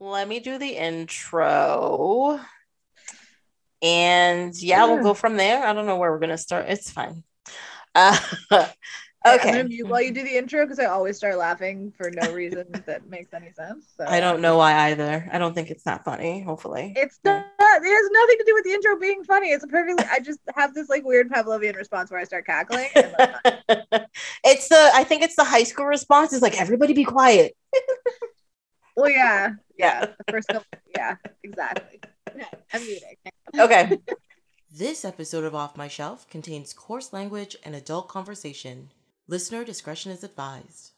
let 0.00 0.26
me 0.26 0.40
do 0.40 0.58
the 0.58 0.76
intro. 0.76 2.40
And 3.82 4.54
yeah, 4.60 4.86
we'll 4.86 5.02
go 5.02 5.14
from 5.14 5.36
there. 5.36 5.64
I 5.64 5.72
don't 5.72 5.86
know 5.86 5.96
where 5.96 6.10
we're 6.10 6.18
gonna 6.18 6.38
start. 6.38 6.66
It's 6.68 6.90
fine. 6.90 7.22
Uh, 7.92 8.16
okay. 9.26 9.62
Okay. 9.62 9.82
while 9.82 10.00
you 10.00 10.12
do 10.12 10.22
the 10.22 10.36
intro, 10.36 10.64
because 10.64 10.78
I 10.78 10.84
always 10.84 11.16
start 11.16 11.36
laughing 11.36 11.92
for 11.96 12.08
no 12.08 12.32
reason 12.32 12.66
that 12.86 13.08
makes 13.08 13.34
any 13.34 13.50
sense. 13.50 13.92
So 13.96 14.04
I 14.06 14.20
don't 14.20 14.40
know 14.40 14.56
why 14.56 14.90
either. 14.90 15.28
I 15.32 15.38
don't 15.38 15.54
think 15.54 15.70
it's 15.70 15.82
that 15.82 16.04
funny. 16.04 16.40
Hopefully, 16.40 16.94
It's 16.96 17.18
not. 17.24 17.44
It 17.58 17.84
has 17.84 18.10
nothing 18.12 18.38
to 18.38 18.44
do 18.46 18.54
with 18.54 18.64
the 18.64 18.70
intro 18.70 18.96
being 18.96 19.24
funny. 19.24 19.48
It's 19.48 19.64
a 19.64 19.66
perfectly. 19.66 20.04
I 20.08 20.20
just 20.20 20.38
have 20.54 20.72
this 20.72 20.88
like 20.88 21.04
weird 21.04 21.30
Pavlovian 21.30 21.74
response 21.74 22.12
where 22.12 22.20
I 22.20 22.24
start 22.24 22.46
cackling. 22.46 22.88
And 22.94 23.12
it's 24.44 24.68
the. 24.68 24.90
I 24.94 25.02
think 25.02 25.22
it's 25.22 25.34
the 25.34 25.44
high 25.44 25.64
school 25.64 25.86
response. 25.86 26.32
It's 26.32 26.42
like 26.42 26.60
everybody 26.60 26.92
be 26.92 27.04
quiet. 27.04 27.56
Well, 28.96 29.10
yeah, 29.10 29.50
yeah. 29.78 30.06
The 30.06 30.32
first 30.32 30.48
couple. 30.48 30.66
Yeah, 30.94 31.16
exactly. 31.42 32.00
Okay, 32.28 32.46
I'm 32.72 32.82
muting. 32.82 33.16
Okay. 33.58 33.98
This 34.72 35.04
episode 35.04 35.42
of 35.42 35.52
Off 35.52 35.76
My 35.76 35.88
Shelf 35.88 36.28
contains 36.30 36.72
coarse 36.72 37.12
language 37.12 37.56
and 37.64 37.74
adult 37.74 38.06
conversation. 38.06 38.92
Listener 39.26 39.64
discretion 39.64 40.12
is 40.12 40.22
advised. 40.22 40.92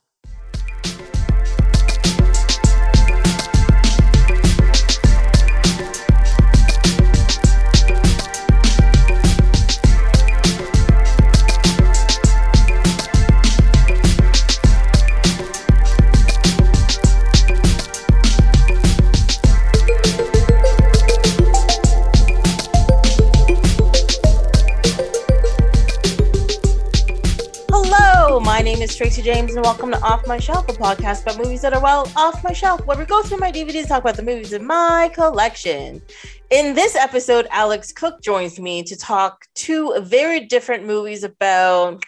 Is 28.93 28.98
Tracy 28.98 29.23
James, 29.23 29.54
and 29.54 29.65
welcome 29.65 29.90
to 29.90 30.01
Off 30.02 30.26
My 30.26 30.38
Shelf, 30.38 30.68
a 30.68 30.73
podcast 30.73 31.23
about 31.23 31.38
movies 31.38 31.62
that 31.62 31.73
are 31.73 31.80
well 31.80 32.10
off 32.15 32.45
my 32.45 32.52
shelf, 32.52 32.85
where 32.85 32.98
we 32.98 33.07
go 33.07 33.23
through 33.23 33.38
my 33.38 33.51
DVDs 33.51 33.80
and 33.80 33.88
talk 33.88 34.02
about 34.02 34.16
the 34.16 34.23
movies 34.23 34.52
in 34.52 34.66
my 34.66 35.10
collection. 35.15 36.02
In 36.51 36.74
this 36.74 36.95
episode, 36.95 37.46
Alex 37.51 37.90
Cook 37.90 38.20
joins 38.20 38.60
me 38.60 38.82
to 38.82 38.95
talk 38.95 39.46
two 39.54 39.98
very 40.01 40.40
different 40.40 40.85
movies 40.85 41.24
about 41.24 42.04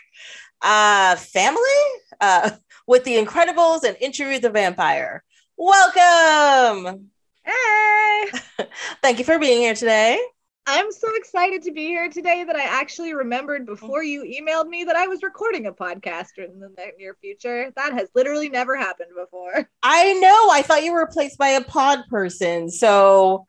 uh, 0.61 1.17
family 1.17 1.85
uh, 2.21 2.51
with 2.87 3.05
The 3.05 3.17
Incredibles 3.17 3.85
and 3.85 3.97
Interview 3.99 4.39
the 4.39 4.51
Vampire. 4.51 5.25
Welcome! 5.57 7.11
Hey, 7.45 8.25
Thank 9.03 9.19
you 9.19 9.25
for 9.25 9.39
being 9.39 9.61
here 9.61 9.75
today. 9.75 10.21
I'm 10.67 10.91
so 10.93 11.09
excited 11.17 11.63
to 11.63 11.73
be 11.73 11.87
here 11.87 12.09
today 12.09 12.43
that 12.43 12.57
I 12.57 12.63
actually 12.63 13.13
remembered 13.13 13.67
before 13.67 14.03
you 14.03 14.23
emailed 14.23 14.67
me 14.67 14.85
that 14.85 14.97
I 14.97 15.07
was 15.07 15.23
recording 15.23 15.67
a 15.67 15.73
podcast 15.73 16.39
in 16.39 16.59
the 16.59 16.71
near 16.99 17.17
future. 17.21 17.71
That 17.77 17.93
has 17.93 18.09
literally 18.15 18.49
never 18.49 18.75
happened 18.75 19.11
before. 19.15 19.69
I 19.83 20.15
know. 20.15 20.49
I 20.51 20.63
thought 20.63 20.83
you 20.83 20.93
were 20.93 21.05
replaced 21.05 21.37
by 21.37 21.49
a 21.49 21.63
pod 21.63 22.05
person. 22.09 22.71
So 22.71 23.45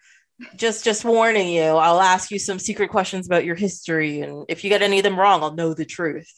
just 0.57 0.83
just 0.83 1.05
warning 1.05 1.47
you, 1.47 1.63
I'll 1.63 2.02
ask 2.02 2.31
you 2.31 2.39
some 2.39 2.59
secret 2.59 2.89
questions 2.89 3.25
about 3.27 3.45
your 3.45 3.55
history. 3.55 4.19
And 4.19 4.45
if 4.50 4.66
you 4.66 4.69
get 4.69 4.81
any 4.81 5.00
of 5.00 5.03
them 5.03 5.17
wrong, 5.17 5.41
I'll 5.41 5.53
know 5.53 5.73
the 5.73 5.85
truth. 5.85 6.29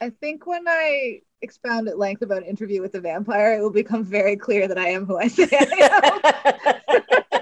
I 0.00 0.10
think 0.10 0.46
when 0.46 0.64
I 0.68 1.22
expound 1.42 1.88
at 1.88 1.98
length 1.98 2.22
about 2.22 2.44
interview 2.44 2.82
with 2.82 2.92
the 2.92 3.00
vampire, 3.00 3.54
it 3.54 3.62
will 3.62 3.72
become 3.72 4.04
very 4.04 4.36
clear 4.36 4.68
that 4.68 4.78
I 4.78 4.90
am 4.90 5.06
who 5.06 5.18
I 5.18 5.26
say 5.26 5.48
I 5.50 7.12
am. 7.32 7.41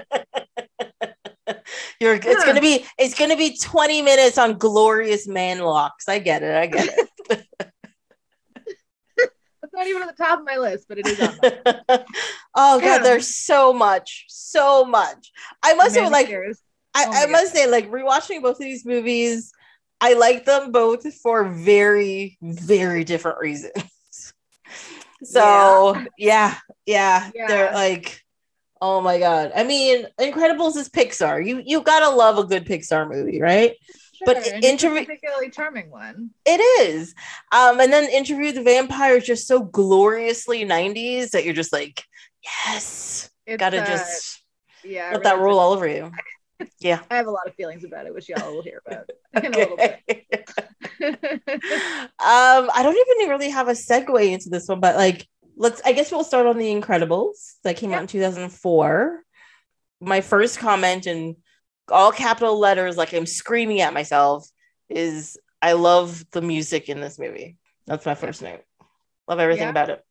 You're 1.99 2.15
it's 2.15 2.25
Yeah. 2.25 2.45
gonna 2.45 2.61
be 2.61 2.85
it's 2.97 3.17
gonna 3.17 3.37
be 3.37 3.57
20 3.57 4.01
minutes 4.01 4.37
on 4.37 4.57
glorious 4.57 5.27
man 5.27 5.59
locks. 5.59 6.07
I 6.09 6.19
get 6.19 6.43
it, 6.43 6.55
I 6.55 6.65
get 6.67 6.87
it. 6.87 7.07
That's 9.17 9.73
not 9.73 9.87
even 9.87 10.01
on 10.01 10.07
the 10.07 10.13
top 10.13 10.39
of 10.39 10.45
my 10.45 10.57
list, 10.57 10.87
but 10.89 10.97
it 10.97 11.05
is 11.07 11.19
on 11.19 11.37
oh 12.55 12.79
god, 12.79 12.83
Yeah. 12.83 12.97
there's 12.99 13.27
so 13.35 13.73
much, 13.73 14.25
so 14.27 14.83
much. 14.85 15.31
I 15.63 15.73
must 15.75 15.95
say, 15.95 16.09
like. 16.09 16.29
I, 16.93 17.05
Oh 17.07 17.11
I 17.13 17.25
must 17.27 17.53
say, 17.53 17.67
like 17.67 17.89
rewatching 17.89 18.41
both 18.41 18.57
of 18.57 18.59
these 18.63 18.85
movies, 18.85 19.53
I 20.01 20.13
like 20.13 20.43
them 20.43 20.73
both 20.73 21.05
for 21.21 21.47
very, 21.47 22.37
very 22.41 23.05
different 23.05 23.39
reasons. 23.39 23.73
so 25.23 25.97
yeah, 26.17 26.57
yeah, 26.85 27.31
they're 27.47 27.71
like, 27.71 28.20
oh 28.81 29.01
my 29.01 29.19
god. 29.19 29.51
I 29.55 29.63
mean, 29.63 30.07
Incredibles 30.19 30.75
is 30.77 30.89
Pixar. 30.89 31.45
You 31.45 31.61
you 31.65 31.81
gotta 31.81 32.09
love 32.15 32.37
a 32.37 32.43
good 32.43 32.65
Pixar 32.65 33.09
movie, 33.09 33.41
right? 33.41 33.75
but 34.25 34.43
Sure, 34.43 34.53
a 34.55 34.59
interview- 34.59 35.05
particularly 35.05 35.49
charming 35.49 35.89
one. 35.89 36.31
It 36.45 36.59
is. 36.81 37.15
Um, 37.51 37.79
and 37.79 37.91
then 37.91 38.09
Interview 38.09 38.51
the 38.51 38.61
Vampire 38.63 39.15
is 39.17 39.25
just 39.25 39.47
so 39.47 39.61
gloriously 39.63 40.63
90s 40.65 41.31
that 41.31 41.43
you're 41.43 41.53
just 41.53 41.73
like, 41.73 42.03
yes, 42.43 43.29
It's, 43.45 43.59
gotta 43.59 43.81
uh, 43.81 43.85
just 43.85 44.43
yeah. 44.83 45.11
Let 45.13 45.23
that 45.23 45.35
really 45.35 45.45
roll 45.45 45.59
all 45.59 45.73
over 45.73 45.87
you. 45.87 46.11
Yeah. 46.79 46.99
I 47.09 47.15
have 47.15 47.25
a 47.25 47.31
lot 47.31 47.47
of 47.47 47.55
feelings 47.55 47.83
about 47.83 48.05
it, 48.05 48.13
which 48.13 48.29
y'all 48.29 48.53
will 48.53 48.61
hear 48.61 48.83
about 48.85 49.09
in 49.43 49.51
a 49.51 49.57
little 49.57 49.77
bit. 49.77 49.99
Okay. 50.07 50.35
um, 52.19 52.69
I 52.69 52.81
don't 52.83 52.95
even 52.95 53.29
really 53.31 53.49
have 53.49 53.67
a 53.67 53.71
segue 53.71 54.31
into 54.31 54.49
this 54.49 54.67
one, 54.67 54.79
but 54.79 54.95
like, 54.95 55.27
let's. 55.61 55.81
I 55.85 55.93
guess 55.93 56.11
we'll 56.11 56.23
start 56.25 56.45
on 56.47 56.57
the 56.57 56.73
Incredibles 56.73 57.53
that 57.63 57.77
came 57.77 57.93
out 57.93 58.01
in 58.01 58.07
2004. 58.07 59.23
My 60.01 60.21
first 60.21 60.59
comment 60.59 61.07
in 61.07 61.37
all 61.89 62.11
capital 62.11 62.59
letters, 62.59 62.97
like 62.97 63.13
I'm 63.13 63.25
screaming 63.25 63.81
at 63.81 63.93
myself, 63.93 64.49
is 64.89 65.37
I 65.61 65.73
love 65.73 66.25
the 66.31 66.41
music 66.41 66.89
in 66.89 66.99
this 66.99 67.19
movie. 67.19 67.57
That's 67.85 68.05
my 68.05 68.15
first 68.15 68.41
note. 68.41 68.61
Love 69.27 69.39
everything 69.39 69.63
Yeah. 69.63 69.69
about 69.69 69.89
it. 69.89 70.03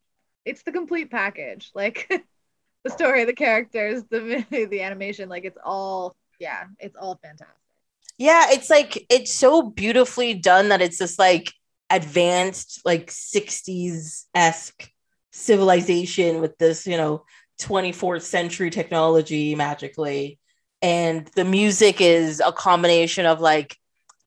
it's 0.44 0.62
the 0.62 0.72
complete 0.72 1.10
package. 1.10 1.70
Like 1.74 2.06
the 2.84 2.90
story, 2.90 3.24
the 3.24 3.32
characters, 3.34 4.04
the 4.10 4.44
the 4.70 4.82
animation, 4.82 5.28
like 5.28 5.44
it's 5.44 5.58
all 5.62 6.16
yeah, 6.38 6.64
it's 6.78 6.96
all 6.96 7.18
fantastic. 7.22 7.56
Yeah, 8.16 8.46
it's 8.50 8.70
like 8.70 9.06
it's 9.10 9.32
so 9.32 9.62
beautifully 9.62 10.34
done 10.34 10.68
that 10.68 10.80
it's 10.80 10.98
this 10.98 11.18
like 11.18 11.52
advanced, 11.90 12.80
like 12.84 13.08
60s 13.08 14.24
esque 14.34 14.89
civilization 15.32 16.40
with 16.40 16.56
this, 16.58 16.86
you 16.86 16.96
know, 16.96 17.24
24th 17.60 18.22
century 18.22 18.70
technology 18.70 19.54
magically. 19.54 20.38
And 20.82 21.26
the 21.36 21.44
music 21.44 22.00
is 22.00 22.40
a 22.44 22.52
combination 22.52 23.26
of 23.26 23.40
like 23.40 23.76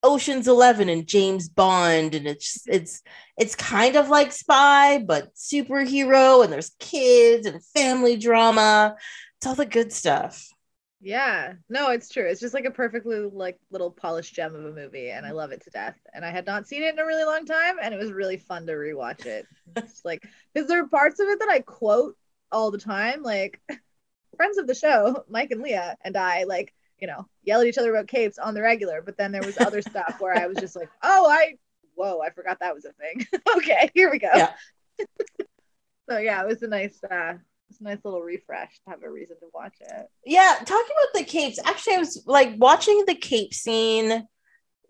Ocean's 0.03 0.47
11 0.47 0.89
and 0.89 1.07
James 1.07 1.47
Bond 1.47 2.13
and 2.13 2.27
it's 2.27 2.61
it's 2.67 3.01
it's 3.37 3.55
kind 3.55 3.95
of 3.95 4.09
like 4.09 4.33
spy 4.33 4.99
but 4.99 5.33
superhero 5.33 6.43
and 6.43 6.51
there's 6.51 6.75
kids 6.79 7.47
and 7.47 7.63
family 7.67 8.17
drama. 8.17 8.95
It's 9.37 9.47
all 9.47 9.55
the 9.55 9.65
good 9.65 9.93
stuff. 9.93 10.52
Yeah, 11.05 11.55
no, 11.67 11.89
it's 11.91 12.07
true. 12.07 12.25
It's 12.25 12.39
just 12.39 12.53
like 12.53 12.63
a 12.63 12.71
perfectly 12.71 13.19
like 13.19 13.59
little 13.71 13.91
polished 13.91 14.33
gem 14.33 14.55
of 14.55 14.63
a 14.63 14.71
movie, 14.71 15.09
and 15.09 15.25
I 15.25 15.31
love 15.31 15.51
it 15.51 15.61
to 15.63 15.69
death. 15.69 15.97
And 16.13 16.23
I 16.23 16.31
had 16.31 16.45
not 16.45 16.65
seen 16.65 16.81
it 16.81 16.93
in 16.93 16.99
a 16.99 17.05
really 17.05 17.25
long 17.25 17.45
time, 17.45 17.75
and 17.81 17.93
it 17.93 17.99
was 17.99 18.13
really 18.13 18.37
fun 18.37 18.65
to 18.67 18.73
rewatch 18.73 19.25
it. 19.25 19.45
It's 19.75 20.05
like 20.05 20.25
because 20.53 20.69
there 20.69 20.81
are 20.81 20.87
parts 20.87 21.19
of 21.19 21.27
it 21.27 21.39
that 21.39 21.49
I 21.49 21.59
quote 21.59 22.15
all 22.53 22.71
the 22.71 22.77
time, 22.77 23.21
like 23.21 23.59
friends 24.37 24.57
of 24.57 24.65
the 24.65 24.75
show, 24.75 25.25
Mike 25.29 25.51
and 25.51 25.61
Leah, 25.61 25.97
and 26.05 26.15
I 26.15 26.45
like 26.45 26.73
you 26.99 27.07
know 27.07 27.27
yell 27.43 27.59
at 27.59 27.67
each 27.67 27.77
other 27.77 27.93
about 27.93 28.07
capes 28.07 28.37
on 28.37 28.53
the 28.53 28.61
regular. 28.61 29.01
But 29.01 29.17
then 29.17 29.33
there 29.33 29.43
was 29.43 29.59
other 29.59 29.81
stuff 29.91 30.17
where 30.19 30.37
I 30.37 30.47
was 30.47 30.57
just 30.57 30.75
like, 30.75 30.89
oh, 31.03 31.27
I 31.29 31.55
whoa, 31.95 32.21
I 32.21 32.29
forgot 32.29 32.59
that 32.61 32.75
was 32.75 32.85
a 32.85 32.93
thing. 32.93 33.27
okay, 33.57 33.89
here 33.93 34.09
we 34.09 34.19
go. 34.19 34.31
Yeah. 34.33 34.53
so 36.09 36.17
yeah, 36.17 36.41
it 36.41 36.47
was 36.47 36.63
a 36.63 36.67
nice, 36.67 36.97
uh, 37.03 37.33
it's 37.73 37.81
a 37.81 37.83
nice 37.83 37.99
little 38.03 38.21
refresh 38.21 38.79
to 38.85 38.91
have 38.91 39.03
a 39.03 39.09
reason 39.09 39.35
to 39.39 39.47
watch 39.53 39.73
it. 39.81 40.05
Yeah, 40.25 40.57
talking 40.59 40.67
about 40.91 41.19
the 41.19 41.23
capes, 41.23 41.59
actually, 41.63 41.95
I 41.95 41.99
was 41.99 42.23
like 42.27 42.53
watching 42.57 43.03
the 43.07 43.15
cape 43.15 43.53
scene 43.53 44.27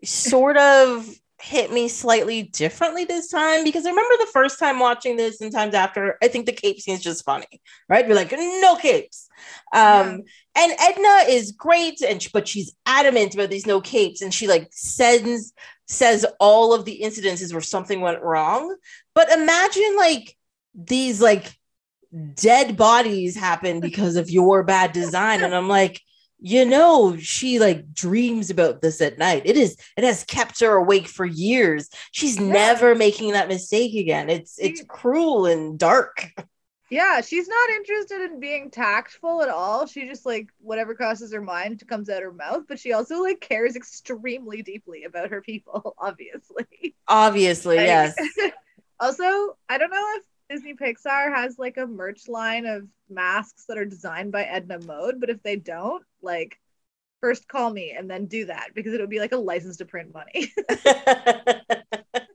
sort 0.04 0.58
of 0.58 1.08
hit 1.40 1.72
me 1.72 1.88
slightly 1.88 2.42
differently 2.42 3.04
this 3.04 3.28
time 3.28 3.64
because 3.64 3.86
I 3.86 3.90
remember 3.90 4.14
the 4.18 4.30
first 4.32 4.58
time 4.58 4.78
watching 4.78 5.16
this 5.16 5.40
and 5.40 5.50
times 5.50 5.74
after, 5.74 6.16
I 6.22 6.28
think 6.28 6.46
the 6.46 6.52
cape 6.52 6.78
scene 6.78 6.94
is 6.94 7.02
just 7.02 7.24
funny, 7.24 7.60
right? 7.88 8.06
You're 8.06 8.16
like, 8.16 8.32
no 8.32 8.76
capes. 8.76 9.28
Um, 9.74 10.22
and 10.54 10.72
Edna 10.78 11.24
is 11.28 11.52
great, 11.52 12.02
and 12.02 12.24
but 12.32 12.46
she's 12.46 12.74
adamant 12.86 13.34
about 13.34 13.50
these 13.50 13.66
no 13.66 13.80
capes, 13.80 14.20
and 14.20 14.32
she 14.32 14.46
like 14.46 14.68
sends 14.70 15.52
says 15.86 16.24
all 16.38 16.72
of 16.72 16.84
the 16.84 17.00
incidences 17.02 17.52
where 17.52 17.60
something 17.60 18.00
went 18.00 18.22
wrong. 18.22 18.76
But 19.14 19.30
imagine 19.30 19.96
like 19.96 20.36
these 20.74 21.20
like 21.20 21.54
dead 22.34 22.76
bodies 22.76 23.36
happen 23.36 23.80
because 23.80 24.16
of 24.16 24.30
your 24.30 24.62
bad 24.62 24.92
design, 24.92 25.42
and 25.42 25.54
I'm 25.54 25.68
like, 25.68 26.00
you 26.40 26.64
know, 26.66 27.16
she 27.16 27.58
like 27.58 27.92
dreams 27.94 28.50
about 28.50 28.82
this 28.82 29.00
at 29.00 29.18
night. 29.18 29.42
It 29.46 29.56
is 29.56 29.76
it 29.96 30.04
has 30.04 30.24
kept 30.24 30.60
her 30.60 30.72
awake 30.76 31.08
for 31.08 31.24
years. 31.24 31.88
She's 32.12 32.38
Yeah. 32.38 32.46
never 32.52 32.94
making 32.94 33.32
that 33.32 33.48
mistake 33.48 33.94
again. 33.94 34.28
It's 34.28 34.58
it's 34.58 34.82
cruel 34.88 35.46
and 35.46 35.78
dark. 35.78 36.28
Yeah, 36.90 37.22
she's 37.22 37.48
not 37.48 37.70
interested 37.70 38.20
in 38.30 38.40
being 38.40 38.70
tactful 38.70 39.42
at 39.42 39.48
all. 39.48 39.86
She 39.86 40.06
just 40.06 40.26
like 40.26 40.48
whatever 40.58 40.94
crosses 40.94 41.32
her 41.32 41.40
mind 41.40 41.82
comes 41.88 42.10
out 42.10 42.22
her 42.22 42.32
mouth, 42.32 42.64
but 42.68 42.78
she 42.78 42.92
also 42.92 43.22
like 43.22 43.40
cares 43.40 43.74
extremely 43.74 44.62
deeply 44.62 45.04
about 45.04 45.30
her 45.30 45.40
people, 45.40 45.94
obviously. 45.98 46.94
Obviously, 47.08 47.78
Like- 47.78 47.86
yes. 47.86 48.14
also, 49.00 49.24
I 49.68 49.78
don't 49.78 49.90
know 49.90 50.12
if 50.16 50.22
Disney 50.50 50.74
Pixar 50.74 51.34
has 51.34 51.58
like 51.58 51.76
a 51.76 51.86
merch 51.86 52.28
line 52.28 52.66
of 52.66 52.86
masks 53.08 53.64
that 53.68 53.78
are 53.78 53.84
designed 53.84 54.32
by 54.32 54.44
Edna 54.44 54.78
Mode, 54.80 55.20
but 55.20 55.30
if 55.30 55.42
they 55.42 55.56
don't, 55.56 56.04
like 56.22 56.58
first 57.20 57.48
call 57.48 57.70
me 57.70 57.94
and 57.96 58.10
then 58.10 58.26
do 58.26 58.46
that 58.46 58.70
because 58.74 58.92
it 58.92 59.00
would 59.00 59.10
be 59.10 59.20
like 59.20 59.32
a 59.32 59.36
license 59.36 59.78
to 59.78 59.86
print 59.86 60.12
money. 60.12 60.52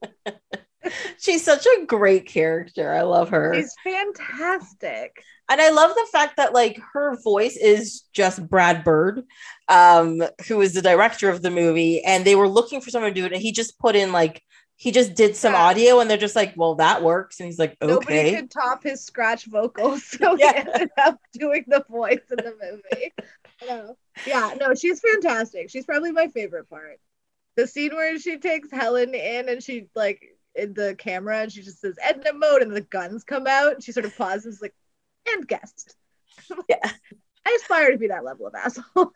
She's 1.20 1.44
such 1.44 1.66
a 1.66 1.86
great 1.86 2.26
character. 2.26 2.94
I 2.94 3.02
love 3.02 3.30
her. 3.30 3.54
She's 3.56 3.74
fantastic. 3.84 5.24
and 5.50 5.62
I 5.62 5.70
love 5.70 5.94
the 5.94 6.08
fact 6.12 6.38
that 6.38 6.54
like 6.54 6.80
her 6.94 7.18
voice 7.22 7.58
is 7.58 8.04
just 8.14 8.48
Brad 8.48 8.84
Bird, 8.84 9.24
um, 9.68 10.22
who 10.48 10.62
is 10.62 10.74
the 10.74 10.82
director 10.82 11.30
of 11.30 11.42
the 11.42 11.52
movie, 11.52 12.04
and 12.04 12.26
they 12.26 12.36
were 12.36 12.48
looking 12.48 12.82
for 12.82 12.90
someone 12.90 13.14
to 13.14 13.20
do 13.20 13.26
it, 13.26 13.34
and 13.34 13.42
he 13.42 13.52
just 13.52 13.80
put 13.80 13.96
in 13.96 14.12
like 14.12 14.44
he 14.82 14.92
just 14.94 15.14
did 15.14 15.36
some 15.36 15.52
Yeah. 15.52 15.62
audio, 15.62 16.00
and 16.00 16.10
they're 16.10 16.18
just 16.18 16.38
like, 16.38 16.54
well, 16.56 16.76
that 16.76 17.04
works, 17.04 17.42
and 17.42 17.48
he's 17.48 17.60
like, 17.60 17.76
okay. 17.82 17.92
Nobody 17.94 18.36
could 18.38 18.50
top 18.50 18.82
his 18.82 19.04
scratch 19.04 19.44
vocals, 19.46 20.04
so 20.10 20.38
Yeah. 20.38 20.54
he 20.54 20.58
ended 20.72 20.90
up 20.98 21.20
doing 21.34 21.66
the 21.68 21.84
voice 21.90 22.22
in 22.32 22.38
the 22.38 22.56
movie. 22.62 23.12
No. 23.68 23.98
Yeah, 24.26 24.54
no, 24.58 24.74
she's 24.74 25.02
fantastic. 25.02 25.70
She's 25.70 25.84
probably 25.86 26.14
my 26.14 26.28
favorite 26.30 26.70
part. 26.70 26.98
The 27.58 27.68
scene 27.68 27.94
where 27.94 28.18
she 28.18 28.38
takes 28.38 28.72
Helen 28.72 29.14
in 29.14 29.50
and 29.50 29.62
she 29.62 29.88
like 29.96 30.22
in 30.56 30.74
the 30.74 30.96
camera 30.98 31.40
and 31.42 31.52
she 31.52 31.62
just 31.62 31.82
says 31.82 31.98
Edna 32.02 32.32
mode 32.32 32.62
and 32.62 32.74
the 32.74 32.80
guns 32.80 33.26
come 33.26 33.48
out 33.48 33.74
and 33.74 33.84
she 33.84 33.92
sort 33.92 34.06
of 34.06 34.16
pauses 34.18 34.62
like 34.62 34.74
and 35.28 35.46
guest. 35.46 35.98
Yeah. 36.70 36.78
I 37.46 37.58
aspire 37.62 37.92
to 37.92 37.98
be 37.98 38.08
that 38.08 38.24
level 38.24 38.48
of 38.48 38.56
asshole. 38.56 39.12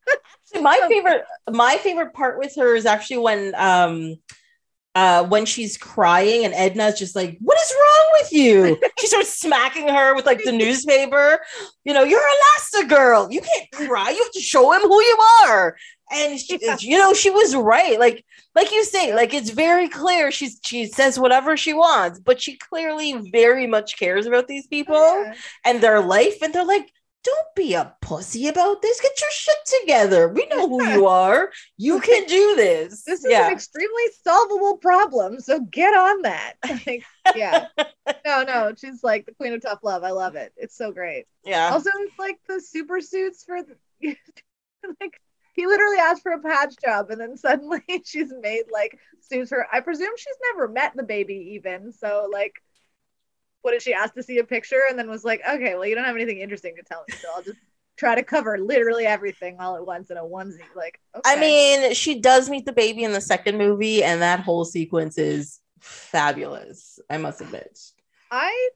My 0.60 0.78
favorite 0.88 1.24
my 1.50 1.76
favorite 1.76 2.12
part 2.14 2.38
with 2.38 2.54
her 2.56 2.74
is 2.74 2.86
actually 2.86 3.18
when 3.18 3.54
um 3.56 4.16
uh 4.94 5.24
when 5.24 5.46
she's 5.46 5.78
crying 5.78 6.44
and 6.44 6.52
Edna's 6.54 6.98
just 6.98 7.16
like, 7.16 7.38
What 7.40 7.58
is 7.58 7.72
wrong 7.74 8.08
with 8.20 8.32
you? 8.32 8.78
she 8.98 9.06
starts 9.06 9.38
smacking 9.40 9.88
her 9.88 10.14
with 10.14 10.26
like 10.26 10.42
the 10.44 10.52
newspaper. 10.52 11.40
You 11.84 11.94
know, 11.94 12.02
you're 12.04 12.20
Elastigirl. 12.20 13.32
You 13.32 13.40
can't 13.40 13.88
cry. 13.88 14.10
You 14.10 14.22
have 14.22 14.32
to 14.32 14.40
show 14.40 14.72
him 14.72 14.82
who 14.82 15.00
you 15.00 15.18
are. 15.46 15.76
And 16.14 16.38
she, 16.38 16.58
you 16.80 16.98
know, 16.98 17.14
she 17.14 17.30
was 17.30 17.56
right. 17.56 17.98
Like, 17.98 18.22
like 18.54 18.70
you 18.70 18.84
say, 18.84 19.14
like 19.14 19.32
it's 19.32 19.48
very 19.48 19.88
clear. 19.88 20.30
She's 20.30 20.60
she 20.62 20.84
says 20.84 21.18
whatever 21.18 21.56
she 21.56 21.72
wants, 21.72 22.20
but 22.20 22.38
she 22.42 22.58
clearly 22.58 23.30
very 23.32 23.66
much 23.66 23.98
cares 23.98 24.26
about 24.26 24.46
these 24.46 24.66
people 24.66 24.94
Yeah. 25.24 25.34
and 25.64 25.80
their 25.80 26.00
life 26.02 26.42
and 26.42 26.52
they're 26.52 26.66
like 26.66 26.92
don't 27.24 27.54
be 27.54 27.74
a 27.74 27.94
pussy 28.00 28.48
about 28.48 28.82
this 28.82 29.00
get 29.00 29.20
your 29.20 29.30
shit 29.30 29.80
together 29.80 30.28
we 30.28 30.46
know 30.46 30.68
who 30.68 30.84
you 30.84 31.06
are 31.06 31.50
you 31.76 32.00
can 32.00 32.26
do 32.26 32.54
this 32.56 33.04
This 33.04 33.24
is 33.24 33.30
yeah 33.30 33.46
an 33.46 33.52
extremely 33.52 34.02
solvable 34.24 34.76
problem, 34.78 35.40
so 35.40 35.60
get 35.60 35.94
on 35.94 36.22
that. 36.22 36.54
Like, 36.86 37.04
yeah. 37.36 37.66
No, 38.24 38.42
no, 38.42 38.72
she's 38.76 39.04
like 39.04 39.26
the 39.26 39.34
queen 39.34 39.52
of 39.52 39.62
tough 39.62 39.80
love. 39.82 40.02
I 40.02 40.10
love 40.10 40.34
it. 40.34 40.52
It's 40.56 40.76
so 40.76 40.90
great. 40.90 41.26
yeah 41.44 41.70
Also, 41.72 41.90
it's 42.00 42.18
like 42.18 42.38
the 42.48 42.60
super 42.60 43.00
suits 43.00 43.44
for 43.44 43.62
the, 43.62 43.76
like 45.00 45.20
he 45.54 45.66
literally 45.66 45.98
asked 45.98 46.22
for 46.22 46.32
a 46.32 46.40
patch 46.40 46.74
job, 46.84 47.10
and 47.10 47.20
then 47.20 47.36
suddenly 47.46 47.82
she's 48.04 48.32
made 48.40 48.64
like 48.72 48.98
suits 49.20 49.50
her. 49.50 49.66
I 49.72 49.80
presume 49.80 50.16
she's 50.16 50.36
never 50.52 50.68
met 50.68 50.92
the 50.96 51.02
baby 51.02 51.52
even. 51.54 51.92
So 51.92 52.28
like, 52.32 52.54
what 53.62 53.72
did 53.72 53.82
she 53.82 53.94
ask 53.94 54.14
to 54.14 54.22
see 54.22 54.38
a 54.38 54.44
picture, 54.44 54.80
and 54.88 54.98
then 54.98 55.08
was 55.08 55.24
like, 55.24 55.40
okay, 55.48 55.74
well 55.74 55.86
you 55.86 55.94
don't 55.94 56.04
have 56.04 56.16
anything 56.16 56.38
interesting 56.38 56.76
to 56.76 56.82
tell 56.82 57.04
me, 57.08 57.14
so 57.20 57.28
I'll 57.34 57.42
just 57.42 57.58
try 57.96 58.14
to 58.14 58.22
cover 58.22 58.58
literally 58.58 59.06
everything 59.06 59.58
all 59.60 59.76
at 59.76 59.86
once 59.86 60.10
in 60.10 60.16
a 60.16 60.22
onesie. 60.22 60.60
Like, 60.74 60.98
okay. 61.14 61.22
i 61.30 61.38
mean 61.38 61.94
she 61.94 62.20
does 62.20 62.48
meet 62.48 62.64
the 62.64 62.72
baby 62.72 63.04
in 63.04 63.12
the 63.12 63.20
second 63.20 63.58
movie 63.58 64.02
and 64.02 64.22
that 64.22 64.40
whole 64.40 64.64
sequence 64.64 65.18
is 65.18 65.60
fabulous 65.78 66.98
i 67.10 67.18
must 67.18 67.40
admit 67.40 67.78
I 68.32 68.70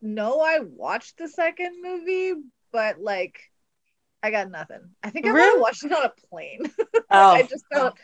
know 0.00 0.40
I 0.40 0.60
watched 0.60 1.18
the 1.18 1.28
second 1.28 1.82
movie, 1.82 2.34
but 2.72 3.00
like 3.00 3.50
I 4.22 4.30
got 4.30 4.50
nothing. 4.50 4.90
I 5.02 5.10
think 5.10 5.26
I 5.26 5.30
might 5.30 5.38
Really? 5.38 5.50
have 5.54 5.60
watched 5.60 5.84
it 5.84 5.92
on 5.92 6.04
a 6.04 6.12
plane. 6.28 6.70
oh 7.10 7.32
I 7.32 7.42
just 7.42 7.64
don't 7.72 7.94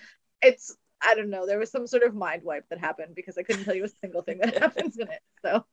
it's 0.42 0.76
I 1.00 1.14
don't 1.14 1.30
know. 1.30 1.46
There 1.46 1.58
was 1.58 1.70
some 1.70 1.86
sort 1.86 2.02
of 2.02 2.14
mind 2.14 2.42
wipe 2.42 2.68
that 2.70 2.80
happened 2.80 3.14
because 3.14 3.38
I 3.38 3.42
couldn't 3.44 3.64
tell 3.64 3.76
you 3.76 3.84
a 3.84 3.88
single 3.88 4.22
thing 4.22 4.38
that 4.38 4.58
happens 4.62 4.98
in 4.98 5.08
it. 5.08 5.20
So 5.44 5.64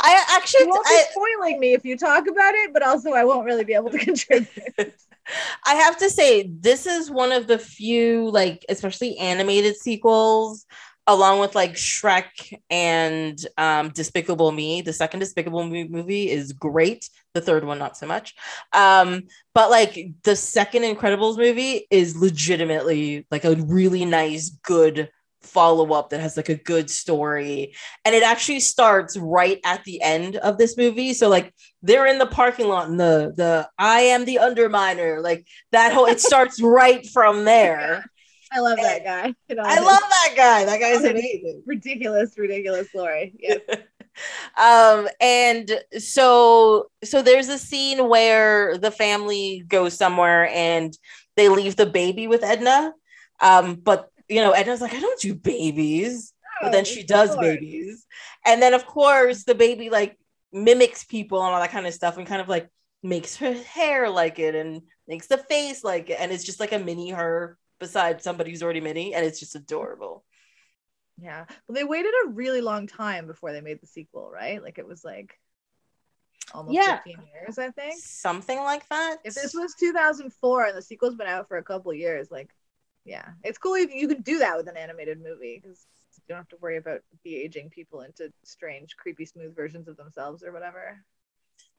i 0.00 0.24
actually 0.36 0.64
you 0.64 0.68
won't 0.68 0.86
be 0.86 0.94
I, 0.94 1.04
spoiling 1.10 1.60
me 1.60 1.72
if 1.72 1.84
you 1.84 1.96
talk 1.96 2.26
about 2.26 2.54
it, 2.54 2.72
but 2.72 2.82
also 2.82 3.12
I 3.12 3.24
won't 3.24 3.44
really 3.44 3.64
be 3.64 3.74
able 3.74 3.90
to 3.90 3.98
contribute. 4.10 4.48
I 5.66 5.74
have 5.74 5.96
to 5.98 6.10
say 6.10 6.50
this 6.60 6.86
is 6.86 7.10
one 7.10 7.32
of 7.32 7.46
the 7.46 7.58
few 7.58 8.30
like 8.30 8.64
especially 8.68 9.18
animated 9.18 9.76
sequels 9.76 10.66
along 11.06 11.40
with 11.40 11.54
like 11.54 11.72
Shrek 11.72 12.58
and 12.70 13.38
um 13.56 13.90
Despicable 13.90 14.52
Me. 14.52 14.82
The 14.82 14.92
second 14.92 15.20
Despicable 15.20 15.64
Me 15.64 15.86
movie 15.88 16.30
is 16.30 16.52
great. 16.52 17.08
The 17.34 17.40
third 17.40 17.64
one 17.64 17.78
not 17.78 17.96
so 17.96 18.06
much. 18.06 18.34
Um 18.72 19.24
but 19.54 19.70
like 19.70 20.12
the 20.24 20.36
second 20.36 20.82
Incredibles 20.82 21.36
movie 21.36 21.86
is 21.90 22.16
legitimately 22.16 23.26
like 23.30 23.44
a 23.44 23.56
really 23.56 24.04
nice 24.04 24.50
good 24.50 25.10
follow 25.42 25.92
up 25.92 26.10
that 26.10 26.20
has 26.20 26.36
like 26.36 26.48
a 26.48 26.56
good 26.56 26.90
story 26.90 27.72
and 28.04 28.14
it 28.14 28.22
actually 28.22 28.58
starts 28.60 29.16
right 29.16 29.60
at 29.64 29.84
the 29.84 30.02
end 30.02 30.36
of 30.36 30.58
this 30.58 30.76
movie 30.76 31.14
so 31.14 31.28
like 31.28 31.54
they're 31.82 32.06
in 32.06 32.18
the 32.18 32.26
parking 32.26 32.68
lot 32.68 32.88
and 32.88 32.98
the 32.98 33.32
the 33.36 33.68
I 33.78 34.00
am 34.00 34.24
the 34.24 34.38
underminer 34.42 35.22
like 35.22 35.46
that 35.72 35.92
whole 35.92 36.06
it 36.06 36.20
starts 36.20 36.60
right 36.62 37.06
from 37.06 37.44
there. 37.44 38.04
I 38.50 38.60
love 38.60 38.78
that 38.78 39.04
guy. 39.04 39.34
I 39.60 39.78
love 39.80 40.00
that 40.00 40.32
guy. 40.34 40.64
That 40.64 40.80
guy's 40.80 41.04
amazing. 41.04 41.62
ridiculous, 41.66 42.32
ridiculous 42.38 42.88
glory. 42.92 43.34
Yes. 43.38 43.60
um 44.56 45.06
and 45.20 45.80
so 45.98 46.90
so 47.04 47.22
there's 47.22 47.48
a 47.48 47.58
scene 47.58 48.08
where 48.08 48.76
the 48.78 48.90
family 48.90 49.64
goes 49.68 49.94
somewhere 49.94 50.48
and 50.48 50.96
they 51.36 51.48
leave 51.48 51.76
the 51.76 51.86
baby 51.86 52.26
with 52.26 52.42
Edna. 52.42 52.92
Um 53.40 53.76
but 53.76 54.10
you 54.28 54.40
know 54.42 54.52
Edna's 54.52 54.80
like 54.80 54.94
I 54.94 55.00
don't 55.00 55.20
do 55.20 55.34
babies. 55.34 56.32
But 56.60 56.72
then 56.72 56.84
she 56.84 57.04
does 57.04 57.36
babies. 57.36 58.04
And 58.44 58.60
then 58.60 58.74
of 58.74 58.84
course 58.84 59.44
the 59.44 59.54
baby 59.54 59.90
like 59.90 60.18
mimics 60.52 61.04
people 61.04 61.40
and 61.44 61.54
all 61.54 61.60
that 61.60 61.70
kind 61.70 61.86
of 61.86 61.94
stuff 61.94 62.16
and 62.16 62.26
kind 62.26 62.40
of 62.40 62.48
like 62.48 62.68
makes 63.00 63.36
her 63.36 63.52
hair 63.52 64.10
like 64.10 64.40
it 64.40 64.56
and 64.56 64.82
makes 65.06 65.28
the 65.28 65.38
face 65.38 65.84
like 65.84 66.10
it 66.10 66.18
and 66.18 66.32
it's 66.32 66.42
just 66.42 66.58
like 66.58 66.72
a 66.72 66.78
mini 66.80 67.10
her 67.10 67.56
beside 67.78 68.22
somebody 68.22 68.50
who's 68.50 68.62
already 68.62 68.80
mini 68.80 69.14
and 69.14 69.24
it's 69.24 69.38
just 69.38 69.54
adorable. 69.54 70.24
Yeah. 71.16 71.44
Well, 71.66 71.74
they 71.74 71.84
waited 71.84 72.12
a 72.24 72.30
really 72.30 72.60
long 72.60 72.88
time 72.88 73.28
before 73.28 73.52
they 73.52 73.60
made 73.60 73.80
the 73.80 73.86
sequel, 73.86 74.28
right? 74.28 74.60
Like 74.60 74.78
it 74.78 74.86
was 74.86 75.04
like 75.04 75.38
almost 76.52 76.74
Yeah. 76.74 76.96
15 76.96 77.18
years, 77.34 77.58
I 77.58 77.70
think. 77.70 78.00
Something 78.02 78.58
like 78.58 78.88
that. 78.88 79.18
If 79.24 79.34
this 79.34 79.54
was 79.54 79.74
2004 79.78 80.64
and 80.64 80.76
the 80.76 80.82
sequel's 80.82 81.14
been 81.14 81.26
out 81.26 81.46
for 81.46 81.56
a 81.56 81.62
couple 81.62 81.90
of 81.90 81.96
years, 81.96 82.30
like, 82.30 82.50
yeah, 83.08 83.30
it's 83.42 83.58
cool 83.58 83.74
if 83.74 83.92
you 83.92 84.06
could 84.08 84.22
do 84.24 84.38
that 84.38 84.56
with 84.56 84.68
an 84.68 84.76
animated 84.76 85.18
movie 85.18 85.60
because 85.62 85.86
you 86.16 86.22
don't 86.28 86.38
have 86.38 86.48
to 86.48 86.56
worry 86.60 86.76
about 86.76 87.00
de-aging 87.24 87.70
people 87.70 88.02
into 88.02 88.32
strange, 88.44 88.96
creepy, 88.96 89.24
smooth 89.24 89.56
versions 89.56 89.88
of 89.88 89.96
themselves 89.96 90.42
or 90.44 90.52
whatever. 90.52 90.98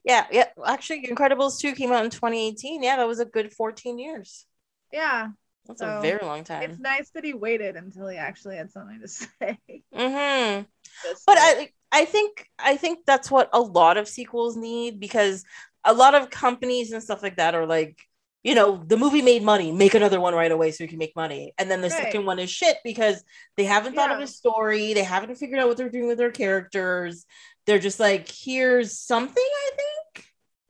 Yeah, 0.04 0.26
yeah. 0.32 0.46
Actually, 0.66 1.08
Incredibles 1.08 1.60
2 1.60 1.74
came 1.74 1.92
out 1.92 2.04
in 2.06 2.10
2018. 2.12 2.82
Yeah, 2.84 2.98
that 2.98 3.08
was 3.08 3.20
a 3.20 3.26
good 3.26 3.54
14 3.54 4.00
years. 4.00 4.46
Yeah, 4.92 5.30
That's 5.68 5.82
a 5.82 6.00
very 6.02 6.26
long 6.26 6.44
time. 6.44 6.70
it's 6.72 6.80
nice 6.80 7.10
that 7.12 7.24
he 7.24 7.34
waited 7.34 7.76
until 7.76 8.08
he 8.08 8.18
actually 8.18 8.58
had 8.58 8.72
something 8.72 9.00
to 9.02 9.08
say. 9.08 9.58
hmm 9.94 10.62
Just 11.04 11.26
But 11.26 11.36
to- 11.36 11.42
I 11.42 11.70
I 11.92 12.06
think 12.06 12.48
I 12.58 12.76
think 12.78 13.06
that's 13.06 13.30
what 13.30 13.50
a 13.54 13.60
lot 13.60 13.98
of 13.98 14.08
sequels 14.08 14.56
need 14.58 15.00
because 15.00 15.44
a 15.86 15.94
lot 15.94 16.16
of 16.16 16.30
companies 16.30 16.92
and 16.92 17.04
stuff 17.04 17.24
like 17.24 17.38
that 17.38 17.56
are 17.56 17.66
like, 17.66 17.98
you 18.44 18.56
know, 18.56 18.82
the 18.88 18.98
movie 18.98 19.22
made 19.22 19.44
money, 19.44 19.72
make 19.72 19.94
another 19.94 20.20
one 20.20 20.34
right 20.34 20.52
away 20.52 20.72
so 20.72 20.84
we 20.84 20.88
can 20.88 20.98
make 20.98 21.16
money. 21.16 21.54
And 21.58 21.70
then 21.70 21.82
the 21.82 21.90
Right. 21.90 22.04
second 22.04 22.26
one 22.26 22.40
is 22.40 22.50
shit 22.50 22.78
because 22.84 23.24
they 23.58 23.66
haven't 23.66 23.96
thought 23.96 24.12
of 24.12 24.20
a 24.20 24.28
story, 24.28 24.94
they 24.94 25.04
haven't 25.04 25.36
figured 25.36 25.60
out 25.60 25.68
what 25.68 25.78
they're 25.78 25.90
doing 25.90 26.08
with 26.08 26.18
their 26.18 26.32
characters. 26.32 27.26
They're 27.66 27.80
just 27.80 28.00
like, 28.00 28.30
here's 28.30 28.98
something, 28.98 29.36
I 29.44 29.70
think. 29.76 30.26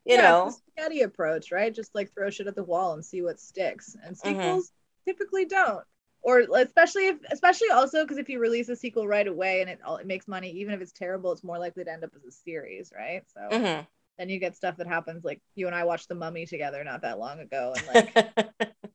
You 0.05 0.15
Yeah, 0.15 0.23
know. 0.23 0.51
spaghetti 0.51 1.01
approach, 1.01 1.51
right? 1.51 1.73
Just 1.73 1.93
like 1.93 2.11
throw 2.13 2.29
shit 2.29 2.47
at 2.47 2.55
the 2.55 2.63
wall 2.63 2.93
and 2.93 3.05
see 3.05 3.21
what 3.21 3.39
sticks. 3.39 3.95
And 4.03 4.17
Mm-hmm. 4.25 4.59
sequels 4.59 4.71
typically 5.07 5.45
don't. 5.45 5.83
Or 6.21 6.39
especially 6.39 7.07
if, 7.07 7.17
especially 7.31 7.69
also 7.69 8.03
because 8.03 8.17
if 8.17 8.27
you 8.27 8.39
release 8.39 8.67
a 8.69 8.75
sequel 8.75 9.07
right 9.07 9.27
away 9.27 9.61
and 9.61 9.69
it 9.69 9.79
all 9.85 9.97
it 9.97 10.07
makes 10.07 10.27
money, 10.27 10.51
even 10.51 10.73
if 10.73 10.81
it's 10.81 10.91
terrible, 10.91 11.31
it's 11.31 11.43
more 11.43 11.57
likely 11.59 11.83
to 11.85 11.91
end 11.91 12.03
up 12.03 12.11
as 12.15 12.23
a 12.25 12.31
series, 12.31 12.91
right? 12.93 13.23
So 13.33 13.55
Mhm. 13.55 13.87
Then 14.19 14.27
you 14.29 14.37
get 14.37 14.55
stuff 14.55 14.75
that 14.77 14.85
happens 14.87 15.23
like 15.23 15.41
you 15.55 15.65
and 15.65 15.75
I 15.75 15.85
watched 15.85 16.09
The 16.09 16.15
Mummy 16.15 16.45
together 16.45 16.83
not 16.83 17.01
that 17.03 17.17
long 17.19 17.39
ago, 17.39 17.73
and 17.75 17.87
like 17.87 18.11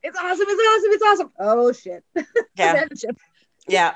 it's 0.02 0.19
awesome, 0.19 0.47
it's 0.49 0.69
awesome, 0.69 0.90
it's 0.93 1.02
awesome. 1.02 1.33
Oh 1.40 1.73
shit, 1.73 2.04
yeah. 2.57 2.85
Yeah. 3.66 3.95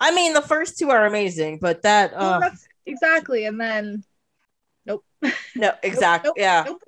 I 0.00 0.12
mean, 0.12 0.32
the 0.32 0.42
first 0.42 0.78
two 0.78 0.90
are 0.90 1.06
amazing, 1.06 1.58
but 1.60 1.82
that, 1.82 2.12
uh, 2.14 2.40
that's 2.40 2.66
exactly. 2.86 3.46
And 3.46 3.60
then 3.60 4.02
nope, 4.84 5.04
No, 5.54 5.72
exactly. 5.82 6.28
Nope, 6.30 6.36
yeah. 6.38 6.64
Nope, 6.66 6.82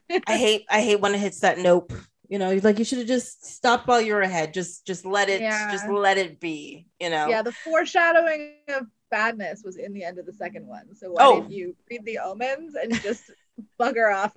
nope. 0.00 0.22
I 0.28 0.36
hate 0.36 0.64
I 0.70 0.80
hate 0.80 1.00
when 1.00 1.14
it 1.14 1.18
hits 1.20 1.40
that 1.40 1.58
nope. 1.58 1.92
You 2.28 2.38
know, 2.38 2.54
like 2.62 2.78
you 2.78 2.84
should 2.84 2.98
have 2.98 3.08
just 3.08 3.44
stopped 3.44 3.86
while 3.88 4.00
you're 4.00 4.22
ahead. 4.22 4.54
Just 4.54 4.86
just 4.86 5.04
let 5.04 5.28
it 5.28 5.40
Yeah. 5.40 5.70
just 5.72 5.88
let 5.88 6.18
it 6.18 6.38
be, 6.40 6.86
you 7.00 7.10
know. 7.10 7.28
Yeah, 7.28 7.42
the 7.42 7.52
foreshadowing 7.52 8.54
of 8.68 8.86
badness 9.12 9.62
was 9.64 9.76
in 9.76 9.92
the 9.92 10.02
end 10.02 10.18
of 10.18 10.26
the 10.26 10.32
second 10.32 10.66
one. 10.66 10.94
So 10.96 11.12
why 11.12 11.22
Oh. 11.24 11.40
did 11.42 11.52
you 11.52 11.76
read 11.88 12.04
the 12.04 12.18
omens 12.18 12.74
and 12.74 12.92
just 13.00 13.30
bugger 13.80 14.12
off? 14.12 14.36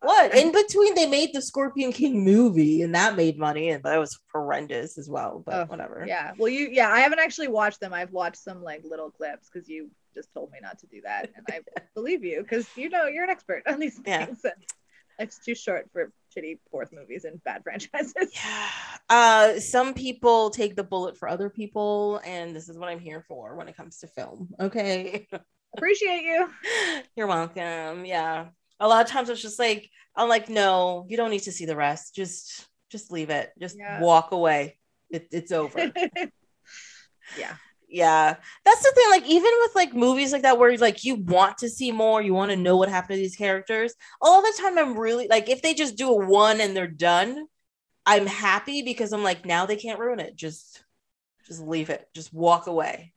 What? 0.00 0.34
Uh, 0.34 0.38
in 0.38 0.50
between 0.52 0.94
they 0.94 1.06
made 1.06 1.30
the 1.32 1.40
Scorpion 1.42 1.92
King 1.92 2.24
movie 2.24 2.82
and 2.82 2.94
that 2.94 3.14
made 3.16 3.38
money 3.38 3.70
and 3.70 3.82
that 3.84 3.98
was 3.98 4.18
horrendous 4.32 4.98
as 4.98 5.08
well, 5.08 5.42
but 5.46 5.54
Oh, 5.54 5.64
whatever. 5.66 6.04
Yeah. 6.06 6.32
Well, 6.36 6.48
you. 6.48 6.68
Yeah, 6.72 6.88
I 6.90 7.00
haven't 7.00 7.20
actually 7.20 7.48
watched 7.48 7.80
them. 7.80 7.92
I've 7.94 8.10
watched 8.12 8.38
some 8.42 8.62
like 8.62 8.82
little 8.84 9.10
clips 9.10 9.48
because 9.52 9.68
you 9.68 9.90
just 10.14 10.32
told 10.34 10.50
me 10.52 10.58
not 10.62 10.78
to 10.80 10.86
do 10.86 11.00
that, 11.02 11.30
and 11.36 11.46
I 11.50 11.60
believe 11.94 12.24
you 12.24 12.42
because 12.42 12.66
you 12.76 12.88
know 12.88 13.06
you're 13.06 13.24
an 13.24 13.30
expert 13.30 13.62
on 13.66 13.78
these 13.78 13.98
Yeah. 14.04 14.26
things. 14.26 14.44
And 14.44 14.54
life's 15.18 15.38
too 15.38 15.54
short 15.54 15.88
for 15.92 16.12
shitty 16.36 16.58
fourth 16.70 16.90
movies 16.92 17.24
and 17.24 17.42
bad 17.44 17.62
franchises. 17.64 18.30
Yeah. 18.34 18.68
Uh 19.08 19.60
some 19.60 19.94
people 19.94 20.50
take 20.50 20.76
the 20.76 20.84
bullet 20.84 21.16
for 21.16 21.28
other 21.28 21.48
people 21.48 22.20
and 22.24 22.54
this 22.54 22.68
is 22.68 22.78
what 22.78 22.88
I'm 22.88 22.98
here 23.00 23.24
for 23.28 23.56
when 23.56 23.68
it 23.68 23.76
comes 23.76 23.98
to 23.98 24.06
film. 24.06 24.48
Okay. 24.60 25.26
Appreciate 25.76 26.22
you. 26.22 26.48
You're 27.16 27.26
welcome. 27.26 28.04
Yeah. 28.04 28.46
A 28.80 28.88
lot 28.88 29.04
of 29.04 29.10
times 29.10 29.28
it's 29.28 29.42
just 29.42 29.58
like 29.58 29.90
I'm 30.16 30.28
like, 30.28 30.48
no, 30.48 31.06
you 31.08 31.16
don't 31.16 31.30
need 31.30 31.42
to 31.42 31.52
see 31.52 31.64
the 31.66 31.76
rest. 31.76 32.14
Just 32.14 32.66
just 32.90 33.10
leave 33.10 33.30
it. 33.30 33.50
Just 33.58 33.76
Yeah. 33.76 34.00
walk 34.00 34.30
away. 34.32 34.78
It, 35.10 35.28
it's 35.32 35.52
over. 35.52 35.92
yeah. 37.38 37.54
Yeah. 37.94 38.34
That's 38.64 38.82
the 38.82 38.92
thing. 38.92 39.10
Like, 39.10 39.26
even 39.26 39.52
with 39.60 39.74
like 39.76 39.94
movies 39.94 40.32
like 40.32 40.42
that, 40.42 40.58
where 40.58 40.76
like 40.78 41.04
you 41.04 41.14
want 41.14 41.58
to 41.58 41.68
see 41.68 41.92
more, 41.92 42.20
you 42.20 42.34
want 42.34 42.50
to 42.50 42.56
know 42.56 42.76
what 42.76 42.88
happened 42.88 43.16
to 43.16 43.22
these 43.22 43.36
characters. 43.36 43.94
All 44.20 44.42
the 44.42 44.52
time, 44.60 44.76
I'm 44.76 44.98
really 44.98 45.28
like, 45.28 45.48
if 45.48 45.62
they 45.62 45.74
just 45.74 45.96
do 45.96 46.10
a 46.10 46.26
one 46.26 46.60
and 46.60 46.76
they're 46.76 46.88
done, 46.88 47.46
I'm 48.04 48.26
happy 48.26 48.82
because 48.82 49.12
I'm 49.12 49.22
like, 49.22 49.46
now 49.46 49.66
they 49.66 49.76
can't 49.76 50.00
ruin 50.00 50.18
it. 50.18 50.34
Just 50.34 50.82
just 51.46 51.60
leave 51.60 51.88
it. 51.88 52.08
Just 52.14 52.34
walk 52.34 52.66
away. 52.66 53.12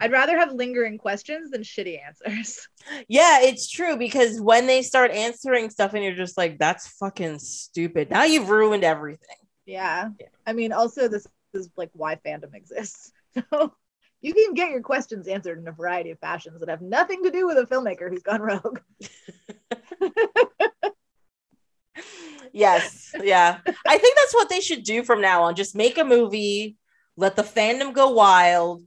I'd 0.00 0.12
rather 0.12 0.38
have 0.38 0.52
lingering 0.52 0.96
questions 0.96 1.50
than 1.50 1.62
shitty 1.62 1.98
answers. 2.06 2.68
Yeah, 3.08 3.40
it's 3.42 3.68
true 3.68 3.96
because 3.96 4.40
when 4.40 4.66
they 4.66 4.82
start 4.82 5.10
answering 5.10 5.70
stuff 5.70 5.92
and 5.94 6.02
you're 6.02 6.14
just 6.14 6.38
like, 6.38 6.58
that's 6.58 6.88
fucking 6.88 7.40
stupid. 7.40 8.10
Now 8.10 8.24
you've 8.24 8.48
ruined 8.48 8.84
everything. 8.84 9.36
Yeah. 9.66 10.10
Yeah. 10.18 10.28
I 10.46 10.52
mean, 10.54 10.72
also 10.72 11.08
this 11.08 11.26
is 11.52 11.68
like 11.76 11.90
why 11.92 12.14
fandom 12.14 12.54
exists. 12.54 13.12
So 13.52 13.72
you 14.20 14.34
can 14.34 14.54
get 14.54 14.70
your 14.70 14.82
questions 14.82 15.28
answered 15.28 15.58
in 15.58 15.68
a 15.68 15.72
variety 15.72 16.10
of 16.10 16.18
fashions 16.18 16.60
that 16.60 16.68
have 16.68 16.82
nothing 16.82 17.22
to 17.24 17.30
do 17.30 17.46
with 17.46 17.58
a 17.58 17.66
filmmaker 17.66 18.10
who's 18.10 18.22
gone 18.22 18.42
rogue. 18.42 18.80
yes, 22.52 23.14
yeah. 23.22 23.58
I 23.86 23.98
think 23.98 24.16
that's 24.16 24.34
what 24.34 24.48
they 24.48 24.60
should 24.60 24.82
do 24.82 25.02
from 25.02 25.20
now 25.20 25.44
on. 25.44 25.54
Just 25.54 25.74
make 25.74 25.98
a 25.98 26.04
movie, 26.04 26.76
let 27.16 27.36
the 27.36 27.42
fandom 27.42 27.94
go 27.94 28.10
wild, 28.10 28.82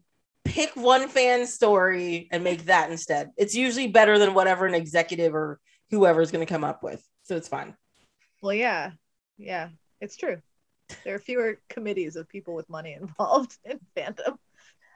pick 0.46 0.76
one 0.76 1.08
fan 1.08 1.48
story 1.48 2.28
and 2.32 2.44
make 2.44 2.66
that 2.66 2.92
instead. 2.92 3.32
It's 3.38 3.56
usually 3.56 3.88
better 3.88 4.20
than 4.20 4.34
whatever 4.34 4.66
an 4.66 4.76
executive 4.76 5.34
or 5.34 5.60
whoever 5.90 6.22
is 6.22 6.32
going 6.32 6.46
to 6.46 6.54
come 6.54 6.64
up 6.64 6.84
with. 6.84 7.04
So 7.24 7.36
it's 7.36 7.48
fine. 7.48 7.76
Well, 8.42 8.54
yeah. 8.54 8.92
Yeah. 9.38 9.70
It's 10.00 10.18
true. 10.18 10.42
There 11.06 11.16
are 11.16 11.20
fewer 11.20 11.60
committees 11.70 12.16
of 12.16 12.30
people 12.30 12.56
with 12.56 12.70
money 12.70 12.94
involved 12.94 13.58
in 13.64 13.80
fandom. 13.96 14.38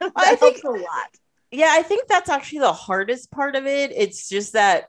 that 0.00 0.12
I 0.16 0.34
think- 0.36 0.62
helps 0.62 0.64
a 0.64 0.70
lot. 0.82 1.08
Yeah, 1.50 1.70
I 1.70 1.82
think 1.82 2.08
that's 2.08 2.28
actually 2.28 2.58
the 2.58 2.74
hardest 2.74 3.30
part 3.30 3.56
of 3.56 3.66
it. 3.66 3.90
It's 3.96 4.28
just 4.28 4.52
that, 4.52 4.88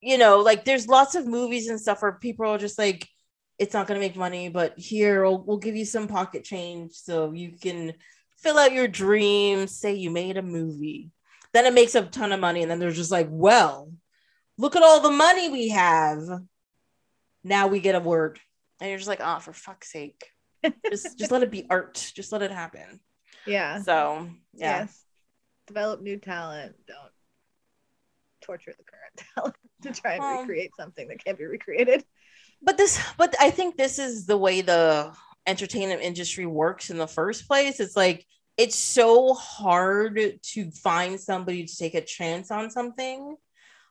you 0.00 0.18
know, 0.18 0.38
like 0.40 0.64
there's 0.64 0.88
lots 0.88 1.14
of 1.14 1.24
movies 1.24 1.68
and 1.68 1.80
stuff 1.80 2.02
where 2.02 2.12
people 2.12 2.46
are 2.46 2.58
just 2.58 2.78
like, 2.78 3.08
it's 3.60 3.74
not 3.74 3.86
going 3.86 4.00
to 4.00 4.04
make 4.04 4.16
money, 4.16 4.48
but 4.48 4.76
here 4.76 5.22
we'll, 5.22 5.38
we'll 5.38 5.58
give 5.58 5.76
you 5.76 5.84
some 5.84 6.08
pocket 6.08 6.42
change 6.42 6.94
so 6.94 7.30
you 7.30 7.52
can 7.52 7.94
fill 8.38 8.58
out 8.58 8.72
your 8.72 8.88
dreams. 8.88 9.76
Say 9.76 9.94
you 9.94 10.10
made 10.10 10.36
a 10.36 10.42
movie, 10.42 11.10
then 11.52 11.64
it 11.64 11.74
makes 11.74 11.94
a 11.94 12.02
ton 12.02 12.32
of 12.32 12.40
money, 12.40 12.62
and 12.62 12.70
then 12.70 12.80
they're 12.80 12.90
just 12.90 13.12
like, 13.12 13.28
well, 13.30 13.92
look 14.56 14.74
at 14.74 14.82
all 14.82 15.00
the 15.00 15.10
money 15.10 15.48
we 15.48 15.68
have. 15.68 16.22
Now 17.44 17.68
we 17.68 17.78
get 17.78 17.94
a 17.94 18.00
word, 18.00 18.40
and 18.80 18.90
you're 18.90 18.98
just 18.98 19.08
like, 19.08 19.20
oh, 19.22 19.38
for 19.38 19.52
fuck's 19.52 19.92
sake, 19.92 20.24
just 20.90 21.18
just 21.18 21.30
let 21.30 21.42
it 21.44 21.52
be 21.52 21.66
art. 21.70 22.12
Just 22.16 22.32
let 22.32 22.42
it 22.42 22.50
happen. 22.50 23.00
Yeah. 23.48 23.82
So 23.82 24.28
yeah. 24.54 24.80
Yes. 24.80 25.04
Develop 25.66 26.00
new 26.00 26.16
talent. 26.18 26.74
Don't 26.86 26.98
torture 28.40 28.72
the 28.76 28.84
current 28.84 29.22
talent 29.34 29.56
to 29.82 29.92
try 30.00 30.12
and 30.14 30.20
Well- 30.22 30.40
recreate 30.40 30.70
something 30.78 31.08
that 31.08 31.22
can't 31.24 31.38
be 31.38 31.44
recreated. 31.44 32.04
but 32.62 32.76
this 32.76 33.00
but 33.16 33.34
i 33.40 33.50
think 33.50 33.76
this 33.76 33.98
is 33.98 34.26
the 34.26 34.36
way 34.36 34.60
the 34.62 35.12
entertainment 35.46 36.02
industry 36.02 36.44
works 36.46 36.90
in 36.90 36.98
the 36.98 37.06
first 37.06 37.46
place 37.46 37.78
it's 37.80 37.94
like 37.96 38.26
it's 38.56 38.74
so 38.76 39.34
hard 39.34 40.40
to 40.42 40.70
find 40.72 41.20
somebody 41.20 41.64
to 41.64 41.76
take 41.76 41.94
a 41.94 42.00
chance 42.00 42.50
on 42.50 42.70
something 42.70 43.36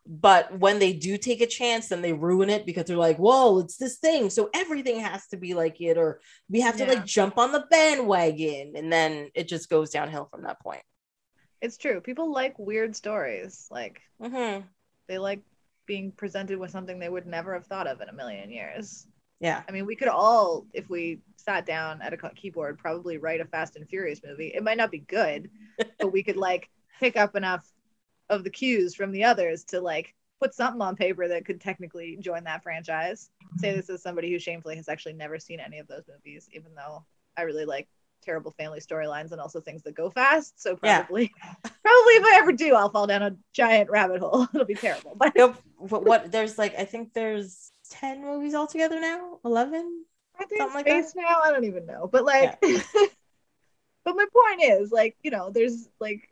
but 0.10 0.58
when 0.60 0.80
they 0.80 0.94
do 0.94 1.18
take 1.18 1.42
a 1.42 1.46
chance 1.48 1.90
then 1.90 2.02
they 2.02 2.14
ruin 2.14 2.50
it 2.50 2.66
because 2.66 2.86
they're 2.86 2.96
like 2.98 3.18
whoa 3.18 3.60
it's 3.60 3.78
this 3.78 3.98
thing 3.98 4.30
so 4.30 4.50
everything 4.54 5.00
has 5.00 5.28
to 5.28 5.38
be 5.38 5.54
like 5.54 5.82
it 5.82 5.98
or 5.98 6.20
we 6.50 6.62
have 6.62 6.78
to 6.78 6.84
Yeah. 6.86 6.90
like 6.94 7.06
jump 7.06 7.38
on 7.38 7.52
the 7.52 7.66
bandwagon 7.70 8.74
and 8.76 8.92
then 8.92 9.30
it 9.36 9.48
just 9.48 9.70
goes 9.70 9.90
downhill 9.90 10.28
from 10.32 10.44
that 10.44 10.60
point 10.62 10.82
It's 11.62 11.78
true. 11.78 12.02
People 12.02 12.32
like 12.32 12.58
weird 12.60 12.96
stories. 12.96 13.68
Like 13.72 14.02
Mhm. 14.22 14.64
they 15.08 15.18
like 15.18 15.42
being 15.88 16.12
presented 16.12 16.58
with 16.60 16.70
something 16.72 17.00
they 17.00 17.10
would 17.10 17.26
never 17.26 17.54
have 17.54 17.66
thought 17.66 17.88
of 17.88 18.00
in 18.02 18.10
a 18.10 18.14
million 18.14 18.52
years. 18.52 19.08
yeah 19.40 19.64
I 19.68 19.72
mean, 19.72 19.86
we 19.86 19.96
could 19.96 20.08
all, 20.08 20.66
if 20.74 20.90
we 20.90 21.20
sat 21.38 21.66
down 21.66 22.02
at 22.02 22.14
a 22.14 22.18
keyboard, 22.18 22.78
probably 22.78 23.18
write 23.18 23.42
a 23.42 23.46
Fast 23.46 23.76
and 23.76 23.88
Furious 23.90 24.22
movie. 24.24 24.52
It 24.54 24.64
might 24.64 24.78
not 24.78 24.92
be 24.92 25.00
good, 25.00 25.50
but 26.00 26.12
we 26.12 26.24
could 26.24 26.38
like 26.38 26.70
pick 27.00 27.16
up 27.18 27.36
enough 27.36 27.66
of 28.30 28.44
the 28.44 28.50
cues 28.50 28.96
from 28.96 29.12
the 29.12 29.24
others 29.24 29.64
to 29.66 29.82
like 29.82 30.14
put 30.42 30.54
something 30.54 30.82
on 30.82 30.96
paper 30.96 31.28
that 31.28 31.46
could 31.46 31.62
technically 31.62 32.18
join 32.20 32.44
that 32.44 32.64
franchise. 32.64 33.30
Say 33.58 33.74
this 33.74 33.90
as 33.90 34.04
somebody 34.04 34.32
who 34.32 34.40
shamefully 34.40 34.76
has 34.76 34.88
actually 34.90 35.14
never 35.14 35.40
seen 35.40 35.60
any 35.60 35.80
of 35.80 35.88
those 35.88 36.04
movies, 36.08 36.50
even 36.54 36.76
though 36.76 37.04
I 37.38 37.44
really 37.44 37.66
like 37.66 37.88
terrible 38.22 38.52
family 38.52 38.80
storylines 38.80 39.32
and 39.32 39.42
also 39.42 39.62
things 39.62 39.84
that 39.84 39.96
go 39.96 40.10
fast. 40.10 40.62
So 40.62 40.78
Yeah. 40.84 41.04
probably, 41.04 41.32
probably 41.64 42.14
if 42.14 42.24
I 42.26 42.38
ever 42.40 42.52
do, 42.52 42.76
I'll 42.76 42.90
fall 42.90 43.08
down 43.08 43.24
a 43.24 43.36
giant 43.54 43.90
rabbit 43.90 44.20
hole. 44.20 44.48
It'll 44.54 44.66
be 44.66 44.76
terrible. 44.76 45.16
But 45.16 45.36
what, 45.78 46.04
what 46.06 46.32
there's 46.32 46.58
like 46.58 46.74
i 46.78 46.84
think 46.84 47.14
there's 47.14 47.72
10 47.92 48.24
movies 48.24 48.56
altogether 48.56 49.00
now 49.00 49.40
11 49.46 50.06
I 50.40 50.46
think 50.46 50.62
Something 50.62 50.76
like 50.76 50.88
space 50.88 51.16
now. 51.16 51.42
I 51.44 51.52
don't 51.52 51.66
even 51.66 51.86
know. 51.86 52.08
But 52.12 52.26
like, 52.26 52.60
but 52.62 54.16
my 54.16 54.26
point 54.34 54.62
is, 54.64 54.92
like, 54.92 55.18
you 55.24 55.32
know, 55.32 55.50
there's 55.50 55.90
like, 56.00 56.30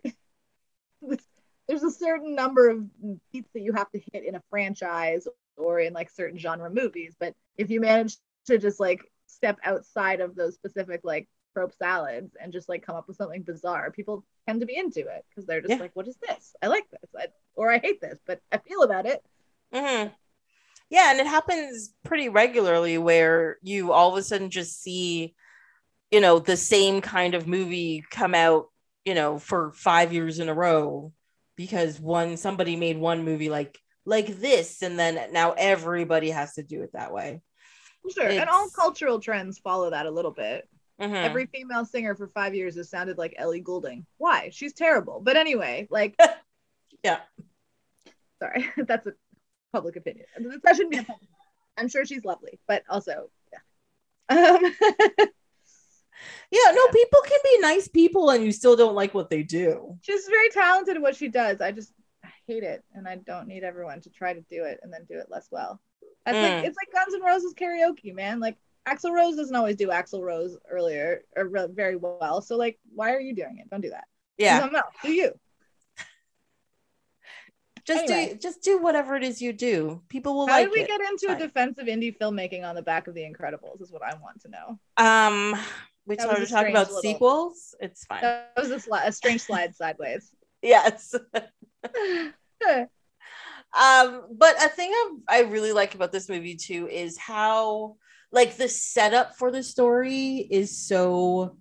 there's 1.67 1.84
a 1.84 1.91
certain 1.91 2.36
number 2.36 2.69
of 2.69 2.86
beats 3.31 3.50
that 3.53 3.62
you 3.62 3.74
have 3.74 3.89
to 3.91 4.01
hit 4.13 4.24
in 4.25 4.36
a 4.36 4.43
franchise 4.50 5.27
or 5.57 5.79
in 5.79 5.93
like 5.93 6.10
certain 6.12 6.38
genre 6.38 6.69
movies. 6.69 7.15
But 7.19 7.34
if 7.57 7.69
you 7.69 7.79
manage 7.79 8.17
to 8.48 8.57
just 8.57 8.79
like 8.79 9.01
step 9.27 9.57
outside 9.63 10.22
of 10.22 10.36
those 10.36 10.55
specific 10.55 11.01
like 11.03 11.27
trope 11.53 11.74
salads 11.74 12.36
and 12.39 12.51
just 12.53 12.69
like 12.69 12.86
come 12.86 12.95
up 12.95 13.07
with 13.07 13.17
something 13.17 13.41
bizarre, 13.43 13.91
people 13.91 14.24
tend 14.48 14.60
to 14.62 14.67
be 14.67 14.77
into 14.77 15.00
it 15.01 15.25
because 15.29 15.45
they're 15.48 15.62
just 15.62 15.72
Yeah. 15.72 15.79
like, 15.79 15.91
what 15.95 16.07
is 16.07 16.17
this? 16.27 16.55
I 16.62 16.67
like 16.67 16.86
this, 16.91 17.10
I, 17.17 17.27
or 17.55 17.72
I 17.72 17.79
hate 17.79 18.01
this, 18.01 18.19
but 18.27 18.39
I 18.51 18.57
feel 18.57 18.84
about 18.84 19.05
it. 19.05 19.24
hmm 19.74 20.07
Yeah, 20.89 21.12
and 21.12 21.19
it 21.19 21.27
happens 21.27 21.93
pretty 22.03 22.29
regularly 22.29 22.98
where 22.98 23.57
you 23.63 23.91
all 23.91 24.12
of 24.12 24.17
a 24.17 24.24
sudden 24.24 24.50
just 24.50 24.81
see, 24.81 25.36
you 26.12 26.22
know, 26.22 26.39
the 26.39 26.57
same 26.57 27.01
kind 27.01 27.36
of 27.36 27.48
movie 27.48 28.03
come 28.12 28.36
out, 28.36 28.67
you 29.05 29.15
know, 29.15 29.39
for 29.39 29.74
five 29.74 30.13
years 30.13 30.39
in 30.39 30.50
a 30.50 30.55
row 30.55 31.13
because 31.56 32.00
one 32.00 32.38
somebody 32.38 32.76
made 32.76 32.98
one 32.98 33.24
movie 33.24 33.50
like 33.50 33.78
like 34.06 34.28
this, 34.40 34.82
and 34.82 35.00
then 35.00 35.32
now 35.32 35.54
everybody 35.54 36.30
has 36.30 36.54
to 36.56 36.64
do 36.64 36.84
it 36.84 36.92
that 36.94 37.12
way. 37.12 37.42
Sure, 38.14 38.28
and 38.28 38.50
all 38.50 38.70
cultural 38.70 39.20
trends 39.20 39.58
follow 39.58 39.90
that 39.90 40.06
a 40.06 40.12
little 40.12 40.32
bit. 40.32 40.68
Mhm. 41.02 41.26
every 41.26 41.46
female 41.48 41.84
singer 41.84 42.16
for 42.16 42.30
five 42.30 42.56
years 42.56 42.78
has 42.78 42.90
sounded 42.90 43.18
like 43.18 43.36
Ellie 43.38 43.60
Goulding. 43.60 44.06
Why? 44.18 44.50
She's 44.54 44.72
terrible. 44.72 45.20
But 45.20 45.36
anyway, 45.36 45.88
like, 45.90 46.16
Yeah. 47.04 47.20
Sorry, 48.40 48.66
that's 48.78 49.06
a 49.06 49.14
public 49.74 49.96
opinion. 49.96 50.26
That 50.64 50.76
shouldn't 50.76 50.92
be 50.92 50.98
a 51.00 51.04
public. 51.04 51.30
I'm 51.78 51.90
sure 51.90 52.06
she's 52.06 52.24
lovely, 52.24 52.60
but 52.68 52.84
also, 52.90 53.30
yeah. 53.52 53.60
Um, 54.38 54.74
yeah, 56.51 56.72
no, 56.72 56.88
people 56.88 57.19
can 57.25 57.39
be 57.43 57.60
nice 57.60 57.88
people 57.88 58.29
and 58.29 58.43
you 58.43 58.51
still 58.51 58.75
don't 58.75 58.95
like 58.95 59.13
what 59.13 59.29
they 59.29 59.43
do. 59.43 59.98
she's 60.01 60.25
very 60.27 60.50
talented 60.50 60.95
at 60.98 61.01
what 61.01 61.15
she 61.15 61.27
does. 61.27 61.62
I 61.62 61.72
just 61.72 61.91
I 62.24 62.29
hate 62.48 62.63
it, 62.63 62.84
and 62.93 63.07
I 63.07 63.15
don't 63.17 63.48
need 63.48 63.63
everyone 63.63 64.01
to 64.01 64.10
try 64.10 64.34
to 64.34 64.41
do 64.50 64.63
it 64.63 64.79
and 64.84 64.91
then 64.93 65.05
do 65.10 65.17
it 65.19 65.27
less 65.29 65.48
well. 65.51 65.79
That's 66.25 66.38
like 66.38 66.63
Mm. 66.63 66.67
it's 66.67 66.77
like 66.77 66.91
Guns 66.93 67.13
N' 67.13 67.22
Roses 67.22 67.53
karaoke, 67.53 68.13
man. 68.13 68.39
Like 68.39 68.57
Axl 68.88 69.12
Rose 69.12 69.36
doesn't 69.36 69.55
always 69.55 69.75
do 69.75 69.88
Axl 69.89 70.22
Rose 70.22 70.57
earlier 70.69 71.22
or 71.36 71.48
re- 71.48 71.67
very 71.72 71.95
well. 71.95 72.41
So 72.41 72.55
like, 72.55 72.79
why 72.93 73.13
are 73.13 73.19
you 73.19 73.36
doing 73.36 73.57
it? 73.60 73.69
Don't 73.69 73.81
do 73.81 73.89
that. 73.91 74.05
Yeah. 74.38 74.67
Do 75.03 75.12
you? 75.12 75.31
just 77.86 78.05
Anyway. 78.10 78.34
do 78.34 78.39
just 78.39 78.62
do 78.63 78.79
whatever 78.81 79.15
it 79.15 79.24
is 79.24 79.41
you 79.41 79.53
do. 79.53 80.01
People 80.10 80.36
will 80.36 80.48
How 80.48 80.53
like 80.53 80.65
did 80.65 80.74
we 80.74 80.81
it. 80.81 80.88
get 80.88 81.01
into 81.01 81.27
Fine. 81.27 81.36
a 81.36 81.39
defense 81.39 81.77
of 81.77 81.86
indie 81.88 82.17
filmmaking 82.17 82.63
on 82.63 82.74
the 82.75 82.81
back 82.81 83.07
of 83.07 83.13
The 83.13 83.22
Incredibles? 83.22 83.81
Is 83.81 83.91
what 83.91 84.01
I 84.03 84.15
want 84.22 84.41
to 84.41 84.50
know. 84.50 84.79
um, 84.98 85.55
we 86.06 86.16
started 86.16 86.44
a 86.44 86.48
talking 86.48 86.72
about 86.72 86.88
little- 86.88 87.02
sequels. 87.02 87.76
It's 87.80 88.06
fine. 88.06 88.22
That 88.22 88.52
was 88.58 88.72
a, 88.72 88.76
sli- 88.78 89.06
a 89.08 89.12
strange 89.12 89.42
slide 89.42 89.76
sideways. 89.76 90.32
yes. 90.62 91.14
Um, 93.78 94.28
but 94.32 94.56
a 94.64 94.70
thing 94.70 94.90
I, 94.90 95.12
I 95.28 95.40
really 95.42 95.74
like 95.74 95.96
about 95.96 96.14
this 96.14 96.30
movie 96.30 96.56
too 96.56 96.88
is 96.90 97.18
how 97.18 97.98
like 98.32 98.56
the 98.56 98.70
setup 98.70 99.36
for 99.36 99.52
the 99.52 99.64
story 99.64 100.48
is 100.50 100.78
so 100.88 101.58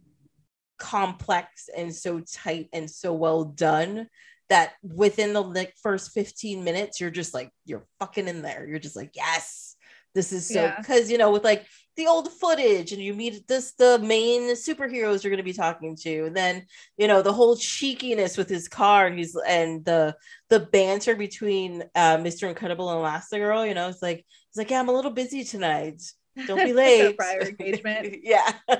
complex 0.78 1.68
and 1.76 1.92
so 1.92 2.20
tight 2.20 2.68
and 2.72 2.88
so 2.88 3.12
well 3.12 3.44
done 3.44 4.08
that 4.48 4.74
within 4.82 5.32
the 5.32 5.40
like 5.40 5.74
first 5.82 6.12
15 6.12 6.62
minutes 6.62 7.00
you're 7.00 7.10
just 7.10 7.34
like 7.34 7.50
you're 7.64 7.86
fucking 7.98 8.28
in 8.28 8.42
there 8.42 8.64
you're 8.68 8.78
just 8.78 8.96
like 8.96 9.10
yes 9.14 9.74
this 10.14 10.32
is 10.32 10.46
so 10.46 10.62
Yeah. 10.62 10.76
because 10.78 11.10
you 11.10 11.18
know 11.18 11.32
with 11.32 11.42
like 11.42 11.66
the 11.96 12.06
old 12.06 12.30
footage 12.30 12.92
and 12.92 13.00
you 13.00 13.14
meet 13.14 13.46
this 13.46 13.72
the 13.72 13.98
main 14.00 14.52
superheroes 14.52 15.22
you're 15.22 15.30
going 15.30 15.36
to 15.36 15.42
be 15.42 15.52
talking 15.52 15.96
to. 15.96 16.24
And 16.24 16.36
then 16.36 16.66
you 16.96 17.08
know 17.08 17.22
the 17.22 17.32
whole 17.32 17.56
cheekiness 17.56 18.36
with 18.36 18.48
his 18.48 18.68
car 18.68 19.06
and 19.06 19.18
he's 19.18 19.36
and 19.46 19.84
the 19.84 20.16
the 20.50 20.60
banter 20.60 21.16
between 21.16 21.82
uh 21.94 22.16
mr 22.18 22.48
incredible 22.48 22.90
and 22.90 22.98
elastigirl 22.98 23.66
you 23.66 23.74
know 23.74 23.88
it's 23.88 24.02
like 24.02 24.24
it's 24.48 24.56
like 24.56 24.70
yeah 24.70 24.80
i'm 24.80 24.88
a 24.88 24.92
little 24.92 25.10
busy 25.10 25.44
tonight. 25.44 26.02
Don't 26.46 26.64
be 26.64 26.72
late. 26.84 27.16
Prior 27.16 27.40
engagement. 27.40 28.16
yeah. 28.22 28.52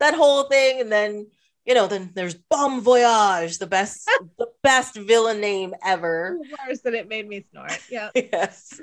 That 0.00 0.14
whole 0.14 0.44
thing. 0.44 0.82
And 0.82 0.92
then 0.92 1.28
you 1.64 1.74
know 1.74 1.86
then 1.86 2.10
there's 2.14 2.34
Bomb 2.34 2.80
Voyage 2.80 3.58
the 3.58 3.66
best 3.66 4.10
the 4.38 4.46
best 4.62 4.96
villain 4.96 5.40
name 5.40 5.74
ever 5.84 6.38
Worse 6.68 6.80
than 6.80 6.94
it 6.94 7.08
made 7.08 7.28
me 7.28 7.44
snort. 7.50 7.78
Yeah. 7.90 8.10
yes 8.14 8.80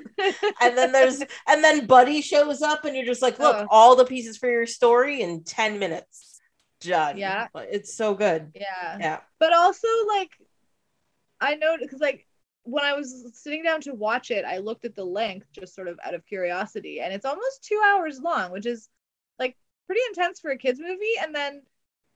and 0.62 0.76
then 0.78 0.92
there's 0.92 1.20
and 1.48 1.62
then 1.64 1.86
buddy 1.86 2.20
shows 2.22 2.62
up 2.62 2.84
and 2.84 2.96
you're 2.96 3.04
just 3.06 3.22
like 3.22 3.38
look 3.38 3.56
Oh. 3.56 3.66
all 3.70 3.96
the 3.96 4.04
pieces 4.04 4.36
for 4.38 4.48
your 4.50 4.66
story 4.66 5.20
in 5.20 5.44
10 5.44 5.78
minutes 5.78 6.40
done 6.80 7.18
Yeah. 7.18 7.48
it's 7.54 7.94
so 7.94 8.14
good 8.14 8.52
Yeah. 8.54 8.96
yeah 8.98 9.20
But 9.38 9.52
also, 9.52 9.88
like, 10.08 10.30
I 11.40 11.54
know 11.54 11.76
because, 11.80 12.00
like, 12.00 12.26
when 12.64 12.84
I 12.84 12.92
was 12.94 13.30
sitting 13.34 13.62
down 13.62 13.80
to 13.82 13.94
watch 13.94 14.30
it, 14.30 14.44
I 14.44 14.58
looked 14.58 14.84
at 14.84 14.94
the 14.94 15.04
length 15.04 15.46
just 15.52 15.74
sort 15.74 15.88
of 15.88 15.98
out 16.04 16.14
of 16.14 16.24
curiosity, 16.26 17.00
and 17.00 17.12
it's 17.12 17.24
almost 17.24 17.64
two 17.64 17.80
hours 17.86 18.20
long, 18.20 18.52
which 18.52 18.66
is 18.66 18.88
like 19.38 19.56
pretty 19.86 20.02
intense 20.10 20.40
for 20.40 20.50
a 20.50 20.58
kids 20.58 20.78
movie. 20.78 21.16
And 21.22 21.34
then, 21.34 21.62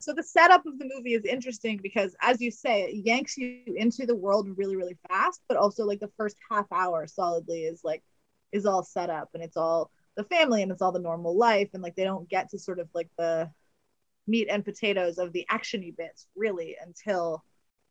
so 0.04 0.12
the 0.12 0.22
setup 0.22 0.66
of 0.66 0.78
the 0.78 0.90
movie 0.94 1.14
is 1.14 1.24
interesting 1.24 1.80
because, 1.82 2.14
as 2.20 2.40
you 2.40 2.50
say, 2.50 2.82
it 2.82 3.06
yanks 3.06 3.38
you 3.38 3.62
into 3.66 4.04
the 4.04 4.14
world 4.14 4.48
really, 4.56 4.76
really 4.76 4.98
fast. 5.08 5.40
But 5.48 5.56
also, 5.56 5.86
like, 5.86 6.00
the 6.00 6.12
first 6.18 6.36
half 6.50 6.66
hour 6.70 7.06
solidly 7.06 7.62
is 7.62 7.80
like 7.82 8.02
is 8.52 8.66
all 8.66 8.82
set 8.82 9.08
up, 9.08 9.30
and 9.32 9.42
it's 9.42 9.56
all 9.56 9.90
the 10.16 10.24
family, 10.24 10.62
and 10.62 10.70
it's 10.70 10.82
all 10.82 10.92
the 10.92 10.98
normal 10.98 11.36
life, 11.36 11.70
and 11.72 11.82
like 11.82 11.96
they 11.96 12.04
don't 12.04 12.28
get 12.28 12.50
to 12.50 12.58
sort 12.58 12.80
of 12.80 12.88
like 12.94 13.08
the 13.16 13.50
meat 14.26 14.48
and 14.50 14.64
potatoes 14.64 15.18
of 15.18 15.32
the 15.32 15.46
actiony 15.50 15.94
bits 15.96 16.26
really 16.36 16.76
until 16.84 17.42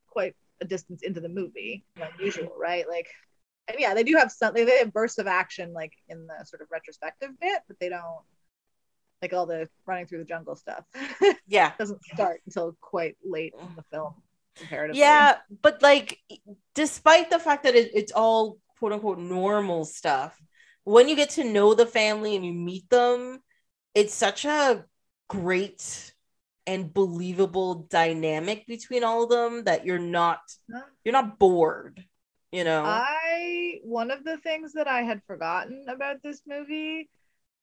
quite 0.07 0.35
a 0.61 0.65
distance 0.65 1.01
into 1.01 1.19
the 1.19 1.29
movie 1.29 1.83
unusual 2.17 2.53
right 2.59 2.87
like 2.89 3.07
yeah 3.77 3.93
they 3.93 4.03
do 4.03 4.15
have 4.17 4.31
some 4.31 4.53
they 4.53 4.65
have 4.79 4.93
bursts 4.93 5.19
of 5.19 5.27
action 5.27 5.73
like 5.73 5.93
in 6.09 6.25
the 6.27 6.45
sort 6.45 6.61
of 6.61 6.67
retrospective 6.71 7.29
bit 7.39 7.61
but 7.67 7.79
they 7.79 7.89
don't 7.89 8.23
like 9.23 9.33
all 9.33 9.45
the 9.45 9.67
running 9.85 10.05
through 10.05 10.19
the 10.19 10.25
jungle 10.25 10.55
stuff. 10.55 10.83
Yeah. 11.47 11.71
Doesn't 11.79 12.03
start 12.13 12.41
until 12.45 12.75
quite 12.81 13.15
late 13.23 13.53
in 13.59 13.67
the 13.75 13.83
film 13.91 14.13
comparatively. 14.57 14.99
Yeah 14.99 15.37
but 15.61 15.81
like 15.81 16.19
despite 16.75 17.29
the 17.29 17.39
fact 17.39 17.63
that 17.63 17.75
it, 17.75 17.91
it's 17.93 18.11
all 18.11 18.57
quote 18.77 18.91
unquote 18.91 19.19
normal 19.19 19.85
stuff 19.85 20.39
when 20.83 21.07
you 21.07 21.15
get 21.15 21.31
to 21.31 21.43
know 21.43 21.73
the 21.73 21.85
family 21.85 22.35
and 22.35 22.45
you 22.45 22.53
meet 22.53 22.89
them 22.89 23.39
it's 23.95 24.13
such 24.13 24.45
a 24.45 24.85
great 25.27 26.13
and 26.67 26.93
believable 26.93 27.87
dynamic 27.89 28.65
between 28.67 29.03
all 29.03 29.23
of 29.23 29.29
them 29.29 29.63
that 29.63 29.85
you're 29.85 29.99
not 29.99 30.39
you're 31.03 31.13
not 31.13 31.39
bored 31.39 32.03
you 32.53 32.63
know? 32.63 32.83
I 32.85 33.79
one 33.83 34.11
of 34.11 34.23
the 34.23 34.37
things 34.37 34.73
that 34.73 34.87
I 34.87 35.01
had 35.01 35.23
forgotten 35.25 35.85
about 35.89 36.21
this 36.21 36.43
movie 36.47 37.09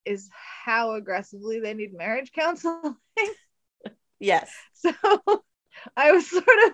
is 0.04 0.28
how 0.64 0.94
aggressively 0.94 1.60
they 1.60 1.74
need 1.74 1.94
marriage 1.94 2.32
counseling. 2.32 2.96
yes 4.18 4.50
So 4.74 4.92
I 5.96 6.12
was 6.12 6.28
sort 6.28 6.44
of 6.66 6.72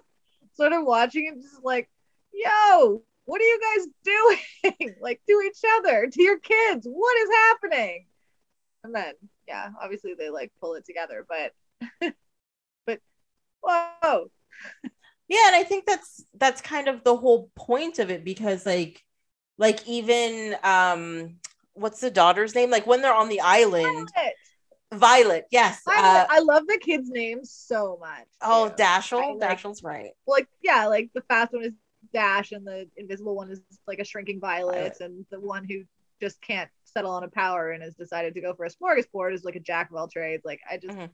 sort 0.55 0.73
of 0.73 0.85
watching 0.85 1.27
it 1.27 1.41
just 1.41 1.63
like, 1.63 1.89
yo, 2.33 3.03
what 3.25 3.41
are 3.41 3.45
you 3.45 3.61
guys 3.61 3.87
doing? 4.05 4.95
like 5.01 5.21
to 5.29 5.43
each 5.47 5.59
other, 5.79 6.07
to 6.07 6.23
your 6.23 6.39
kids. 6.39 6.87
What 6.89 7.17
is 7.19 7.29
happening? 7.31 8.07
And 8.85 8.95
then 8.95 9.15
yeah, 9.47 9.71
obviously 9.81 10.15
they 10.15 10.31
like 10.31 10.53
pull 10.61 10.75
it 10.75 10.85
together, 10.85 11.27
but 11.29 11.53
but 12.87 13.01
whoa. 13.63 14.31
yeah 15.29 15.47
and 15.49 15.57
i 15.57 15.63
think 15.63 15.85
that's 15.85 16.25
that's 16.39 16.61
kind 16.63 16.89
of 16.89 17.05
the 17.05 17.17
whole 17.17 17.51
point 17.55 17.99
of 17.99 18.11
it 18.11 18.25
because 18.25 18.65
like 18.65 19.05
like 19.59 19.87
even 19.87 20.57
um 20.63 21.37
what's 21.77 22.01
the 22.01 22.11
daughter's 22.11 22.55
name 22.55 22.71
like 22.71 22.87
when 22.87 23.03
they're 23.03 23.15
on 23.15 23.29
the 23.29 23.41
island 23.41 24.09
Violet. 24.15 24.35
violet 24.93 25.45
yes 25.51 25.83
uh, 25.87 26.27
I 26.29 26.41
love 26.41 26.67
the 26.67 26.79
kids' 26.81 27.09
names 27.11 27.51
so 27.53 27.99
much. 28.01 28.27
oh 28.43 28.69
too. 28.69 28.75
dashel 28.83 29.39
like- 29.41 29.59
dashel's 29.59 29.83
right 29.83 30.11
like 30.27 30.49
yeah, 30.63 30.87
like 30.87 31.11
the 31.15 31.23
fast 31.23 31.53
one 31.53 31.65
is 31.65 31.73
Dash 32.13 32.53
and 32.53 32.65
the 32.67 32.89
invisible 32.97 33.35
one 33.35 33.51
is 33.51 33.61
like 33.87 33.99
a 33.99 34.05
shrinking 34.05 34.41
violet, 34.41 34.75
Violet. 34.75 35.01
and 35.01 35.27
the 35.31 35.41
one 35.41 35.65
who 35.69 35.83
just 36.21 36.41
can't 36.41 36.71
settle 36.85 37.11
on 37.11 37.25
a 37.25 37.29
power 37.29 37.73
and 37.73 37.83
has 37.83 37.95
decided 37.97 38.33
to 38.35 38.41
go 38.41 38.55
for 38.55 38.65
a 38.65 38.71
smorgasbord 38.71 39.35
is 39.35 39.45
like 39.45 39.57
a 39.57 39.61
jack 39.61 39.91
of 39.91 39.97
all 39.97 40.07
trades. 40.09 40.43
Like 40.45 40.61
I 40.71 40.79
just 40.79 40.97
Mhm. 40.97 41.11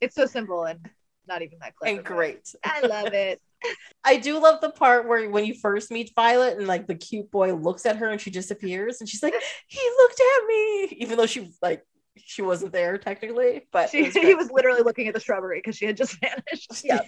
it's 0.00 0.14
so 0.16 0.26
simple 0.26 0.64
and 0.64 0.80
not 1.28 1.42
even 1.42 1.58
that 1.60 1.74
clever. 1.76 1.96
and 1.96 2.04
great 2.06 2.48
I 2.64 2.80
love 2.80 3.12
it. 3.12 3.40
i 4.04 4.16
do 4.16 4.38
love 4.40 4.60
the 4.60 4.70
part 4.70 5.08
where 5.08 5.28
when 5.30 5.44
you 5.44 5.54
first 5.54 5.90
meet 5.90 6.12
violet 6.14 6.58
and 6.58 6.66
like 6.66 6.86
the 6.86 6.94
cute 6.94 7.30
boy 7.30 7.54
looks 7.54 7.86
at 7.86 7.96
her 7.96 8.08
and 8.08 8.20
she 8.20 8.30
disappears 8.30 9.00
and 9.00 9.08
she's 9.08 9.22
like 9.22 9.34
he 9.66 9.80
looked 9.98 10.20
at 10.20 10.46
me 10.46 10.84
even 10.98 11.16
though 11.16 11.26
she 11.26 11.50
like 11.62 11.82
she 12.16 12.42
wasn't 12.42 12.72
there 12.72 12.98
technically 12.98 13.66
but 13.72 13.90
She, 13.90 14.02
was 14.02 14.14
he 14.28 14.34
was 14.34 14.50
literally 14.50 14.82
looking 14.82 15.08
at 15.08 15.14
the 15.14 15.20
shrubbery 15.20 15.58
because 15.58 15.76
she 15.76 15.86
had 15.86 15.96
just 15.96 16.18
vanished. 16.20 16.84
Yeah. 16.84 17.00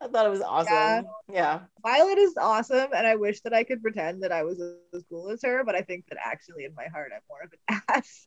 i 0.00 0.08
thought 0.08 0.26
it 0.26 0.30
was 0.30 0.42
awesome 0.42 0.72
Yeah. 0.72 1.02
yeah. 1.32 1.60
Violet 1.82 2.18
is 2.18 2.34
awesome, 2.38 2.88
and 2.94 3.06
I 3.06 3.14
wish 3.16 3.40
that 3.42 3.54
I 3.54 3.64
could 3.64 3.80
pretend 3.82 4.22
that 4.22 4.32
I 4.32 4.42
was 4.42 4.60
as 4.60 5.04
cool 5.08 5.30
as 5.30 5.40
her, 5.42 5.64
but 5.64 5.74
I 5.74 5.82
think 5.82 6.04
that 6.08 6.18
actually 6.22 6.64
in 6.64 6.74
my 6.74 6.86
heart 6.92 7.12
I'm 7.14 7.22
more 7.28 7.42
of 7.42 7.52
an 7.68 7.80
ass. 7.88 8.26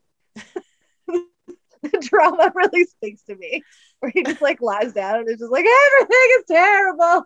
the 1.84 2.10
drama 2.10 2.52
really 2.56 2.86
speaks 2.86 3.24
to 3.24 3.36
me, 3.36 3.64
where 4.00 4.12
he 4.14 4.24
just 4.24 4.42
like 4.42 4.62
lies 4.62 4.94
down 4.94 5.20
and 5.20 5.30
is 5.30 5.40
just 5.40 5.52
like 5.52 5.66
everything 5.66 6.28
is 6.38 6.44
terrible. 6.48 7.26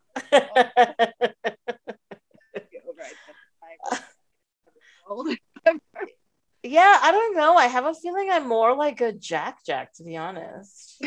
Get 2.72 2.84
over 2.88 3.02
it. 3.02 3.16
I'm 3.92 4.00
old. 5.10 5.28
Yeah, 6.66 6.98
I 7.02 7.12
don't 7.12 7.36
know. 7.36 7.56
I 7.56 7.68
have 7.68 7.86
a 7.86 7.94
feeling 7.94 8.30
I'm 8.32 8.48
more 8.48 8.74
like 8.76 9.02
a 9.02 9.12
Jack 9.12 9.66
Jack, 9.66 9.94
to 9.96 10.04
be 10.04 10.16
honest. 10.16 11.04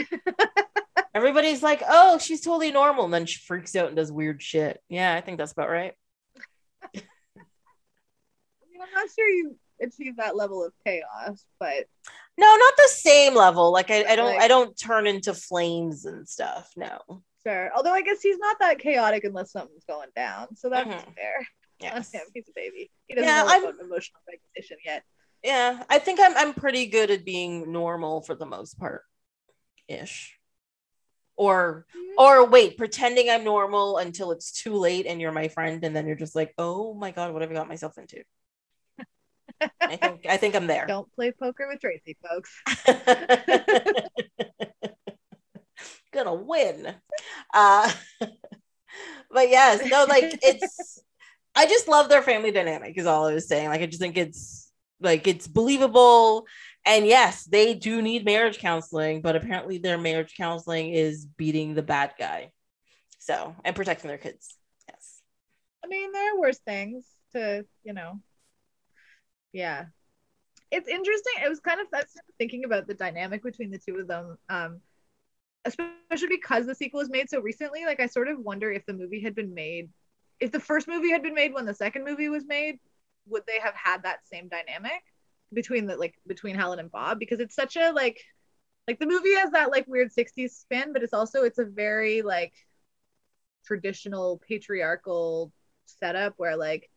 Everybody's 1.15 1.63
like, 1.63 1.83
oh, 1.89 2.19
she's 2.19 2.43
totally 2.43 2.71
normal. 2.73 3.07
And 3.07 3.15
then 3.15 3.25
she 3.25 3.41
freaks 3.41 3.75
out 3.75 3.87
and 3.87 3.97
does 3.97 4.13
weird 4.13 4.43
shit. 4.43 4.83
Yeah, 4.91 5.15
I 5.15 5.23
think 5.23 5.39
that's 5.39 5.53
about 5.53 5.71
right. 5.71 5.95
I 6.83 6.89
mean, 6.95 7.05
I'm 8.83 8.93
not 8.95 9.09
sure 9.17 9.29
you 9.29 9.57
achieve 9.81 10.17
that 10.17 10.37
level 10.37 10.65
of 10.65 10.73
chaos, 10.85 11.45
but 11.61 11.87
No, 12.39 12.47
not 12.57 12.75
the 12.77 12.89
same 12.89 13.35
level. 13.35 13.73
Like 13.73 13.91
I, 13.91 14.05
I 14.05 14.17
don't 14.17 14.35
Like- 14.35 14.41
I 14.43 14.49
don't 14.49 14.77
turn 14.79 15.07
into 15.07 15.35
flames 15.35 16.05
and 16.05 16.29
stuff. 16.29 16.71
No. 16.77 17.23
sure. 17.43 17.71
Although 17.77 17.93
I 17.93 18.03
guess 18.03 18.21
he's 18.23 18.39
not 18.39 18.59
that 18.61 18.79
chaotic 18.81 19.23
unless 19.25 19.53
something's 19.53 19.85
going 19.85 20.09
down, 20.17 20.57
so 20.57 20.69
that's 20.69 20.89
Mhm. 20.89 21.15
fair. 21.15 21.49
Yes. 21.79 22.11
him, 22.11 22.23
he's 22.33 22.49
a 22.49 22.53
baby. 22.55 22.91
He 23.07 23.15
doesn't 23.15 23.29
Yeah, 23.29 23.43
know 23.43 23.69
about 23.69 23.85
emotional 23.85 24.21
regulation 24.27 24.79
yet. 24.85 25.05
Yeah. 25.43 25.85
I 25.91 25.99
think 25.99 26.19
I'm 26.21 26.35
I'm 26.37 26.55
pretty 26.55 26.87
good 26.87 27.11
at 27.11 27.25
being 27.25 27.71
normal 27.71 28.23
for 28.23 28.35
the 28.35 28.47
most 28.47 28.79
part. 28.79 29.03
Ish. 29.87 30.39
Or 31.37 31.87
or 32.17 32.47
wait, 32.47 32.79
pretending 32.79 33.29
I'm 33.29 33.45
normal 33.45 33.99
until 33.99 34.33
it's 34.33 34.51
too 34.53 34.73
late 34.75 35.05
and 35.07 35.21
you're 35.21 35.33
my 35.33 35.49
friend, 35.49 35.85
and 35.85 35.95
then 35.95 36.07
you're 36.07 36.17
just 36.17 36.35
like, 36.35 36.55
oh 36.57 36.95
my 36.95 37.11
god, 37.11 37.33
what 37.35 37.43
have 37.43 37.51
I 37.51 37.55
got 37.55 37.69
myself 37.69 37.99
into? 37.99 38.23
I 39.81 39.97
think 39.97 40.27
I 40.29 40.37
think 40.37 40.55
I'm 40.55 40.67
there. 40.67 40.87
Don't 40.89 41.13
play 41.13 41.33
poker 41.33 41.69
with 41.69 41.81
Tracy, 41.81 42.17
folks. 42.23 42.51
Gonna 46.13 46.35
win. 46.35 46.95
Uh, 47.53 47.93
but 49.31 49.49
yes, 49.49 49.83
no, 49.91 50.07
like 50.09 50.39
it's. 50.43 51.03
I 51.55 51.67
just 51.67 51.89
love 51.89 52.09
their 52.09 52.23
family 52.23 52.51
dynamic. 52.51 52.99
Is 52.99 53.07
all 53.07 53.27
I 53.27 53.35
was 53.35 53.49
saying. 53.49 53.69
Like 53.69 53.81
I 53.81 53.87
just 53.87 54.01
think 54.01 54.17
it's 54.17 54.71
like 55.01 55.27
it's 55.27 55.47
believable. 55.47 56.47
And 56.85 57.05
yes, 57.05 57.45
they 57.45 57.75
do 57.75 58.01
need 58.01 58.25
marriage 58.25 58.59
counseling, 58.59 59.21
but 59.21 59.35
apparently 59.35 59.79
their 59.79 59.99
marriage 59.99 60.35
counseling 60.37 60.93
is 60.93 61.27
beating 61.27 61.75
the 61.75 61.83
bad 61.83 62.13
guy. 62.17 62.53
So 63.19 63.57
and 63.65 63.75
protecting 63.75 64.09
their 64.09 64.19
kids. 64.19 64.55
Yes. 64.89 65.21
I 65.85 65.89
mean, 65.89 66.13
there 66.13 66.35
are 66.35 66.41
worse 66.41 66.61
things 66.61 67.05
to, 67.33 67.67
you 67.83 67.93
know. 67.93 68.21
Yeah. 69.57 69.87
It's 70.71 70.89
interesting. 70.89 71.33
It 71.45 71.49
was 71.49 71.61
kind 71.61 71.81
of 71.81 71.87
thinking 72.39 72.65
about 72.65 72.87
the 72.87 72.95
dynamic 72.95 73.43
between 73.43 73.71
the 73.71 73.79
two 73.79 73.97
of 73.97 74.07
them. 74.07 74.37
Um, 74.49 74.81
especially 75.65 76.29
because 76.29 76.67
the 76.67 76.75
sequel 76.75 76.99
was 76.99 77.09
made 77.09 77.31
so 77.31 77.41
recently. 77.41 77.85
Like 77.85 78.01
I 78.01 78.07
sort 78.07 78.29
of 78.29 78.39
wonder 78.39 78.71
if 78.71 78.85
the 78.85 78.93
movie 78.93 79.21
had 79.21 79.35
been 79.35 79.55
made 79.55 79.89
if 80.41 80.53
the 80.53 80.61
first 80.61 80.87
movie 80.87 81.11
had 81.11 81.23
been 81.23 81.35
made 81.35 81.55
when 81.55 81.65
the 81.65 81.75
second 81.75 82.05
movie 82.05 82.29
was 82.29 82.45
made, 82.47 82.79
would 83.27 83.43
they 83.47 83.59
have 83.61 83.75
had 83.75 84.03
that 84.03 84.27
same 84.27 84.49
dynamic 84.49 85.03
between 85.53 85.87
the 85.87 85.97
like 85.97 86.15
between 86.27 86.55
Helen 86.55 86.79
and 86.79 86.91
Bob? 86.91 87.19
Because 87.19 87.41
it's 87.41 87.55
such 87.55 87.77
a 87.77 87.91
like 87.93 88.21
like 88.87 88.99
the 88.99 89.07
movie 89.07 89.35
has 89.35 89.51
that 89.53 89.71
like 89.71 89.87
weird 89.89 90.13
60s 90.13 90.57
spin, 90.57 90.93
but 90.93 91.03
it's 91.03 91.15
also 91.15 91.43
it's 91.43 91.59
a 91.59 91.65
very 91.65 92.23
like 92.23 92.53
traditional 93.65 94.41
patriarchal 94.47 95.53
setup 95.87 96.35
where 96.37 96.57
like 96.57 96.89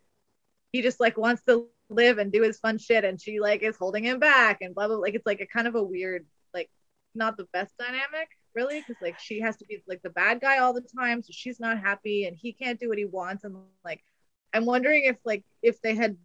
he 0.72 0.82
just 0.82 1.00
like 1.00 1.18
wants 1.18 1.42
to 1.48 1.68
live 1.90 2.18
and 2.18 2.32
do 2.32 2.42
his 2.44 2.60
fun 2.60 2.78
shit 2.78 3.04
and 3.04 3.22
she 3.22 3.40
like 3.40 3.64
is 3.64 3.76
holding 3.78 4.04
him 4.04 4.20
back 4.20 4.60
and 4.62 4.76
blah 4.76 4.88
blah 4.88 4.98
like 4.98 5.16
it's 5.16 5.26
like 5.26 5.42
a 5.42 5.46
kind 5.46 5.68
of 5.68 5.76
a 5.76 5.84
weird 5.84 6.26
like 6.54 6.70
not 7.16 7.38
the 7.38 7.48
best 7.52 7.74
dynamic 7.78 8.30
really 8.56 8.80
because 8.80 9.02
like 9.02 9.18
she 9.20 9.40
has 9.40 9.58
to 9.58 9.66
be 9.66 9.82
like 9.88 10.02
the 10.02 10.10
bad 10.10 10.40
guy 10.40 10.60
all 10.60 10.74
the 10.74 10.88
time 10.98 11.22
so 11.22 11.30
she's 11.32 11.60
not 11.60 11.80
happy 11.80 12.26
and 12.26 12.38
he 12.38 12.54
can't 12.54 12.80
do 12.80 12.90
what 12.90 12.98
he 12.98 13.06
wants 13.06 13.44
and 13.44 13.56
like 13.84 14.04
i'm 14.54 14.66
wondering 14.66 15.04
if 15.06 15.18
like 15.26 15.44
if 15.62 15.82
they 15.82 15.96
had 15.96 16.18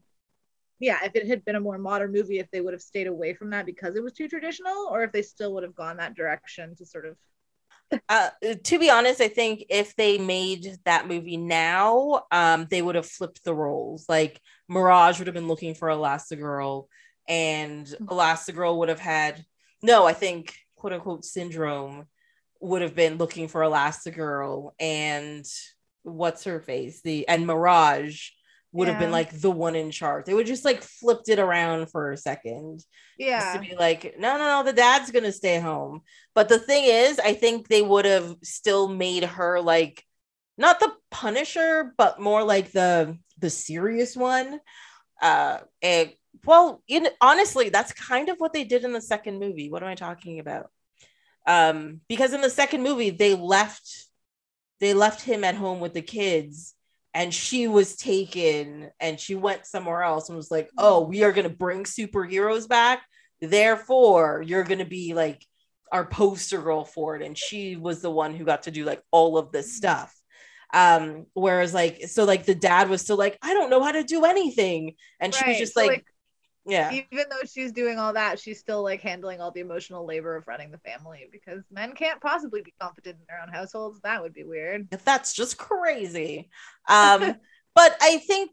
yeah 0.79 0.98
if 1.05 1.14
it 1.14 1.27
had 1.27 1.44
been 1.44 1.57
a 1.57 1.61
more 1.61 1.79
modern 1.79 2.12
movie 2.12 2.38
if 2.38 2.50
they 2.50 2.61
would 2.61 2.74
have 2.74 2.83
stayed 2.83 3.07
away 3.07 3.35
from 3.35 3.50
that 3.50 3.66
because 3.66 3.96
it 3.96 4.03
was 4.03 4.12
too 4.12 4.29
traditional 4.29 4.88
or 4.90 5.03
if 5.03 5.12
they 5.12 5.22
still 5.22 5.55
would 5.55 5.62
have 5.62 5.74
gone 5.74 5.96
that 5.96 6.14
direction 6.14 6.74
to 6.77 6.85
sort 6.85 7.07
of 7.07 7.16
uh, 8.09 8.31
to 8.64 8.79
be 8.79 8.90
honest, 8.90 9.20
I 9.20 9.29
think 9.29 9.64
if 9.68 9.94
they 9.97 10.18
made 10.18 10.77
that 10.85 11.09
movie 11.09 11.37
now, 11.37 12.25
um, 12.31 12.66
they 12.70 12.83
would 12.83 12.94
have 12.94 13.07
flipped 13.07 13.44
the 13.44 13.55
roles. 13.55 14.07
Like 14.09 14.40
Mirage 14.68 15.18
would 15.18 15.27
have 15.27 15.35
been 15.35 15.49
looking 15.49 15.75
for 15.75 15.88
Elastigirl, 15.88 16.87
and 17.29 17.87
mm-hmm. 17.87 18.07
Elastigirl 18.07 18.79
would 18.79 18.88
have 18.88 19.01
had 19.01 19.44
no, 19.83 20.07
I 20.07 20.12
think 20.12 20.55
quote 20.77 20.92
unquote 20.92 21.25
syndrome 21.25 22.07
would 22.61 22.83
have 22.83 22.94
been 22.94 23.18
looking 23.18 23.49
for 23.49 23.61
Elastigirl, 23.61 24.70
and 24.81 25.44
what's 26.03 26.44
her 26.44 26.61
face, 26.61 27.03
the 27.03 27.29
and 27.29 27.47
Mirage 27.47 28.31
would 28.75 28.89
yeah. 28.89 28.95
have 28.95 29.01
been 29.01 29.13
like 29.13 29.31
the 29.41 29.53
one 29.53 29.77
in 29.77 29.93
charge. 29.93 30.27
They 30.27 30.35
would 30.35 30.49
just 30.49 30.65
like 30.65 30.83
flipped 30.83 31.29
it 31.29 31.39
around 31.39 31.93
for 31.93 32.11
a 32.11 32.17
second. 32.17 32.85
Yeah. 33.17 33.53
to 33.55 33.61
be 33.61 33.77
like, 33.77 34.17
no, 34.19 34.37
no, 34.37 34.45
no, 34.45 34.63
the 34.65 34.73
dad's 34.73 35.13
gonna 35.13 35.31
stay 35.31 35.61
home. 35.61 36.03
But 36.35 36.49
the 36.49 36.59
thing 36.59 36.85
is, 36.85 37.21
I 37.21 37.35
think 37.35 37.69
they 37.69 37.83
would 37.83 38.05
have 38.05 38.35
still 38.43 38.89
made 38.89 39.23
her 39.23 39.61
like 39.61 40.03
not 40.59 40.81
the 40.81 40.93
punisher, 41.13 41.95
but 41.97 42.21
more 42.21 42.43
like 42.43 42.73
the 42.73 43.17
the 43.39 43.49
serious 43.49 44.17
one. 44.17 44.59
Uh 45.23 45.59
and 45.81 46.11
well, 46.45 46.83
in 46.89 47.07
honestly, 47.21 47.69
that's 47.69 47.93
kind 47.93 48.29
of 48.29 48.39
what 48.39 48.53
they 48.53 48.65
did 48.65 48.85
in 48.85 48.93
the 48.93 49.01
second 49.01 49.39
movie. 49.39 49.71
What 49.71 49.85
am 49.85 49.89
I 49.89 49.95
talking 49.95 50.41
about? 50.41 50.69
Um, 51.47 52.01
because 52.09 52.33
in 52.33 52.41
the 52.41 52.51
second 52.51 52.83
movie, 52.83 53.11
they 53.11 53.35
left 53.35 53.89
they 54.81 54.95
left 54.95 55.23
him 55.23 55.45
at 55.45 55.55
home 55.55 55.79
with 55.79 55.95
the 55.95 56.03
kids 56.03 56.75
and 57.14 57.33
she 57.33 57.68
was 57.68 57.94
taken 57.96 58.90
and 59.00 59.18
she 59.18 59.37
went 59.37 59.66
somewhere 59.66 60.03
else 60.03 60.29
and 60.29 60.37
was 60.37 60.50
like, 60.50 60.68
"Oh, 60.77 61.05
we 61.05 61.22
are 61.22 61.33
going 61.33 61.48
to 61.48 61.57
bring 61.57 61.85
superheroes 61.85 62.68
back. 62.68 63.03
Therefore, 63.40 64.42
you're 64.44 64.64
going 64.64 64.81
to 64.81 64.85
be 64.85 65.14
like 65.14 65.46
our 65.92 66.05
poster 66.05 66.61
girl 66.61 66.85
for 66.85 67.14
it." 67.16 67.22
And 67.22 67.38
she 67.38 67.77
was 67.77 68.03
the 68.03 68.11
one 68.11 68.35
who 68.35 68.44
got 68.44 68.64
to 68.64 68.72
do 68.72 68.85
like 68.85 69.00
all 69.12 69.38
of 69.38 69.53
this 69.53 69.77
stuff. 69.77 70.12
Um, 70.72 71.27
whereas 71.35 71.72
like 71.72 72.09
so 72.09 72.24
like 72.24 72.46
the 72.46 72.55
dad 72.55 72.90
was 72.90 73.00
still 73.00 73.16
like, 73.16 73.38
"I 73.40 73.55
don't 73.55 73.70
know 73.70 73.83
how 73.83 73.92
to 73.92 74.03
do 74.03 74.24
anything." 74.24 74.96
And 75.20 75.33
right. 75.33 75.42
she 75.42 75.50
was 75.50 75.59
just 75.59 75.74
so, 75.74 75.83
like, 75.83 75.90
like 75.90 76.07
yeah. 76.66 76.92
Even 76.92 77.24
though 77.31 77.46
she's 77.46 77.72
doing 77.72 77.98
all 77.98 78.12
that 78.14 78.38
she's 78.38 78.59
still 78.59 78.83
like 78.83 79.00
handling 79.00 79.40
all 79.40 79.50
the 79.50 79.61
emotional 79.61 80.07
labor 80.07 80.37
of 80.37 80.46
running 80.48 80.70
the 80.70 80.79
family 80.79 81.29
because 81.31 81.62
men 81.70 81.92
can't 81.92 82.20
possibly 82.20 82.62
be 82.62 82.72
competent 82.81 83.16
in 83.16 83.27
their 83.29 83.40
own 83.42 83.53
households. 83.53 84.00
That 84.00 84.22
would 84.22 84.33
be 84.33 84.44
weird. 84.44 84.88
That's 85.05 85.35
just 85.35 85.59
crazy. 85.59 86.48
Um 86.88 87.37
but 87.74 87.96
i 88.00 88.18
think 88.18 88.53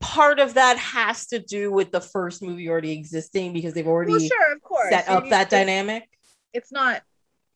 part 0.00 0.40
of 0.40 0.54
that 0.54 0.76
has 0.78 1.26
to 1.26 1.38
do 1.38 1.72
with 1.72 1.90
the 1.90 2.00
first 2.00 2.42
movie 2.42 2.68
already 2.68 2.92
existing 2.92 3.52
because 3.52 3.72
they've 3.72 3.86
already 3.86 4.12
well, 4.12 4.20
sure 4.20 4.52
of 4.52 4.62
course. 4.62 4.90
set 4.90 5.08
up 5.08 5.28
that 5.30 5.50
dynamic. 5.50 6.08
It's 6.52 6.72
not 6.72 7.02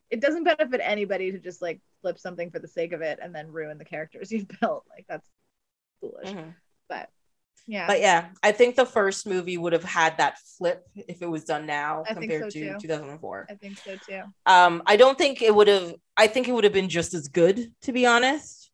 it 0.09 0.21
doesn't 0.21 0.43
benefit 0.43 0.81
anybody 0.83 1.31
to 1.31 1.39
just 1.39 1.61
like 1.61 1.81
flip 2.01 2.17
something 2.17 2.49
for 2.49 2.59
the 2.59 2.67
sake 2.67 2.93
of 2.93 3.01
it 3.01 3.19
and 3.21 3.33
then 3.33 3.51
ruin 3.51 3.77
the 3.77 3.85
characters 3.85 4.31
you've 4.31 4.47
built. 4.61 4.85
Like 4.89 5.05
that's 5.07 5.27
foolish. 6.01 6.29
Mm-hmm. 6.29 6.49
but 6.87 7.09
yeah. 7.69 7.85
But 7.85 7.99
yeah, 7.99 8.29
I 8.41 8.51
think 8.51 8.75
the 8.75 8.85
first 8.85 9.27
movie 9.27 9.55
would 9.55 9.73
have 9.73 9.83
had 9.83 10.17
that 10.17 10.39
flip 10.57 10.87
if 10.95 11.21
it 11.21 11.29
was 11.29 11.43
done 11.43 11.67
now 11.67 12.03
I 12.09 12.15
compared 12.15 12.51
so 12.51 12.59
to 12.59 12.79
2004. 12.79 13.45
I 13.47 13.53
think 13.53 13.77
so 13.77 13.95
too. 13.95 14.23
Um, 14.47 14.81
I 14.87 14.97
don't 14.97 15.15
think 15.15 15.43
it 15.43 15.53
would 15.53 15.67
have. 15.67 15.93
I 16.17 16.25
think 16.25 16.47
it 16.47 16.51
would 16.51 16.63
have 16.63 16.73
been 16.73 16.89
just 16.89 17.13
as 17.13 17.27
good, 17.27 17.71
to 17.83 17.91
be 17.91 18.07
honest. 18.07 18.71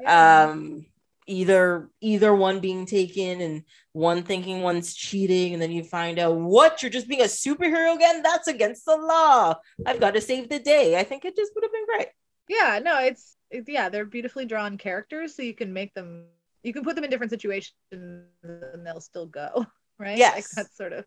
Yeah. 0.00 0.48
Um, 0.48 0.86
either 1.26 1.90
either 2.00 2.34
one 2.34 2.60
being 2.60 2.86
taken 2.86 3.42
and 3.42 3.64
one 3.92 4.22
thinking 4.22 4.62
one's 4.62 4.94
cheating, 4.94 5.52
and 5.52 5.60
then 5.60 5.70
you 5.70 5.84
find 5.84 6.18
out 6.18 6.34
what 6.34 6.82
you're 6.82 6.90
just 6.90 7.06
being 7.06 7.20
a 7.20 7.24
superhero 7.24 7.94
again. 7.94 8.22
That's 8.22 8.48
against 8.48 8.86
the 8.86 8.96
law. 8.96 9.56
I've 9.84 10.00
got 10.00 10.14
to 10.14 10.22
save 10.22 10.48
the 10.48 10.58
day. 10.58 10.98
I 10.98 11.04
think 11.04 11.26
it 11.26 11.36
just 11.36 11.52
would 11.54 11.64
have 11.64 11.72
been 11.72 11.86
great. 11.86 12.08
Yeah. 12.48 12.80
No, 12.82 12.98
it's, 13.00 13.36
it's 13.50 13.68
yeah. 13.68 13.90
They're 13.90 14.06
beautifully 14.06 14.46
drawn 14.46 14.78
characters, 14.78 15.36
so 15.36 15.42
you 15.42 15.52
can 15.52 15.74
make 15.74 15.92
them 15.92 16.24
you 16.68 16.72
can 16.72 16.84
put 16.84 16.94
them 16.94 17.04
in 17.04 17.10
different 17.10 17.30
situations 17.30 17.74
and 17.92 18.86
they'll 18.86 19.00
still 19.00 19.26
go 19.26 19.66
right? 19.98 20.16
Yes. 20.18 20.34
like 20.34 20.44
that's 20.54 20.76
sort 20.76 20.92
of 20.92 21.04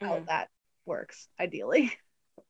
how 0.00 0.14
mm. 0.14 0.26
that 0.26 0.48
works 0.86 1.28
ideally. 1.38 1.92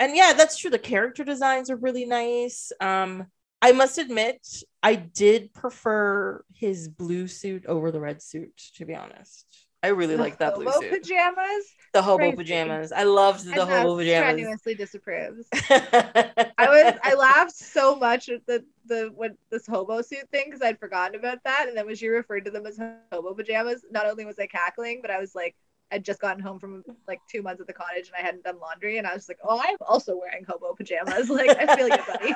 And 0.01 0.17
yeah 0.17 0.33
that's 0.33 0.57
true. 0.57 0.71
The 0.71 0.79
character 0.79 1.25
designs 1.25 1.69
are 1.71 1.77
really 1.77 2.07
nice. 2.07 2.73
Um 2.81 3.27
i 3.63 3.73
must 3.73 3.97
admit 3.97 4.47
i 4.83 4.95
did 4.95 5.55
prefer 5.55 6.45
his 6.55 6.89
blue 6.89 7.27
suit 7.27 7.65
over 7.67 7.91
the 7.91 8.01
red 8.01 8.21
suit 8.23 8.57
to 8.77 8.85
be 8.85 8.95
honest 8.95 9.64
I 9.85 9.89
really 9.89 10.17
like 10.17 10.39
that 10.39 10.55
blue 10.55 10.65
suit. 10.65 10.81
The 10.81 10.87
hobo 10.87 10.97
pajamas. 10.97 11.65
The 11.93 12.03
hobo 12.03 12.17
Crazy. 12.17 12.37
pajamas. 12.37 12.91
I 12.91 13.03
loved 13.03 13.45
the 13.45 13.61
and 13.61 13.71
hobo 13.71 13.99
pajamas. 13.99 14.33
Strenuously 14.33 14.75
disapproves. 14.75 15.47
I 15.53 16.57
was 16.59 16.95
I 17.03 17.15
laughed 17.15 17.55
so 17.55 17.95
much 17.95 18.31
at 18.31 18.47
the 18.47 18.65
the 18.87 19.11
what 19.15 19.33
this 19.51 19.67
hobo 19.67 20.01
suit 20.01 20.27
thing 20.31 20.45
because 20.47 20.63
I'd 20.63 20.79
forgotten 20.79 21.21
about 21.21 21.45
that, 21.45 21.67
and 21.69 21.77
then 21.77 21.85
when 21.85 21.97
she 21.97 22.09
referred 22.09 22.47
to 22.47 22.51
them 22.51 22.65
as 22.65 22.81
hobo 23.13 23.35
pajamas, 23.35 23.85
not 23.91 24.07
only 24.07 24.25
was 24.25 24.39
I 24.39 24.47
cackling, 24.47 25.03
but 25.03 25.11
I 25.11 25.19
was 25.19 25.35
like, 25.35 25.55
I'd 25.93 26.03
just 26.03 26.19
gotten 26.19 26.43
home 26.43 26.59
from 26.59 26.83
like 27.07 27.21
two 27.31 27.43
months 27.43 27.61
at 27.61 27.67
the 27.67 27.75
cottage 27.75 28.07
and 28.07 28.17
I 28.19 28.23
hadn't 28.23 28.45
done 28.45 28.59
laundry, 28.61 28.97
and 28.97 29.07
I 29.07 29.13
was 29.13 29.29
like, 29.29 29.39
oh, 29.45 29.61
I'm 29.63 29.77
also 29.87 30.17
wearing 30.17 30.47
hobo 30.49 30.73
pajamas. 30.75 31.29
Like 31.29 31.51
I 31.61 31.77
feel 31.77 31.89
you, 31.89 31.99
buddy. 32.07 32.35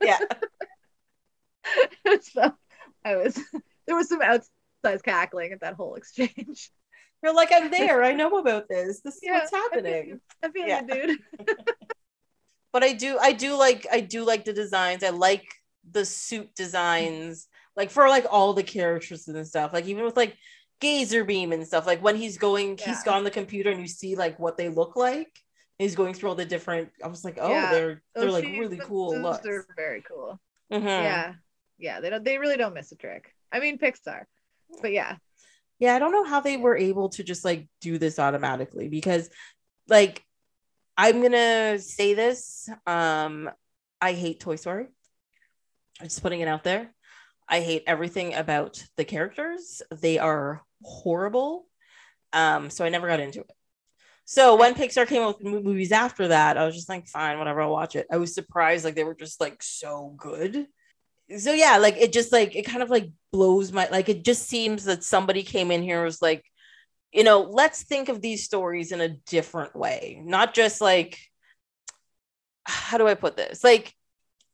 yeah. 0.02 0.18
so 2.22 2.54
I 3.04 3.16
was 3.16 3.38
there 3.86 3.94
was 3.94 4.08
some 4.08 4.22
outside 4.86 4.98
size 4.98 5.02
cackling 5.02 5.52
at 5.52 5.60
that 5.60 5.74
whole 5.74 5.94
exchange. 5.94 6.70
You're 7.22 7.34
like, 7.34 7.50
I'm 7.52 7.70
there. 7.70 8.04
I 8.04 8.12
know 8.12 8.38
about 8.38 8.68
this. 8.68 9.00
This 9.00 9.16
is 9.16 9.20
yeah, 9.22 9.38
what's 9.38 9.50
happening. 9.50 10.20
I 10.42 10.48
feel, 10.48 10.66
I 10.66 10.66
feel 10.66 10.66
yeah. 10.66 10.80
you, 10.80 11.18
dude. 11.38 11.46
but 12.72 12.84
I 12.84 12.92
do, 12.92 13.18
I 13.18 13.32
do 13.32 13.56
like, 13.56 13.86
I 13.90 14.00
do 14.00 14.22
like 14.24 14.44
the 14.44 14.52
designs. 14.52 15.02
I 15.02 15.10
like 15.10 15.46
the 15.90 16.04
suit 16.04 16.54
designs, 16.54 17.48
like 17.74 17.90
for 17.90 18.08
like 18.08 18.26
all 18.30 18.52
the 18.52 18.62
characters 18.62 19.28
and 19.28 19.46
stuff. 19.46 19.72
Like 19.72 19.86
even 19.86 20.04
with 20.04 20.16
like 20.16 20.36
Gazer 20.80 21.24
Beam 21.24 21.52
and 21.52 21.66
stuff. 21.66 21.86
Like 21.86 22.02
when 22.02 22.16
he's 22.16 22.38
going, 22.38 22.78
yeah. 22.78 22.86
he's 22.86 23.06
on 23.06 23.24
the 23.24 23.30
computer 23.30 23.70
and 23.70 23.80
you 23.80 23.88
see 23.88 24.14
like 24.14 24.38
what 24.38 24.56
they 24.56 24.68
look 24.68 24.94
like. 24.94 25.40
He's 25.78 25.94
going 25.94 26.14
through 26.14 26.30
all 26.30 26.34
the 26.34 26.44
different. 26.44 26.90
I 27.02 27.08
was 27.08 27.24
like, 27.24 27.38
oh, 27.40 27.50
yeah. 27.50 27.70
they're 27.70 28.02
they're 28.14 28.30
like 28.30 28.44
really 28.44 28.78
cool 28.78 29.18
looks. 29.18 29.38
They're 29.38 29.66
very 29.76 30.02
cool. 30.02 30.40
Mm-hmm. 30.72 30.86
Yeah, 30.86 31.34
yeah. 31.78 32.00
They 32.00 32.08
don't. 32.08 32.24
They 32.24 32.38
really 32.38 32.56
don't 32.56 32.72
miss 32.72 32.92
a 32.92 32.96
trick. 32.96 33.34
I 33.52 33.60
mean, 33.60 33.76
Pixar 33.76 34.24
but 34.82 34.92
yeah. 34.92 35.16
Yeah 35.78 35.94
i 35.94 35.98
don't 35.98 36.12
know 36.12 36.24
how 36.24 36.40
they 36.40 36.56
were 36.56 36.76
able 36.76 37.10
to 37.10 37.22
just 37.22 37.44
like 37.44 37.68
do 37.80 37.98
this 37.98 38.18
automatically 38.18 38.88
because 38.88 39.28
like 39.88 40.22
i'm 40.96 41.22
gonna 41.22 41.78
say 41.78 42.14
this 42.14 42.68
um 42.86 43.50
i 44.00 44.12
hate 44.12 44.40
toy 44.40 44.56
story. 44.56 44.86
I'm 46.00 46.06
just 46.06 46.22
putting 46.22 46.40
it 46.40 46.48
out 46.48 46.62
there. 46.62 46.94
I 47.48 47.60
hate 47.60 47.84
everything 47.86 48.34
about 48.34 48.84
the 48.96 49.04
characters. 49.04 49.80
They 49.90 50.18
are 50.18 50.62
horrible. 50.82 51.66
Um 52.32 52.70
so 52.70 52.84
i 52.84 52.88
never 52.88 53.08
got 53.08 53.20
into 53.20 53.40
it. 53.40 53.52
So 54.28 54.56
when 54.56 54.74
Pixar 54.74 55.06
came 55.06 55.22
out 55.22 55.40
with 55.40 55.64
movies 55.64 55.92
after 55.92 56.28
that, 56.28 56.58
I 56.58 56.66
was 56.66 56.74
just 56.74 56.88
like, 56.88 57.06
fine, 57.06 57.38
whatever, 57.38 57.62
I'll 57.62 57.70
watch 57.70 57.94
it. 57.94 58.08
I 58.10 58.16
was 58.16 58.34
surprised, 58.34 58.84
like 58.84 58.96
they 58.96 59.04
were 59.04 59.14
just 59.14 59.40
like 59.40 59.62
so 59.62 60.14
good 60.16 60.66
so 61.38 61.52
yeah 61.52 61.78
like 61.78 61.96
it 61.96 62.12
just 62.12 62.32
like 62.32 62.54
it 62.54 62.62
kind 62.62 62.82
of 62.82 62.90
like 62.90 63.10
blows 63.32 63.72
my 63.72 63.88
like 63.90 64.08
it 64.08 64.24
just 64.24 64.48
seems 64.48 64.84
that 64.84 65.02
somebody 65.02 65.42
came 65.42 65.70
in 65.70 65.82
here 65.82 66.04
was 66.04 66.22
like 66.22 66.44
you 67.12 67.24
know 67.24 67.42
let's 67.42 67.82
think 67.82 68.08
of 68.08 68.20
these 68.20 68.44
stories 68.44 68.92
in 68.92 69.00
a 69.00 69.08
different 69.08 69.74
way 69.74 70.20
not 70.24 70.54
just 70.54 70.80
like 70.80 71.18
how 72.64 72.98
do 72.98 73.08
i 73.08 73.14
put 73.14 73.36
this 73.36 73.64
like 73.64 73.92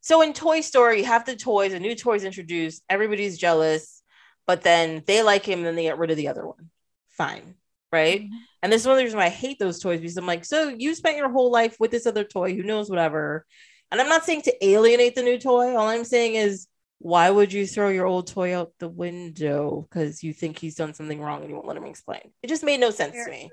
so 0.01 0.21
in 0.21 0.33
toy 0.33 0.61
story 0.61 0.99
you 0.99 1.05
have 1.05 1.25
the 1.25 1.35
toys 1.35 1.73
a 1.73 1.79
new 1.79 1.95
toys 1.95 2.23
introduced 2.23 2.83
everybody's 2.89 3.37
jealous 3.37 4.03
but 4.45 4.61
then 4.61 5.03
they 5.05 5.23
like 5.23 5.45
him, 5.45 5.59
and 5.59 5.67
then 5.67 5.75
they 5.75 5.83
get 5.83 5.97
rid 5.97 6.11
of 6.11 6.17
the 6.17 6.27
other 6.27 6.45
one. 6.45 6.69
Fine, 7.09 7.55
right? 7.91 8.21
Mm-hmm. 8.21 8.35
And 8.61 8.71
this 8.71 8.81
is 8.81 8.87
one 8.87 8.93
of 8.93 8.97
the 8.97 9.03
reasons 9.03 9.17
why 9.17 9.25
I 9.25 9.29
hate 9.29 9.59
those 9.59 9.79
toys 9.79 9.99
because 9.99 10.17
I'm 10.17 10.27
like, 10.27 10.45
so 10.45 10.69
you 10.69 10.93
spent 10.95 11.17
your 11.17 11.29
whole 11.29 11.51
life 11.51 11.77
with 11.79 11.91
this 11.91 12.05
other 12.05 12.23
toy, 12.23 12.55
who 12.55 12.63
knows, 12.63 12.89
whatever. 12.89 13.45
And 13.93 14.01
I'm 14.01 14.09
not 14.09 14.25
saying 14.25 14.41
to 14.43 14.65
alienate 14.65 15.13
the 15.13 15.21
new 15.21 15.37
toy. 15.37 15.75
All 15.75 15.87
I'm 15.87 16.03
saying 16.03 16.33
is, 16.33 16.65
why 16.97 17.29
would 17.29 17.53
you 17.53 17.67
throw 17.67 17.89
your 17.89 18.07
old 18.07 18.25
toy 18.25 18.57
out 18.57 18.73
the 18.79 18.89
window 18.89 19.87
because 19.87 20.23
you 20.23 20.33
think 20.33 20.57
he's 20.57 20.73
done 20.73 20.95
something 20.95 21.21
wrong 21.21 21.41
and 21.41 21.49
you 21.49 21.55
won't 21.55 21.67
let 21.67 21.77
him 21.77 21.85
explain? 21.85 22.31
It 22.41 22.47
just 22.47 22.63
made 22.63 22.79
no 22.79 22.89
sense 22.89 23.13
to 23.13 23.29
me. 23.29 23.51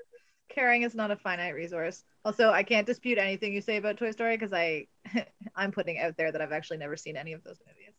Caring 0.49 0.81
is 0.81 0.95
not 0.95 1.11
a 1.11 1.15
finite 1.15 1.53
resource. 1.53 2.03
Also, 2.25 2.49
I 2.49 2.63
can't 2.63 2.87
dispute 2.87 3.19
anything 3.19 3.53
you 3.53 3.61
say 3.61 3.77
about 3.77 3.97
Toy 3.97 4.09
Story 4.09 4.35
because 4.35 4.51
I, 4.51 4.87
I'm 5.55 5.71
putting 5.71 5.99
out 5.99 6.17
there 6.17 6.31
that 6.31 6.41
I've 6.41 6.51
actually 6.51 6.77
never 6.77 6.97
seen 6.97 7.17
any 7.17 7.33
of 7.33 7.43
those 7.43 7.59
movies. 7.67 7.93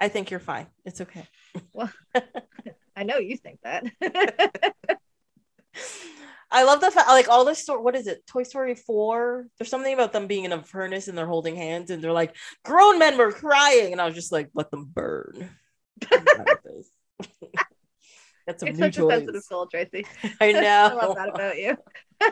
I 0.00 0.08
think 0.08 0.30
you're 0.30 0.40
fine. 0.40 0.66
It's 0.86 1.02
okay. 1.02 1.28
Well, 1.74 1.92
I 2.96 3.02
know 3.02 3.18
you 3.18 3.36
think 3.36 3.58
that. 3.64 3.84
I 6.52 6.64
love 6.64 6.80
the 6.80 6.90
fact, 6.90 7.08
like 7.08 7.28
all 7.28 7.44
this 7.44 7.60
story. 7.60 7.82
What 7.82 7.94
is 7.96 8.06
it? 8.06 8.26
Toy 8.26 8.42
Story 8.42 8.74
4. 8.74 9.46
There's 9.58 9.70
something 9.70 9.94
about 9.94 10.12
them 10.12 10.26
being 10.26 10.44
in 10.44 10.52
a 10.52 10.62
furnace 10.62 11.08
and 11.08 11.16
they're 11.16 11.26
holding 11.26 11.56
hands 11.56 11.90
and 11.90 12.02
they're 12.02 12.12
like, 12.12 12.34
grown 12.64 12.98
men 12.98 13.16
were 13.18 13.32
crying. 13.32 13.92
And 13.92 14.00
I 14.00 14.06
was 14.06 14.14
just 14.14 14.32
like, 14.32 14.50
let 14.54 14.70
them 14.70 14.90
burn. 14.92 15.50
I'm 16.16 16.28
done 16.36 16.48
with 16.48 16.62
this. 16.62 16.90
That's 18.46 18.62
a 18.64 18.74
such 18.74 18.98
a 18.98 19.02
sensitive 19.04 19.44
soul, 19.44 19.66
Tracy. 19.66 20.06
I 20.40 20.52
know. 20.52 20.90
I 20.90 20.94
love 20.94 21.14
that 21.14 21.28
about 21.28 21.56
you. 21.58 21.76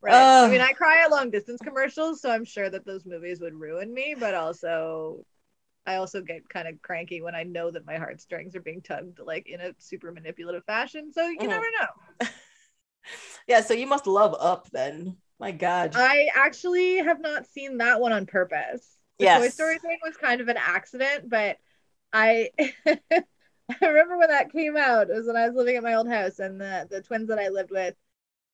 right. 0.00 0.28
I 0.44 0.48
mean, 0.48 0.60
I 0.60 0.72
cry 0.72 1.02
at 1.04 1.10
long 1.10 1.30
distance 1.30 1.60
commercials, 1.60 2.20
so 2.20 2.30
I'm 2.30 2.44
sure 2.44 2.70
that 2.70 2.86
those 2.86 3.04
movies 3.04 3.40
would 3.40 3.54
ruin 3.54 3.92
me, 3.92 4.14
but 4.18 4.34
also 4.34 5.24
I 5.86 5.96
also 5.96 6.20
get 6.20 6.48
kind 6.48 6.68
of 6.68 6.80
cranky 6.82 7.22
when 7.22 7.34
I 7.34 7.44
know 7.44 7.70
that 7.70 7.86
my 7.86 7.96
heartstrings 7.96 8.54
are 8.54 8.60
being 8.60 8.82
tugged 8.82 9.20
like 9.24 9.48
in 9.48 9.60
a 9.60 9.72
super 9.78 10.12
manipulative 10.12 10.64
fashion. 10.64 11.12
So 11.12 11.26
you 11.26 11.38
Mhm. 11.40 11.48
never 11.48 11.64
know. 11.80 11.86
Yeah, 13.48 13.60
so 13.62 13.74
you 13.74 13.86
must 13.86 14.06
love 14.06 14.36
Up 14.38 14.70
then. 14.70 15.16
My 15.38 15.52
God. 15.52 15.94
I 15.94 16.28
actually 16.34 16.98
have 16.98 17.20
not 17.20 17.46
seen 17.46 17.78
that 17.78 18.00
one 18.00 18.12
on 18.12 18.26
purpose. 18.26 18.98
The 19.18 19.26
Yes. 19.26 19.48
Toy 19.48 19.48
Story 19.50 19.78
thing 19.78 19.98
was 20.04 20.16
kind 20.16 20.40
of 20.40 20.48
an 20.48 20.56
accident, 20.58 21.28
but 21.28 21.58
I 22.12 22.50
I 22.58 23.86
remember 23.86 24.18
when 24.18 24.28
that 24.30 24.52
came 24.52 24.76
out. 24.76 25.10
It 25.10 25.14
was 25.14 25.26
when 25.26 25.36
I 25.36 25.46
was 25.48 25.56
living 25.56 25.76
at 25.76 25.82
my 25.82 25.94
old 25.94 26.08
house, 26.08 26.38
and 26.38 26.60
the 26.60 26.86
the 26.90 27.02
twins 27.02 27.28
that 27.28 27.38
I 27.38 27.48
lived 27.48 27.70
with 27.70 27.94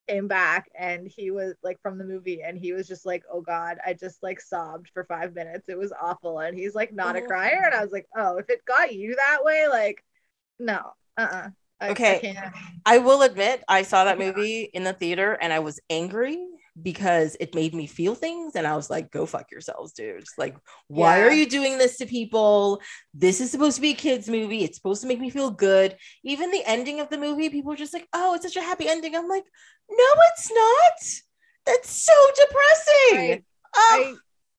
came 0.08 0.28
back, 0.28 0.70
and 0.78 1.08
he 1.08 1.30
was 1.32 1.54
like 1.62 1.80
from 1.82 1.98
the 1.98 2.04
movie, 2.04 2.42
and 2.42 2.58
he 2.58 2.72
was 2.72 2.88
just 2.88 3.06
like, 3.06 3.24
"Oh 3.32 3.42
God!" 3.42 3.78
I 3.86 3.94
just 3.94 4.22
like 4.22 4.40
sobbed 4.40 4.90
for 4.94 5.04
five 5.04 5.34
minutes. 5.34 5.68
It 5.68 5.78
was 5.78 5.92
awful, 5.92 6.40
and 6.40 6.56
he's 6.56 6.74
like 6.74 6.92
not 6.92 7.16
a 7.16 7.20
Oh. 7.20 7.26
crier, 7.26 7.62
and 7.66 7.74
I 7.74 7.82
was 7.82 7.92
like, 7.92 8.08
"Oh, 8.16 8.38
if 8.38 8.50
it 8.50 8.64
got 8.66 8.94
you 8.94 9.16
that 9.16 9.44
way, 9.44 9.68
like, 9.68 10.04
no, 10.60 10.92
uh, 11.18 11.20
uh 11.22 11.48
I, 11.50 11.50
Okay. 11.82 12.36
I. 12.86 12.96
I 12.96 12.98
will 12.98 13.22
admit, 13.22 13.62
I 13.68 13.82
saw 13.82 14.04
that 14.04 14.18
movie 14.18 14.62
in 14.72 14.84
the 14.84 14.92
theater 14.92 15.32
and 15.40 15.52
I 15.52 15.58
was 15.58 15.80
angry 15.90 16.38
because 16.82 17.36
it 17.40 17.54
made 17.54 17.74
me 17.74 17.86
feel 17.86 18.14
things. 18.14 18.56
And 18.56 18.66
I 18.66 18.74
was 18.74 18.90
like, 18.90 19.10
go 19.12 19.26
fuck 19.26 19.50
yourselves, 19.52 19.92
dude. 19.92 20.20
Just 20.20 20.38
like, 20.38 20.56
why 20.88 21.18
Yeah. 21.18 21.24
are 21.26 21.32
you 21.32 21.46
doing 21.46 21.78
this 21.78 21.98
to 21.98 22.06
people? 22.06 22.80
This 23.12 23.40
is 23.40 23.50
supposed 23.50 23.76
to 23.76 23.82
be 23.82 23.90
a 23.90 23.94
kid's 23.94 24.28
movie. 24.28 24.64
It's 24.64 24.76
supposed 24.76 25.02
to 25.02 25.08
make 25.08 25.20
me 25.20 25.30
feel 25.30 25.50
good. 25.50 25.96
Even 26.24 26.50
the 26.50 26.64
ending 26.66 27.00
of 27.00 27.10
the 27.10 27.18
movie, 27.18 27.48
people 27.48 27.70
were 27.70 27.76
just 27.76 27.94
like, 27.94 28.08
oh, 28.12 28.34
it's 28.34 28.44
such 28.44 28.56
a 28.56 28.62
happy 28.62 28.88
ending. 28.88 29.14
I'm 29.14 29.28
like, 29.28 29.44
no, 29.90 30.04
it's 30.32 30.50
not. 30.50 31.24
That's 31.66 31.90
so 31.90 32.12
depressing. 32.34 33.30
Right. 33.30 33.44
Oh, 33.76 34.16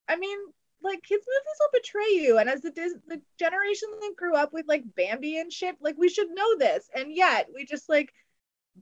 I, 0.07 0.13
I 0.13 0.15
mean, 0.17 0.37
like 0.85 1.03
kids 1.03 1.25
movies 1.27 1.59
will 1.59 1.79
betray 1.81 2.23
you, 2.25 2.37
and 2.37 2.49
as 2.49 2.61
the 2.61 2.71
Dis- 2.71 2.95
the 3.07 3.21
generation 3.37 3.89
that 3.99 4.13
grew 4.15 4.35
up 4.35 4.53
with 4.53 4.67
like 4.67 4.83
Bambi 4.95 5.39
and 5.39 5.51
shit, 5.51 5.75
like 5.81 5.97
we 5.97 6.09
should 6.09 6.29
know 6.29 6.57
this, 6.57 6.89
and 6.95 7.13
yet 7.13 7.47
we 7.53 7.65
just 7.65 7.89
like 7.89 8.13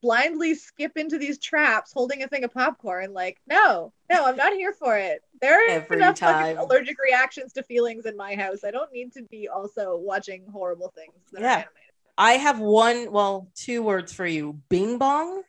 blindly 0.02 0.56
skip 0.56 0.98
into 0.98 1.18
these 1.20 1.38
traps 1.38 1.92
holding 1.94 2.24
a 2.24 2.28
thing 2.28 2.44
of 2.44 2.52
popcorn. 2.54 3.14
Like, 3.14 3.40
no, 3.48 3.94
no, 4.12 4.26
I'm 4.26 4.36
not 4.36 4.54
here 4.54 4.74
for 4.74 4.98
it. 4.98 5.22
There 5.40 5.56
are 5.68 5.70
Every 5.70 5.98
enough 5.98 6.16
time. 6.16 6.56
fucking 6.56 6.58
allergic 6.58 6.98
reactions 7.04 7.54
to 7.54 7.64
feelings 7.64 8.06
in 8.08 8.18
my 8.18 8.36
house. 8.36 8.64
I 8.64 8.72
don't 8.72 8.92
need 8.92 9.14
to 9.14 9.24
be 9.24 9.48
also 9.50 9.98
watching 9.98 10.46
horrible 10.52 10.92
things 10.96 11.14
that 11.32 11.42
Yeah. 11.42 11.48
are 11.48 11.52
animated. 11.58 11.70
I 12.18 12.32
have 12.34 12.60
one, 12.60 13.12
well, 13.12 13.50
two 13.56 13.84
words 13.84 14.12
for 14.12 14.26
you. 14.26 14.60
Bing 14.70 14.98
bong. 14.98 15.44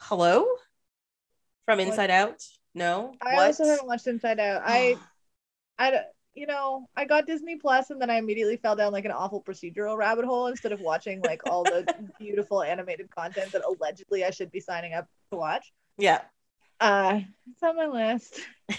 Hello? 0.00 0.46
From 1.66 1.78
What? 1.78 1.88
Inside 1.88 2.10
Out? 2.10 2.42
No? 2.74 3.14
I 3.20 3.34
what? 3.34 3.46
also 3.48 3.64
haven't 3.66 3.86
watched 3.86 4.06
Inside 4.06 4.40
Out. 4.40 4.62
I, 4.64 4.96
ah. 4.98 5.10
I, 5.78 5.90
don't- 5.90 6.04
you 6.34 6.46
know, 6.46 6.86
I 6.96 7.04
got 7.04 7.26
Disney 7.26 7.56
Plus 7.56 7.90
and 7.90 8.00
then 8.00 8.10
I 8.10 8.16
immediately 8.16 8.56
fell 8.58 8.76
down 8.76 8.92
like 8.92 9.04
an 9.04 9.10
awful 9.10 9.42
procedural 9.42 9.96
rabbit 9.96 10.24
hole 10.24 10.46
instead 10.46 10.72
of 10.72 10.80
watching 10.80 11.20
like 11.20 11.46
all 11.46 11.64
the 11.64 11.86
beautiful 12.18 12.62
animated 12.62 13.10
content 13.10 13.52
that 13.52 13.62
allegedly 13.64 14.24
I 14.24 14.30
should 14.30 14.52
be 14.52 14.60
signing 14.60 14.94
up 14.94 15.06
to 15.32 15.38
watch. 15.38 15.72
yeah. 15.96 16.20
Uh, 16.80 17.20
it's 17.50 17.62
on 17.62 17.76
my 17.76 17.86
list. 17.86 18.40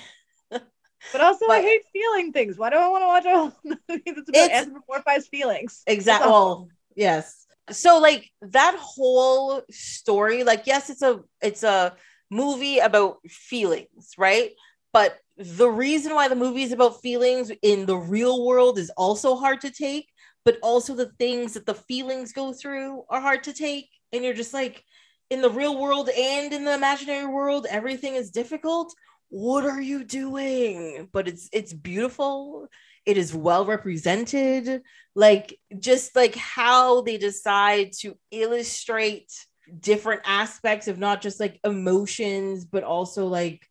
But 1.14 1.22
also, 1.22 1.46
I 1.50 1.62
hate 1.62 1.82
feeling 1.94 2.34
things. 2.34 2.58
Why 2.58 2.70
do 2.70 2.76
I 2.76 2.88
want 2.90 3.04
to 3.04 3.08
watch 3.08 3.26
a 3.26 3.38
whole 3.38 3.54
movie 3.90 4.04
that's 4.12 4.30
about 4.30 4.52
anthropomorphized 4.52 5.30
feelings? 5.30 5.82
Exactly. 5.88 6.30
Well, 6.30 6.68
yes. 6.94 7.46
So 7.72 8.00
like 8.00 8.30
that 8.42 8.76
whole 8.78 9.62
story, 9.72 10.44
like 10.44 10.68
yes, 10.68 10.90
it's 10.90 11.02
a 11.02 11.22
it's 11.42 11.64
a 11.64 11.96
movie 12.30 12.80
about 12.80 13.20
feelings, 13.30 14.12
right? 14.18 14.52
But 14.92 15.18
the 15.40 15.70
reason 15.70 16.14
why 16.14 16.28
the 16.28 16.36
movie 16.36 16.64
is 16.64 16.74
about 16.74 17.02
feelings 17.02 17.50
in 17.64 17.86
the 17.86 17.96
real 17.96 18.46
world 18.46 18.78
is 18.78 18.92
also 18.98 19.36
hard 19.36 19.62
to 19.62 19.72
take, 19.72 20.12
but 20.44 20.58
also 20.62 20.94
the 20.94 21.12
things 21.18 21.54
that 21.54 21.66
the 21.66 21.74
feelings 21.74 22.34
go 22.34 22.52
through 22.52 23.04
are 23.10 23.22
hard 23.22 23.44
to 23.44 23.54
take. 23.54 23.88
And 24.12 24.24
you're 24.24 24.34
just 24.34 24.54
like, 24.54 24.84
in 25.30 25.42
the 25.42 25.50
real 25.50 25.80
world 25.80 26.10
and 26.10 26.52
in 26.52 26.66
the 26.66 26.74
imaginary 26.74 27.26
world, 27.26 27.68
everything 27.70 28.16
is 28.16 28.32
difficult. 28.32 28.94
What 29.30 29.64
are 29.64 29.82
you 29.82 30.04
doing? 30.04 31.08
But 31.14 31.28
it's 31.28 31.48
it's 31.54 31.72
beautiful. 31.72 32.68
It 33.06 33.16
is 33.16 33.34
well 33.34 33.66
represented. 33.66 34.82
Like 35.16 35.58
just 35.78 36.16
like 36.16 36.36
how 36.36 37.02
they 37.02 37.18
decide 37.18 37.92
to 38.00 38.18
illustrate 38.32 39.32
different 39.80 40.24
aspects 40.26 40.88
of 40.88 40.98
not 40.98 41.22
just 41.22 41.40
like 41.40 41.60
emotions, 41.64 42.66
but 42.66 42.84
also 42.84 43.28
like 43.28 43.69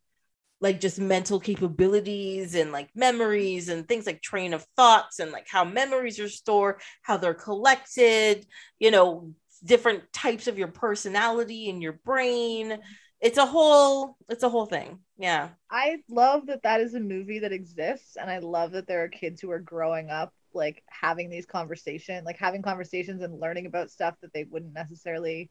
like 0.61 0.81
just 0.81 0.99
mental 0.99 1.39
capabilities 1.39 2.55
and 2.55 2.73
like 2.73 2.89
memories 2.95 3.69
and 3.69 3.87
things 3.87 4.07
like 4.07 4.21
train 4.21 4.53
of 4.53 4.67
thoughts 4.77 5.21
and 5.21 5.31
like 5.31 5.47
how 5.49 5.65
memories 5.65 6.19
are 6.19 6.29
stored, 6.29 6.81
how 7.03 7.17
they're 7.17 7.35
collected, 7.35 8.47
you 8.79 8.91
know, 8.91 9.33
different 9.65 10.13
types 10.13 10.47
of 10.47 10.59
your 10.59 10.69
personality 10.69 11.69
in 11.69 11.81
your 11.81 12.01
brain. 12.05 12.79
It's 13.21 13.39
a 13.39 13.47
whole 13.47 14.17
it's 14.29 14.43
a 14.43 14.49
whole 14.49 14.67
thing. 14.67 15.01
Yeah. 15.17 15.51
I 15.71 15.99
love 16.09 16.47
that 16.47 16.63
that 16.63 16.81
is 16.81 16.95
a 16.95 17.01
movie 17.01 17.41
that 17.41 17.53
exists, 17.53 18.17
and 18.17 18.31
I 18.31 18.39
love 18.39 18.73
that 18.73 18.87
there 18.87 19.03
are 19.03 19.09
kids 19.09 19.41
who 19.41 19.51
are 19.51 19.59
growing 19.59 20.11
up 20.11 20.33
like 20.55 20.83
having 20.89 21.31
these 21.31 21.47
conversations, 21.47 22.25
like 22.25 22.39
having 22.39 22.63
conversations 22.63 23.23
and 23.23 23.41
learning 23.41 23.67
about 23.67 23.91
stuff 23.91 24.15
that 24.23 24.33
they 24.33 24.45
wouldn't 24.45 24.73
necessarily 24.73 25.51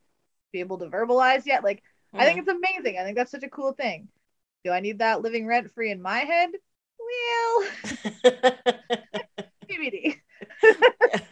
be 0.51 0.59
able 0.59 0.77
to 0.79 0.87
verbalize 0.87 1.45
yet. 1.45 1.63
Like, 1.63 1.83
I 2.13 2.25
think 2.25 2.37
mm. 2.37 2.41
it's 2.41 2.49
amazing. 2.49 2.97
I 2.99 3.03
think 3.03 3.17
that's 3.17 3.31
such 3.31 3.43
a 3.43 3.49
cool 3.49 3.73
thing. 3.73 4.07
Do 4.63 4.71
I 4.71 4.79
need 4.79 4.99
that 4.99 5.21
living 5.21 5.47
rent 5.47 5.71
free 5.71 5.91
in 5.91 6.01
my 6.01 6.19
head? 6.19 6.49
Well, 6.99 7.67
TBD. 9.69 10.15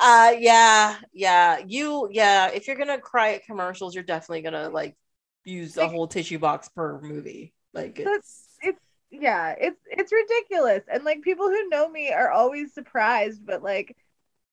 uh 0.00 0.32
yeah 0.38 0.96
yeah 1.12 1.58
you 1.66 2.08
yeah 2.12 2.48
if 2.48 2.66
you're 2.66 2.76
gonna 2.76 2.98
cry 2.98 3.34
at 3.34 3.44
commercials 3.44 3.94
you're 3.94 4.04
definitely 4.04 4.42
gonna 4.42 4.68
like 4.68 4.96
use 5.44 5.76
a 5.76 5.88
whole 5.88 6.06
tissue 6.06 6.38
box 6.38 6.68
per 6.68 7.00
movie 7.00 7.52
like 7.74 7.98
That's 7.98 8.46
it's 8.62 8.78
it's 8.78 8.80
yeah, 9.10 9.54
it's 9.58 9.80
it's 9.86 10.12
ridiculous. 10.12 10.84
And 10.92 11.04
like 11.04 11.22
people 11.22 11.48
who 11.48 11.68
know 11.68 11.88
me 11.88 12.12
are 12.12 12.30
always 12.30 12.74
surprised, 12.74 13.44
but 13.44 13.62
like 13.62 13.96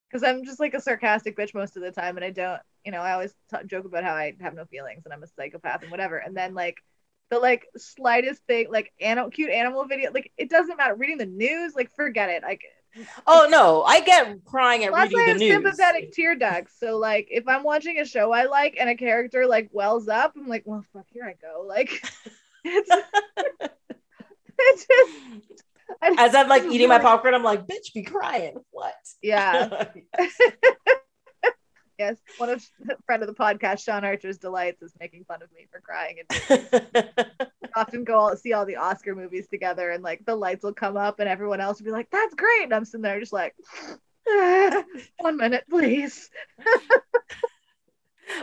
because 0.10 0.24
I'm 0.24 0.46
just 0.46 0.60
like 0.60 0.74
a 0.74 0.82
sarcastic 0.82 1.38
bitch 1.38 1.54
most 1.54 1.76
of 1.78 1.84
the 1.84 1.92
time, 1.92 2.18
and 2.18 2.26
I 2.26 2.30
don't, 2.32 2.62
you 2.86 2.92
know, 2.92 3.02
I 3.02 3.14
always 3.14 3.34
t- 3.52 3.66
joke 3.66 3.86
about 3.86 4.04
how 4.04 4.14
I 4.14 4.34
have 4.42 4.54
no 4.54 4.66
feelings 4.66 5.04
and 5.06 5.14
I'm 5.14 5.24
a 5.24 5.28
psychopath 5.28 5.82
and 5.82 5.92
whatever. 5.92 6.18
And 6.18 6.36
then 6.36 6.54
like 6.54 6.78
the 7.30 7.40
like 7.40 7.68
slightest 7.78 8.44
thing, 8.44 8.68
like 8.72 8.92
animal 9.00 9.30
cute 9.30 9.50
animal 9.50 9.86
video, 9.86 10.12
like 10.12 10.32
it 10.38 10.50
doesn't 10.50 10.78
matter. 10.78 10.96
Reading 10.96 11.18
the 11.18 11.26
news, 11.26 11.76
like 11.76 11.94
forget 11.96 12.30
it. 12.30 12.44
Like 12.44 12.62
oh 13.28 13.46
no 13.50 13.84
i 13.84 14.00
get 14.00 14.42
crying 14.46 14.86
at 14.86 14.94
reading 14.94 15.20
I 15.20 15.24
the 15.26 15.32
have 15.32 15.38
news 15.38 15.52
sympathetic 15.52 16.14
tear 16.14 16.36
ducts. 16.36 16.74
So, 16.80 16.98
like, 16.98 17.28
if 17.30 17.48
I'm 17.48 17.64
watching 17.64 18.00
a 18.00 18.06
show 18.06 18.32
I 18.32 18.46
like 18.46 18.78
and 18.80 18.90
a 18.90 18.96
character 18.96 19.46
like 19.46 19.70
wells 19.74 20.08
up, 20.08 20.34
I'm 20.38 20.48
like, 20.48 20.64
well, 20.66 20.86
fuck, 20.94 21.06
here 21.12 21.26
I 21.26 21.36
go. 21.42 21.66
Like, 21.68 21.90
it's, 22.64 22.90
it's 24.58 24.86
just, 24.88 25.64
as 26.18 26.36
i'm 26.36 26.50
like 26.50 26.64
eating 26.72 26.90
my 26.90 27.00
popcorn 27.00 27.34
i'm 27.34 27.44
like 27.44 27.68
bitch 27.68 27.94
be 27.94 28.02
crying 28.02 28.56
what 28.72 28.94
Yeah. 29.22 29.86
Yes. 31.98 32.18
One 32.38 32.50
of 32.50 32.66
the 32.80 32.98
friend 33.06 33.24
of 33.24 33.28
the 33.28 33.34
podcast, 33.34 33.84
Sean 33.84 34.04
Archer's 34.04 34.38
delights, 34.38 34.82
is 34.82 34.94
making 35.00 35.24
fun 35.26 35.42
of 35.42 35.50
me 35.54 35.68
for 35.72 35.80
crying. 35.80 36.18
And 36.30 37.12
often 37.76 38.04
go 38.04 38.16
all, 38.16 38.36
see 38.36 38.54
all 38.54 38.66
the 38.66 38.76
Oscar 38.76 39.16
movies 39.16 39.48
together, 39.48 39.92
and 39.92 40.04
like 40.04 40.26
the 40.26 40.36
lights 40.36 40.64
will 40.64 40.74
come 40.74 40.98
up, 40.98 41.20
and 41.20 41.30
everyone 41.30 41.62
else 41.62 41.80
will 41.80 41.86
be 41.86 41.92
like, 41.92 42.10
"That's 42.12 42.36
great," 42.36 42.64
and 42.64 42.74
I'm 42.74 42.86
sitting 42.86 43.02
there 43.02 43.20
just 43.20 43.34
like, 43.34 43.56
One 45.20 45.38
minute, 45.38 45.66
please. 45.70 46.30
but 46.58 46.66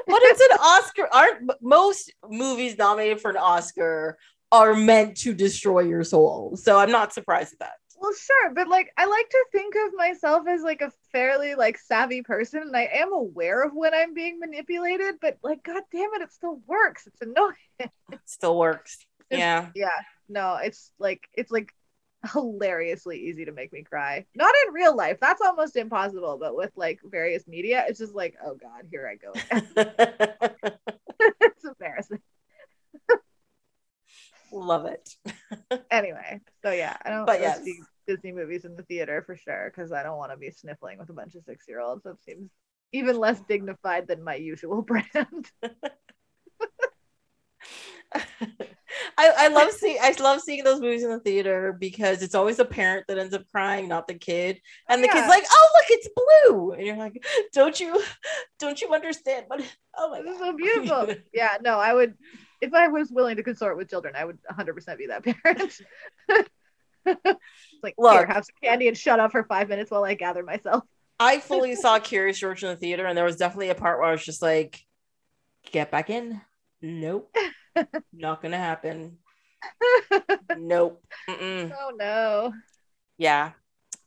it's 0.08 0.40
an 0.40 0.58
Oscar. 0.60 1.08
Aren't 1.12 1.62
most 1.62 2.12
movies 2.28 2.78
nominated 2.78 3.20
for 3.20 3.30
an 3.30 3.36
Oscar 3.36 4.18
are 4.50 4.74
meant 4.74 5.16
to 5.18 5.34
destroy 5.34 5.80
your 5.80 6.04
soul? 6.04 6.56
So 6.56 6.78
I'm 6.78 6.90
not 6.90 7.12
surprised 7.12 7.54
at 7.54 7.58
that. 7.60 7.74
Well, 8.02 8.12
sure, 8.14 8.50
but 8.52 8.66
like 8.66 8.92
I 8.98 9.06
like 9.06 9.28
to 9.28 9.44
think 9.52 9.76
of 9.86 9.94
myself 9.96 10.48
as 10.48 10.62
like 10.62 10.80
a 10.82 10.90
fairly 11.12 11.54
like 11.54 11.78
savvy 11.78 12.22
person, 12.22 12.62
and 12.62 12.76
I 12.76 12.90
am 12.94 13.12
aware 13.12 13.62
of 13.62 13.72
when 13.74 13.94
I'm 13.94 14.12
being 14.12 14.40
manipulated. 14.40 15.14
But 15.20 15.38
like, 15.44 15.62
god 15.62 15.84
damn 15.92 16.12
it, 16.14 16.22
it 16.22 16.32
still 16.32 16.60
works. 16.66 17.06
It's 17.06 17.20
annoying. 17.22 17.54
It 17.78 18.20
still 18.26 18.58
works. 18.58 18.98
It's- 19.30 19.38
Yeah. 19.38 19.68
Yeah. 19.76 20.00
No, 20.28 20.56
it's 20.56 20.90
like 20.98 21.28
it's 21.32 21.52
like 21.52 21.72
hilariously 22.32 23.20
easy 23.20 23.44
to 23.44 23.52
make 23.52 23.72
me 23.72 23.82
cry. 23.84 24.26
Not 24.34 24.52
in 24.66 24.74
real 24.74 24.96
life. 24.96 25.18
That's 25.20 25.40
almost 25.40 25.76
impossible, 25.76 26.38
but 26.40 26.56
with 26.56 26.72
like 26.76 26.98
various 27.04 27.46
media, 27.46 27.84
it's 27.88 28.00
just 28.00 28.14
like, 28.16 28.34
oh 28.44 28.56
god, 28.56 28.88
here 28.90 29.08
I 29.08 29.14
go. 29.14 29.30
again. 29.32 29.68
it's 31.40 31.64
embarrassing. 31.64 32.18
Love 34.52 34.86
it. 34.86 35.16
Anyway, 35.90 36.40
so 36.62 36.72
yeah, 36.72 36.96
I 37.04 37.10
don't 37.10 37.24
But 37.26 37.40
yes. 37.40 37.60
Disney 38.06 38.32
movies 38.32 38.64
in 38.64 38.76
the 38.76 38.82
theater 38.84 39.22
for 39.24 39.36
sure 39.36 39.72
because 39.74 39.92
I 39.92 40.02
don't 40.02 40.18
want 40.18 40.32
to 40.32 40.36
be 40.38 40.50
sniffling 40.50 40.98
with 40.98 41.10
a 41.10 41.14
bunch 41.14 41.34
of 41.34 41.44
six 41.44 41.66
year 41.68 41.80
olds. 41.80 42.02
That 42.04 42.22
seems 42.22 42.50
even 42.92 43.16
less 43.18 43.40
dignified 43.48 44.06
than 44.08 44.22
my 44.22 44.34
usual 44.34 44.82
brand. 44.90 45.50
I, 49.16 49.32
I 49.38 49.48
love 49.48 49.70
seeing 49.72 49.98
I 50.00 50.14
love 50.20 50.40
seeing 50.40 50.64
those 50.64 50.80
movies 50.80 51.02
in 51.02 51.10
the 51.10 51.20
theater 51.20 51.76
because 51.78 52.22
it's 52.22 52.34
always 52.34 52.56
the 52.58 52.64
parent 52.64 53.06
that 53.08 53.18
ends 53.18 53.34
up 53.34 53.42
crying, 53.50 53.88
not 53.88 54.06
the 54.06 54.14
kid. 54.14 54.60
And 54.88 55.02
the 55.02 55.08
Yeah. 55.08 55.14
kid's 55.14 55.28
like, 55.28 55.44
"Oh, 55.50 55.70
look, 55.74 55.86
it's 55.90 56.08
blue," 56.14 56.72
and 56.72 56.86
you're 56.86 56.96
like, 56.96 57.24
"Don't 57.52 57.78
you, 57.80 58.02
don't 58.58 58.80
you 58.80 58.92
understand?" 58.92 59.46
But 59.48 59.62
oh 59.96 60.10
my 60.10 60.20
This 60.22 60.32
is 60.34 60.38
god, 60.38 60.46
so 60.50 60.56
beautiful. 60.56 61.14
yeah, 61.32 61.56
no, 61.62 61.78
I 61.78 61.94
would 61.94 62.14
if 62.60 62.74
I 62.74 62.88
was 62.88 63.10
willing 63.10 63.36
to 63.36 63.42
consort 63.42 63.76
with 63.76 63.88
children, 63.90 64.14
I 64.16 64.24
would 64.24 64.38
100% 64.50 64.98
be 64.98 65.06
that 65.06 65.24
parent. 65.24 65.80
It's 67.04 67.82
like, 67.82 67.94
here, 67.98 68.20
Look. 68.20 68.28
have 68.28 68.44
some 68.44 68.54
candy 68.62 68.88
and 68.88 68.96
shut 68.96 69.18
up 69.20 69.32
for 69.32 69.44
five 69.44 69.68
minutes 69.68 69.90
while 69.90 70.04
I 70.04 70.14
gather 70.14 70.42
myself. 70.42 70.84
I 71.20 71.38
fully 71.40 71.74
saw 71.76 71.98
Curious 71.98 72.38
George 72.38 72.62
in 72.62 72.70
the 72.70 72.76
theater, 72.76 73.06
and 73.06 73.16
there 73.16 73.24
was 73.24 73.36
definitely 73.36 73.70
a 73.70 73.74
part 73.74 73.98
where 73.98 74.08
I 74.08 74.12
was 74.12 74.24
just 74.24 74.42
like, 74.42 74.84
"Get 75.70 75.90
back 75.90 76.10
in." 76.10 76.40
Nope, 76.80 77.34
not 78.12 78.42
gonna 78.42 78.58
happen. 78.58 79.18
Nope. 80.58 81.04
Mm-mm. 81.28 81.72
Oh 81.80 81.92
no. 81.96 82.52
yeah 83.18 83.52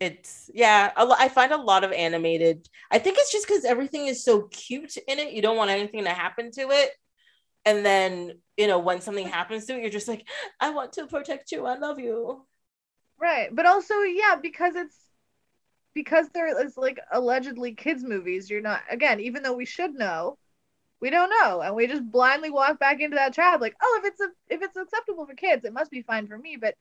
it's 0.02 0.50
yeah 0.54 0.92
a 0.98 1.06
lo- 1.06 1.16
i 1.18 1.30
find 1.30 1.54
a 1.54 1.58
lot 1.58 1.86
of 1.86 1.92
animated 1.94 2.68
i 2.92 3.00
think 3.00 3.18
it's 3.18 3.32
just 3.32 3.48
because 3.48 3.64
everything 3.64 4.08
is 4.08 4.26
so 4.26 4.42
cute 4.52 4.98
in 5.08 5.20
it 5.20 5.32
you 5.32 5.42
don't 5.42 5.56
want 5.56 5.72
anything 5.72 6.04
to 6.04 6.10
happen 6.10 6.52
to 6.52 6.70
it 6.72 6.90
and 7.64 7.86
then 7.86 8.32
you 8.58 8.68
know 8.68 8.80
when 8.80 9.00
something 9.00 9.28
happens 9.28 9.66
to 9.66 9.74
it 9.76 9.82
you're 9.82 9.90
just 9.90 10.10
like 10.10 10.28
i 10.60 10.70
want 10.72 10.92
to 10.92 11.08
protect 11.08 11.52
you 11.54 11.66
i 11.66 11.78
love 11.78 11.98
you 11.98 12.46
Right. 13.20 13.50
But 13.54 13.66
also, 13.66 14.00
yeah, 14.02 14.36
because 14.42 14.76
it's 14.76 14.98
because 15.94 16.30
there 16.32 16.48
is 16.66 16.78
like 16.78 17.00
allegedly 17.12 17.74
kids 17.76 18.04
movies, 18.04 18.50
you're 18.50 18.62
not 18.62 18.84
again, 18.90 19.20
even 19.22 19.44
though 19.44 19.56
we 19.56 19.66
should 19.66 19.94
know, 19.94 20.38
we 21.02 21.10
don't 21.12 21.32
know. 21.32 21.62
And 21.62 21.76
we 21.76 21.88
just 21.88 22.10
blindly 22.12 22.52
walk 22.52 22.80
back 22.80 23.02
into 23.02 23.16
that 23.16 23.34
trap 23.34 23.62
like, 23.62 23.76
oh, 23.82 24.02
if 24.04 24.12
it's 24.14 24.22
a 24.22 24.30
if 24.50 24.62
it's 24.64 24.78
acceptable 24.78 25.26
for 25.28 25.36
kids, 25.36 25.66
it 25.66 25.74
must 25.74 25.92
be 25.92 26.04
fine 26.04 26.28
for 26.28 26.38
me. 26.38 26.58
But 26.58 26.76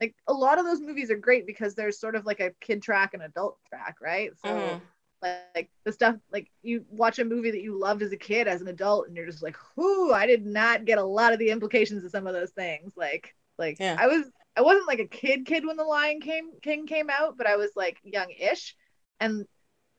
like 0.00 0.14
a 0.28 0.32
lot 0.34 0.58
of 0.58 0.64
those 0.66 0.80
movies 0.80 1.10
are 1.10 1.16
great 1.18 1.46
because 1.46 1.74
there's 1.74 2.00
sort 2.00 2.16
of 2.16 2.26
like 2.26 2.40
a 2.40 2.52
kid 2.60 2.82
track 2.82 3.14
and 3.14 3.22
adult 3.22 3.58
track, 3.68 3.96
right? 4.02 4.30
So 4.40 4.80
Mhm. 4.80 4.88
like, 5.22 5.38
like 5.54 5.70
the 5.84 5.92
stuff 5.92 6.16
like 6.32 6.50
you 6.62 6.84
watch 6.90 7.18
a 7.18 7.24
movie 7.24 7.50
that 7.52 7.62
you 7.62 7.78
loved 7.78 8.02
as 8.02 8.12
a 8.12 8.16
kid 8.16 8.48
as 8.48 8.62
an 8.62 8.68
adult 8.68 9.08
and 9.08 9.16
you're 9.16 9.26
just 9.26 9.42
like 9.42 9.56
whoo 9.76 10.12
i 10.12 10.26
did 10.26 10.46
not 10.46 10.86
get 10.86 10.98
a 10.98 11.04
lot 11.04 11.32
of 11.32 11.38
the 11.38 11.50
implications 11.50 12.04
of 12.04 12.10
some 12.10 12.26
of 12.26 12.32
those 12.34 12.52
things 12.52 12.92
like 12.96 13.34
like 13.58 13.78
Yeah. 13.78 13.98
i 13.98 14.06
was 14.06 14.24
i 14.56 14.62
wasn't 14.62 14.86
like 14.88 14.98
a 14.98 15.06
kid 15.06 15.46
kid 15.46 15.64
when 15.66 15.76
the 15.76 15.84
lion 15.84 16.20
came 16.20 16.50
king 16.62 16.86
came 16.86 17.08
out 17.10 17.36
but 17.36 17.46
i 17.46 17.56
was 17.56 17.70
like 17.76 17.98
young-ish. 18.02 18.76
And 19.18 19.46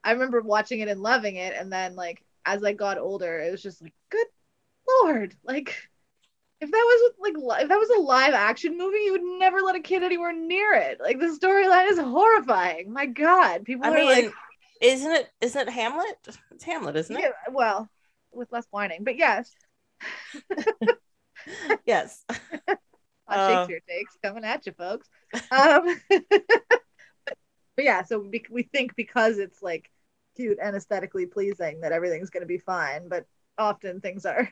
i 0.04 0.12
remember 0.12 0.40
watching 0.40 0.80
it 0.80 0.88
and 0.88 1.00
loving 1.00 1.36
it. 1.36 1.54
And 1.56 1.72
then 1.72 1.94
like 1.94 2.24
as 2.44 2.62
i 2.64 2.72
got 2.72 2.98
older 2.98 3.40
it 3.40 3.50
was 3.50 3.62
just 3.62 3.82
like 3.82 3.94
good 4.10 4.26
lord. 4.88 5.34
Like 5.44 5.76
if 6.60 6.70
that 6.70 6.76
was 6.76 7.12
like 7.18 7.36
li- 7.36 7.62
if 7.62 7.68
that 7.68 7.78
was 7.78 7.90
a 7.90 8.00
live 8.00 8.34
action 8.34 8.78
movie 8.78 8.98
you 8.98 9.12
would 9.12 9.40
never 9.40 9.60
let 9.60 9.76
a 9.76 9.80
kid 9.80 10.02
anywhere 10.02 10.32
near 10.32 10.74
it. 10.74 11.00
Like 11.00 11.18
the 11.18 11.26
storyline 11.26 11.90
is 11.90 11.98
horrifying. 11.98 12.92
My 12.92 13.06
god. 13.06 13.64
People 13.64 13.86
i 13.86 13.90
are 13.90 13.94
mean 13.94 14.06
like 14.06 14.32
isn't 14.80 15.12
it 15.12 15.30
isn't 15.40 15.68
it 15.68 15.72
hamlet? 15.72 16.28
It's 16.50 16.64
hamlet 16.64 16.96
isn't 16.96 17.16
it? 17.16 17.22
Yeah, 17.22 17.30
well, 17.52 17.88
with 18.32 18.50
less 18.50 18.66
whining, 18.70 19.04
but 19.04 19.16
yes, 19.16 19.54
yes 21.86 22.24
hot 23.32 23.38
Uh. 23.38 23.56
Shakespeare 23.66 23.80
takes 23.88 24.16
coming 24.22 24.44
at 24.44 24.66
you, 24.66 24.72
folks. 24.72 25.08
Um, 25.50 25.96
but, 26.08 26.22
but 27.76 27.84
yeah, 27.84 28.02
so 28.04 28.18
we, 28.20 28.42
we 28.50 28.62
think 28.64 28.94
because 28.96 29.38
it's 29.38 29.62
like 29.62 29.90
cute 30.36 30.58
and 30.62 30.76
aesthetically 30.76 31.26
pleasing 31.26 31.80
that 31.80 31.92
everything's 31.92 32.30
going 32.30 32.42
to 32.42 32.46
be 32.46 32.58
fine, 32.58 33.08
but 33.08 33.26
often 33.58 34.00
things 34.00 34.24
are 34.26 34.48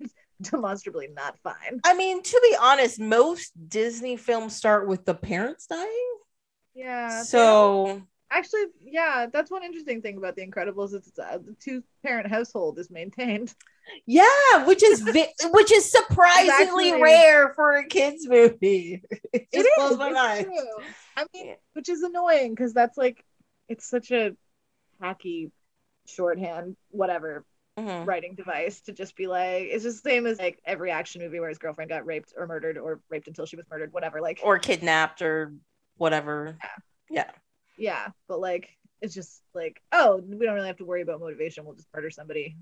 demonstrably 0.40 1.06
not 1.14 1.36
fine. 1.42 1.80
i 1.84 1.92
mean 1.94 2.22
to 2.22 2.40
be 2.42 2.56
honest 2.58 2.98
most 2.98 3.52
disney 3.68 4.16
films 4.16 4.56
start 4.56 4.88
with 4.88 5.04
the 5.04 5.14
parents 5.14 5.66
dying 5.66 6.12
Yeah. 6.74 7.22
so 7.22 8.00
actually, 8.30 8.64
yeah, 8.80 9.26
that's 9.30 9.50
one 9.50 9.64
interesting 9.64 10.00
thing 10.02 10.16
about 10.16 10.36
The 10.36 10.46
Incredibles. 10.46 10.94
Is 10.94 11.08
it's 11.08 11.18
a 11.18 11.40
the 11.44 11.54
two 11.60 11.82
parent 12.02 12.28
household 12.30 12.78
is 12.78 12.90
maintained. 12.90 13.52
Yeah, 14.06 14.64
which 14.66 14.82
is 14.82 15.00
vi- 15.00 15.32
which 15.52 15.72
is 15.72 15.90
surprisingly 15.90 16.90
actually- 16.90 17.02
rare 17.02 17.52
for 17.54 17.76
a 17.76 17.86
kids 17.86 18.26
movie. 18.28 19.02
It 19.32 19.48
It 19.52 19.66
blows 19.76 19.98
my 19.98 20.06
it's 20.08 20.14
mind. 20.14 20.44
true. 20.46 20.84
I 21.16 21.26
mean, 21.34 21.56
which 21.74 21.88
is 21.88 22.02
annoying 22.02 22.54
because 22.54 22.72
that's 22.72 22.96
like, 22.98 23.24
it's 23.68 23.84
such 23.88 24.10
a 24.10 24.36
hacky 25.02 25.50
shorthand, 26.06 26.76
whatever 26.90 27.44
Mhm. 27.78 28.06
writing 28.06 28.34
device 28.34 28.80
to 28.82 28.92
just 28.92 29.16
be 29.16 29.26
like, 29.26 29.64
it's 29.70 29.84
just 29.84 30.02
the 30.02 30.10
same 30.10 30.26
as 30.26 30.38
like 30.38 30.60
every 30.64 30.90
action 30.90 31.22
movie 31.22 31.38
where 31.40 31.48
his 31.48 31.58
girlfriend 31.58 31.88
got 31.88 32.04
raped 32.06 32.32
or 32.36 32.46
murdered 32.46 32.76
or 32.78 33.00
raped 33.08 33.28
until 33.28 33.46
she 33.46 33.56
was 33.56 33.64
murdered, 33.70 33.92
whatever. 33.92 34.20
Like, 34.20 34.40
Or 34.42 34.58
kidnapped 34.58 35.22
or 35.22 35.52
whatever. 35.96 36.56
Yeah. 36.60 36.68
Yeah. 37.10 37.30
yeah, 37.78 38.08
but 38.28 38.40
like, 38.40 38.68
it's 39.00 39.14
just 39.14 39.40
like, 39.54 39.80
oh, 39.92 40.16
we 40.18 40.44
don't 40.44 40.54
really 40.54 40.66
have 40.66 40.76
to 40.78 40.84
worry 40.84 41.00
about 41.02 41.20
motivation. 41.20 41.64
We'll 41.64 41.74
just 41.74 41.88
murder 41.94 42.10
somebody 42.10 42.56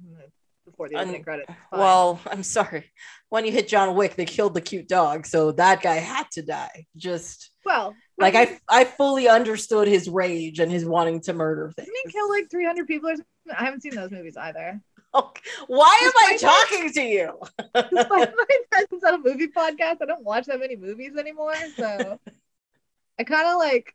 before 0.71 0.89
the 0.89 0.97
opening 0.97 1.23
credits. 1.23 1.53
Fine. 1.71 1.81
Well, 1.81 2.21
I'm 2.27 2.43
sorry. 2.43 2.93
When 3.29 3.45
you 3.45 3.53
hit 3.53 3.69
John 3.69 3.95
Wick, 3.95 4.17
they 4.17 4.25
killed 4.25 4.55
the 4.55 4.61
cute 4.61 4.89
dog, 4.89 5.27
so 5.27 5.53
that 5.53 5.83
guy 5.83 5.97
had 5.97 6.31
to 6.33 6.43
die. 6.43 6.87
Just 6.97 7.51
well, 7.65 7.95
like 8.19 8.35
mean, 8.35 8.59
I, 8.69 8.81
I 8.81 8.85
fully 8.85 9.29
understood 9.29 9.89
his 9.89 10.09
rage 10.09 10.61
and 10.61 10.71
his 10.71 10.85
wanting 10.85 11.21
to 11.23 11.33
murder 11.33 11.71
things. 11.75 11.87
didn't 11.87 12.01
he 12.05 12.13
kill 12.13 12.29
like 12.29 12.51
300 12.51 12.87
people 12.87 13.11
or 13.11 13.17
something? 13.17 13.27
I 13.57 13.65
haven't 13.65 13.83
seen 13.83 13.95
those 13.95 14.11
movies 14.11 14.37
either. 14.37 14.81
Oh, 15.15 15.33
why 15.69 15.99
am 16.03 16.13
I 16.19 16.33
Despite 16.33 16.69
talking 16.69 16.93
to 16.93 17.03
you? 17.03 17.41
Despite 17.75 18.33
my 18.37 18.47
presence 18.71 19.05
on 19.05 19.15
a 19.15 19.19
movie 19.19 19.49
podcast, 19.49 20.03
I 20.03 20.07
don't 20.07 20.25
watch 20.25 20.47
that 20.47 20.61
many 20.61 20.77
movies 20.77 21.17
anymore. 21.17 21.55
So 21.77 22.21
I 23.19 23.25
kind 23.25 23.49
of 23.49 23.59
like 23.59 23.95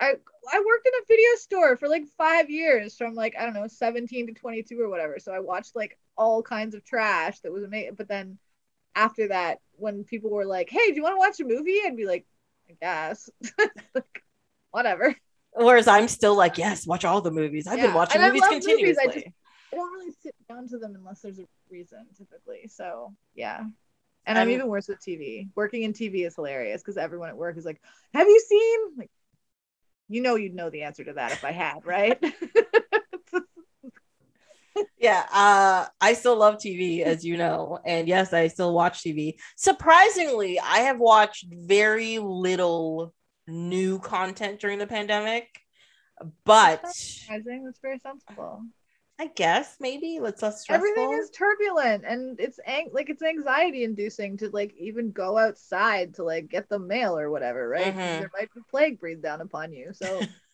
I 0.00 0.14
I 0.52 0.58
worked 0.58 0.86
in 0.86 0.92
a 1.02 1.06
video 1.08 1.28
store 1.36 1.76
for 1.76 1.88
like 1.88 2.04
five 2.18 2.50
years 2.50 2.96
from 2.96 3.14
like 3.14 3.34
I 3.38 3.44
don't 3.44 3.54
know 3.54 3.66
17 3.66 4.28
to 4.28 4.32
22 4.34 4.80
or 4.80 4.88
whatever. 4.88 5.18
So 5.18 5.32
I 5.32 5.40
watched 5.40 5.74
like 5.76 5.98
all 6.16 6.42
kinds 6.42 6.74
of 6.74 6.84
trash 6.84 7.40
that 7.40 7.52
was 7.52 7.64
amazing. 7.64 7.94
But 7.94 8.08
then 8.08 8.38
after 8.94 9.28
that, 9.28 9.58
when 9.76 10.04
people 10.04 10.30
were 10.30 10.44
like, 10.46 10.70
"Hey, 10.70 10.88
do 10.88 10.94
you 10.94 11.02
want 11.02 11.14
to 11.14 11.18
watch 11.18 11.40
a 11.40 11.44
movie?" 11.44 11.80
I'd 11.84 11.96
be 11.96 12.06
like, 12.06 12.26
"I 12.70 12.74
guess." 12.80 13.30
like, 13.94 14.22
whatever. 14.70 15.14
Whereas 15.56 15.86
I'm 15.86 16.08
still 16.08 16.36
like, 16.36 16.58
yes, 16.58 16.86
watch 16.86 17.04
all 17.04 17.20
the 17.20 17.30
movies. 17.30 17.66
I've 17.68 17.80
been 17.80 17.94
watching 17.94 18.20
and 18.20 18.24
I 18.24 18.28
movies 18.28 18.42
movies, 18.42 18.98
I 18.98 19.04
continuously. 19.04 19.22
just- 19.22 19.34
I 19.72 19.76
don't 19.76 19.92
really 19.92 20.12
sit 20.22 20.34
down 20.48 20.68
to 20.68 20.78
them 20.78 20.94
unless 20.94 21.20
there's 21.20 21.40
a 21.40 21.46
reason, 21.68 22.06
typically. 22.16 22.68
So 22.68 23.12
yeah. 23.34 23.60
And 24.26 24.38
I'm, 24.38 24.48
I'm- 24.48 24.50
even 24.50 24.68
worse 24.68 24.88
with 24.88 25.00
TV. 25.00 25.48
Working 25.54 25.82
in 25.82 25.92
TV 25.92 26.26
is 26.26 26.34
hilarious 26.34 26.80
because 26.82 26.96
everyone 26.96 27.28
at 27.28 27.36
work 27.36 27.56
is 27.56 27.64
like, 27.64 27.80
"Have 28.14 28.26
you 28.26 28.40
seen?" 28.40 28.80
Like, 28.98 29.10
you 30.08 30.22
know, 30.22 30.36
you'd 30.36 30.54
know 30.54 30.70
the 30.70 30.82
answer 30.82 31.04
to 31.04 31.14
that 31.14 31.32
if 31.32 31.44
I 31.44 31.52
had, 31.52 31.84
right? 31.84 32.22
yeah 34.98 35.24
uh 35.32 35.86
i 36.00 36.14
still 36.14 36.36
love 36.36 36.56
tv 36.56 37.00
as 37.02 37.24
you 37.24 37.36
know 37.36 37.78
and 37.86 38.08
yes 38.08 38.32
i 38.32 38.48
still 38.48 38.74
watch 38.74 39.04
tv 39.04 39.34
surprisingly 39.54 40.58
i 40.58 40.78
have 40.78 40.98
watched 40.98 41.46
very 41.48 42.18
little 42.18 43.14
new 43.46 44.00
content 44.00 44.58
during 44.58 44.80
the 44.80 44.86
pandemic 44.86 45.46
but 46.44 46.86
Surprising. 46.94 47.64
That's 47.64 47.80
very 47.80 47.98
sensible. 47.98 48.62
I 49.18 49.26
guess 49.26 49.76
maybe 49.80 50.20
let's 50.20 50.40
less 50.42 50.62
stressful 50.62 51.02
Everything 51.02 51.18
is 51.22 51.30
turbulent, 51.30 52.04
and 52.06 52.40
it's 52.40 52.58
ang- 52.66 52.90
like 52.92 53.10
it's 53.10 53.22
anxiety 53.22 53.84
inducing 53.84 54.38
to 54.38 54.48
like 54.50 54.74
even 54.78 55.12
go 55.12 55.36
outside 55.36 56.14
to 56.14 56.24
like 56.24 56.48
get 56.48 56.68
the 56.70 56.78
mail 56.78 57.18
or 57.18 57.30
whatever, 57.30 57.68
right? 57.68 57.96
Mhm. 57.96 58.18
There 58.18 58.30
might 58.32 58.52
be 58.54 58.60
plague 58.70 58.98
breathed 58.98 59.22
down 59.22 59.40
upon 59.42 59.72
you. 59.72 59.92
So 59.92 60.28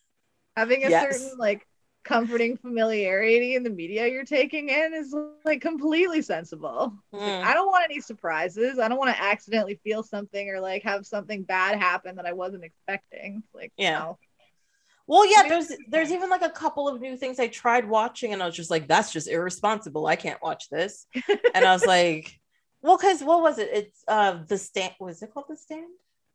Having 0.57 0.85
a 0.85 0.91
Yes. 0.91 0.93
certain 0.93 1.37
like 1.39 1.67
comforting 2.03 2.57
familiarity 2.57 3.55
in 3.55 3.63
the 3.63 3.69
media 3.71 4.07
you're 4.07 4.25
taking 4.25 4.69
in 4.69 4.93
is 4.93 5.15
like 5.45 5.61
completely 5.61 6.21
sensible. 6.21 6.93
It's 7.17 7.25
like, 7.27 7.37
Mm. 7.37 7.43
I 7.43 7.55
don't 7.55 7.67
want 7.67 7.85
any 7.85 8.01
surprises. 8.01 8.79
I 8.79 8.89
don't 8.89 8.99
want 8.99 9.15
to 9.15 9.23
accidentally 9.23 9.79
feel 9.83 10.03
something 10.03 10.49
or 10.49 10.59
like 10.61 10.83
have 10.83 11.07
something 11.07 11.43
bad 11.43 11.79
happen 11.79 12.17
that 12.17 12.25
I 12.27 12.33
wasn't 12.33 12.65
expecting. 12.65 13.43
Like, 13.53 13.73
Yeah. 13.77 14.03
no. 14.03 14.19
Well, 15.07 15.25
yeah, 15.29 15.43
there's 15.47 15.71
there's 15.89 16.11
even 16.11 16.29
like 16.29 16.41
a 16.41 16.49
couple 16.49 16.87
of 16.87 17.01
new 17.01 17.17
things 17.17 17.39
I 17.39 17.47
tried 17.47 17.87
watching, 17.87 18.33
and 18.33 18.41
I 18.41 18.45
was 18.45 18.55
just 18.55 18.71
like, 18.71 18.87
that's 18.87 19.11
just 19.11 19.27
irresponsible. 19.27 20.05
I 20.07 20.15
can't 20.15 20.41
watch 20.41 20.69
this. 20.69 21.05
and 21.53 21.65
I 21.65 21.73
was 21.73 21.85
like, 21.85 22.39
well, 22.81 22.97
because 22.97 23.21
what 23.23 23.41
was 23.41 23.57
it? 23.59 23.69
It's 23.73 24.03
uh 24.07 24.39
the 24.47 24.57
stand. 24.57 24.93
Was 24.99 25.21
it 25.21 25.33
called 25.33 25.47
the 25.49 25.57
stand? 25.57 25.87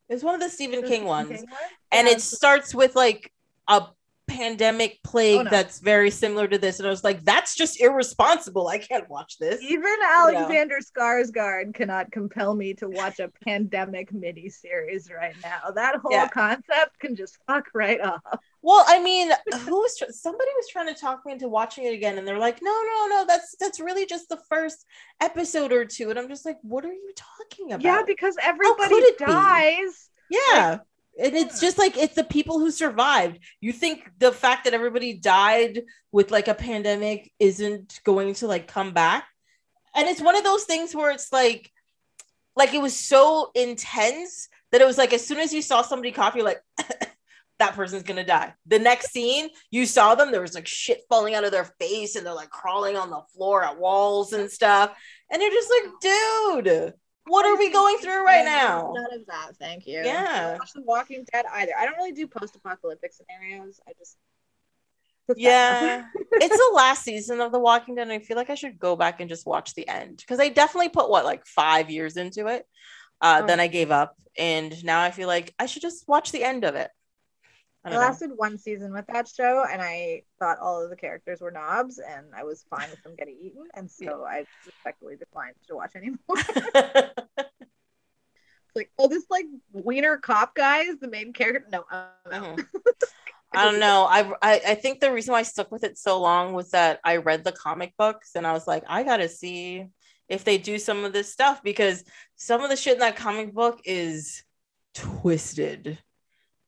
It 0.09 0.15
was 0.15 0.23
one 0.25 0.35
of 0.35 0.41
the 0.41 0.49
Stephen 0.49 0.83
The 0.83 0.87
King 0.87 1.01
Stephen 1.01 1.07
ones, 1.09 1.29
King 1.31 1.47
one? 1.51 1.59
and 1.93 2.07
Yeah, 2.07 2.15
it 2.15 2.21
starts 2.21 2.75
with 2.75 2.95
like 2.95 3.33
a 3.67 3.87
pandemic 4.29 4.99
plague 5.05 5.39
Oh, 5.41 5.43
no. 5.45 5.51
that's 5.51 5.79
very 5.79 6.11
similar 6.11 6.49
to 6.49 6.59
this. 6.59 6.79
And 6.81 6.87
I 6.87 6.91
was 6.91 7.05
like, 7.05 7.25
that's 7.25 7.55
just 7.55 7.81
irresponsible. 7.81 8.67
I 8.69 8.79
can't 8.79 9.09
watch 9.09 9.39
this. 9.39 9.63
Even 9.63 9.95
Alexander 10.05 10.79
Skarsgård 10.81 11.75
cannot 11.75 12.11
compel 12.13 12.55
me 12.55 12.75
to 12.75 12.89
watch 12.89 13.21
a 13.21 13.31
pandemic 13.45 14.13
miniseries 14.13 15.13
right 15.13 15.37
now. 15.43 15.71
That 15.75 15.97
whole 15.97 16.11
Yeah. 16.13 16.29
concept 16.29 16.99
can 16.99 17.15
just 17.15 17.39
fuck 17.47 17.67
right 17.73 18.01
off. 18.01 18.21
Well, 18.67 18.85
I 18.85 19.01
mean, 19.01 19.31
who 19.61 19.77
was 19.77 19.97
tr- 19.97 20.11
somebody 20.11 20.51
was 20.57 20.67
trying 20.69 20.93
to 20.93 21.01
talk 21.01 21.25
me 21.25 21.31
into 21.31 21.49
watching 21.49 21.85
it 21.85 21.95
again, 21.95 22.19
and 22.19 22.27
they're 22.27 22.37
like, 22.37 22.59
"No, 22.61 22.73
no, 22.73 23.07
no, 23.09 23.25
that's 23.25 23.55
that's 23.61 23.79
really 23.79 24.07
just 24.07 24.29
the 24.29 24.41
first 24.49 24.85
episode 25.21 25.71
or 25.71 25.85
two. 25.85 26.11
And 26.11 26.19
I'm 26.19 26.27
just 26.27 26.45
like, 26.45 26.59
"What 26.63 26.85
are 26.85 26.93
you 26.93 27.13
talking 27.15 27.71
about?" 27.71 27.85
Yeah, 27.85 28.03
because 28.05 28.35
everybody 28.43 28.97
it 28.97 29.19
be? 29.19 29.25
dies. 29.25 30.11
yeah, 30.29 30.79
and 31.17 31.37
it's 31.37 31.61
just 31.61 31.79
like 31.79 31.97
it's 31.97 32.17
the 32.17 32.25
people 32.25 32.59
who 32.59 32.73
survived. 32.73 33.39
You 33.61 33.73
think 33.73 34.11
the 34.19 34.33
fact 34.33 34.65
that 34.65 34.75
everybody 34.75 35.15
died 35.15 35.85
with 36.11 36.33
like 36.33 36.49
a 36.49 36.55
pandemic 36.55 37.31
isn't 37.39 38.01
going 38.03 38.35
to 38.35 38.49
like 38.49 38.67
come 38.67 38.93
back? 38.93 39.29
And 39.95 40.09
it's 40.09 40.21
one 40.21 40.35
of 40.35 40.43
those 40.43 40.65
things 40.65 40.93
where 40.93 41.13
it's 41.13 41.33
like, 41.33 41.71
like 42.57 42.75
it 42.75 42.83
was 42.83 42.99
so 42.99 43.53
intense 43.55 44.49
that 44.73 44.81
it 44.81 44.87
was 44.89 44.99
like 44.99 45.13
as 45.13 45.25
soon 45.25 45.39
as 45.39 45.55
you 45.55 45.63
saw 45.63 45.83
somebody 45.83 46.11
cough, 46.11 46.35
you're 46.35 46.45
like, 46.45 46.63
that 47.59 47.75
person's 47.75 48.03
gonna 48.03 48.25
die. 48.25 48.53
The 48.67 48.79
next 48.79 49.13
scene, 49.13 49.49
you 49.71 49.87
saw 49.87 50.15
them, 50.15 50.31
there 50.31 50.41
was 50.43 50.55
like 50.55 50.67
shit 50.67 51.03
falling 51.09 51.35
out 51.35 51.45
of 51.45 51.53
their 51.53 51.73
face, 51.81 52.17
and 52.17 52.27
they're 52.27 52.35
like 52.35 52.51
crawling 52.51 52.97
on 52.97 53.11
the 53.11 53.23
floor 53.35 53.65
at 53.65 53.79
walls 53.79 54.33
and 54.33 54.51
stuff. 54.51 54.97
And 55.31 55.41
you're 55.41 55.51
just 55.51 55.71
like, 55.71 55.93
dude, 56.01 56.95
what 57.25 57.47
are 57.47 57.57
we 57.59 57.73
going 57.73 57.99
through 57.99 58.25
right 58.25 58.45
now? 58.45 58.93
None 58.95 59.21
of 59.21 59.27
that, 59.27 59.57
thank 59.59 59.87
you. 59.87 60.03
Yeah. 60.05 60.27
I 60.29 60.51
don't 60.51 60.59
watch 60.59 60.73
The 60.75 60.83
Walking 60.83 61.25
Dead 61.33 61.45
either. 61.53 61.73
I 61.77 61.85
don't 61.85 61.97
really 61.97 62.13
do 62.13 62.27
post-apocalyptic 62.27 63.13
scenarios. 63.13 63.81
I 63.89 63.93
just 63.99 64.17
Yeah, 65.37 66.05
it's 66.33 66.57
the 66.57 66.73
last 66.75 67.03
season 67.03 67.41
of 67.41 67.51
The 67.51 67.59
Walking 67.59 67.97
Dead. 67.97 68.03
And 68.03 68.13
I 68.13 68.21
feel 68.21 68.37
like 68.37 68.51
I 68.51 68.55
should 68.55 68.79
go 68.79 68.95
back 68.95 69.21
and 69.21 69.29
just 69.29 69.47
watch 69.47 69.75
the 69.75 69.89
end 69.89 70.19
because 70.19 70.39
I 70.39 70.51
definitely 70.51 70.91
put 70.91 71.11
what 71.11 71.25
like 71.25 71.45
five 71.47 71.91
years 71.91 72.17
into 72.17 72.47
it. 72.47 72.65
Uh, 73.21 73.41
Oh. 73.43 73.47
Then 73.47 73.61
I 73.61 73.67
gave 73.67 73.91
up, 73.91 74.15
and 74.39 74.85
now 74.85 75.01
I 75.01 75.11
feel 75.11 75.27
like 75.27 75.55
I 75.59 75.67
should 75.67 75.83
just 75.83 76.07
watch 76.07 76.33
the 76.33 76.45
end 76.45 76.65
of 76.65 76.75
it. 76.75 76.91
I 77.87 77.89
I 77.89 77.93
don't 77.93 78.01
know. 78.01 78.07
lasted 78.07 78.31
one 78.35 78.59
season 78.59 78.93
with 78.93 79.07
that 79.07 79.29
show, 79.29 79.65
and 79.71 79.81
I 79.81 80.23
thought 80.39 80.59
all 80.59 80.83
of 80.83 80.91
the 80.91 80.97
characters 80.97 81.41
were 81.41 81.53
knobs, 81.53 81.99
and 81.99 82.27
I 82.35 82.43
was 82.43 82.65
fine 82.69 82.91
with 82.91 83.03
them 83.03 83.15
getting 83.17 83.37
eaten, 83.41 83.65
and 83.75 83.91
so 83.91 84.25
I 84.25 84.45
respectfully 84.65 85.17
declined 85.17 85.55
to 85.69 85.77
watch 85.77 85.93
anymore. 85.95 86.19
It's 88.69 88.75
like, 88.75 88.91
oh, 88.99 89.09
this 89.09 89.25
like 89.31 89.47
wiener 89.73 90.19
cop 90.19 90.55
guy 90.55 90.81
is 90.83 90.99
the 90.99 91.09
main 91.09 91.33
character. 91.33 91.69
No, 91.71 91.85
I'm 91.91 92.33
out. 92.33 92.59
Mhm. 92.59 92.67
I 93.55 93.65
don't 93.65 93.81
know. 93.81 94.05
I, 94.05 94.33
I 94.43 94.61
I 94.69 94.75
think 94.75 95.01
the 95.01 95.13
reason 95.13 95.33
why 95.33 95.39
I 95.39 95.45
stuck 95.45 95.71
with 95.71 95.83
it 95.85 95.97
so 95.97 96.21
long 96.21 96.53
was 96.53 96.73
that 96.73 97.01
I 97.05 97.17
read 97.17 97.43
the 97.43 97.53
comic 97.53 97.95
books 97.97 98.33
and 98.35 98.47
I 98.47 98.53
was 98.53 98.67
like, 98.67 98.85
I 98.87 99.03
gotta 99.03 99.29
see 99.29 99.87
if 100.29 100.45
they 100.45 100.59
do 100.59 100.79
some 100.79 101.05
of 101.05 101.15
this 101.15 101.33
stuff 101.33 101.63
because 101.63 102.05
some 102.35 102.61
of 102.63 102.69
the 102.69 102.77
shit 102.77 102.95
in 102.95 102.99
that 102.99 103.17
comic 103.17 103.55
book 103.55 103.81
is 103.85 104.43
twisted. 104.95 105.99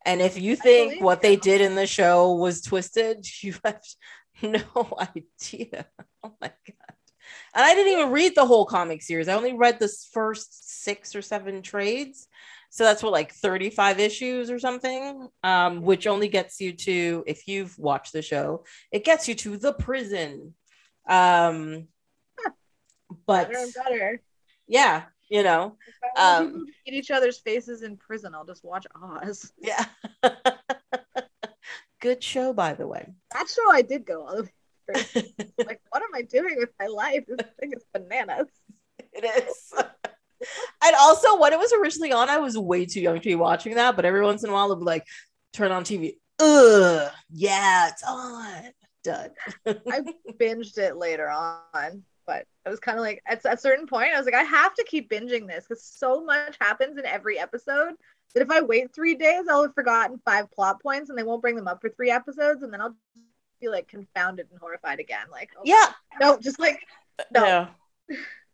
And 0.08 0.22
if 0.22 0.40
you 0.40 0.56
think 0.56 1.02
what 1.02 1.20
they 1.20 1.36
did 1.36 1.60
in 1.60 1.74
the 1.74 1.86
show 1.86 2.32
was 2.32 2.62
twisted, 2.62 3.26
you 3.42 3.54
have 3.62 3.82
no 4.42 4.62
idea. 4.98 5.86
Oh 6.24 6.34
my 6.40 6.48
god. 6.48 6.94
And 7.54 7.64
I 7.64 7.74
didn't 7.74 7.92
even 7.92 8.10
read 8.10 8.34
the 8.34 8.46
whole 8.46 8.64
comic 8.64 9.02
series. 9.02 9.28
I 9.28 9.34
only 9.34 9.52
read 9.52 9.78
the 9.78 9.92
first 10.12 10.82
six 10.82 11.14
or 11.14 11.20
seven 11.20 11.60
trades. 11.60 12.26
So 12.70 12.84
that's 12.84 13.02
what 13.02 13.12
like 13.12 13.32
35 13.32 14.00
issues 14.00 14.50
or 14.50 14.58
something, 14.58 15.28
um, 15.42 15.82
which 15.82 16.06
only 16.06 16.28
gets 16.28 16.58
you 16.58 16.72
to, 16.72 17.24
if 17.26 17.46
you've 17.46 17.78
watched 17.78 18.14
the 18.14 18.22
show, 18.22 18.64
it 18.90 19.04
gets 19.04 19.28
you 19.28 19.34
to 19.36 19.58
the 19.58 19.74
prison. 19.74 20.54
Um, 21.08 21.88
but 23.26 23.48
better 23.48 23.58
and 23.58 23.74
better. 23.74 24.22
yeah, 24.66 25.04
you 25.28 25.42
know, 25.42 25.76
Um, 26.16 26.66
eat 26.86 26.94
each 26.94 27.10
other's 27.10 27.38
faces 27.38 27.82
in 27.82 27.96
prison, 27.96 28.34
I'll 28.34 28.44
just 28.44 28.64
watch 28.64 28.86
Oz. 28.94 29.52
yeah. 29.58 29.84
Good 32.00 32.22
show, 32.22 32.52
by 32.52 32.74
the 32.74 32.86
way. 32.86 33.06
That 33.32 33.48
show 33.48 33.70
I 33.70 33.82
did 33.82 34.06
go 34.06 34.26
all 34.26 34.36
the 34.36 34.42
way 34.94 35.02
through. 35.02 35.22
like, 35.66 35.80
what 35.90 36.02
am 36.02 36.14
I 36.14 36.22
doing 36.22 36.56
with 36.56 36.70
my 36.78 36.86
life? 36.86 37.24
This 37.26 37.46
thing 37.58 37.72
is 37.76 37.84
bananas. 37.92 38.46
It 39.12 39.24
is. 39.24 39.72
and 40.84 40.96
also, 40.98 41.38
when 41.40 41.52
it 41.52 41.58
was 41.58 41.72
originally 41.72 42.12
on, 42.12 42.28
I 42.28 42.38
was 42.38 42.56
way 42.56 42.86
too 42.86 43.00
young 43.00 43.16
to 43.16 43.28
be 43.28 43.34
watching 43.34 43.74
that. 43.74 43.96
But 43.96 44.04
every 44.04 44.22
once 44.22 44.44
in 44.44 44.50
a 44.50 44.52
while, 44.52 44.72
I'd 44.72 44.78
be 44.78 44.84
like, 44.84 45.04
turn 45.52 45.72
on 45.72 45.84
TV. 45.84 46.14
Ugh, 46.38 47.10
yeah, 47.32 47.88
it's 47.88 48.04
on. 48.04 48.70
Done. 49.02 49.30
I 49.66 50.00
binged 50.40 50.78
it 50.78 50.96
later 50.96 51.28
on, 51.28 52.04
but 52.28 52.44
I 52.66 52.68
was 52.70 52.78
kind 52.78 52.98
of 52.98 53.02
like, 53.02 53.22
at 53.26 53.40
a 53.46 53.56
certain 53.56 53.86
point, 53.86 54.10
I 54.14 54.18
was 54.18 54.26
like, 54.26 54.34
I 54.34 54.42
have 54.44 54.74
to 54.74 54.84
keep 54.84 55.10
binging 55.10 55.48
this 55.48 55.64
because 55.66 55.82
so 55.82 56.22
much 56.22 56.56
happens 56.60 56.98
in 56.98 57.06
every 57.06 57.38
episode 57.38 57.94
that 58.34 58.42
if 58.42 58.50
I 58.50 58.60
wait 58.60 58.94
three 58.94 59.14
days, 59.14 59.46
I'll 59.50 59.62
have 59.62 59.74
forgotten 59.74 60.20
five 60.24 60.50
plot 60.52 60.82
points 60.82 61.08
and 61.08 61.18
they 61.18 61.22
won't 61.22 61.40
bring 61.40 61.56
them 61.56 61.66
up 61.66 61.80
for 61.80 61.88
three 61.88 62.10
episodes, 62.10 62.62
and 62.62 62.70
then 62.70 62.82
I'll 62.82 62.94
be 63.60 63.68
like 63.68 63.88
confounded 63.88 64.46
and 64.50 64.60
horrified 64.60 65.00
again. 65.00 65.26
Like, 65.32 65.50
oh, 65.56 65.62
Yeah, 65.64 65.86
no, 66.20 66.38
just 66.38 66.60
like, 66.60 66.78
no. 67.34 67.44
Yeah. 67.46 67.68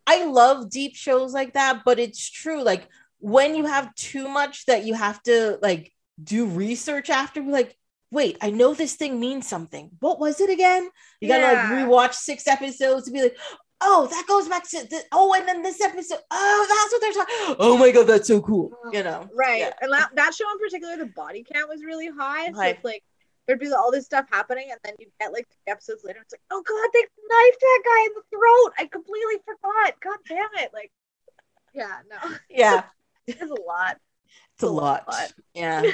I 0.06 0.24
love 0.26 0.70
deep 0.70 0.94
shows 0.94 1.32
like 1.32 1.54
that, 1.54 1.82
but 1.84 1.98
it's 1.98 2.30
true. 2.30 2.62
Like 2.62 2.88
when 3.18 3.54
you 3.56 3.66
have 3.66 3.94
too 3.96 4.28
much 4.28 4.66
that 4.66 4.84
you 4.84 4.94
have 4.94 5.22
to 5.24 5.58
like 5.62 5.92
do 6.22 6.46
research 6.46 7.10
after, 7.10 7.42
be 7.42 7.50
like, 7.50 7.76
wait, 8.10 8.36
I 8.40 8.50
know 8.50 8.74
this 8.74 8.94
thing 8.94 9.18
means 9.18 9.48
something. 9.48 9.90
What 10.00 10.20
was 10.20 10.40
it 10.40 10.50
again? 10.50 10.88
You 11.20 11.28
gotta 11.28 11.42
Yeah. 11.42 11.70
like 11.70 11.88
rewatch 11.88 12.14
six 12.14 12.46
episodes 12.46 13.06
to 13.06 13.10
be 13.12 13.22
like, 13.22 13.36
oh, 13.84 14.08
that 14.10 14.24
goes 14.26 14.48
back 14.48 14.68
to 14.70 14.78
the, 14.88 15.02
oh, 15.12 15.34
and 15.34 15.46
then 15.46 15.62
this 15.62 15.80
episode, 15.80 16.18
oh, 16.30 16.66
that's 16.68 16.92
what 16.92 17.00
they're 17.00 17.12
talking. 17.12 17.56
Oh 17.60 17.76
my 17.78 17.90
god, 17.90 18.06
that's 18.06 18.28
so 18.28 18.40
cool. 18.40 18.72
You 18.92 19.02
know, 19.02 19.28
Right. 19.34 19.60
Yeah. 19.60 19.72
And 19.80 19.92
that, 19.92 20.10
that 20.14 20.34
show 20.34 20.44
in 20.52 20.58
particular, 20.58 20.96
the 20.96 21.12
body 21.14 21.44
count 21.50 21.68
was 21.68 21.84
really 21.84 22.08
high. 22.08 22.50
So 22.52 22.62
it's 22.62 22.84
like 22.84 23.02
there'd 23.46 23.60
be 23.60 23.70
all 23.72 23.92
this 23.92 24.06
stuff 24.06 24.26
happening, 24.30 24.68
and 24.70 24.80
then 24.84 24.94
you 24.98 25.06
get 25.20 25.32
like 25.32 25.46
three 25.48 25.72
episodes 25.72 26.02
later, 26.04 26.20
it's 26.22 26.32
like, 26.32 26.40
oh 26.50 26.62
god, 26.66 26.88
they 26.92 27.00
knifed 27.00 27.60
that 27.60 27.82
guy 27.84 28.04
in 28.04 28.12
the 28.14 28.22
throat. 28.30 28.72
I 28.78 28.86
completely 28.86 29.36
forgot. 29.44 30.00
God 30.00 30.18
damn 30.28 30.64
it. 30.64 30.70
Like, 30.72 30.90
yeah, 31.74 31.98
no, 32.10 32.36
yeah, 32.48 32.84
it's 33.26 33.42
a 33.42 33.46
lot. 33.46 33.98
it's 34.54 34.62
a 34.62 34.68
lot. 34.68 35.04
Yeah. 35.54 35.82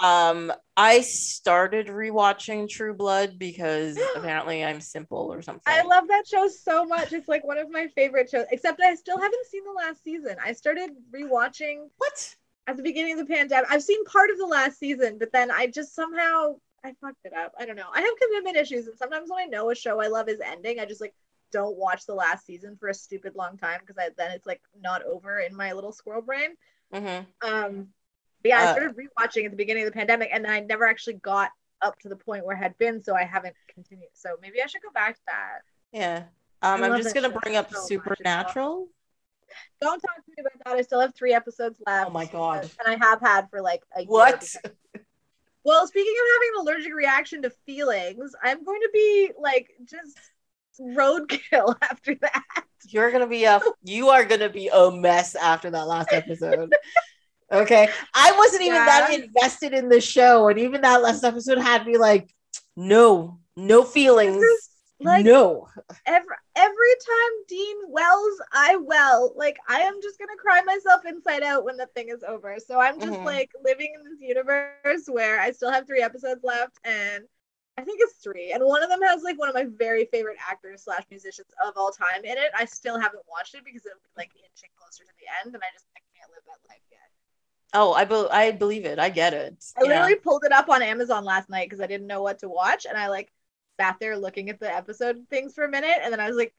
um, 0.00 0.52
I 0.76 1.00
started 1.02 1.88
rewatching 1.88 2.68
True 2.68 2.94
Blood 2.94 3.38
because 3.38 3.98
apparently 4.16 4.64
I'm 4.64 4.80
simple 4.80 5.32
or 5.32 5.42
something. 5.42 5.62
I 5.66 5.82
love 5.82 6.08
that 6.08 6.26
show 6.26 6.48
so 6.48 6.84
much. 6.84 7.12
It's 7.12 7.28
like 7.28 7.44
one 7.44 7.58
of 7.58 7.70
my 7.70 7.88
favorite 7.88 8.30
shows, 8.30 8.46
except 8.50 8.80
I 8.80 8.94
still 8.94 9.18
haven't 9.18 9.46
seen 9.46 9.62
the 9.64 9.72
last 9.72 10.02
season. 10.02 10.36
I 10.44 10.52
started 10.52 10.90
rewatching 11.14 11.88
what? 11.98 12.34
at 12.66 12.76
the 12.76 12.82
beginning 12.82 13.18
of 13.18 13.26
the 13.26 13.32
pandemic. 13.32 13.70
I've 13.70 13.82
seen 13.82 14.04
part 14.04 14.30
of 14.30 14.38
the 14.38 14.46
last 14.46 14.78
season, 14.78 15.18
but 15.18 15.32
then 15.32 15.50
I 15.50 15.66
just 15.66 15.94
somehow 15.94 16.56
I 16.82 16.94
fucked 17.00 17.24
it 17.24 17.34
up. 17.34 17.52
I 17.58 17.66
don't 17.66 17.76
know. 17.76 17.88
I 17.94 18.00
have 18.00 18.14
commitment 18.20 18.56
issues, 18.56 18.86
and 18.86 18.96
sometimes 18.96 19.28
when 19.30 19.42
I 19.42 19.46
know 19.46 19.70
a 19.70 19.74
show 19.74 20.00
I 20.00 20.06
love 20.06 20.28
is 20.28 20.40
ending, 20.40 20.80
I 20.80 20.86
just 20.86 21.00
like 21.00 21.14
don't 21.52 21.76
watch 21.76 22.06
the 22.06 22.14
last 22.14 22.46
season 22.46 22.76
for 22.78 22.88
a 22.88 22.94
stupid 22.94 23.34
long 23.34 23.56
time 23.58 23.80
because 23.80 23.98
I 23.98 24.10
then 24.16 24.30
it's 24.30 24.46
like 24.46 24.62
not 24.80 25.02
over 25.04 25.40
in 25.40 25.54
my 25.54 25.72
little 25.72 25.92
squirrel 25.92 26.22
brain. 26.22 26.50
Mhm. 26.94 27.26
Um, 27.42 27.88
but 28.42 28.48
yeah, 28.48 28.60
I 28.60 28.64
Uh, 28.66 28.72
started 28.72 28.96
rewatching 28.96 29.44
at 29.44 29.50
the 29.50 29.56
beginning 29.56 29.84
of 29.84 29.92
the 29.92 29.96
pandemic, 29.96 30.30
and 30.32 30.46
I 30.46 30.60
never 30.60 30.86
actually 30.86 31.14
got 31.14 31.50
up 31.82 31.98
to 32.00 32.08
the 32.08 32.16
point 32.16 32.44
where 32.44 32.56
it 32.56 32.60
had 32.60 32.76
been, 32.78 33.02
so 33.02 33.14
I 33.14 33.24
haven't 33.24 33.54
continued. 33.72 34.10
So 34.12 34.36
maybe 34.42 34.62
I 34.62 34.66
should 34.66 34.82
go 34.82 34.90
back 34.92 35.14
to 35.16 35.20
that. 35.26 35.60
Yeah. 35.92 36.24
Um, 36.62 36.82
I 36.82 36.88
I'm 36.88 37.02
just 37.02 37.14
gonna 37.14 37.30
bring 37.30 37.56
up 37.56 37.72
so. 37.72 37.80
Supernatural. 37.80 38.88
Don't 39.80 40.00
talk 40.00 40.16
to 40.16 40.30
me 40.30 40.36
about 40.40 40.52
that. 40.64 40.76
I 40.76 40.82
still 40.82 41.00
have 41.00 41.14
three 41.14 41.32
episodes 41.32 41.80
left. 41.86 42.08
Oh 42.08 42.12
my 42.12 42.26
God. 42.26 42.70
And 42.84 42.94
I 42.94 43.04
have 43.04 43.20
had 43.20 43.48
for 43.50 43.60
like 43.60 43.82
a 43.96 44.00
year. 44.00 44.08
What? 44.08 44.54
Well, 45.62 45.86
speaking 45.86 46.14
of 46.14 46.26
having 46.32 46.48
an 46.54 46.60
allergic 46.62 46.94
reaction 46.94 47.42
to 47.42 47.50
feelings, 47.66 48.34
I'm 48.42 48.64
going 48.64 48.80
to 48.80 48.88
be 48.94 49.30
like 49.38 49.68
just 49.84 50.18
roadkill 50.80 51.76
after 51.82 52.14
that. 52.14 52.64
You're 52.88 53.10
gonna 53.12 53.26
be 53.26 53.44
a 53.44 53.60
you 53.84 54.08
are 54.08 54.24
gonna 54.24 54.48
be 54.48 54.68
a 54.72 54.90
mess 54.90 55.34
after 55.34 55.70
that 55.70 55.86
last 55.86 56.12
episode. 56.12 56.74
Okay. 57.52 57.88
I 58.14 58.32
wasn't 58.38 58.62
even 58.62 58.84
that 58.84 59.12
invested 59.12 59.72
in 59.72 59.88
the 59.88 60.00
show. 60.00 60.48
And 60.48 60.58
even 60.58 60.82
that 60.82 61.02
last 61.02 61.24
episode 61.24 61.58
had 61.58 61.86
me 61.86 61.98
like, 61.98 62.32
no, 62.76 63.38
no 63.56 63.82
feelings. 63.82 64.44
Like 65.02 65.24
no. 65.24 65.66
every 66.04 66.36
every 66.56 66.94
time 67.06 67.32
Dean 67.48 67.76
wells, 67.88 68.40
I 68.52 68.76
well. 68.76 69.32
Like 69.34 69.56
I 69.66 69.80
am 69.80 69.94
just 70.02 70.18
gonna 70.18 70.36
cry 70.36 70.60
myself 70.60 71.06
inside 71.06 71.42
out 71.42 71.64
when 71.64 71.78
the 71.78 71.86
thing 71.94 72.10
is 72.10 72.22
over. 72.22 72.58
So 72.60 72.78
I'm 72.78 73.00
just 73.00 73.18
Mhm. 73.18 73.24
like 73.24 73.50
living 73.64 73.94
in 73.94 74.04
this 74.04 74.20
universe 74.20 75.08
where 75.08 75.40
I 75.40 75.52
still 75.52 75.70
have 75.70 75.86
three 75.86 76.02
episodes 76.02 76.44
left, 76.44 76.78
and 76.84 77.24
I 77.78 77.82
think 77.82 78.00
it's 78.02 78.16
three. 78.22 78.52
And 78.52 78.62
one 78.62 78.82
of 78.82 78.90
them 78.90 79.00
has 79.00 79.22
like 79.22 79.38
one 79.38 79.48
of 79.48 79.54
my 79.54 79.64
very 79.64 80.04
favorite 80.04 80.36
actors 80.46 80.82
slash 80.84 81.04
musicians 81.10 81.48
of 81.64 81.72
all 81.76 81.90
time 81.90 82.22
in 82.22 82.36
it. 82.36 82.52
I 82.54 82.66
still 82.66 83.00
haven't 83.00 83.24
watched 83.26 83.54
it 83.54 83.64
because 83.64 83.86
it'll 83.86 84.04
be 84.04 84.10
like 84.18 84.32
inching 84.36 84.68
closer 84.76 85.04
to 85.04 85.12
the 85.18 85.24
end, 85.42 85.54
and 85.54 85.64
I 85.64 85.72
just 85.72 85.86
I 85.96 86.00
can't 86.14 86.30
live 86.30 86.44
that 86.44 86.60
life. 86.68 86.82
Oh, 87.72 87.92
I, 87.92 88.04
be- 88.04 88.28
I 88.30 88.50
believe 88.52 88.84
it. 88.84 88.98
I 88.98 89.10
get 89.10 89.32
it. 89.34 89.64
I 89.78 89.82
Yeah. 89.84 89.88
literally 89.90 90.16
pulled 90.16 90.44
it 90.44 90.52
up 90.52 90.68
on 90.68 90.82
Amazon 90.82 91.24
last 91.24 91.48
night 91.48 91.66
because 91.68 91.80
I 91.80 91.86
didn't 91.86 92.06
know 92.08 92.22
what 92.22 92.40
to 92.40 92.48
watch, 92.48 92.84
and 92.86 92.96
I 92.98 93.08
like 93.08 93.30
sat 93.80 93.96
there 94.00 94.16
looking 94.18 94.50
at 94.50 94.58
the 94.60 94.72
episode 94.74 95.26
things 95.30 95.54
for 95.54 95.64
a 95.64 95.68
minute, 95.70 95.98
and 96.02 96.12
then 96.12 96.20
I 96.20 96.26
was 96.28 96.36
like, 96.36 96.52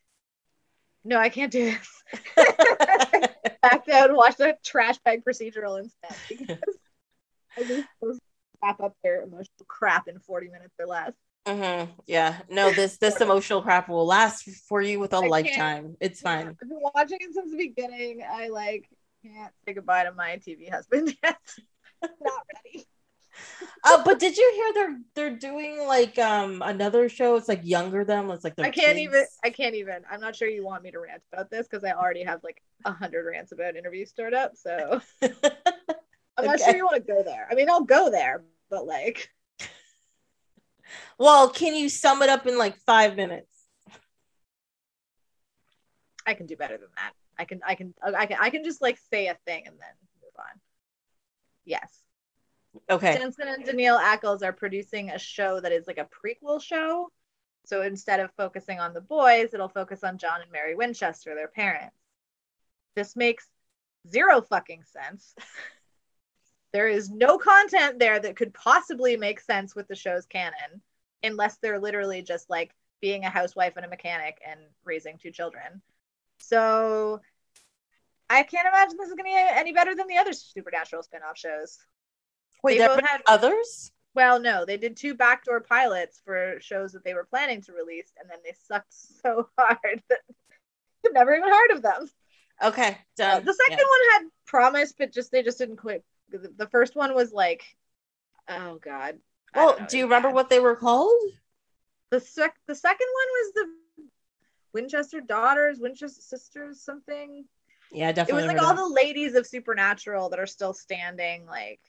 "No, 1.04 1.18
I 1.18 1.30
can't 1.30 1.52
do 1.52 1.72
this." 1.72 2.04
Back 3.62 3.88
out 3.90 4.10
and 4.10 4.16
watched 4.18 4.40
a 4.40 4.58
trash 4.64 4.98
bag 5.00 5.24
procedural 5.24 5.80
instead 5.80 6.16
because 6.30 6.58
I 7.58 7.84
those 8.02 8.20
wrap 8.64 8.80
up 8.80 8.96
their 9.04 9.22
emotional 9.24 9.66
crap 9.68 10.08
in 10.08 10.18
forty 10.20 10.48
minutes 10.48 10.74
or 10.80 10.88
less. 10.88 11.12
Mhm. 11.46 11.90
Yeah. 12.08 12.38
No, 12.50 12.72
this 12.72 12.98
this 12.98 13.20
emotional 13.20 13.62
crap 13.62 13.90
will 13.90 14.06
last 14.06 14.44
for 14.68 14.82
you 14.82 15.00
with 15.00 15.14
a 15.14 15.18
I 15.18 15.20
can't- 15.22 15.32
lifetime. 15.32 15.98
It's 16.00 16.22
fine. 16.22 16.48
I've 16.48 16.60
been 16.60 16.70
watching 16.96 17.18
it 17.20 17.34
since 17.34 17.52
the 17.52 17.58
beginning. 17.58 18.24
I 18.28 18.48
like 18.50 18.88
can't 19.24 19.54
say 19.66 19.74
goodbye 19.74 20.04
to 20.06 20.12
my 20.12 20.38
TV 20.38 20.70
husband 20.70 21.16
yet. 21.24 21.38
Not 22.22 22.44
ready. 22.66 22.88
Uh, 23.84 24.04
but 24.04 24.20
did 24.20 24.38
you 24.38 24.52
hear 24.56 24.74
they're 24.74 25.00
they're 25.16 25.38
doing 25.38 25.86
like 25.88 26.18
um 26.20 26.62
another 26.64 27.10
show? 27.10 27.36
It's 27.36 27.48
like 27.48 27.62
younger 27.64 28.04
them. 28.06 28.30
It's 28.32 28.44
like 28.44 28.56
I 28.62 28.70
can't 28.70 28.98
kids. 28.98 29.14
even. 29.14 29.26
I 29.44 29.50
can't 29.50 29.76
even. 29.76 30.04
I'm 30.10 30.22
not 30.22 30.36
sure 30.36 30.48
you 30.48 30.64
want 30.64 30.84
me 30.84 30.92
to 30.92 31.00
rant 31.00 31.24
about 31.34 31.50
this 31.50 31.68
because 31.68 31.84
I 31.84 31.92
already 31.92 32.24
have 32.24 32.44
like 32.44 32.62
a 32.86 32.92
hundred 32.92 33.26
rants 33.26 33.52
about 33.52 33.76
interviews 33.76 34.10
stored 34.10 34.34
up. 34.34 34.56
So 34.56 35.02
I'm 36.38 36.46
not 36.46 36.60
Okay. 36.60 36.66
sure 36.66 36.76
you 36.76 36.86
want 36.86 37.06
to 37.06 37.14
go 37.14 37.24
there. 37.24 37.48
I 37.50 37.56
mean, 37.56 37.70
I'll 37.70 37.84
go 37.84 38.10
there, 38.10 38.44
but 38.70 38.86
like, 38.86 39.30
well, 41.18 41.50
can 41.50 41.76
you 41.76 41.90
sum 41.90 42.22
it 42.22 42.30
up 42.30 42.48
in 42.48 42.58
like 42.58 42.78
five 42.78 43.16
minutes? 43.16 43.48
I 46.26 46.34
can 46.34 46.46
do 46.46 46.56
better 46.56 46.78
than 46.78 46.90
that. 46.96 47.14
I 47.42 47.46
can. 47.46 47.60
I 47.66 47.74
can. 47.74 47.96
I 48.04 48.28
can. 48.28 48.38
I 48.40 48.52
can 48.52 48.64
just 48.64 48.82
like 48.82 49.00
say 49.12 49.28
a 49.28 49.38
thing 49.46 49.64
and 49.66 49.76
then 49.80 49.96
move 50.22 50.34
on. 50.38 50.60
Yes. 51.66 51.92
Okay. 52.90 53.18
Jensen 53.18 53.48
and 53.48 53.66
Danneel 53.66 54.00
Ackles 54.00 54.44
are 54.44 54.54
producing 54.54 55.10
a 55.10 55.18
show 55.18 55.60
that 55.60 55.72
is 55.72 55.88
like 55.88 55.98
a 55.98 56.08
prequel 56.08 56.62
show. 56.62 57.10
So 57.66 57.82
instead 57.82 58.20
of 58.20 58.32
focusing 58.38 58.80
on 58.80 58.94
the 58.94 59.02
boys, 59.02 59.54
it'll 59.54 59.70
focus 59.70 60.04
on 60.04 60.20
John 60.20 60.42
and 60.42 60.52
Mary 60.52 60.76
Winchester, 60.76 61.34
their 61.34 61.48
parents. 61.48 61.96
This 62.96 63.16
makes 63.16 63.48
zero 64.08 64.42
fucking 64.42 64.84
sense. 64.86 65.36
There 66.74 66.88
is 66.88 67.10
no 67.10 67.38
content 67.38 68.00
there 68.00 68.18
that 68.18 68.38
could 68.38 68.54
possibly 68.54 69.18
make 69.18 69.42
sense 69.42 69.76
with 69.76 69.90
the 69.90 69.96
show's 69.96 70.26
canon, 70.26 70.82
unless 71.22 71.58
they're 71.58 71.82
literally 71.82 72.22
just 72.22 72.50
like 72.50 72.74
being 73.02 73.26
a 73.26 73.30
housewife 73.30 73.76
and 73.76 73.86
a 73.86 73.90
mechanic 73.90 74.40
and 74.48 74.60
raising 74.86 75.18
two 75.18 75.32
children. 75.32 75.82
So 76.52 77.22
I 78.30 78.44
can't 78.44 78.68
imagine 78.68 78.98
this 78.98 79.08
is 79.08 79.14
going 79.16 79.24
to 79.32 79.36
be 79.36 79.36
any 79.38 79.72
better 79.72 79.96
than 79.96 80.08
the 80.08 80.18
other 80.18 80.34
supernatural 80.34 81.02
spin-off 81.04 81.38
shows. 81.38 81.78
Wait, 82.62 82.74
They 82.74 82.80
there 82.80 82.90
both 82.96 83.08
had- 83.08 83.22
others? 83.28 83.92
Well, 84.14 84.42
no, 84.42 84.66
they 84.66 84.76
did 84.76 84.98
two 84.98 85.14
backdoor 85.16 85.62
pilots 85.62 86.22
for 86.26 86.58
shows 86.60 86.92
that 86.92 87.06
they 87.06 87.14
were 87.14 87.24
planning 87.30 87.62
to 87.62 87.72
release, 87.72 88.12
and 88.20 88.30
then 88.30 88.40
they 88.44 88.54
sucked 88.68 88.94
so 89.24 89.48
hard 89.58 90.04
that 90.10 90.20
you've 91.04 91.14
never 91.14 91.34
even 91.34 91.48
heard 91.50 91.72
of 91.72 91.82
them. 91.82 92.10
Okay, 92.62 92.98
done. 93.16 93.46
the 93.46 93.54
second 93.54 93.80
Yeah. 93.80 93.86
one 93.86 94.00
had 94.24 94.30
promise, 94.46 94.92
but 94.98 95.14
just 95.14 95.32
they 95.32 95.42
just 95.44 95.58
didn't 95.58 95.78
quit. 95.78 96.04
The, 96.30 96.52
the 96.58 96.68
first 96.68 96.96
one 96.98 97.16
was 97.16 97.32
like, 97.32 97.64
oh 98.50 98.80
god. 98.84 99.18
Well, 99.56 99.78
do 99.90 99.98
you 99.98 100.04
remember 100.04 100.28
bad. 100.28 100.36
what 100.36 100.50
they 100.50 100.60
were 100.60 100.76
called? 100.76 101.22
the 102.10 102.20
sec? 102.20 102.54
The 102.68 102.76
second 102.76 103.08
one 103.08 103.28
was 103.40 103.54
the 103.54 103.66
Winchester 104.74 105.22
daughters, 105.22 105.80
Winchester 105.80 106.22
sisters, 106.22 106.82
something. 106.82 107.46
Yeah, 107.92 108.10
I 108.10 108.22
it 108.22 108.34
was 108.34 108.46
like 108.46 108.62
all 108.62 108.76
the 108.76 108.88
ladies 108.88 109.36
of 109.36 109.46
supernatural 109.46 110.30
that 110.30 110.40
are 110.40 110.48
still 110.48 110.74
standing 110.74 111.46
like 111.46 111.82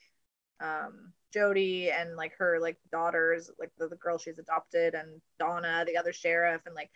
um 0.59 1.13
jody 1.33 1.89
and 1.89 2.15
like 2.15 2.33
her 2.37 2.59
like 2.59 2.77
daughters 2.91 3.49
like 3.59 3.71
the, 3.77 3.87
the 3.87 3.95
girl 3.95 4.17
she's 4.17 4.37
adopted 4.37 4.93
and 4.93 5.21
donna 5.39 5.83
the 5.87 5.97
other 5.97 6.13
sheriff 6.13 6.61
and 6.65 6.75
like 6.75 6.91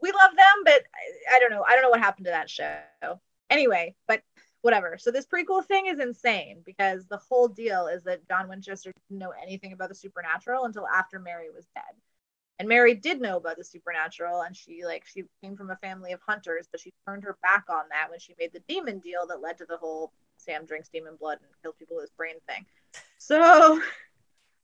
we 0.00 0.12
love 0.12 0.36
them 0.36 0.64
but 0.64 0.82
I, 0.94 1.36
I 1.36 1.38
don't 1.40 1.50
know. 1.50 1.64
I 1.66 1.72
don't 1.72 1.82
know 1.82 1.90
what 1.90 2.00
happened 2.00 2.26
to 2.26 2.30
that 2.30 2.48
show. 2.48 3.20
Anyway 3.48 3.94
but 4.06 4.22
whatever. 4.62 4.98
So 4.98 5.10
this 5.10 5.26
prequel 5.26 5.64
thing 5.64 5.86
is 5.86 5.98
insane 5.98 6.62
because 6.64 7.06
the 7.06 7.16
whole 7.16 7.48
deal 7.48 7.86
is 7.86 8.04
that 8.04 8.26
john 8.28 8.48
winchester 8.48 8.92
didn't 9.08 9.18
know 9.18 9.32
anything 9.42 9.72
about 9.72 9.88
the 9.88 9.94
supernatural 9.94 10.64
until 10.64 10.86
after 10.86 11.18
mary 11.18 11.48
was 11.50 11.66
dead 11.74 11.94
and 12.60 12.68
Mary 12.68 12.94
did 12.94 13.22
know 13.22 13.38
about 13.38 13.56
the 13.56 13.64
supernatural, 13.64 14.42
and 14.42 14.54
she 14.54 14.84
like 14.84 15.06
she 15.06 15.24
came 15.42 15.56
from 15.56 15.70
a 15.70 15.76
family 15.76 16.12
of 16.12 16.20
hunters, 16.28 16.68
but 16.70 16.78
she 16.78 16.92
turned 17.08 17.24
her 17.24 17.38
back 17.42 17.64
on 17.70 17.84
that 17.90 18.10
when 18.10 18.20
she 18.20 18.34
made 18.38 18.52
the 18.52 18.60
demon 18.68 18.98
deal 18.98 19.26
that 19.28 19.40
led 19.40 19.56
to 19.58 19.64
the 19.64 19.78
whole 19.78 20.12
Sam 20.36 20.66
drinks 20.66 20.90
demon 20.90 21.16
blood 21.18 21.38
and 21.42 21.50
kills 21.62 21.74
people 21.78 21.96
with 21.96 22.04
his 22.04 22.10
brain 22.10 22.34
thing. 22.46 22.66
So 23.16 23.80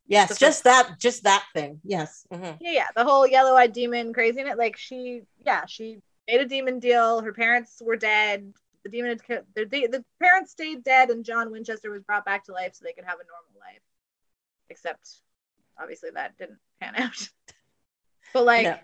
Yes, 0.07 0.37
just 0.37 0.63
that, 0.63 0.99
just 0.99 1.23
that 1.23 1.43
thing. 1.53 1.81
Yes. 1.83 2.25
mhm. 2.31 2.57
yeah, 2.61 2.71
yeah, 2.71 2.87
the 2.95 3.03
whole 3.03 3.27
yellow-eyed 3.27 3.73
demon 3.73 4.13
craziness. 4.13 4.57
Like 4.57 4.77
she, 4.77 5.23
yeah, 5.43 5.65
she 5.65 5.99
made 6.27 6.39
a 6.39 6.45
demon 6.45 6.79
deal. 6.79 7.21
Her 7.21 7.33
parents 7.33 7.81
were 7.83 7.97
dead. 7.97 8.53
The 8.83 8.89
demon 8.89 9.09
had 9.09 9.23
killed. 9.23 9.45
The, 9.55 9.65
the 9.65 10.05
parents 10.21 10.51
stayed 10.51 10.83
dead, 10.83 11.09
and 11.09 11.25
John 11.25 11.51
Winchester 11.51 11.89
was 11.91 12.03
brought 12.03 12.25
back 12.25 12.45
to 12.45 12.53
life 12.53 12.75
so 12.75 12.85
they 12.85 12.93
could 12.93 13.05
have 13.05 13.19
a 13.19 13.27
normal 13.27 13.59
life. 13.59 13.81
Except, 14.69 15.09
obviously, 15.81 16.11
that 16.13 16.37
didn't 16.37 16.59
pan 16.79 16.93
out. 16.97 17.27
But 18.33 18.45
like, 18.45 18.63
No. 18.63 18.77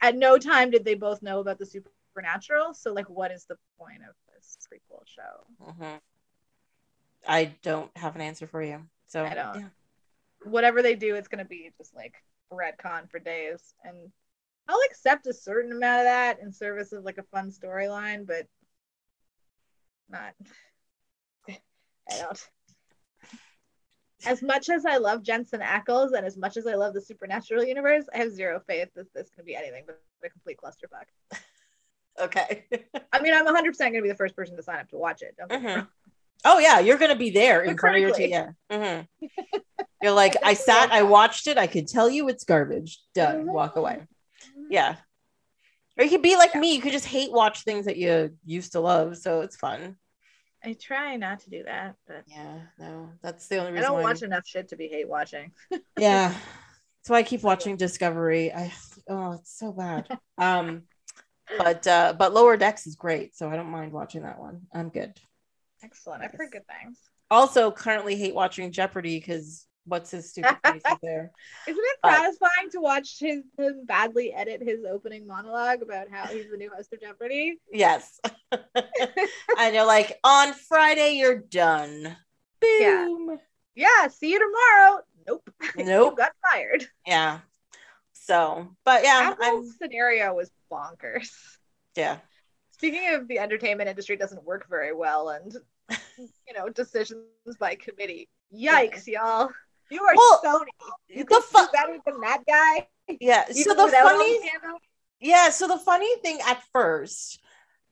at 0.00 0.16
no 0.16 0.38
time 0.38 0.70
did 0.70 0.84
they 0.84 0.94
both 0.94 1.22
know 1.22 1.40
about 1.40 1.58
the 1.58 1.66
supernatural. 1.66 2.74
So 2.74 2.92
like, 2.92 3.08
what 3.08 3.30
is 3.30 3.44
the 3.44 3.56
point 3.78 4.02
of 4.08 4.14
this 4.34 4.58
prequel 4.70 5.06
show? 5.06 5.46
Mhm. 5.64 6.00
I 7.26 7.44
don't 7.62 7.94
have 7.96 8.14
an 8.14 8.20
answer 8.22 8.46
for 8.46 8.62
you. 8.62 8.88
So 9.06 9.24
I 9.24 9.34
don't. 9.34 9.60
yeah. 9.60 9.68
Whatever 10.44 10.82
they 10.82 10.94
do, 10.94 11.14
it's 11.16 11.28
gonna 11.28 11.44
be 11.44 11.72
just 11.78 11.94
like 11.94 12.14
retcon 12.52 13.10
for 13.10 13.18
days, 13.18 13.74
and 13.84 14.12
I'll 14.68 14.80
accept 14.88 15.26
a 15.26 15.32
certain 15.32 15.72
amount 15.72 16.00
of 16.00 16.04
that 16.04 16.38
in 16.40 16.52
service 16.52 16.92
of 16.92 17.04
like 17.04 17.18
a 17.18 17.22
fun 17.24 17.50
storyline, 17.50 18.26
but 18.26 18.46
not. 20.08 20.34
I 21.48 22.18
don't. 22.18 22.48
As 24.26 24.42
much 24.42 24.68
as 24.68 24.84
I 24.84 24.96
love 24.96 25.22
Jensen 25.22 25.60
Ackles 25.60 26.12
and 26.16 26.26
as 26.26 26.36
much 26.36 26.56
as 26.56 26.66
I 26.66 26.74
love 26.74 26.92
the 26.94 27.00
supernatural 27.00 27.64
universe, 27.64 28.04
I 28.12 28.18
have 28.18 28.32
zero 28.32 28.60
faith 28.66 28.88
that 28.96 29.12
this 29.14 29.30
can 29.30 29.44
be 29.44 29.54
anything 29.54 29.84
but 29.86 30.00
a 30.24 30.28
complete 30.28 30.58
clusterfuck. 30.62 31.38
Okay. 32.20 32.64
I 33.12 33.20
mean, 33.22 33.32
I'm 33.32 33.46
100% 33.46 33.78
going 33.78 33.94
to 33.94 34.02
be 34.02 34.08
the 34.08 34.14
first 34.16 34.34
person 34.34 34.56
to 34.56 34.62
sign 34.62 34.80
up 34.80 34.88
to 34.90 34.98
watch 34.98 35.22
it. 35.22 35.36
Don't 35.38 35.48
get 35.48 35.62
me 35.62 35.68
Mhm. 35.68 35.86
oh 36.44 36.58
yeah, 36.58 36.78
you're 36.80 36.98
gonna 36.98 37.16
be 37.16 37.30
there 37.30 37.62
in 37.62 37.76
front 37.76 37.96
of 37.96 38.00
your. 38.02 38.10
TV. 38.10 38.30
Yeah. 38.30 38.50
Mhm. 38.70 39.06
You're 40.02 40.12
like, 40.12 40.36
I 40.44 40.54
sat, 40.54 40.92
I 40.92 41.02
watched 41.02 41.48
it. 41.48 41.58
I 41.58 41.66
could 41.66 41.88
tell 41.88 42.08
you 42.08 42.28
it's 42.28 42.44
garbage. 42.44 43.00
Done. 43.14 43.46
Walk 43.46 43.74
away. 43.74 44.06
Yeah. 44.70 44.94
Or 45.96 46.04
you 46.04 46.10
could 46.10 46.22
be 46.22 46.36
like 46.36 46.54
me. 46.54 46.76
You 46.76 46.80
could 46.80 46.92
just 46.92 47.06
hate 47.06 47.32
watch 47.32 47.62
things 47.64 47.86
that 47.86 47.96
you 47.96 48.36
used 48.44 48.72
to 48.72 48.80
love. 48.80 49.16
So 49.16 49.40
it's 49.40 49.56
fun. 49.56 49.96
I 50.68 50.74
try 50.74 51.16
not 51.16 51.40
to 51.40 51.50
do 51.50 51.62
that, 51.64 51.96
but 52.06 52.24
Yeah. 52.26 52.58
No, 52.78 53.10
that's 53.22 53.48
the 53.48 53.56
only 53.58 53.72
reason. 53.72 53.84
I 53.84 53.88
don't 53.88 54.02
watch 54.02 54.22
enough 54.22 54.46
shit 54.46 54.68
to 54.68 54.76
be 54.76 54.88
hate 54.88 55.08
watching. 55.08 55.52
yeah 55.98 56.28
that's 56.28 57.10
why 57.10 57.18
i 57.18 57.22
keep 57.22 57.42
watching 57.42 57.76
discovery 57.76 58.52
i 58.52 58.72
oh 59.08 59.32
it's 59.32 59.56
so 59.56 59.72
bad 59.72 60.06
um 60.38 60.82
but 61.56 61.86
uh 61.86 62.12
but 62.18 62.34
lower 62.34 62.56
decks 62.56 62.86
is 62.86 62.96
great 62.96 63.34
so 63.36 63.48
i 63.48 63.56
don't 63.56 63.70
mind 63.70 63.92
watching 63.92 64.22
that 64.22 64.38
one 64.38 64.60
i'm 64.74 64.90
good 64.90 65.14
Excellent. 65.82 66.24
I've 66.24 66.32
heard 66.32 66.50
good 66.50 66.66
things. 66.66 66.98
also 67.30 67.70
currently 67.70 68.16
hate 68.16 68.34
watching 68.34 68.72
jeopardy 68.72 69.18
because 69.20 69.64
what's 69.88 70.10
his 70.10 70.30
stupid 70.30 70.56
face 70.64 70.82
there 71.02 71.30
Isn't 71.66 71.82
it 71.84 71.98
But- 72.02 72.12
satisfying 72.12 72.70
to 72.72 72.80
watch 72.80 73.16
his 73.18 73.42
him 73.58 73.84
badly 73.86 74.32
edit 74.32 74.62
his 74.62 74.80
opening 74.88 75.26
monologue 75.26 75.82
about 75.82 76.08
how 76.10 76.26
he's 76.26 76.50
the 76.50 76.56
new 76.56 76.70
host 76.74 76.92
of 76.92 77.00
Jeopardy? 77.00 77.58
yes 77.72 78.20
and 79.58 79.74
you're 79.74 79.86
like 79.86 80.18
on 80.24 80.52
friday 80.52 81.14
you're 81.16 81.38
done 81.38 82.16
Yeah. 82.62 83.04
boom 83.06 83.38
Yeah, 83.74 84.08
see 84.08 84.30
you 84.32 84.38
tomorrow. 84.38 85.00
Nope. 85.26 85.50
nope 85.76 86.16
got 86.16 86.32
fired. 86.50 86.86
yeah 87.06 87.40
so 88.12 88.68
but 88.84 89.02
yeah 89.04 89.34
That 89.38 89.38
whole 89.42 89.58
i'm 89.60 89.70
scenario 89.80 90.34
was 90.34 90.50
bonkers. 90.70 91.30
yeah 91.96 92.18
Speaking 92.72 93.12
of 93.14 93.26
the 93.26 93.40
entertainment 93.40 93.88
industry 93.88 94.16
doesn't 94.16 94.44
work 94.44 94.66
very 94.70 94.94
well 94.94 95.30
and 95.30 95.52
you 96.18 96.54
know, 96.56 96.68
decisions 96.68 97.24
by 97.58 97.74
committee. 97.74 98.28
Yikes, 98.54 99.06
y'all. 99.08 99.50
You 99.90 100.02
are 100.02 100.14
Well, 100.14 100.40
Sony. 100.44 100.66
You 101.08 101.24
the 101.24 101.40
fu- 101.40 101.58
do 101.58 101.68
better 101.72 101.98
than 102.04 102.20
that 102.20 102.42
guy. 102.46 102.88
Yeah. 103.20 103.46
So 103.50 103.74
the 103.74 103.88
funny. 103.90 104.40
Yeah, 105.20 105.50
so 105.50 105.66
the 105.66 105.78
funny 105.78 106.14
thing 106.22 106.38
at 106.46 106.62
first, 106.72 107.40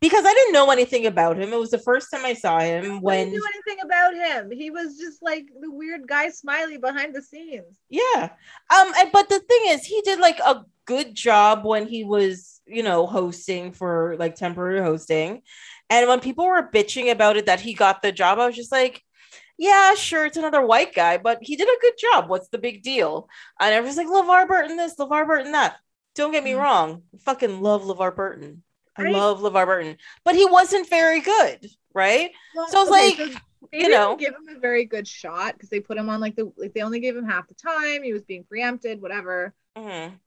because 0.01 0.25
I 0.25 0.33
didn't 0.33 0.53
know 0.53 0.71
anything 0.71 1.07
about 1.07 1.37
him, 1.39 1.53
it 1.53 1.59
was 1.59 1.71
the 1.71 1.79
first 1.79 2.09
time 2.13 2.25
I 2.25 2.35
saw 2.35 2.61
him 2.61 3.01
when 3.01 3.31
didn't 3.31 3.41
know 3.41 3.49
anything 3.55 3.85
about 3.85 4.15
him. 4.15 4.51
He 4.53 4.71
was 4.71 4.97
just 4.97 5.23
like 5.23 5.47
the 5.61 5.71
weird 5.71 6.07
guy 6.07 6.29
smiley 6.31 6.77
behind 6.79 7.17
the 7.17 7.23
scenes. 7.23 7.81
yeah. 7.89 8.31
Um 8.71 8.93
and, 8.99 9.11
but 9.13 9.29
the 9.29 9.41
thing 9.41 9.61
is 9.69 9.85
he 9.85 10.03
did 10.03 10.21
like 10.21 10.39
a 10.39 10.65
good 10.85 11.15
job 11.15 11.65
when 11.65 11.89
he 11.89 12.05
was, 12.05 12.61
you 12.67 12.85
know, 12.85 13.07
hosting 13.07 13.73
for 13.73 14.17
like 14.19 14.37
temporary 14.37 14.81
hosting. 14.81 15.43
And 15.91 16.09
when 16.09 16.21
people 16.21 16.47
were 16.47 16.71
bitching 16.73 17.11
about 17.11 17.37
it 17.37 17.47
that 17.47 17.61
he 17.61 17.75
got 17.75 18.03
the 18.03 18.13
job, 18.13 18.39
I 18.39 18.47
was 18.47 18.57
just 18.57 18.73
like 18.73 19.03
yeah, 19.59 19.95
sure, 19.95 20.27
it's 20.27 20.37
another 20.37 20.65
white 20.65 20.95
guy, 20.95 21.17
but 21.19 21.39
he 21.43 21.57
did 21.57 21.69
a 21.69 21.81
good 21.81 21.95
job. 21.99 22.29
What's 22.29 22.49
the 22.49 22.59
big 22.59 22.83
deal? 22.83 23.29
And 23.61 23.73
everyone's 23.75 23.97
like, 23.97 24.07
LeVar 24.07 24.49
Burton 24.49 24.77
this, 24.77 24.97
LeVar 24.97 25.27
Burton 25.27 25.53
that. 25.53 25.77
Don't 26.15 26.33
get 26.33 26.45
me 26.45 26.53
Mhm. 26.53 26.59
wrong. 26.59 27.03
I 27.15 27.19
fucking 27.19 27.61
love 27.61 27.83
LeVar 27.83 28.15
Burton. 28.15 28.63
I 28.97 29.03
Right. 29.03 29.13
love 29.13 29.41
LeVar 29.41 29.67
Burton, 29.67 29.97
but 30.25 30.35
he 30.35 30.47
wasn't 30.47 30.89
very 30.89 31.21
good, 31.21 31.67
right? 31.95 32.31
Well, 32.55 32.67
So 32.71 32.83
it's 32.83 32.91
okay, 32.91 33.17
like, 33.17 33.17
so 33.17 33.39
you 33.73 33.89
know. 33.89 34.17
give 34.17 34.35
him 34.35 34.49
a 34.57 34.59
very 34.59 34.85
good 34.85 35.07
shot 35.07 35.55
because 35.55 35.69
they 35.69 35.81
put 35.81 35.99
him 35.99 36.09
on 36.09 36.21
like 36.21 36.37
the 36.37 36.51
like 36.57 36.73
they 36.75 36.83
only 36.83 37.01
gave 37.01 37.17
him 37.17 37.27
half 37.27 37.49
the 37.49 37.55
time. 37.55 38.03
He 38.03 38.13
was 38.13 38.25
being 38.25 38.45
preempted, 38.45 39.03
whatever. 39.03 39.55
Mhm. 39.77 40.21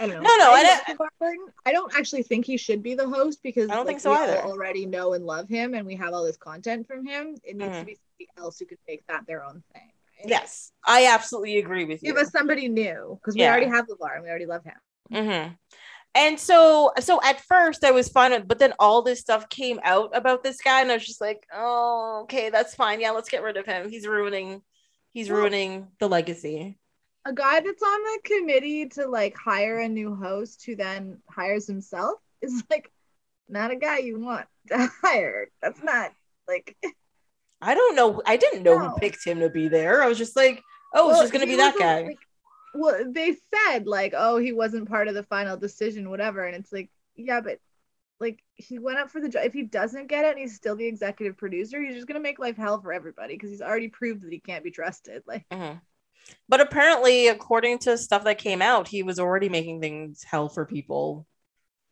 I 0.00 0.06
don't 0.06 0.16
know. 0.16 0.22
No, 0.22 0.36
no, 0.36 0.52
I, 0.52 0.80
I- 0.88 0.94
Burton. 1.20 1.46
I 1.66 1.72
don't 1.72 1.94
actually 1.96 2.22
think 2.22 2.44
he 2.46 2.56
should 2.56 2.82
be 2.82 2.94
the 2.94 3.08
host 3.08 3.40
because 3.42 3.70
I 3.70 3.74
don't 3.74 3.86
like, 3.86 3.94
think 3.94 4.00
so 4.00 4.10
we 4.10 4.16
either. 4.16 4.38
already 4.42 4.86
know 4.86 5.12
and 5.12 5.24
love 5.24 5.48
him, 5.48 5.74
and 5.74 5.86
we 5.86 5.96
have 5.96 6.12
all 6.14 6.24
this 6.24 6.36
content 6.36 6.86
from 6.86 7.06
him. 7.06 7.36
It 7.44 7.56
needs 7.56 7.70
Mhm. 7.76 7.80
to 7.80 7.86
be 7.86 7.96
somebody 7.96 8.28
else 8.38 8.58
who 8.58 8.66
could 8.66 8.78
make 8.88 9.06
that 9.08 9.26
their 9.26 9.44
own 9.44 9.62
thing. 9.72 9.90
Right? 10.20 10.28
Yes, 10.28 10.72
I 10.84 11.06
absolutely 11.06 11.58
agree 11.58 11.84
with 11.84 12.02
you. 12.02 12.12
Give 12.12 12.22
us 12.22 12.30
somebody 12.30 12.68
new 12.68 13.18
because 13.20 13.34
we 13.34 13.40
Yeah. 13.42 13.50
already 13.50 13.66
have 13.66 13.86
LeVar 13.88 14.14
and 14.14 14.22
we 14.24 14.28
already 14.30 14.46
love 14.46 14.64
him. 14.64 14.78
Mhm. 15.12 15.58
And 16.14 16.38
so, 16.38 16.92
so 17.00 17.20
at 17.24 17.40
first 17.40 17.84
I 17.84 17.90
was 17.90 18.08
fine, 18.10 18.46
but 18.46 18.58
then 18.58 18.74
all 18.78 19.00
this 19.02 19.20
stuff 19.20 19.48
came 19.48 19.80
out 19.82 20.14
about 20.14 20.42
this 20.44 20.60
guy, 20.60 20.82
and 20.82 20.90
I 20.90 20.94
was 20.94 21.06
just 21.06 21.20
like, 21.22 21.46
oh, 21.52 22.20
okay, 22.24 22.50
that's 22.50 22.74
fine. 22.74 23.00
Yeah, 23.00 23.12
let's 23.12 23.30
get 23.30 23.42
rid 23.42 23.56
of 23.56 23.64
him. 23.66 23.88
He's 23.88 24.06
ruining, 24.06 24.62
he's 25.14 25.30
Well- 25.30 25.40
ruining 25.40 25.88
the 25.98 26.08
legacy. 26.08 26.78
A 27.24 27.32
guy 27.32 27.60
that's 27.60 27.82
on 27.82 28.02
the 28.02 28.18
committee 28.24 28.88
to 28.90 29.06
like 29.06 29.36
hire 29.36 29.78
a 29.78 29.88
new 29.88 30.14
host 30.14 30.64
who 30.66 30.74
then 30.74 31.18
hires 31.30 31.66
himself 31.66 32.18
is 32.40 32.64
like 32.70 32.90
not 33.48 33.70
a 33.70 33.76
guy 33.76 33.98
you 33.98 34.18
want 34.18 34.46
to 34.68 34.90
hire. 35.02 35.48
That's 35.60 35.82
not 35.82 36.12
like 36.48 36.76
I 37.62 37.74
don't 37.74 37.94
know. 37.94 38.20
I 38.26 38.36
didn't 38.36 38.64
know 38.64 38.76
No. 38.78 38.88
who 38.88 38.96
picked 38.98 39.24
him 39.24 39.38
to 39.40 39.48
be 39.48 39.68
there. 39.68 40.02
I 40.02 40.08
was 40.08 40.18
just 40.18 40.34
like, 40.34 40.60
oh, 40.94 41.10
it's 41.10 41.20
just 41.20 41.32
gonna 41.32 41.46
be 41.46 41.56
that 41.56 41.76
guy. 41.78 42.02
like- 42.02 42.18
well, 42.74 43.04
they 43.06 43.36
said 43.54 43.86
like, 43.86 44.14
oh, 44.16 44.38
he 44.38 44.52
wasn't 44.52 44.88
part 44.88 45.06
of 45.06 45.14
the 45.14 45.22
final 45.24 45.56
decision, 45.58 46.08
whatever, 46.10 46.44
and 46.46 46.56
it's 46.56 46.72
like, 46.72 46.90
yeah, 47.16 47.40
but 47.42 47.58
like 48.18 48.42
he 48.54 48.78
went 48.78 48.98
up 48.98 49.10
for 49.10 49.20
the 49.20 49.28
job. 49.28 49.42
If 49.44 49.52
he 49.52 49.62
doesn't 49.62 50.06
get 50.08 50.24
it, 50.24 50.30
and 50.30 50.38
he's 50.38 50.56
still 50.56 50.74
the 50.74 50.86
executive 50.86 51.36
producer, 51.36 51.80
he's 51.82 51.94
just 51.94 52.06
gonna 52.08 52.18
make 52.20 52.38
life 52.38 52.56
hell 52.56 52.80
for 52.80 52.92
everybody 52.92 53.34
because 53.34 53.50
he's 53.50 53.60
already 53.62 53.88
proved 53.88 54.22
that 54.22 54.32
he 54.32 54.40
can't 54.40 54.64
be 54.64 54.70
trusted. 54.70 55.22
Like, 55.26 55.46
Mhm. 55.52 55.80
But 56.48 56.60
apparently, 56.60 57.28
according 57.28 57.78
to 57.80 57.96
stuff 57.96 58.24
that 58.24 58.38
came 58.38 58.62
out, 58.62 58.88
he 58.88 59.02
was 59.02 59.18
already 59.18 59.48
making 59.48 59.80
things 59.80 60.22
hell 60.22 60.48
for 60.48 60.66
people. 60.66 61.26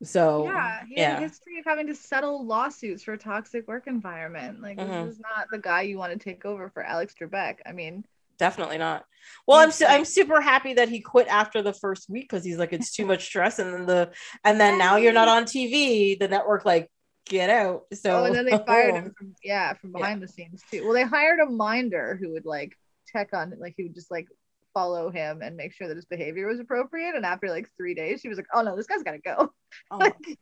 So 0.03 0.45
yeah, 0.45 0.81
he 0.89 0.95
yeah. 0.97 1.11
had 1.11 1.19
a 1.19 1.23
history 1.23 1.59
of 1.59 1.65
having 1.67 1.87
to 1.89 1.95
settle 1.95 2.47
lawsuits 2.47 3.03
for 3.03 3.13
a 3.13 3.19
toxic 3.19 3.69
work 3.69 3.87
environment. 3.87 4.61
Like, 4.63 4.79
Mhm. 4.79 5.05
this 5.05 5.15
is 5.15 5.21
not 5.21 5.49
the 5.51 5.59
guy 5.59 5.83
you 5.83 5.99
want 5.99 6.13
to 6.13 6.19
take 6.19 6.45
over 6.45 6.71
for 6.71 6.83
Alex 6.83 7.15
Trebek. 7.21 7.59
I 7.67 7.73
mean, 7.73 8.05
definitely 8.39 8.79
not. 8.79 9.05
Well, 9.47 9.59
I'm 9.59 9.71
su- 9.71 9.85
I'm 9.87 10.07
super 10.07 10.41
happy 10.41 10.75
that 10.75 10.89
he 10.89 11.01
quit 11.01 11.29
after 11.29 11.61
the 11.63 11.75
first 11.75 12.09
week 12.09 12.31
because 12.31 12.45
he's 12.45 12.57
like 12.57 12.73
it's 12.73 12.93
too 12.93 13.05
much 13.05 13.25
stress, 13.27 13.59
and 13.59 13.73
then 13.75 13.87
the 13.87 14.13
and 14.45 14.59
then 14.59 14.79
now 14.79 14.97
you're 14.97 15.13
not 15.13 15.29
on 15.29 15.45
TV. 15.45 16.19
The 16.19 16.29
network 16.29 16.65
like 16.65 16.91
get 17.27 17.51
out. 17.51 17.83
So 17.93 18.23
oh, 18.23 18.25
and 18.25 18.35
then 18.35 18.47
they 18.47 18.59
fired 18.59 18.95
him 19.05 19.13
from 19.17 19.35
yeah 19.45 19.75
from 19.75 19.93
behind 19.93 20.23
the 20.23 20.29
scenes 20.29 20.63
too. 20.71 20.83
Well, 20.85 20.95
they 20.95 21.03
hired 21.05 21.41
a 21.41 21.47
minder 21.47 22.19
who 22.21 22.33
would 22.33 22.47
like 22.47 22.77
check 23.13 23.31
on 23.33 23.55
like 23.59 23.75
he 23.77 23.85
would 23.85 23.95
just 23.95 24.11
like 24.11 24.27
follow 24.75 25.11
him 25.11 25.43
and 25.43 25.57
make 25.57 25.73
sure 25.73 25.89
that 25.89 25.97
his 25.97 26.05
behavior 26.07 26.47
was 26.47 26.61
appropriate. 26.61 27.15
And 27.17 27.25
after 27.27 27.49
like 27.49 27.69
three 27.77 27.95
days, 27.95 28.21
she 28.21 28.29
was 28.29 28.39
like, 28.39 28.47
"Oh 28.55 28.63
no, 28.63 28.77
this 28.77 28.87
guy's 28.87 29.03
got 29.03 29.13
to 29.13 29.19
go." 29.19 29.53
Oh. 29.91 29.99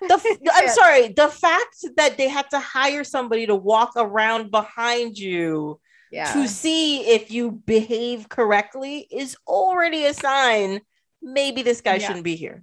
Like, 0.00 0.08
the 0.08 0.14
f- 0.14 0.38
I'm 0.52 0.68
sorry. 0.68 1.08
The 1.08 1.28
fact 1.28 1.84
that 1.96 2.16
they 2.16 2.28
had 2.28 2.48
to 2.50 2.58
hire 2.60 3.02
somebody 3.04 3.46
to 3.46 3.54
walk 3.56 3.92
around 3.96 4.50
behind 4.50 5.18
you 5.18 5.80
yeah, 6.12 6.32
to 6.32 6.46
see 6.48 7.00
if 7.08 7.30
you 7.30 7.50
behave 7.50 8.28
correctly 8.28 9.06
is 9.10 9.36
already 9.46 10.04
a 10.06 10.14
sign. 10.14 10.80
Maybe 11.20 11.62
this 11.62 11.80
guy 11.80 11.96
Yeah. 11.96 12.06
shouldn't 12.06 12.24
be 12.24 12.36
here. 12.36 12.62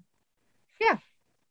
Yeah. 0.79 0.97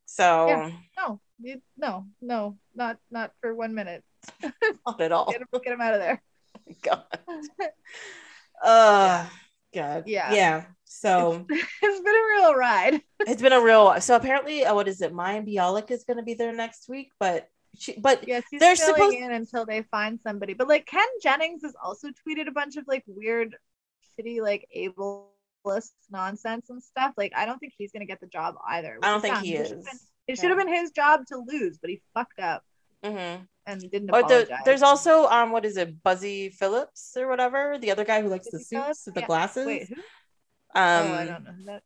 So 0.06 0.46
Yeah. 0.48 0.70
no, 0.96 1.20
you- 1.40 1.62
no, 1.76 2.06
no, 2.22 2.56
not 2.74 2.98
not 3.10 3.32
for 3.40 3.54
one 3.54 3.74
minute. 3.74 4.02
not 4.86 5.00
at 5.00 5.12
all. 5.12 5.30
Get 5.30 5.42
him, 5.42 5.48
get 5.62 5.72
him 5.74 5.80
out 5.82 5.94
of 5.94 6.00
there. 6.00 6.22
God. 6.82 7.04
Uh, 8.62 9.26
God. 9.74 10.04
Yeah. 10.06 10.32
Yeah. 10.32 10.64
So 10.84 11.44
it's 11.48 12.00
been 12.00 12.14
a 12.14 12.28
real 12.36 12.54
ride. 12.54 13.02
it's 13.20 13.42
been 13.42 13.52
a 13.52 13.60
real. 13.60 14.00
So 14.00 14.16
apparently, 14.16 14.64
uh, 14.64 14.74
what 14.74 14.88
is 14.88 15.00
it? 15.00 15.12
Mayim 15.12 15.46
Bialik 15.46 15.90
is 15.90 16.04
going 16.04 16.18
to 16.18 16.22
be 16.22 16.34
there 16.34 16.52
next 16.54 16.88
week, 16.88 17.10
but 17.18 17.48
she, 17.76 17.94
but 17.98 18.26
Yes, 18.28 18.44
he's 18.50 18.60
They're 18.60 18.76
supposed- 18.76 19.16
in 19.16 19.32
until 19.32 19.66
they 19.66 19.82
find 19.82 20.20
somebody. 20.20 20.54
But 20.54 20.68
like 20.68 20.86
Ken 20.86 21.06
Jennings 21.22 21.62
has 21.62 21.74
also 21.82 22.08
tweeted 22.08 22.46
a 22.48 22.52
bunch 22.52 22.76
of 22.76 22.84
like 22.86 23.02
weird, 23.06 23.56
shitty, 24.18 24.40
like 24.40 24.68
ableist 24.76 25.90
nonsense 26.10 26.70
and 26.70 26.82
stuff. 26.82 27.14
Like 27.16 27.32
I 27.36 27.44
don't 27.44 27.58
think 27.58 27.72
he's 27.76 27.90
gonna 27.90 28.06
get 28.06 28.20
the 28.20 28.28
job 28.28 28.54
either. 28.68 28.98
I 29.02 29.10
don't 29.10 29.20
think 29.20 29.38
he 29.38 29.56
is. 29.56 29.86
It 30.26 30.38
should 30.38 30.48
have 30.50 30.58
been 30.58 30.72
his 30.72 30.90
job 30.92 31.26
to 31.26 31.44
lose, 31.46 31.78
but 31.78 31.90
he 31.90 32.00
fucked 32.14 32.38
up 32.38 32.62
Mhm. 33.04 33.46
and 33.66 33.80
didn't 33.90 34.10
Or 34.14 34.22
the, 34.22 34.48
there's 34.64 34.82
also 34.82 35.26
um, 35.26 35.52
what 35.52 35.64
is 35.64 35.76
it? 35.76 36.02
Buzzy 36.02 36.50
Phillips 36.50 37.16
or 37.16 37.28
whatever, 37.28 37.78
the 37.78 37.90
other 37.90 38.04
guy 38.04 38.22
who 38.22 38.28
likes 38.28 38.50
the 38.50 38.58
suits, 38.58 38.70
Phillips? 38.70 39.04
the 39.04 39.20
Yeah. 39.20 39.26
glasses. 39.26 39.66
Wait, 39.66 39.88
who? 39.88 39.94
Um, 40.80 41.06
oh, 41.06 41.12
I 41.14 41.26
don't 41.26 41.44
know 41.44 41.52
that. 41.66 41.82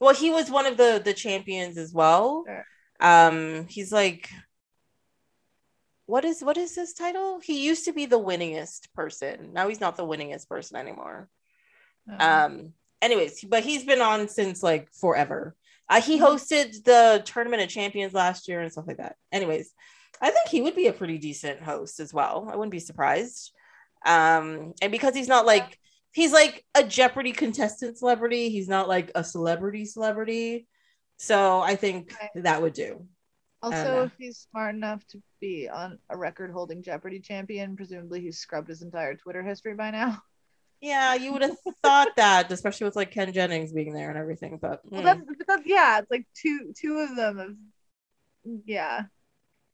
Well, 0.00 0.14
he 0.14 0.30
was 0.30 0.50
one 0.50 0.66
of 0.66 0.76
the 0.76 1.00
the 1.04 1.14
champions 1.14 1.78
as 1.78 1.92
well. 1.92 2.44
Sure. 2.46 2.64
Um, 3.00 3.66
he's 3.68 3.92
like, 3.92 4.28
what 6.06 6.24
is 6.24 6.42
what 6.42 6.56
is 6.56 6.74
his 6.74 6.92
title? 6.94 7.40
He 7.40 7.64
used 7.64 7.84
to 7.84 7.92
be 7.92 8.06
the 8.06 8.18
winningest 8.20 8.92
person. 8.94 9.52
Now 9.52 9.68
he's 9.68 9.80
not 9.80 9.96
the 9.96 10.06
winningest 10.06 10.48
person 10.48 10.76
anymore. 10.76 11.28
Oh. 12.10 12.16
Um, 12.46 12.72
anyways, 13.02 13.44
but 13.44 13.62
he's 13.64 13.84
been 13.84 14.00
on 14.00 14.28
since 14.28 14.62
like 14.62 14.88
forever. 14.92 15.54
Uh, 15.88 16.00
he 16.00 16.18
Mhm. 16.18 16.22
hosted 16.26 16.84
the 16.84 17.22
tournament 17.24 17.62
of 17.62 17.68
champions 17.68 18.12
last 18.14 18.48
year 18.48 18.60
and 18.60 18.70
stuff 18.70 18.86
like 18.86 18.98
that. 18.98 19.16
Anyways, 19.32 19.72
I 20.20 20.30
think 20.30 20.48
he 20.48 20.60
would 20.62 20.74
be 20.76 20.86
a 20.88 20.92
pretty 20.92 21.18
decent 21.18 21.60
host 21.62 22.00
as 22.00 22.12
well. 22.12 22.48
I 22.50 22.56
wouldn't 22.56 22.72
be 22.72 22.80
surprised. 22.80 23.52
Um, 24.06 24.74
and 24.82 24.92
because 24.92 25.14
he's 25.14 25.28
not 25.28 25.46
like 25.46 25.78
he's 26.12 26.32
like 26.32 26.64
a 26.74 26.84
Jeopardy 26.84 27.32
contestant 27.32 27.98
celebrity, 27.98 28.48
he's 28.50 28.68
not 28.68 28.88
like 28.88 29.10
a 29.14 29.24
celebrity 29.24 29.84
celebrity. 29.84 30.66
So 31.18 31.60
I 31.60 31.76
think 31.76 32.14
Right. 32.20 32.30
that 32.44 32.62
would 32.62 32.74
do. 32.74 33.06
I 33.70 33.76
don't 33.84 33.90
know. 33.92 34.00
also, 34.00 34.04
if 34.04 34.12
he's 34.18 34.38
smart 34.50 34.74
enough 34.74 35.06
to 35.08 35.22
be 35.40 35.68
on 35.68 35.98
a 36.10 36.16
record-holding 36.16 36.82
Jeopardy 36.82 37.20
champion, 37.20 37.76
presumably 37.76 38.20
he's 38.20 38.38
scrubbed 38.38 38.68
his 38.68 38.82
entire 38.82 39.14
Twitter 39.16 39.42
history 39.42 39.74
by 39.74 39.90
now. 39.90 40.22
Yeah, 40.80 41.14
you 41.14 41.32
would 41.32 41.42
have 41.42 41.56
thought 41.82 42.14
that, 42.16 42.50
especially 42.52 42.84
with 42.84 42.94
like 42.96 43.10
Ken 43.10 43.32
Jennings 43.32 43.72
being 43.72 43.92
there 43.92 44.10
and 44.10 44.18
everything. 44.18 44.58
But 44.62 44.80
Well, 44.90 45.02
mm, 45.02 45.04
that's, 45.04 45.20
because 45.38 45.60
yeah, 45.66 45.98
it's 45.98 46.10
like 46.10 46.26
two 46.34 46.72
two 46.76 46.98
of 46.98 47.16
them 47.16 47.38
have 47.38 47.54
yeah, 48.64 49.04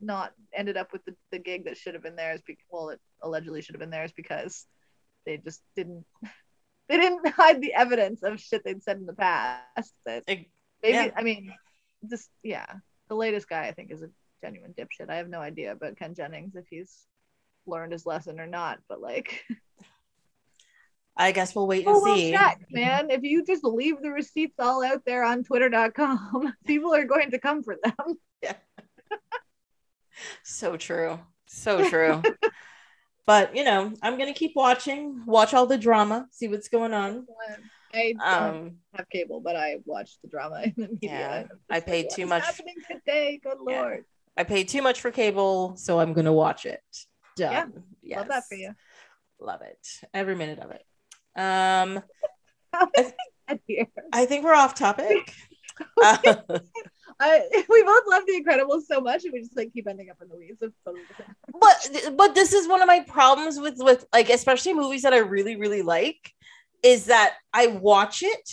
not 0.04 0.32
ended 0.52 0.76
up 0.76 0.92
with 0.92 1.04
the, 1.04 1.14
the 1.32 1.38
gig 1.38 1.64
that 1.64 1.76
should 1.76 1.94
have 1.94 2.02
been 2.02 2.16
theirs. 2.16 2.40
Because, 2.46 2.64
well, 2.70 2.90
it 2.90 3.00
allegedly 3.22 3.62
should 3.62 3.74
have 3.74 3.80
been 3.80 3.90
theirs 3.90 4.12
because 4.14 4.66
they 5.26 5.36
just 5.38 5.62
didn't 5.76 6.04
they 6.88 6.98
didn't 6.98 7.26
hide 7.28 7.60
the 7.60 7.74
evidence 7.74 8.22
of 8.22 8.40
shit 8.40 8.62
they'd 8.64 8.82
said 8.82 8.98
in 8.98 9.06
the 9.06 9.14
past. 9.14 9.92
That 10.06 10.24
maybe 10.28 10.48
yeah. 10.82 11.10
I 11.16 11.22
mean, 11.22 11.52
just 12.08 12.28
yeah, 12.42 12.66
the 13.08 13.14
latest 13.16 13.48
guy 13.48 13.66
I 13.66 13.72
think 13.72 13.90
is 13.90 14.02
a 14.02 14.10
genuine 14.42 14.74
dipshit. 14.74 15.08
I 15.08 15.16
have 15.16 15.28
no 15.28 15.40
idea 15.40 15.72
about 15.72 15.96
Ken 15.96 16.14
Jennings 16.14 16.54
if 16.54 16.66
he's 16.68 17.06
learned 17.66 17.92
his 17.92 18.06
lesson 18.06 18.40
or 18.40 18.46
not, 18.46 18.78
but 18.88 19.00
like. 19.00 19.44
I 21.16 21.30
guess 21.30 21.54
we'll 21.54 21.68
wait 21.68 21.86
and 21.86 21.94
Oh, 21.94 22.00
we'll 22.02 22.16
see. 22.16 22.32
check, 22.32 22.60
man. 22.72 23.08
If 23.08 23.22
you 23.22 23.44
just 23.44 23.62
leave 23.62 24.02
the 24.02 24.10
receipts 24.10 24.56
all 24.58 24.84
out 24.84 25.02
there 25.06 25.22
on 25.22 25.44
twitter.com, 25.44 26.52
people 26.66 26.92
are 26.92 27.04
going 27.04 27.30
to 27.30 27.38
come 27.38 27.62
for 27.62 27.76
them. 27.80 28.18
So 30.42 30.76
true. 30.76 31.18
So 31.46 31.88
true. 31.88 32.22
but 33.26 33.54
you 33.56 33.64
know, 33.64 33.92
I'm 34.02 34.18
gonna 34.18 34.34
keep 34.34 34.52
watching, 34.54 35.24
watch 35.26 35.54
all 35.54 35.66
the 35.66 35.78
drama, 35.78 36.26
see 36.30 36.48
what's 36.48 36.68
going 36.68 36.92
on. 36.92 37.26
I 37.92 38.12
don't 38.18 38.22
Um 38.56 38.76
have 38.94 39.08
cable, 39.08 39.40
but 39.40 39.54
I 39.56 39.76
watch 39.84 40.18
the 40.22 40.28
drama 40.28 40.62
in 40.64 40.72
the 40.76 40.88
media. 40.88 41.10
Yeah, 41.10 41.44
I'm 41.70 41.82
paid 41.82 42.06
like, 42.06 42.14
too 42.16 42.26
much- 42.26 42.44
happening 42.44 42.74
today. 42.90 43.40
Good 43.42 43.58
Yeah. 43.68 43.80
lord. 43.82 44.04
I 44.36 44.42
paid 44.44 44.68
too 44.68 44.82
much 44.82 45.00
for 45.00 45.10
cable, 45.12 45.76
so 45.76 46.00
I'm 46.00 46.12
gonna 46.12 46.32
watch 46.32 46.66
it. 46.66 46.82
Done. 47.36 47.84
Yeah, 48.02 48.18
Love 48.18 48.28
that 48.28 48.44
for 48.48 48.54
you. 48.56 48.72
Love 49.40 49.62
it. 49.62 49.86
Every 50.12 50.34
minute 50.36 50.58
of 50.60 50.70
it. 50.72 50.84
Um, 51.40 52.02
Here. 53.66 53.86
I 54.12 54.26
think 54.26 54.44
we're 54.44 54.54
off 54.54 54.74
topic. 54.74 55.32
Uh, 56.00 56.16
I, 57.20 57.42
we 57.68 57.82
both 57.82 58.02
love 58.08 58.22
The 58.26 58.42
Incredibles 58.42 58.82
so 58.82 59.00
much, 59.00 59.24
and 59.24 59.32
we 59.32 59.40
just 59.40 59.56
like 59.56 59.72
keep 59.72 59.86
ending 59.88 60.10
up 60.10 60.16
in 60.22 60.28
the 60.28 60.36
weeds. 60.36 60.62
Totally 60.84 61.02
but 61.60 62.16
but 62.16 62.34
this 62.34 62.52
is 62.52 62.68
one 62.68 62.82
of 62.82 62.86
my 62.86 63.00
problems 63.00 63.58
with 63.58 63.76
with 63.78 64.04
like 64.12 64.28
especially 64.30 64.74
movies 64.74 65.02
that 65.02 65.12
I 65.14 65.18
really 65.18 65.56
really 65.56 65.82
like 65.82 66.32
is 66.82 67.06
that 67.06 67.34
I 67.52 67.68
watch 67.68 68.22
it 68.22 68.50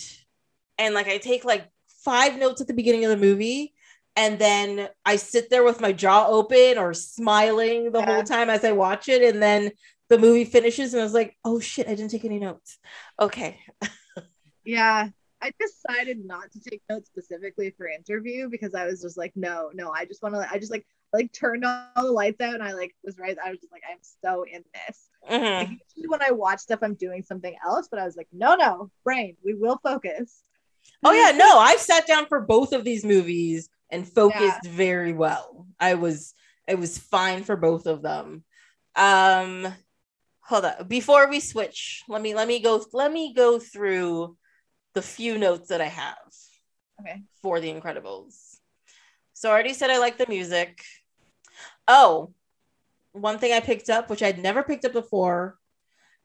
and 0.78 0.94
like 0.94 1.08
I 1.08 1.18
take 1.18 1.44
like 1.44 1.68
five 2.04 2.38
notes 2.38 2.62
at 2.62 2.68
the 2.68 2.74
beginning 2.74 3.04
of 3.06 3.12
the 3.12 3.18
movie 3.18 3.74
and 4.16 4.38
then 4.40 4.90
I 5.06 5.16
sit 5.16 5.50
there 5.50 5.64
with 5.64 5.82
my 5.82 5.94
jaw 5.94 6.28
open 6.28 6.78
or 6.78 6.94
smiling 6.94 7.92
the 7.92 8.00
Yeah. 8.00 8.06
whole 8.06 8.24
time 8.24 8.50
as 8.50 8.64
I 8.64 8.72
watch 8.72 9.10
it 9.10 9.24
and 9.24 9.42
then 9.42 9.72
the 10.10 10.18
movie 10.20 10.46
finishes 10.46 10.94
and 10.94 11.02
I 11.02 11.04
was 11.04 11.14
like 11.14 11.36
oh 11.44 11.60
shit 11.60 11.88
I 11.88 11.96
didn't 11.96 12.12
take 12.12 12.26
any 12.26 12.40
notes 12.40 12.78
okay 13.20 13.60
Yeah. 14.64 15.10
I 15.42 15.52
decided 15.60 16.24
not 16.24 16.52
to 16.52 16.60
take 16.60 16.82
notes 16.90 17.08
specifically 17.08 17.72
for 17.76 17.88
interview 17.88 18.48
because 18.50 18.76
I 18.76 18.86
was 18.86 19.02
just 19.02 19.18
like, 19.18 19.32
no, 19.36 19.72
no, 19.74 19.92
I 19.92 20.06
just 20.06 20.22
want 20.22 20.36
to, 20.36 20.48
I 20.52 20.60
just 20.60 20.72
like, 20.72 20.86
like 21.14 21.32
turned 21.34 21.66
all 21.66 21.88
the 21.96 22.12
lights 22.12 22.40
out 22.42 22.54
and 22.54 22.64
I 22.64 22.74
like 22.74 22.96
was 23.04 23.18
right. 23.18 23.36
I 23.44 23.50
was 23.50 23.60
just 23.60 23.72
like, 23.72 23.84
I'm 23.90 23.98
so 24.24 24.44
in 24.44 24.64
this. 24.74 25.10
Mhm. 25.30 25.58
Like, 25.60 25.70
usually 25.96 26.08
when 26.10 26.22
I 26.22 26.32
watch 26.32 26.60
stuff, 26.60 26.80
I'm 26.82 26.94
doing 26.94 27.24
something 27.24 27.56
else, 27.66 27.88
but 27.90 28.00
I 28.00 28.06
was 28.06 28.16
like, 28.16 28.28
no, 28.32 28.56
no, 28.56 28.92
brain, 29.04 29.36
we 29.44 29.54
will 29.54 29.80
focus. 29.84 30.44
oh 31.04 31.12
yeah 31.12 31.32
no 31.38 31.58
I've 31.60 31.80
sat 31.80 32.08
down 32.08 32.26
for 32.28 32.42
both 32.42 32.74
of 32.74 32.84
these 32.84 33.04
movies 33.06 33.70
and 33.92 34.08
focused 34.08 34.66
very 34.66 35.14
well 35.14 35.68
I 35.80 35.94
was 35.96 36.34
it 36.68 36.80
was 36.80 36.98
fine 36.98 37.44
for 37.44 37.56
both 37.56 37.86
of 37.86 38.02
them 38.02 38.44
um 38.96 39.74
hold 40.42 40.66
on 40.66 40.88
before 40.88 41.30
we 41.30 41.40
switch 41.40 42.04
let 42.08 42.22
me 42.22 42.34
let 42.34 42.48
me 42.48 42.60
go 42.60 42.84
let 42.94 43.12
me 43.12 43.34
go 43.34 43.60
through 43.60 44.36
the 44.94 45.02
few 45.02 45.38
notes 45.38 45.70
that 45.70 45.82
i 45.82 45.86
have 45.88 46.18
Okay. 47.02 47.24
for 47.42 47.60
the 47.60 47.72
incredibles 47.74 48.58
so 49.34 49.50
i 49.50 49.52
already 49.54 49.74
said 49.74 49.90
i 49.90 49.98
like 49.98 50.18
the 50.18 50.28
music 50.28 50.84
oh 51.88 52.34
one 53.14 53.40
thing 53.40 53.54
i 53.54 53.60
picked 53.60 53.90
up 53.90 54.10
which 54.10 54.22
i'd 54.24 54.40
never 54.40 54.64
picked 54.64 54.86
up 54.86 54.94
before 54.94 55.58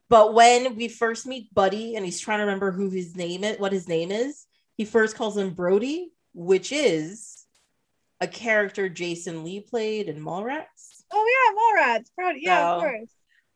but 0.08 0.34
when 0.34 0.76
we 0.76 0.88
first 0.88 1.26
meet 1.26 1.52
buddy 1.54 1.96
and 1.96 2.04
he's 2.04 2.20
trying 2.20 2.38
to 2.38 2.44
remember 2.44 2.70
who 2.72 2.90
his 2.90 3.16
name 3.16 3.42
is 3.44 3.58
what 3.58 3.72
his 3.72 3.88
name 3.88 4.10
is 4.12 4.46
he 4.76 4.84
first 4.84 5.16
calls 5.16 5.36
him 5.36 5.50
brody 5.54 6.10
which 6.34 6.70
is 6.72 7.46
a 8.20 8.26
character 8.28 8.88
jason 8.88 9.44
lee 9.44 9.60
played 9.60 10.08
in 10.08 10.22
mallrats 10.22 10.92
Oh 11.12 11.24
yeah, 11.78 11.94
Mallrats. 11.94 12.10
Bro, 12.16 12.30
yeah, 12.40 12.74
of 12.74 12.80
course. 12.80 13.10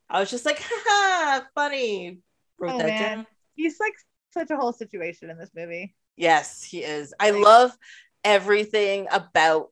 I 0.09 0.21
was 0.21 0.31
just 0.31 0.47
like, 0.47 0.61
haha, 0.65 1.45
funny. 1.53 2.21
Wrote 2.61 2.75
Oh, 2.75 2.79
that 2.79 2.87
man. 2.87 3.17
down. 3.19 3.27
He's 3.57 3.81
like 3.81 3.93
such 4.33 4.51
a 4.51 4.57
whole 4.57 4.73
situation 4.73 5.31
in 5.31 5.39
this 5.39 5.51
movie. 5.55 5.95
Yes, 6.17 6.63
he 6.63 6.83
is. 6.83 7.15
I 7.19 7.31
love 7.31 7.77
everything 8.25 9.09
about 9.11 9.71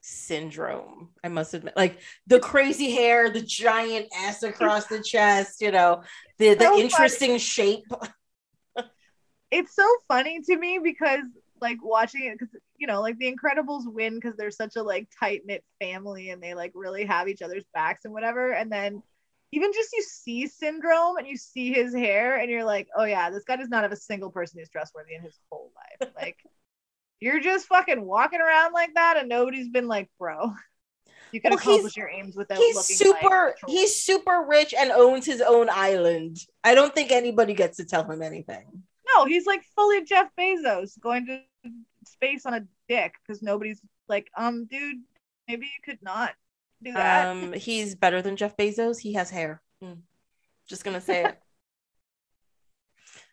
syndrome. 0.00 1.10
I 1.22 1.28
must 1.28 1.54
admit, 1.54 1.76
like 1.76 2.00
the 2.26 2.40
crazy 2.40 2.90
hair, 2.90 3.30
the 3.30 3.42
giant 3.42 4.06
ass 4.16 4.42
across 4.42 4.86
the 4.86 5.02
chest, 5.02 5.60
you 5.60 5.70
know, 5.70 6.02
the 6.38 6.54
the 6.54 6.64
So 6.64 6.70
funny. 6.72 6.80
interesting 6.80 7.38
shape. 7.38 7.84
It's 9.50 9.74
so 9.74 9.86
funny 10.08 10.40
to 10.42 10.56
me 10.58 10.78
because 10.82 11.20
like 11.60 11.78
watching 11.82 12.24
it 12.24 12.38
because 12.38 12.54
you 12.76 12.86
know 12.86 13.00
like 13.00 13.18
the 13.18 13.34
Incredibles 13.34 13.82
win 13.86 14.14
because 14.14 14.36
they're 14.36 14.50
such 14.50 14.76
a 14.76 14.82
like 14.82 15.08
tight 15.18 15.42
knit 15.44 15.64
family 15.80 16.30
and 16.30 16.42
they 16.42 16.54
like 16.54 16.72
really 16.74 17.04
have 17.04 17.28
each 17.28 17.42
other's 17.42 17.64
backs 17.74 18.04
and 18.04 18.12
whatever. 18.12 18.52
And 18.52 18.70
then 18.70 19.02
even 19.52 19.72
just 19.72 19.92
you 19.92 20.02
see 20.02 20.46
Syndrome 20.46 21.16
and 21.16 21.26
you 21.26 21.36
see 21.36 21.72
his 21.72 21.94
hair 21.94 22.38
and 22.38 22.50
you're 22.50 22.64
like, 22.64 22.88
oh 22.96 23.04
yeah, 23.04 23.30
this 23.30 23.44
guy 23.44 23.56
does 23.56 23.68
not 23.68 23.82
have 23.82 23.92
a 23.92 23.96
single 23.96 24.30
person 24.30 24.58
who's 24.58 24.68
trustworthy 24.68 25.14
in 25.14 25.22
his 25.22 25.38
whole 25.50 25.72
life. 25.76 26.10
Like 26.16 26.36
you're 27.20 27.40
just 27.40 27.66
fucking 27.66 28.00
walking 28.00 28.40
around 28.40 28.72
like 28.72 28.94
that 28.94 29.16
and 29.16 29.28
nobody's 29.28 29.68
been 29.68 29.88
like, 29.88 30.08
bro, 30.18 30.52
you 31.32 31.40
can 31.40 31.50
Well, 31.50 31.58
accomplish 31.58 31.96
your 31.96 32.08
aims 32.08 32.36
without 32.36 32.58
He's 32.58 32.76
looking 32.76 32.96
super 32.96 33.46
like 33.46 33.70
he's 33.70 34.02
super 34.02 34.44
rich 34.48 34.74
and 34.78 34.90
owns 34.90 35.26
his 35.26 35.40
own 35.40 35.68
island. 35.70 36.38
I 36.62 36.74
don't 36.74 36.94
think 36.94 37.10
anybody 37.10 37.54
gets 37.54 37.78
to 37.78 37.84
tell 37.84 38.04
him 38.08 38.22
anything. 38.22 38.82
No, 39.14 39.24
he's 39.24 39.46
like 39.46 39.62
fully 39.74 40.04
Jeff 40.04 40.28
Bezos 40.38 41.00
going 41.00 41.26
to 41.26 41.40
space 42.04 42.46
on 42.46 42.54
a 42.54 42.66
dick 42.88 43.14
because 43.26 43.42
nobody's 43.42 43.80
like, 44.08 44.28
um, 44.36 44.66
dude, 44.66 44.98
maybe 45.46 45.66
you 45.66 45.82
could 45.84 46.02
not 46.02 46.34
do 46.82 46.92
that. 46.92 47.26
Um, 47.28 47.52
he's 47.52 47.94
better 47.94 48.22
than 48.22 48.36
Jeff 48.36 48.56
Bezos. 48.56 48.98
He 48.98 49.14
has 49.14 49.30
hair. 49.30 49.62
Mm. 49.82 49.98
Just 50.68 50.84
gonna 50.84 51.00
say 51.00 51.24
it. 51.24 51.38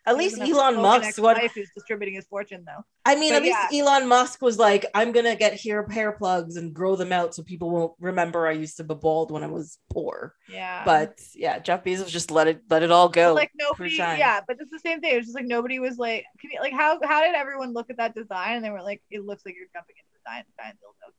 At 0.07 0.17
least 0.17 0.37
doesn't 0.37 0.47
have 0.47 0.55
a 0.55 0.59
Elon 0.59 0.81
Musk. 0.83 1.19
What 1.19 1.37
who's 1.39 1.71
distributing 1.73 2.13
his 2.13 2.27
fortune 2.27 2.63
though. 2.63 2.83
I 3.05 3.15
mean, 3.15 3.31
but 3.31 3.37
at 3.37 3.43
least 3.43 3.57
Elon 3.73 4.07
Musk 4.07 4.39
was 4.39 4.59
like, 4.59 4.85
"I'm 4.93 5.11
gonna 5.11 5.35
get 5.35 5.59
hair 5.59 5.83
hair 5.87 6.11
plugs 6.11 6.57
and 6.57 6.73
grow 6.75 6.95
them 6.95 7.11
out 7.11 7.33
so 7.33 7.41
people 7.41 7.71
won't 7.71 7.93
remember 7.99 8.47
I 8.47 8.51
used 8.51 8.77
to 8.77 8.83
be 8.83 8.93
bald 8.93 9.31
when 9.31 9.43
I 9.43 9.47
was 9.47 9.79
poor." 9.89 10.35
Yeah, 10.47 10.83
But 10.85 11.19
yeah, 11.33 11.57
Jeff 11.57 11.83
Bezos 11.83 12.09
just 12.09 12.29
let 12.29 12.47
it 12.47 12.61
let 12.69 12.83
it 12.83 12.91
all 12.91 13.09
go. 13.09 13.33
like 13.33 13.51
nobody, 13.55 13.95
yeah, 13.95 14.41
but 14.47 14.57
it's 14.59 14.69
the 14.69 14.79
same 14.79 15.01
thing. 15.01 15.15
It's 15.15 15.25
just 15.25 15.35
like 15.35 15.47
nobody 15.47 15.79
was 15.79 15.97
like, 15.97 16.25
can 16.39 16.51
you, 16.51 16.59
like 16.59 16.73
how 16.73 16.99
how 17.03 17.21
did 17.23 17.33
everyone 17.33 17.73
look 17.73 17.89
at 17.89 17.97
that 17.97 18.13
design 18.13 18.57
and 18.57 18.63
they 18.63 18.69
were 18.69 18.83
like, 18.83 19.01
it 19.09 19.25
looks 19.25 19.43
like 19.43 19.55
you're 19.55 19.67
jumping 19.73 19.95
into 19.97 20.11
a 20.23 20.29
giant 20.29 20.47
giant 20.61 20.77
dildo. 20.77 21.15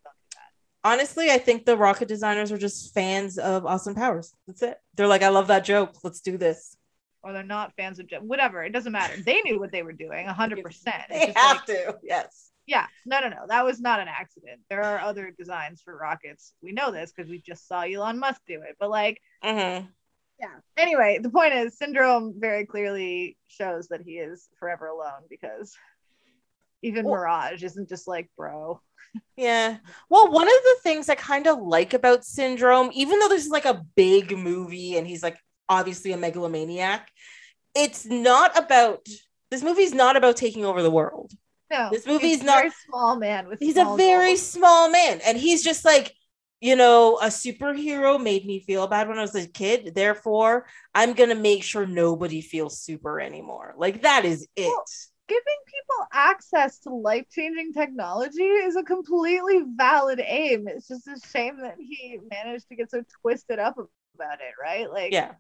Don't 0.87 0.93
do 0.93 0.99
that. 0.99 1.01
Honestly, 1.01 1.31
I 1.31 1.39
think 1.39 1.65
the 1.65 1.77
rocket 1.77 2.09
designers 2.09 2.53
are 2.53 2.59
just 2.59 2.95
fans 2.95 3.39
of 3.39 3.67
Austin 3.67 3.95
Powers. 3.95 4.35
That's 4.47 4.63
it. 4.63 4.79
They're 4.95 5.07
like, 5.07 5.23
"I 5.23 5.29
love 5.29 5.49
that 5.49 5.65
joke. 5.65 5.95
Let's 6.03 6.21
do 6.21 6.39
this." 6.39 6.77
Or 7.23 7.33
they're 7.33 7.43
not 7.43 7.75
fans 7.77 7.99
of 7.99 8.09
Whatever, 8.21 8.63
it 8.63 8.73
doesn't 8.73 8.93
matter. 8.93 9.21
They 9.21 9.41
knew 9.43 9.59
what 9.59 9.73
they 9.73 9.83
were 9.83 9.93
doing, 9.93 10.27
hundred 10.27 10.63
percent. 10.63 11.05
They 11.11 11.33
have 11.37 11.65
to. 11.67 11.99
Yes. 12.03 12.53
Yeah, 12.67 12.87
no, 13.05 13.21
no, 13.21 13.29
no. 13.29 13.47
That 13.49 13.65
was 13.65 13.81
not 13.81 14.01
an 14.01 14.09
accident. 14.09 14.61
There 14.69 14.83
are 14.83 14.99
other 14.99 15.33
designs 15.37 15.83
for 15.83 15.97
rockets. 15.97 16.53
We 16.63 16.73
know 16.73 16.91
this 16.91 17.13
because 17.13 17.31
we 17.31 17.41
just 17.41 17.69
saw 17.69 17.83
Elon 17.83 18.19
Musk 18.19 18.41
do 18.47 18.63
it. 18.63 18.77
But 18.79 18.91
like, 18.91 19.21
hmm 19.43 19.87
yeah. 20.39 20.59
Anyway, 20.77 21.19
the 21.23 21.31
point 21.31 21.55
is, 21.55 21.79
Syndrome 21.79 22.35
very 22.39 22.67
clearly 22.67 23.39
shows 23.49 23.89
that 23.89 24.03
he 24.03 24.19
is 24.19 24.49
forever 24.59 24.87
alone 24.89 25.23
because 25.31 25.75
even 26.83 27.07
Well- 27.07 27.15
Mirage 27.15 27.63
isn't 27.63 27.89
just 27.89 28.07
like, 28.07 28.29
bro. 28.37 28.81
Yeah. 29.37 29.77
Well, 30.09 30.31
one 30.33 30.47
of 30.49 30.55
the 30.65 30.77
things 30.83 31.09
I 31.09 31.15
kind 31.15 31.47
of 31.47 31.59
like 31.59 31.95
about 31.95 32.25
Syndrome, 32.25 32.91
even 32.95 33.19
though 33.19 33.29
this 33.29 33.45
is 33.45 33.51
like 33.51 33.65
a 33.67 33.83
big 33.95 34.37
movie 34.37 34.97
and 34.97 35.07
he's 35.07 35.23
like 35.23 35.37
obviously 35.69 36.13
a 36.13 36.17
megalomaniac, 36.17 37.11
it's 37.75 38.07
not 38.07 38.59
about 38.59 39.07
this 39.51 39.63
movie's 39.63 39.93
not 39.95 40.17
about 40.17 40.37
taking 40.37 40.65
over 40.65 40.83
the 40.83 40.91
world. 40.91 41.33
No, 41.71 41.89
This 41.93 42.07
movie's 42.07 42.37
he's 42.37 42.43
a 42.43 42.45
not- 42.45 42.59
very 42.59 42.71
small 42.87 43.17
man 43.17 43.49
with. 43.49 43.59
He's 43.61 43.77
a 43.77 43.95
very 43.97 44.29
goals. 44.31 44.43
small 44.47 44.89
man 44.91 45.21
and 45.27 45.37
he's 45.37 45.63
just 45.65 45.85
like, 45.85 46.15
you 46.61 46.75
know, 46.77 47.19
a 47.19 47.27
superhero 47.27 48.23
made 48.23 48.47
me 48.47 48.61
feel 48.61 48.87
bad 48.87 49.09
when 49.09 49.19
I 49.19 49.23
was 49.23 49.35
a 49.35 49.47
kid. 49.47 49.93
Therefore, 49.95 50.67
I'm 50.95 51.13
going 51.13 51.29
to 51.29 51.35
make 51.35 51.63
sure 51.63 51.87
nobody 51.87 52.41
feels 52.41 52.81
super 52.81 53.21
anymore. 53.21 53.75
Like 53.77 54.03
that 54.03 54.25
is 54.25 54.47
it. 54.57 54.67
Well, 54.67 54.85
giving 55.29 55.43
people 55.87 56.07
access 56.13 56.79
to 56.81 56.91
life 56.91 57.27
changing 57.31 57.73
technology 57.73 58.43
is 58.43 58.77
a 58.77 58.83
completely 58.83 59.63
valid 59.77 60.21
aim. 60.25 60.67
It's 60.69 60.89
just 60.89 61.07
a 61.07 61.19
shame 61.33 61.61
that 61.63 61.77
he 61.79 62.19
managed 62.31 62.69
to 62.69 62.77
get 62.77 62.91
so 62.91 63.03
twisted 63.23 63.59
up 63.59 63.77
about 63.79 64.41
it, 64.41 64.55
right? 64.61 64.91
Like, 64.91 65.13
Yeah. 65.13 65.35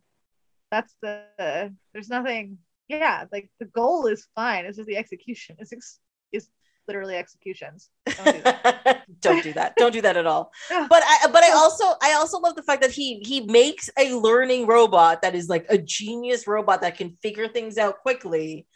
that's 0.70 0.94
the 1.02 1.72
there's 1.92 2.08
nothing. 2.08 2.58
Yeah, 2.88 3.24
like 3.32 3.50
the 3.58 3.64
goal 3.66 4.06
is 4.06 4.28
fine. 4.36 4.64
It's 4.64 4.76
just 4.76 4.86
the 4.86 4.96
execution 4.96 5.56
is 5.58 5.72
ex- 5.72 5.98
is 6.30 6.48
literally 6.86 7.16
executions. 7.16 7.90
Don't 8.06 8.34
do 8.36 8.42
that. 8.42 9.02
don't 9.20 9.42
do 9.42 9.52
that 9.54 9.74
don't 9.76 9.92
do 9.92 10.00
that 10.02 10.16
at 10.16 10.26
all 10.26 10.52
but 10.68 11.02
i 11.04 11.26
but 11.32 11.42
i 11.42 11.50
also 11.52 11.84
i 12.02 12.12
also 12.14 12.38
love 12.38 12.54
the 12.54 12.62
fact 12.62 12.82
that 12.82 12.90
he 12.90 13.18
he 13.20 13.40
makes 13.40 13.88
a 13.98 14.14
learning 14.14 14.66
robot 14.66 15.22
that 15.22 15.34
is 15.34 15.48
like 15.48 15.64
a 15.68 15.78
genius 15.78 16.46
robot 16.46 16.80
that 16.82 16.96
can 16.96 17.16
figure 17.22 17.48
things 17.48 17.78
out 17.78 17.98
quickly 18.02 18.66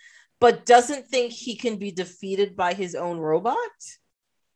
but 0.41 0.66
doesn't 0.66 1.07
think 1.07 1.32
he 1.32 1.55
can 1.57 1.76
be 1.76 1.91
defeated 1.93 2.57
by 2.57 2.74
his 2.74 2.95
own 2.95 3.18
robot 3.18 3.57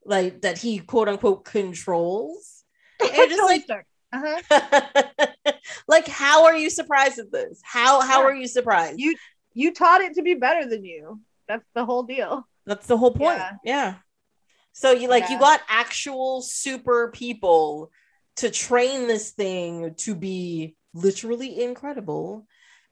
like 0.05 0.43
that 0.43 0.59
he 0.59 0.79
quote 0.79 1.09
unquote 1.09 1.45
controls 1.45 2.65
And 3.01 3.31
just 3.31 3.43
like 3.43 3.65
Uh-huh. 4.13 5.53
like 5.89 6.07
how 6.07 6.45
are 6.45 6.57
you 6.57 6.71
surprised 6.71 7.19
at 7.19 7.33
this 7.33 7.61
how 7.63 8.01
how 8.01 8.21
Yeah. 8.21 8.27
are 8.29 8.35
you 8.35 8.47
surprised 8.49 8.99
You 8.99 9.17
you 9.53 9.73
taught 9.73 10.01
it 10.01 10.15
to 10.15 10.23
be 10.23 10.35
better 10.35 10.69
than 10.69 10.85
you. 10.85 11.21
That's 11.47 11.65
the 11.75 11.85
whole 11.85 12.03
deal. 12.03 12.49
That's 12.67 12.87
the 12.89 12.97
whole 12.97 13.13
point. 13.13 13.39
Yeah. 13.39 13.53
Yeah. 13.65 13.95
So 14.73 14.91
you 14.91 15.09
like 15.09 15.31
you 15.31 15.39
got 15.39 15.61
actual 15.69 16.43
super 16.43 17.11
people 17.13 17.93
to 18.37 18.51
train 18.51 19.07
this 19.07 19.31
thing 19.31 19.95
to 19.99 20.15
be 20.17 20.75
literally 20.93 21.63
incredible. 21.63 22.47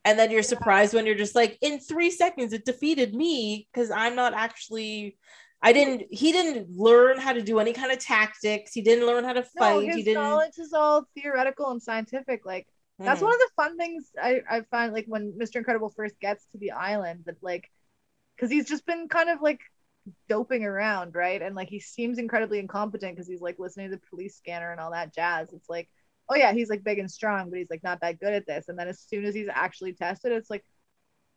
And 0.04 0.18
then 0.18 0.30
you're 0.30 0.42
surprised 0.42 0.94
when 0.94 1.06
you're 1.06 1.14
just 1.14 1.34
like, 1.36 1.58
in 1.60 1.78
three 1.78 2.10
seconds, 2.10 2.52
it 2.52 2.64
defeated 2.64 3.14
me 3.14 3.68
because 3.72 3.90
I'm 3.90 4.16
not 4.16 4.34
actually 4.34 5.16
I 5.64 5.72
didn't. 5.72 6.08
He 6.10 6.32
didn't 6.32 6.70
learn 6.76 7.18
how 7.18 7.32
to 7.32 7.40
do 7.40 7.60
any 7.60 7.72
kind 7.72 7.92
of 7.92 8.00
tactics. 8.00 8.72
He 8.72 8.82
didn't 8.82 9.06
learn 9.06 9.22
how 9.22 9.32
to 9.32 9.44
fight. 9.44 9.54
No, 9.60 9.78
he 9.80 9.86
his 9.90 10.04
didn't. 10.04 10.14
knowledge 10.14 10.58
is 10.58 10.72
all 10.72 11.04
theoretical 11.14 11.70
and 11.70 11.80
scientific. 11.80 12.44
Like 12.44 12.66
that's 12.98 13.20
Mhm. 13.20 13.24
one 13.24 13.32
of 13.32 13.38
the 13.38 13.50
fun 13.56 13.76
things 13.76 14.10
I, 14.20 14.40
I 14.50 14.60
find 14.62 14.92
like 14.92 15.06
when 15.06 15.34
Mr. 15.38 15.58
Incredible 15.58 15.90
first 15.90 16.18
gets 16.20 16.44
to 16.52 16.58
the 16.58 16.72
island 16.72 17.24
that 17.26 17.36
like 17.42 17.70
because 18.36 18.50
he's 18.50 18.68
just 18.68 18.86
been 18.86 19.08
kind 19.08 19.30
of 19.30 19.40
like 19.40 19.60
doping 20.28 20.64
around, 20.64 21.14
right? 21.14 21.40
And 21.40 21.54
like 21.54 21.68
he 21.68 21.80
seems 21.80 22.18
incredibly 22.18 22.58
incompetent 22.58 23.14
because 23.14 23.28
he's 23.28 23.40
like 23.40 23.58
listening 23.58 23.90
to 23.90 23.96
the 23.96 24.02
police 24.10 24.36
scanner 24.36 24.72
and 24.72 24.80
all 24.80 24.92
that 24.92 25.14
jazz. 25.14 25.52
It's 25.52 25.68
like, 25.68 25.88
oh 26.28 26.36
yeah, 26.36 26.52
he's 26.52 26.70
like 26.70 26.84
big 26.84 26.98
and 26.98 27.10
strong, 27.10 27.50
but 27.50 27.58
he's 27.58 27.70
like 27.70 27.82
not 27.82 28.00
that 28.00 28.18
good 28.20 28.32
at 28.32 28.46
this. 28.46 28.68
And 28.68 28.78
then 28.78 28.88
as 28.88 29.00
soon 29.00 29.24
as 29.24 29.34
he's 29.34 29.48
actually 29.52 29.92
tested, 29.94 30.32
it's 30.32 30.50
like, 30.50 30.64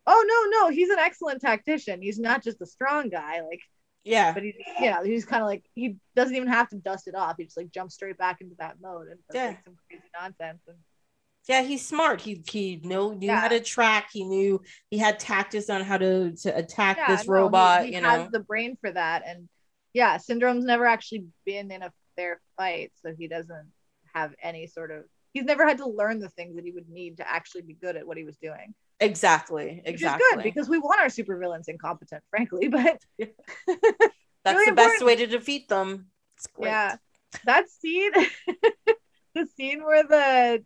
oh 0.06 0.24
no, 0.52 0.60
no, 0.60 0.70
he's 0.70 0.90
an 0.90 0.98
excellent 0.98 1.40
tactician. 1.40 2.00
He's 2.02 2.18
not 2.18 2.42
just 2.42 2.60
a 2.62 2.66
strong 2.66 3.08
guy. 3.10 3.40
Like 3.42 3.60
Yeah. 4.04 4.32
but 4.32 4.42
he 4.44 4.54
you 4.80 4.90
know 4.90 5.02
he's 5.02 5.24
kind 5.24 5.42
of 5.42 5.48
like 5.48 5.64
he 5.74 5.96
doesn't 6.14 6.34
even 6.36 6.48
have 6.48 6.68
to 6.70 6.76
dust 6.76 7.08
it 7.08 7.14
off 7.16 7.34
he 7.38 7.44
just 7.44 7.56
like 7.56 7.70
jumps 7.72 7.94
straight 7.94 8.16
back 8.18 8.40
into 8.40 8.54
that 8.58 8.76
mode 8.80 9.08
and 9.08 9.18
does, 9.28 9.34
Yeah. 9.34 9.46
like 9.48 9.64
some 9.64 9.76
crazy 9.88 10.04
nonsense 10.18 10.62
and 10.68 10.78
Yeah, 11.48 11.62
he's 11.62 11.86
smart. 11.86 12.20
He 12.22 12.42
he 12.50 12.80
knew 12.82 13.14
knew 13.14 13.28
Yeah. 13.28 13.40
how 13.40 13.48
to 13.48 13.60
track. 13.60 14.08
He 14.12 14.24
knew 14.24 14.60
he 14.90 14.98
had 14.98 15.18
tactics 15.18 15.70
on 15.70 15.82
how 15.82 15.98
to 15.98 16.32
to 16.42 16.56
attack 16.56 16.96
yeah, 16.98 17.16
this 17.16 17.26
no, 17.26 17.34
robot. 17.34 17.84
he, 17.86 17.94
you 17.94 18.02
has 18.02 18.24
know. 18.24 18.30
the 18.32 18.40
brain 18.40 18.76
for 18.80 18.90
that 18.90 19.22
and 19.26 19.48
yeah 19.92 20.16
syndrome's 20.18 20.64
never 20.64 20.84
actually 20.86 21.24
been 21.44 21.70
in 21.70 21.82
a 21.82 21.92
fair 22.16 22.40
fight 22.56 22.92
so 23.02 23.14
he 23.18 23.28
doesn't 23.28 23.68
have 24.16 24.34
any 24.42 24.66
sort 24.66 24.90
of 24.90 25.04
he's 25.32 25.44
never 25.44 25.66
had 25.66 25.78
to 25.78 25.86
learn 25.88 26.18
the 26.18 26.30
things 26.30 26.56
that 26.56 26.64
he 26.64 26.72
would 26.72 26.88
need 26.88 27.18
to 27.18 27.30
actually 27.30 27.62
be 27.62 27.74
good 27.74 27.96
at 27.96 28.06
what 28.06 28.16
he 28.16 28.24
was 28.24 28.36
doing 28.38 28.74
Exactly. 28.98 29.82
Exactly. 29.84 29.92
which 29.92 30.02
is 30.30 30.34
good 30.36 30.42
because 30.42 30.68
we 30.70 30.78
want 30.78 31.00
our 31.00 31.08
supervillains 31.08 31.68
incompetent 31.68 32.22
frankly 32.30 32.68
but 32.78 32.98
That's 34.44 34.58
really 34.58 34.70
the 34.70 34.76
best 34.76 35.04
way 35.04 35.16
to 35.16 35.26
defeat 35.26 35.68
them. 35.68 36.06
Yeah. 36.58 36.96
that 37.44 37.68
scene 37.68 38.12
the 39.34 39.46
scene 39.56 39.84
where 39.84 40.04
the 40.04 40.64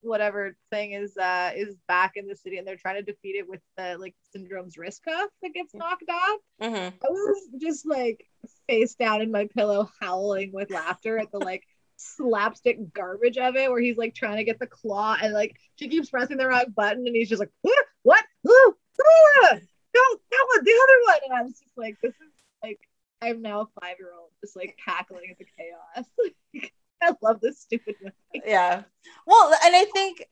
whatever 0.00 0.56
thing 0.70 0.92
is 0.92 1.16
uh 1.16 1.50
is 1.54 1.76
back 1.86 2.12
in 2.16 2.26
the 2.26 2.34
city 2.36 2.56
and 2.56 2.66
they're 2.66 2.76
trying 2.76 2.96
to 2.96 3.02
defeat 3.02 3.36
it 3.36 3.48
with 3.48 3.60
the 3.76 3.96
like 3.98 4.14
syndrome's 4.32 4.76
wrist 4.78 5.02
cuff 5.04 5.28
that 5.42 5.52
gets 5.52 5.74
knocked 5.74 6.08
off 6.08 6.40
hmm 6.60 6.88
i 7.04 7.08
was 7.08 7.48
just 7.60 7.84
like 7.86 8.24
face 8.68 8.94
down 8.94 9.20
in 9.20 9.30
my 9.30 9.46
pillow 9.56 9.90
howling 10.00 10.52
with 10.52 10.70
laughter 10.70 11.18
at 11.18 11.30
the 11.32 11.38
like 11.38 11.64
slapstick 11.98 12.92
garbage 12.92 13.38
of 13.38 13.56
it 13.56 13.70
where 13.70 13.80
he's 13.80 13.96
like 13.96 14.14
trying 14.14 14.36
to 14.36 14.44
get 14.44 14.58
the 14.58 14.66
claw 14.66 15.16
and 15.20 15.32
like 15.34 15.56
she 15.76 15.88
keeps 15.88 16.10
pressing 16.10 16.36
the 16.36 16.46
wrong 16.46 16.64
button 16.74 17.06
and 17.06 17.16
he's 17.16 17.28
just 17.28 17.40
like 17.40 17.50
"Huh? 17.66 17.84
what? 18.02 18.24
Ah, 18.46 19.58
no 19.94 20.18
that 20.30 20.46
one 20.54 20.64
the 20.64 20.80
other 20.82 21.00
one. 21.06 21.18
And 21.26 21.38
i 21.38 21.42
was 21.42 21.58
just 21.58 21.76
like 21.76 21.96
this 22.02 22.14
is 22.14 22.32
like 22.62 22.80
i'm 23.20 23.42
now 23.42 23.62
a 23.62 23.80
five 23.80 23.96
year 23.98 24.12
old 24.18 24.30
just 24.40 24.56
like 24.56 24.78
cackling 24.84 25.30
at 25.30 25.38
the 25.38 25.46
chaos. 25.56 26.70
I 27.02 27.14
love 27.22 27.40
this 27.40 27.60
stupid 27.60 27.94
movie. 28.02 28.42
Yeah. 28.44 28.82
Well, 29.24 29.52
and 29.64 29.76
I 29.76 29.84
think 29.84 30.24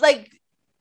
like 0.00 0.32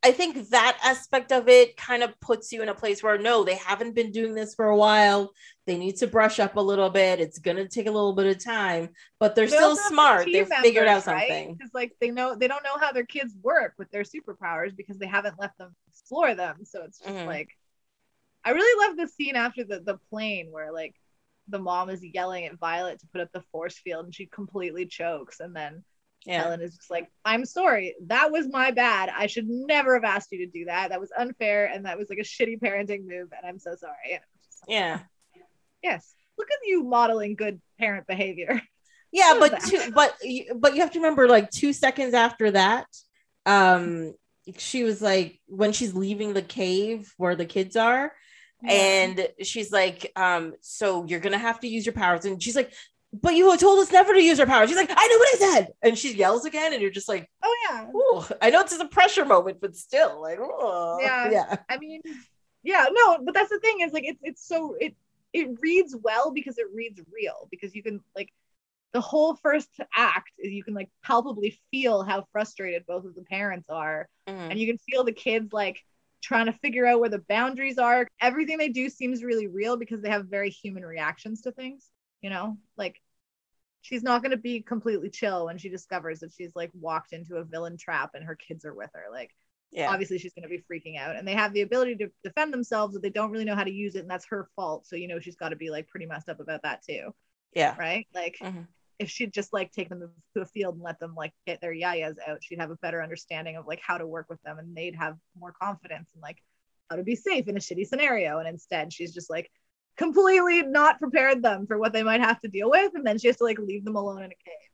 I 0.04 0.12
think 0.12 0.50
that 0.50 0.78
aspect 0.84 1.32
of 1.32 1.50
it 1.50 1.76
kind 1.76 2.04
of 2.04 2.18
puts 2.20 2.52
you 2.52 2.62
in 2.62 2.70
a 2.70 2.76
place 2.76 3.02
where 3.02 3.18
no, 3.18 3.44
they 3.44 3.56
haven't 3.56 3.96
been 3.96 4.12
doing 4.12 4.36
this 4.36 4.54
for 4.56 4.68
a 4.68 4.78
while. 4.78 5.34
They 5.66 5.78
need 5.78 5.98
to 5.98 6.08
brush 6.08 6.40
up 6.40 6.56
a 6.56 6.62
little 6.62 6.90
bit. 6.90 7.20
It's 7.20 7.40
gonna 7.40 7.68
take 7.68 7.88
a 7.88 7.92
little 7.92 8.14
bit 8.14 8.28
of 8.28 8.44
time, 8.44 8.90
but 9.20 9.36
they're 9.36 9.48
They 9.48 9.56
still 9.56 9.76
smart. 9.76 10.26
team 10.26 10.46
They've 10.46 10.48
figured 10.48 10.88
out 10.88 11.04
something. 11.04 11.56
Because 11.56 11.74
like 11.74 11.94
they 12.00 12.12
know 12.12 12.36
they 12.36 12.48
don't 12.48 12.64
know 12.64 12.78
how 12.80 12.92
their 12.92 13.06
kids 13.06 13.36
work 13.42 13.74
with 13.78 13.90
their 13.92 14.04
superpowers 14.04 14.76
because 14.76 14.98
they 14.98 15.08
haven't 15.08 15.40
let 15.40 15.58
them 15.58 15.76
explore 15.90 16.36
them. 16.36 16.64
So 16.64 16.84
it's 16.84 17.00
just 17.00 17.10
Mhm. 17.12 17.28
like 17.28 17.50
I 18.46 18.52
really 18.52 18.88
love 18.88 18.98
the 18.98 19.08
scene 19.08 19.36
after 19.36 19.64
the 19.64 19.80
the 19.82 19.98
plane 20.10 20.52
where 20.52 20.72
like 20.72 20.96
the 21.50 21.60
mom 21.60 21.90
is 21.90 22.04
yelling 22.04 22.46
at 22.46 22.60
Violet 22.60 23.00
to 23.00 23.08
put 23.08 23.22
up 23.22 23.30
the 23.34 23.44
force 23.52 23.78
field 23.78 24.06
and 24.06 24.14
she 24.14 24.28
completely 24.28 24.86
chokes 24.86 25.40
and 25.40 25.56
then 25.56 25.84
Yeah. 26.28 26.44
Helen 26.44 26.62
is 26.62 26.76
just 26.76 26.92
like, 26.92 27.10
I'm 27.24 27.46
sorry, 27.46 27.96
that 28.08 28.32
was 28.32 28.48
my 28.48 28.72
bad. 28.72 29.10
I 29.16 29.28
should 29.28 29.48
never 29.48 29.94
have 29.96 30.04
asked 30.04 30.32
you 30.32 30.40
to 30.40 30.52
do 30.52 30.66
that. 30.66 30.90
That 30.90 31.00
was 31.00 31.10
unfair 31.18 31.68
and 31.74 31.86
that 31.86 31.98
was 31.98 32.10
like 32.10 32.20
a 32.20 32.22
shitty 32.22 32.60
parenting 32.60 33.06
move 33.08 33.30
and 33.36 33.46
I'm 33.46 33.60
so 33.60 33.76
sorry. 33.76 34.12
And 34.12 34.20
I'm 34.20 34.42
just 34.44 34.62
like, 34.68 34.76
Yeah. 34.76 35.00
Yes. 35.82 36.14
Look 36.38 36.50
at 36.52 36.68
you 36.68 36.84
modeling 36.84 37.36
good 37.36 37.62
parent 37.80 38.06
behavior. 38.08 38.62
Yeah, 39.10 39.36
but 39.40 39.62
two, 39.62 39.92
but 39.96 40.18
but 40.58 40.76
you 40.76 40.82
have 40.82 40.92
to 40.92 41.00
remember, 41.00 41.30
like 41.30 41.50
two 41.50 41.72
seconds 41.72 42.14
after 42.14 42.52
that, 42.52 42.88
um, 43.46 44.14
she 44.58 44.84
was 44.84 45.02
like 45.02 45.40
when 45.48 45.72
she's 45.72 45.96
leaving 45.96 46.34
the 46.34 46.42
cave 46.42 47.14
where 47.16 47.34
the 47.34 47.46
kids 47.46 47.78
are, 47.78 48.12
and 48.68 49.26
she's 49.44 49.72
like, 49.72 50.12
um, 50.18 50.56
so 50.60 51.06
you're 51.06 51.22
gonna 51.22 51.38
have 51.38 51.62
to 51.62 51.70
use 51.70 51.86
your 51.86 51.94
powers, 51.94 52.26
and 52.26 52.44
she's 52.44 52.56
like, 52.58 52.74
but 53.14 53.34
you 53.36 53.56
told 53.58 53.80
us 53.80 53.92
never 53.92 54.14
to 54.14 54.22
use 54.22 54.40
our 54.40 54.46
powers. 54.46 54.70
She's 54.70 54.78
like, 54.78 54.92
I 54.96 55.08
know 55.08 55.18
what 55.18 55.36
I 55.36 55.38
said, 55.38 55.68
and 55.82 55.98
she 55.98 56.14
yells 56.14 56.46
again, 56.46 56.74
and 56.74 56.82
you're 56.82 56.92
just 56.92 57.10
like, 57.10 57.30
Oh 57.44 57.56
yeah. 57.70 57.88
Ooh, 57.96 58.24
I 58.42 58.50
know 58.50 58.62
it's 58.62 58.78
a 58.78 58.86
pressure 58.88 59.26
moment, 59.26 59.60
but 59.62 59.76
still, 59.76 60.22
like, 60.22 60.40
oh, 60.42 61.00
Yeah. 61.02 61.32
yeah, 61.32 61.58
I 61.70 61.78
mean, 61.78 62.02
yeah, 62.64 62.86
no, 62.92 63.20
but 63.24 63.34
that's 63.34 63.50
the 63.50 63.60
thing 63.60 63.82
is 63.82 63.94
like 63.94 64.04
it's 64.06 64.20
it's 64.24 64.46
so 64.48 64.76
it 64.80 64.96
it 65.34 65.50
reads 65.62 65.96
well 65.96 66.32
because 66.32 66.58
it 66.58 66.68
reads 66.74 67.00
real 67.14 67.48
because 67.52 67.76
you 67.76 67.84
can 67.84 68.02
like 68.16 68.32
the 68.94 69.02
whole 69.02 69.36
first 69.36 69.70
act 69.96 70.32
is 70.40 70.52
you 70.52 70.64
can 70.64 70.74
like 70.74 70.90
palpably 71.04 71.60
feel 71.72 72.04
how 72.04 72.26
frustrated 72.32 72.86
both 72.88 73.06
of 73.06 73.16
the 73.16 73.22
parents 73.24 73.70
are 73.70 74.08
Mhm. 74.28 74.52
and 74.52 74.60
you 74.60 74.68
can 74.68 74.78
feel 74.80 75.04
the 75.04 75.12
kids 75.12 75.54
like 75.54 75.80
trying 76.22 76.48
to 76.48 76.54
figure 76.54 76.86
out 76.86 77.00
where 77.00 77.10
the 77.10 77.24
boundaries 77.30 77.78
are 77.78 78.08
everything 78.22 78.58
they 78.58 78.70
do 78.70 78.90
seems 78.90 79.24
really 79.24 79.48
real 79.48 79.78
because 79.78 80.02
they 80.02 80.10
have 80.10 80.26
very 80.28 80.50
human 80.50 80.84
reactions 80.86 81.42
to 81.42 81.52
things 81.52 81.90
you 82.22 82.30
know 82.30 82.58
like 82.78 83.02
she's 83.82 84.04
not 84.04 84.22
going 84.22 84.32
to 84.32 84.38
be 84.38 84.62
completely 84.62 85.10
chill 85.10 85.46
when 85.46 85.58
she 85.58 85.70
discovers 85.70 86.20
that 86.20 86.32
she's 86.32 86.56
like 86.56 86.72
walked 86.74 87.14
into 87.14 87.38
a 87.38 87.44
villain 87.44 87.78
trap 87.78 88.12
and 88.14 88.24
her 88.24 88.36
kids 88.36 88.66
are 88.66 88.74
with 88.74 88.90
her 88.94 89.06
like 89.12 89.34
yeah, 89.72 89.92
obviously 89.92 90.18
she's 90.18 90.34
going 90.34 90.44
to 90.44 90.50
be 90.50 90.64
freaking 90.72 90.98
out 90.98 91.16
and 91.16 91.28
they 91.28 91.34
have 91.34 91.54
the 91.54 91.62
ability 91.62 91.96
to 91.96 92.10
defend 92.24 92.54
themselves 92.54 92.94
but 92.94 93.02
they 93.02 93.10
don't 93.10 93.32
really 93.32 93.46
know 93.46 93.56
how 93.56 93.64
to 93.64 93.72
use 93.72 93.96
it 93.96 94.00
and 94.00 94.10
that's 94.10 94.26
her 94.26 94.50
fault 94.56 94.86
so 94.88 94.96
you 94.96 95.08
know 95.08 95.20
she's 95.20 95.36
got 95.36 95.50
to 95.50 95.56
be 95.56 95.70
like 95.70 95.88
pretty 95.88 96.06
messed 96.06 96.30
up 96.30 96.40
about 96.40 96.62
that 96.64 96.82
too. 96.84 97.14
Yeah, 97.54 97.76
right? 97.78 98.08
Like 98.14 98.38
Mhm. 98.42 98.68
if 99.00 99.10
she'd 99.10 99.34
just 99.34 99.54
like 99.54 99.72
take 99.72 99.90
them 99.90 100.10
to 100.34 100.42
a 100.42 100.46
field 100.46 100.76
and 100.76 100.84
let 100.84 101.00
them 101.00 101.16
like 101.16 101.34
get 101.46 101.62
their 101.62 101.74
yayas 101.74 102.16
out 102.28 102.44
she'd 102.44 102.60
have 102.60 102.72
a 102.72 102.76
better 102.78 103.02
understanding 103.02 103.56
of 103.56 103.68
like 103.68 103.80
how 103.82 103.98
to 103.98 104.08
work 104.08 104.28
with 104.30 104.42
them 104.44 104.58
and 104.58 104.76
they'd 104.76 104.96
have 104.96 105.18
more 105.40 105.52
confidence 105.52 106.10
and 106.14 106.22
like 106.22 106.42
how 106.90 106.96
to 106.96 107.04
be 107.04 107.16
safe 107.16 107.48
in 107.48 107.58
a 107.58 107.60
shitty 107.60 107.86
scenario 107.86 108.40
and 108.40 108.48
instead 108.48 108.92
she's 108.92 109.14
just 109.14 109.30
like 109.30 109.52
completely 109.98 110.64
not 110.64 111.00
prepared 111.00 111.42
them 111.42 111.66
for 111.68 111.78
what 111.78 111.94
they 111.94 112.04
might 112.04 112.22
have 112.22 112.40
to 112.40 112.48
deal 112.48 112.70
with 112.70 112.92
and 112.96 113.06
then 113.06 113.18
she 113.18 113.28
has 113.28 113.38
to 113.38 113.44
like 113.44 113.60
leave 113.60 113.84
them 113.84 113.96
alone 113.96 114.24
in 114.24 114.32
a 114.32 114.36
cave 114.36 114.70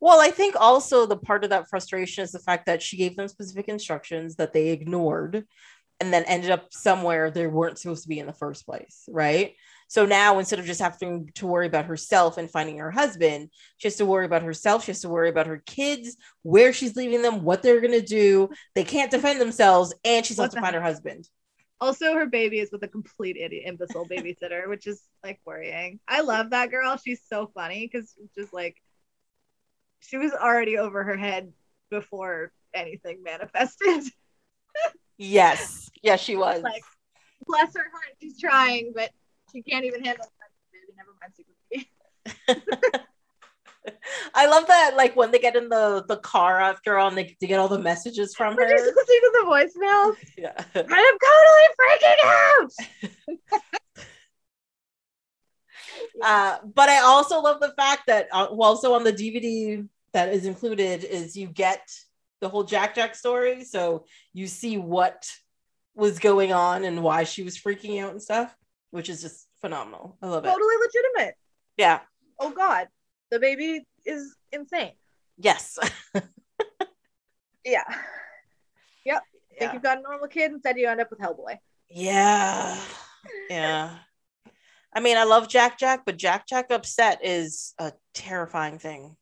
Well, 0.00 0.20
I 0.20 0.30
think 0.30 0.54
also 0.58 1.06
the 1.06 1.16
part 1.16 1.44
of 1.44 1.50
that 1.50 1.68
frustration 1.68 2.24
is 2.24 2.32
the 2.32 2.38
fact 2.38 2.66
that 2.66 2.82
she 2.82 2.96
gave 2.96 3.16
them 3.16 3.28
specific 3.28 3.68
instructions 3.68 4.36
that 4.36 4.52
they 4.52 4.68
ignored 4.68 5.46
and 6.00 6.12
then 6.12 6.24
ended 6.24 6.50
up 6.50 6.72
somewhere 6.72 7.30
they 7.30 7.46
weren't 7.46 7.78
supposed 7.78 8.02
to 8.02 8.08
be 8.08 8.18
in 8.18 8.26
the 8.26 8.32
first 8.32 8.66
place, 8.66 9.04
right? 9.08 9.54
So 9.88 10.04
now 10.04 10.38
instead 10.38 10.58
of 10.58 10.66
just 10.66 10.80
having 10.80 11.30
to 11.36 11.46
worry 11.46 11.66
about 11.66 11.84
herself 11.86 12.36
and 12.36 12.50
finding 12.50 12.78
her 12.78 12.90
husband, 12.90 13.50
she 13.76 13.86
has 13.86 13.96
to 13.96 14.06
worry 14.06 14.26
about 14.26 14.42
herself. 14.42 14.84
She 14.84 14.90
has 14.90 15.02
to 15.02 15.08
worry 15.08 15.28
about 15.28 15.46
her 15.46 15.62
kids, 15.64 16.16
where 16.42 16.72
she's 16.72 16.96
leaving 16.96 17.22
them, 17.22 17.42
what 17.44 17.62
they're 17.62 17.80
going 17.80 17.92
to 17.98 18.02
do. 18.02 18.50
They 18.74 18.84
can't 18.84 19.10
defend 19.10 19.40
themselves, 19.40 19.94
and 20.04 20.26
she's 20.26 20.36
What 20.36 20.50
supposed 20.50 20.56
to 20.56 20.60
find 20.60 20.74
her 20.74 20.82
husband. 20.82 21.28
Also, 21.80 22.14
her 22.14 22.26
baby 22.26 22.60
is 22.60 22.70
with 22.72 22.82
a 22.82 22.88
complete 22.88 23.36
idiot, 23.36 23.64
imbecile 23.66 24.06
babysitter, 24.06 24.68
which 24.68 24.86
is 24.86 25.02
like 25.22 25.40
worrying. 25.44 26.00
I 26.08 26.20
love 26.22 26.50
that 26.50 26.70
girl. 26.70 26.96
She's 26.96 27.22
so 27.28 27.50
funny 27.54 27.88
because 27.90 28.14
just 28.34 28.52
like 28.52 28.76
she 30.00 30.16
was 30.16 30.32
already 30.32 30.78
over 30.78 31.02
her 31.04 31.16
head 31.16 31.52
before 31.90 32.52
anything 32.72 33.22
manifested. 33.22 34.04
Yes. 35.16 35.90
Yes, 36.02 36.20
she 36.20 36.34
was. 36.34 36.62
like, 36.62 36.82
bless 37.46 37.74
her 37.76 37.84
heart, 37.92 38.16
she's 38.20 38.38
trying, 38.38 38.92
but 38.94 39.10
she 39.52 39.62
can't 39.62 39.84
even 39.84 40.04
handle 40.04 40.26
baby. 40.72 40.92
Never 40.96 41.12
mind. 42.80 42.96
I 44.34 44.46
love 44.46 44.66
that, 44.66 44.92
like 44.96 45.14
when 45.16 45.30
they 45.30 45.38
get 45.38 45.56
in 45.56 45.68
the 45.68 46.04
the 46.08 46.16
car 46.16 46.60
after 46.60 46.98
all, 46.98 47.08
and 47.08 47.16
they, 47.16 47.36
they 47.40 47.46
get 47.46 47.58
all 47.58 47.68
the 47.68 47.78
messages 47.78 48.34
from 48.34 48.56
We're 48.56 48.68
just 48.70 48.84
her. 48.84 48.90
listening 48.90 49.20
to 49.20 49.32
the 49.32 49.46
voicemail. 49.50 50.16
Yeah. 50.36 50.64
I'm 50.74 51.18
totally 51.28 51.68
freaking 51.80 52.24
out. 52.24 53.60
Uh, 56.22 56.58
but 56.74 56.88
I 56.88 57.00
also 57.00 57.40
love 57.40 57.60
the 57.60 57.72
fact 57.76 58.02
that 58.06 58.28
uh, 58.32 58.48
well, 58.50 58.68
also 58.70 58.94
on 58.94 59.04
the 59.04 59.12
DVD 59.12 59.86
that 60.12 60.32
is 60.32 60.44
included 60.46 61.04
is 61.04 61.36
you 61.36 61.46
get 61.48 61.88
the 62.40 62.48
whole 62.48 62.64
Jack 62.64 62.94
Jack 62.94 63.14
story, 63.14 63.64
so 63.64 64.04
you 64.32 64.46
see 64.46 64.76
what 64.76 65.28
was 65.94 66.18
going 66.18 66.52
on 66.52 66.84
and 66.84 67.02
why 67.02 67.24
she 67.24 67.42
was 67.42 67.58
freaking 67.58 68.02
out 68.02 68.10
and 68.12 68.22
stuff, 68.22 68.54
which 68.90 69.08
is 69.08 69.22
just 69.22 69.46
phenomenal. 69.60 70.16
I 70.22 70.28
love 70.28 70.44
it. 70.44 70.48
Totally 70.48 70.74
legitimate. 70.84 71.34
Yeah. 71.76 72.00
Oh 72.38 72.50
God, 72.50 72.88
the 73.34 73.40
baby 73.40 73.84
is 74.06 74.36
insane. 74.52 74.92
Yes. 75.36 75.78
Yeah. 77.64 77.82
Yep. 79.06 79.22
Think 79.58 79.72
you've 79.72 79.82
got 79.82 79.98
a 79.98 80.02
normal 80.02 80.28
kid, 80.28 80.52
instead 80.52 80.76
you 80.76 80.86
end 80.86 81.00
up 81.00 81.08
with 81.08 81.18
Hellboy. 81.18 81.56
Yeah. 81.88 82.78
Yeah. 83.48 83.96
I 84.92 85.00
mean, 85.00 85.16
I 85.16 85.24
love 85.24 85.48
Jack 85.48 85.78
Jack, 85.78 86.02
but 86.04 86.18
Jack 86.18 86.46
Jack 86.46 86.70
upset 86.70 87.20
is 87.24 87.72
a 87.78 87.92
terrifying 88.12 88.78
thing. 88.78 89.16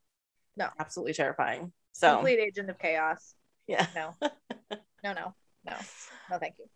No. 0.56 0.68
absolutely 0.78 1.14
terrifying. 1.14 1.72
So 1.92 2.14
Complete 2.14 2.40
agent 2.40 2.68
of 2.68 2.80
chaos. 2.80 3.34
yeah, 3.68 3.86
No. 3.94 4.14
no, 5.04 5.12
no, 5.12 5.34
no. 5.64 5.76
No, 6.30 6.38
thank 6.38 6.56
you. 6.58 6.66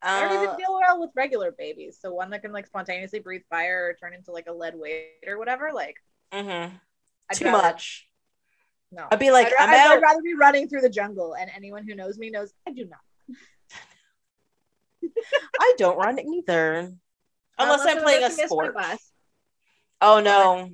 I 0.00 0.20
don't 0.20 0.32
even 0.34 0.48
Uh, 0.50 0.56
deal 0.56 0.74
well 0.74 1.00
with 1.00 1.10
regular 1.16 1.50
babies. 1.50 1.98
So 2.00 2.14
one 2.14 2.30
that 2.30 2.42
can 2.42 2.52
like 2.52 2.68
spontaneously 2.68 3.18
breathe 3.18 3.42
fire 3.50 3.88
or 3.88 3.94
turn 3.94 4.14
into 4.14 4.30
like 4.30 4.46
a 4.46 4.52
lead 4.52 4.74
weight 4.76 5.24
or 5.26 5.38
whatever, 5.38 5.72
like 5.74 5.96
mhm. 6.32 6.70
I'd 7.30 7.36
too 7.36 7.46
rather- 7.46 7.62
much. 7.62 8.08
No. 8.92 9.06
I'd 9.10 9.18
be 9.18 9.30
like, 9.30 9.48
I'd, 9.58 9.68
out. 9.68 9.96
I'd 9.96 10.02
rather 10.02 10.22
be 10.22 10.34
running 10.34 10.68
through 10.68 10.80
the 10.82 10.88
jungle, 10.88 11.34
and 11.34 11.50
anyone 11.54 11.86
who 11.86 11.94
knows 11.94 12.18
me 12.18 12.30
knows 12.30 12.52
I 12.66 12.70
do 12.72 12.86
not. 12.86 13.00
I 15.60 15.74
don't 15.76 15.98
run 15.98 16.18
either, 16.20 16.92
unless 17.58 17.80
I'm 17.82 17.98
I'm 17.98 18.02
playing 18.02 18.22
a 18.22 18.26
about 18.26 18.36
to 18.36 18.42
miss 18.42 18.50
my 18.50 18.56
sport. 18.68 18.76
Oh 20.00 20.20
no! 20.20 20.70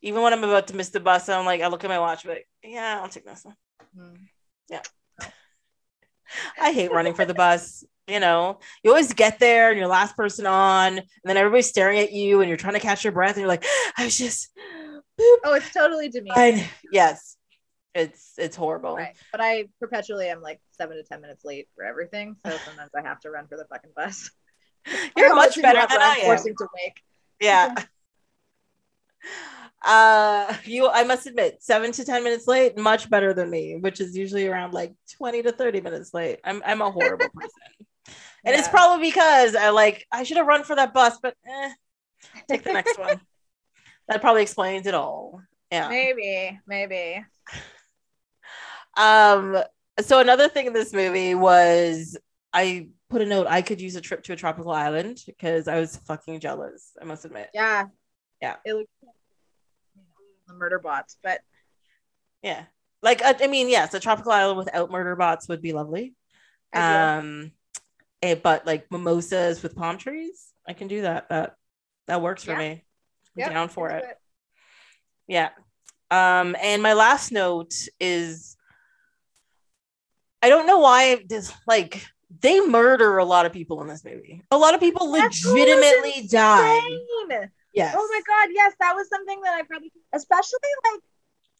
Even 0.00 0.22
when 0.22 0.32
I'm 0.32 0.42
about 0.42 0.68
to 0.68 0.76
miss 0.76 0.88
the 0.88 1.00
bus, 1.00 1.28
I'm 1.28 1.44
like, 1.44 1.60
I 1.60 1.68
look 1.68 1.84
at 1.84 1.90
my 1.90 1.98
watch, 1.98 2.24
but 2.24 2.38
yeah, 2.64 2.98
I'll 3.00 3.08
take 3.08 3.26
this 3.26 3.44
one. 3.44 3.56
Hmm. 3.96 4.14
I 6.60 6.72
hate 6.72 6.92
running 6.92 7.14
for 7.14 7.24
the 7.24 7.34
bus. 7.34 7.84
You 8.08 8.20
know, 8.20 8.58
you 8.82 8.90
always 8.90 9.12
get 9.12 9.38
there 9.38 9.68
and 9.68 9.78
you're 9.78 9.86
the 9.86 9.92
last 9.92 10.16
person 10.16 10.46
on, 10.46 10.98
and 10.98 11.06
then 11.24 11.36
everybody's 11.36 11.68
staring 11.68 11.98
at 11.98 12.12
you, 12.12 12.40
and 12.40 12.48
you're 12.48 12.56
trying 12.56 12.74
to 12.74 12.80
catch 12.80 13.04
your 13.04 13.12
breath, 13.12 13.34
and 13.36 13.40
you're 13.42 13.48
like, 13.48 13.64
I 13.96 14.04
was 14.04 14.16
just. 14.16 14.48
Oh, 15.44 15.54
it's 15.54 15.72
totally 15.72 16.08
demeaning. 16.08 16.64
Yes, 16.90 17.36
it's 17.94 18.34
it's 18.38 18.56
horrible. 18.56 18.96
Right. 18.96 19.14
But 19.30 19.40
I 19.40 19.68
perpetually 19.80 20.28
am 20.28 20.40
like 20.40 20.60
seven 20.72 20.96
to 20.96 21.02
ten 21.02 21.20
minutes 21.20 21.44
late 21.44 21.68
for 21.74 21.84
everything. 21.84 22.36
So 22.46 22.56
sometimes 22.64 22.90
I 22.96 23.02
have 23.02 23.20
to 23.20 23.30
run 23.30 23.46
for 23.46 23.56
the 23.56 23.66
fucking 23.66 23.90
bus. 23.94 24.30
You're 25.16 25.34
much 25.34 25.60
better 25.60 25.80
than 25.80 26.00
I'm 26.00 26.10
I 26.10 26.16
am. 26.20 26.24
Forcing 26.26 26.56
to 26.56 26.66
wake. 26.82 27.00
Yeah. 27.40 27.74
Uh, 29.84 30.54
you, 30.64 30.88
I 30.88 31.02
must 31.02 31.26
admit, 31.26 31.60
seven 31.60 31.90
to 31.92 32.04
ten 32.04 32.22
minutes 32.22 32.46
late, 32.46 32.78
much 32.78 33.10
better 33.10 33.34
than 33.34 33.50
me, 33.50 33.76
which 33.80 34.00
is 34.00 34.16
usually 34.16 34.46
around 34.46 34.72
like 34.72 34.94
twenty 35.16 35.42
to 35.42 35.50
thirty 35.50 35.80
minutes 35.80 36.14
late. 36.14 36.38
I'm 36.44 36.62
I'm 36.64 36.80
a 36.80 36.90
horrible 36.90 37.26
person, 37.34 37.86
and 38.44 38.54
it's 38.54 38.68
probably 38.68 39.08
because 39.08 39.56
I 39.56 39.70
like 39.70 40.06
I 40.12 40.22
should 40.22 40.36
have 40.36 40.46
run 40.46 40.62
for 40.62 40.76
that 40.76 40.94
bus, 40.94 41.18
but 41.20 41.34
eh, 41.46 41.70
take 42.48 42.62
the 42.62 42.72
next 42.72 42.96
one. 42.96 43.20
That 44.12 44.20
probably 44.20 44.42
explains 44.42 44.86
it 44.86 44.94
all. 44.94 45.40
Yeah. 45.70 45.88
Maybe, 45.88 46.58
maybe. 46.66 47.24
Um. 48.96 49.56
So 50.00 50.20
another 50.20 50.48
thing 50.48 50.66
in 50.66 50.72
this 50.72 50.92
movie 50.92 51.34
was 51.34 52.16
I 52.52 52.88
put 53.08 53.22
a 53.22 53.26
note. 53.26 53.46
I 53.48 53.62
could 53.62 53.80
use 53.80 53.96
a 53.96 54.00
trip 54.00 54.22
to 54.24 54.32
a 54.32 54.36
tropical 54.36 54.72
island 54.72 55.18
because 55.26 55.68
I 55.68 55.78
was 55.78 55.96
fucking 55.96 56.40
jealous. 56.40 56.92
I 57.00 57.04
must 57.04 57.24
admit. 57.24 57.50
Yeah. 57.54 57.86
Yeah. 58.40 58.56
It 58.64 58.74
looks 58.74 58.90
the 60.46 60.54
murder 60.54 60.78
bots, 60.78 61.16
but 61.22 61.40
Yeah. 62.42 62.64
Like 63.02 63.22
I, 63.22 63.34
I 63.40 63.46
mean, 63.48 63.68
yes, 63.68 63.94
a 63.94 64.00
tropical 64.00 64.32
island 64.32 64.58
without 64.58 64.90
murder 64.90 65.16
bots 65.16 65.48
would 65.48 65.62
be 65.62 65.72
lovely. 65.72 66.14
Um, 66.74 67.52
eh, 68.22 68.34
but 68.34 68.66
like 68.66 68.90
mimosas 68.90 69.62
with 69.62 69.74
palm 69.76 69.98
trees, 69.98 70.48
I 70.66 70.72
can 70.72 70.88
do 70.88 71.02
that. 71.02 71.28
That 71.28 71.56
that 72.08 72.22
works 72.22 72.44
for 72.44 72.52
Yeah. 72.52 72.58
me. 72.58 72.84
Yep, 73.36 73.50
down 73.50 73.68
for 73.68 73.90
into 73.90 74.08
it. 74.08 74.18
Yeah. 75.26 75.50
Um, 76.10 76.54
and 76.60 76.82
my 76.82 76.92
last 76.92 77.32
note 77.32 77.74
is 77.98 78.56
I 80.42 80.48
don't 80.48 80.66
know 80.66 80.78
why 80.78 81.24
this 81.28 81.52
like 81.66 82.04
they 82.40 82.60
murder 82.60 83.18
a 83.18 83.24
lot 83.24 83.46
of 83.46 83.52
people 83.52 83.80
in 83.82 83.88
this 83.88 84.04
movie. 84.04 84.42
A 84.50 84.58
lot 84.58 84.74
of 84.74 84.80
people 84.80 85.10
That's 85.12 85.44
legitimately 85.44 86.26
die. 86.28 86.88
Yes. 87.72 87.94
Oh 87.96 88.06
my 88.10 88.20
god, 88.26 88.50
yes, 88.52 88.74
that 88.80 88.94
was 88.94 89.08
something 89.08 89.40
that 89.42 89.54
I 89.54 89.62
probably 89.62 89.90
especially 90.12 90.58
like 90.92 91.00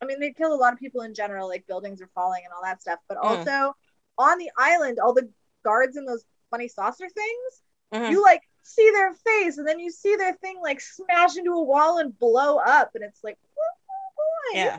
I 0.02 0.04
mean 0.04 0.20
they 0.20 0.32
kill 0.32 0.52
a 0.52 0.56
lot 0.56 0.72
of 0.74 0.78
people 0.78 1.02
in 1.02 1.14
general, 1.14 1.48
like 1.48 1.66
buildings 1.66 2.02
are 2.02 2.10
falling 2.14 2.42
and 2.44 2.52
all 2.52 2.62
that 2.62 2.82
stuff, 2.82 2.98
but 3.08 3.16
Mm. 3.16 3.24
also 3.24 3.74
on 4.18 4.38
the 4.38 4.50
island, 4.58 4.98
all 4.98 5.14
the 5.14 5.30
guards 5.64 5.96
in 5.96 6.04
those 6.04 6.24
funny 6.50 6.68
saucer 6.68 7.08
things, 7.08 7.62
Mhm. 7.94 8.10
you 8.10 8.22
like 8.22 8.42
see 8.62 8.90
their 8.92 9.12
face 9.14 9.58
and 9.58 9.66
then 9.66 9.78
you 9.78 9.90
see 9.90 10.16
their 10.16 10.34
thing 10.34 10.58
like 10.62 10.80
smash 10.80 11.36
into 11.36 11.52
a 11.52 11.62
wall 11.62 11.98
and 11.98 12.18
blow 12.18 12.56
up 12.58 12.90
and 12.94 13.04
it's 13.04 13.22
like 13.24 13.36
why? 13.54 14.58
Yeah. 14.60 14.78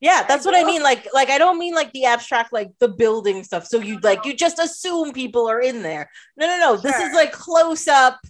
Yeah, 0.00 0.24
that's 0.28 0.44
what 0.44 0.54
I 0.54 0.64
mean. 0.64 0.82
Like, 0.82 1.08
like 1.14 1.30
I 1.30 1.38
don't 1.38 1.58
mean 1.58 1.74
like 1.74 1.90
the 1.92 2.04
abstract, 2.04 2.52
like 2.52 2.72
the 2.78 2.88
building 2.88 3.42
stuff. 3.42 3.64
So 3.66 3.78
you 3.80 3.98
like 4.00 4.24
you 4.26 4.34
just 4.34 4.58
assume 4.58 5.12
people 5.12 5.48
are 5.48 5.60
in 5.60 5.82
there. 5.82 6.10
No, 6.36 6.46
no, 6.46 6.58
no. 6.58 6.76
This 6.76 6.96
is 6.96 7.14
like 7.14 7.32
close 7.32 7.88
up, 7.88 8.20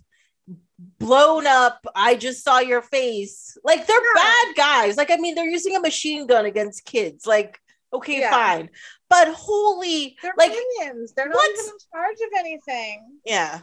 blown 1.00 1.46
up. 1.48 1.84
I 1.96 2.14
just 2.14 2.44
saw 2.44 2.60
your 2.60 2.82
face. 2.82 3.56
Like 3.64 3.86
they're 3.88 3.96
Yeah. 3.96 4.22
bad 4.22 4.54
guys. 4.56 4.96
Like 4.96 5.10
I 5.10 5.16
mean, 5.16 5.34
they're 5.34 5.48
using 5.48 5.74
a 5.74 5.80
machine 5.80 6.26
gun 6.28 6.44
against 6.44 6.84
kids. 6.84 7.26
Like 7.26 7.58
okay, 7.92 8.20
Yeah. 8.20 8.30
fine. 8.30 8.70
But 9.10 9.28
holy, 9.34 10.16
They're 10.22 10.32
like 10.36 10.52
minions. 10.78 11.12
They're 11.14 11.28
not 11.28 11.44
even 11.50 11.64
in 11.64 11.78
charge 11.92 12.16
of 12.16 12.38
anything. 12.38 13.18
yeah, 13.24 13.62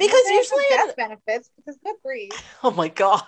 because 0.00 0.24
They 0.24 0.34
have 0.34 0.46
some 0.46 0.58
usually, 0.58 0.86
death 0.86 0.96
benefits 0.96 1.50
because 1.56 1.78
good 1.84 1.96
grief. 2.04 2.30
oh 2.64 2.70
my 2.70 2.88
god, 2.88 3.22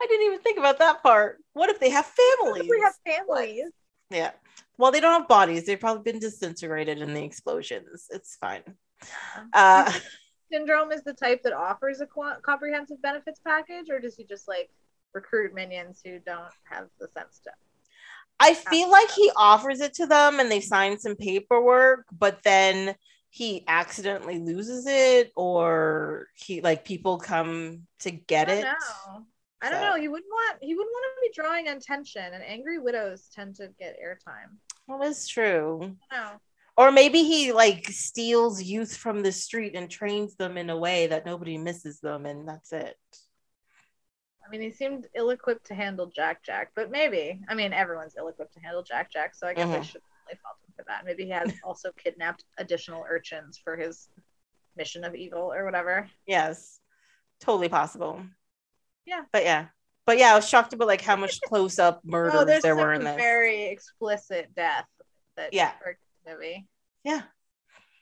I 0.00 0.06
didn't 0.06 0.26
even 0.26 0.40
think 0.40 0.58
about 0.58 0.78
that 0.80 1.02
part. 1.02 1.38
What 1.52 1.70
if 1.70 1.80
they 1.80 1.90
have 1.90 2.06
families? 2.06 2.68
We 2.68 2.80
have 2.80 2.94
families. 3.06 3.70
Yeah. 4.10 4.32
Well, 4.76 4.92
they 4.92 5.00
don't 5.00 5.20
have 5.20 5.28
bodies. 5.28 5.66
They've 5.66 5.78
probably 5.78 6.10
been 6.10 6.20
disintegrated 6.20 7.00
in 7.00 7.12
the 7.14 7.22
explosions. 7.22 8.06
It's 8.10 8.36
fine. 8.36 8.62
Uh, 9.52 9.92
Syndrome 10.52 10.92
is 10.92 11.02
the 11.02 11.12
type 11.12 11.42
that 11.42 11.52
offers 11.52 12.00
a 12.00 12.06
comprehensive 12.42 13.02
benefits 13.02 13.40
package, 13.44 13.90
or 13.90 14.00
does 14.00 14.16
he 14.16 14.24
just 14.24 14.48
like 14.48 14.70
recruit 15.14 15.54
minions 15.54 16.00
who 16.04 16.18
don't 16.20 16.52
have 16.64 16.86
the 16.98 17.08
sense 17.16 17.40
to? 17.44 17.50
I 18.40 18.54
feel 18.54 18.90
like 18.90 19.10
he 19.10 19.32
offers 19.36 19.80
it 19.80 19.94
to 19.94 20.06
them 20.06 20.38
and 20.38 20.50
they 20.50 20.60
sign 20.60 20.98
some 20.98 21.16
paperwork, 21.16 22.06
but 22.16 22.40
then 22.44 22.94
he 23.30 23.64
accidentally 23.68 24.38
loses 24.38 24.86
it 24.86 25.32
or 25.36 26.28
he 26.34 26.60
like 26.60 26.84
people 26.84 27.18
come 27.18 27.86
to 28.00 28.10
get 28.10 28.48
I 28.48 28.52
it. 28.54 28.64
know. 28.64 29.26
I 29.60 29.70
don't 29.70 29.80
know. 29.80 30.00
He 30.00 30.08
wouldn't 30.08 30.30
want. 30.30 30.58
He 30.62 30.74
wouldn't 30.74 30.92
want 30.92 31.04
to 31.16 31.20
be 31.20 31.32
drawing 31.34 31.68
attention, 31.68 32.22
and 32.32 32.44
angry 32.44 32.78
widows 32.78 33.28
tend 33.34 33.56
to 33.56 33.68
get 33.78 33.98
airtime. 34.00 34.56
Well, 34.86 35.00
that's 35.00 35.26
true. 35.26 35.96
No. 36.12 36.40
Or 36.76 36.92
maybe 36.92 37.24
he 37.24 37.52
like 37.52 37.88
steals 37.88 38.62
youth 38.62 38.96
from 38.96 39.22
the 39.22 39.32
street 39.32 39.74
and 39.74 39.90
trains 39.90 40.36
them 40.36 40.56
in 40.56 40.70
a 40.70 40.78
way 40.78 41.08
that 41.08 41.26
nobody 41.26 41.58
misses 41.58 41.98
them 41.98 42.24
and 42.24 42.46
that's 42.48 42.72
it. 42.72 42.96
I 44.46 44.50
mean, 44.50 44.62
he 44.62 44.70
seemed 44.70 45.08
ill-equipped 45.14 45.66
to 45.66 45.74
handle 45.74 46.06
Jack 46.06 46.42
Jack, 46.42 46.70
but 46.74 46.90
maybe. 46.90 47.40
I 47.48 47.54
mean, 47.54 47.72
everyone's 47.72 48.14
ill-equipped 48.16 48.54
to 48.54 48.60
handle 48.60 48.82
Jack 48.82 49.10
Jack, 49.10 49.34
so 49.34 49.46
I 49.46 49.54
guess 49.54 49.68
I 49.68 49.80
Mhm. 49.80 49.84
should 49.84 50.02
really 50.24 50.38
fault 50.40 50.56
for 50.78 50.84
that. 50.86 51.04
Maybe 51.04 51.24
he 51.24 51.30
has 51.30 51.52
also 51.64 51.90
kidnapped 52.02 52.44
additional 52.56 53.04
urchins 53.08 53.58
for 53.62 53.76
his 53.76 54.08
mission 54.76 55.04
of 55.04 55.14
evil 55.14 55.52
or 55.52 55.64
whatever. 55.64 56.08
Yes, 56.26 56.78
totally 57.40 57.68
possible. 57.68 58.22
Yeah. 59.06 59.22
but 59.32 59.42
yeah, 59.42 59.66
but 60.06 60.18
yeah, 60.18 60.32
I 60.32 60.36
was 60.36 60.48
shocked 60.48 60.72
about 60.72 60.86
like 60.88 61.00
how 61.02 61.16
much 61.16 61.40
close 61.46 61.78
up 61.78 62.00
murders 62.04 62.34
Oh, 62.34 62.60
there 62.62 62.76
were 62.76 62.92
in 62.92 63.02
this. 63.04 63.16
very 63.16 63.64
explicit 63.66 64.54
death 64.54 64.86
that 65.36 65.52
Yeah. 65.52 65.72
movie. 66.26 66.68
Yeah. 67.04 67.22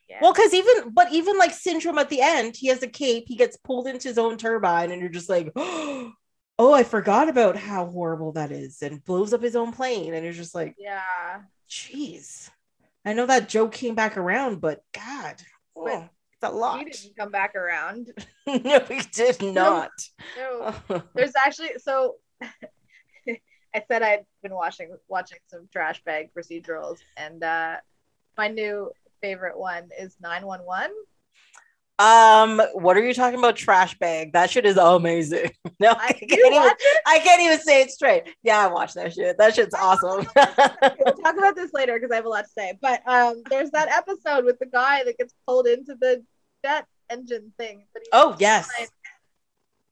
Yeah. 0.08 0.18
Well, 0.22 0.32
because 0.32 0.54
even 0.54 0.90
but 0.90 1.12
even 1.12 1.36
like 1.38 1.52
Syndrome 1.52 1.98
at 1.98 2.08
the 2.10 2.20
end, 2.20 2.54
he 2.56 2.68
has 2.68 2.82
a 2.82 2.86
cape, 2.86 3.24
he 3.26 3.34
gets 3.36 3.56
pulled 3.56 3.86
into 3.88 4.06
his 4.08 4.18
own 4.18 4.36
turbine, 4.36 4.90
and 4.92 5.00
you're 5.00 5.10
just 5.10 5.28
like, 5.28 5.50
oh, 5.56 6.12
I 6.72 6.84
forgot 6.84 7.28
about 7.28 7.56
how 7.56 7.86
horrible 7.86 8.32
that 8.32 8.52
is, 8.52 8.82
and 8.82 9.04
blows 9.04 9.32
up 9.32 9.42
his 9.42 9.56
own 9.56 9.72
plane, 9.72 10.14
and 10.14 10.22
you're 10.24 10.32
just 10.32 10.54
like, 10.54 10.76
yeah. 10.78 11.02
jeez. 11.68 12.50
I 13.06 13.12
know 13.12 13.26
that 13.26 13.48
joke 13.48 13.72
came 13.72 13.94
back 13.94 14.16
around, 14.16 14.60
but 14.60 14.82
God, 14.92 15.36
oh, 15.76 15.84
But 15.84 16.10
it's 16.32 16.42
a 16.42 16.50
lot. 16.50 16.78
He 16.78 16.84
didn't 16.86 17.16
come 17.16 17.30
back 17.30 17.54
around. 17.54 18.10
no, 18.46 18.80
he 18.80 19.00
did 19.12 19.40
not. 19.40 19.92
No. 20.36 20.74
There's 21.14 21.32
actually 21.36 21.70
so 21.78 22.16
I 22.42 23.82
said 23.86 24.02
I'd 24.02 24.26
been 24.42 24.54
watching 24.54 24.94
watching 25.06 25.38
some 25.46 25.68
trash 25.72 26.02
bag 26.04 26.30
procedurals 26.36 26.98
and 27.16 27.42
uh 27.44 27.76
my 28.36 28.48
new 28.48 28.90
favorite 29.22 29.56
one 29.56 29.88
is 29.98 30.16
911. 30.20 30.90
Um, 31.98 32.60
what 32.74 32.96
are 32.98 33.04
you 33.04 33.14
talking 33.14 33.38
about? 33.38 33.56
Trash 33.56 33.98
bag. 33.98 34.34
That 34.34 34.50
shit 34.50 34.66
is 34.66 34.76
amazing. 34.76 35.50
No, 35.78 35.90
I, 35.90 36.14
can't 36.14 36.32
even. 36.32 36.70
I 37.06 37.18
can't 37.18 37.42
even 37.42 37.60
say 37.60 37.82
it 37.82 37.90
straight. 37.90 38.34
Yeah, 38.42 38.64
I 38.64 38.68
watched 38.68 38.94
that 38.94 39.12
shit. 39.12 39.36
That 39.36 39.54
shit's 39.54 39.74
awesome. 39.74 40.26
We'll 41.04 41.14
talk 41.16 41.36
about 41.36 41.54
this 41.54 41.74
later 41.74 41.92
because 41.92 42.10
I 42.10 42.14
have 42.16 42.24
a 42.24 42.30
lot 42.30 42.44
to 42.44 42.50
say. 42.50 42.78
But 42.80 43.06
um 43.06 43.42
there's 43.50 43.70
that 43.72 43.88
episode 43.88 44.46
with 44.46 44.58
the 44.58 44.64
guy 44.64 45.04
that 45.04 45.18
gets 45.18 45.34
pulled 45.46 45.66
into 45.66 45.94
the 45.94 46.24
jet 46.64 46.86
engine 47.10 47.52
thing. 47.58 47.84
But 47.92 48.04
oh 48.14 48.36
yes. 48.38 48.70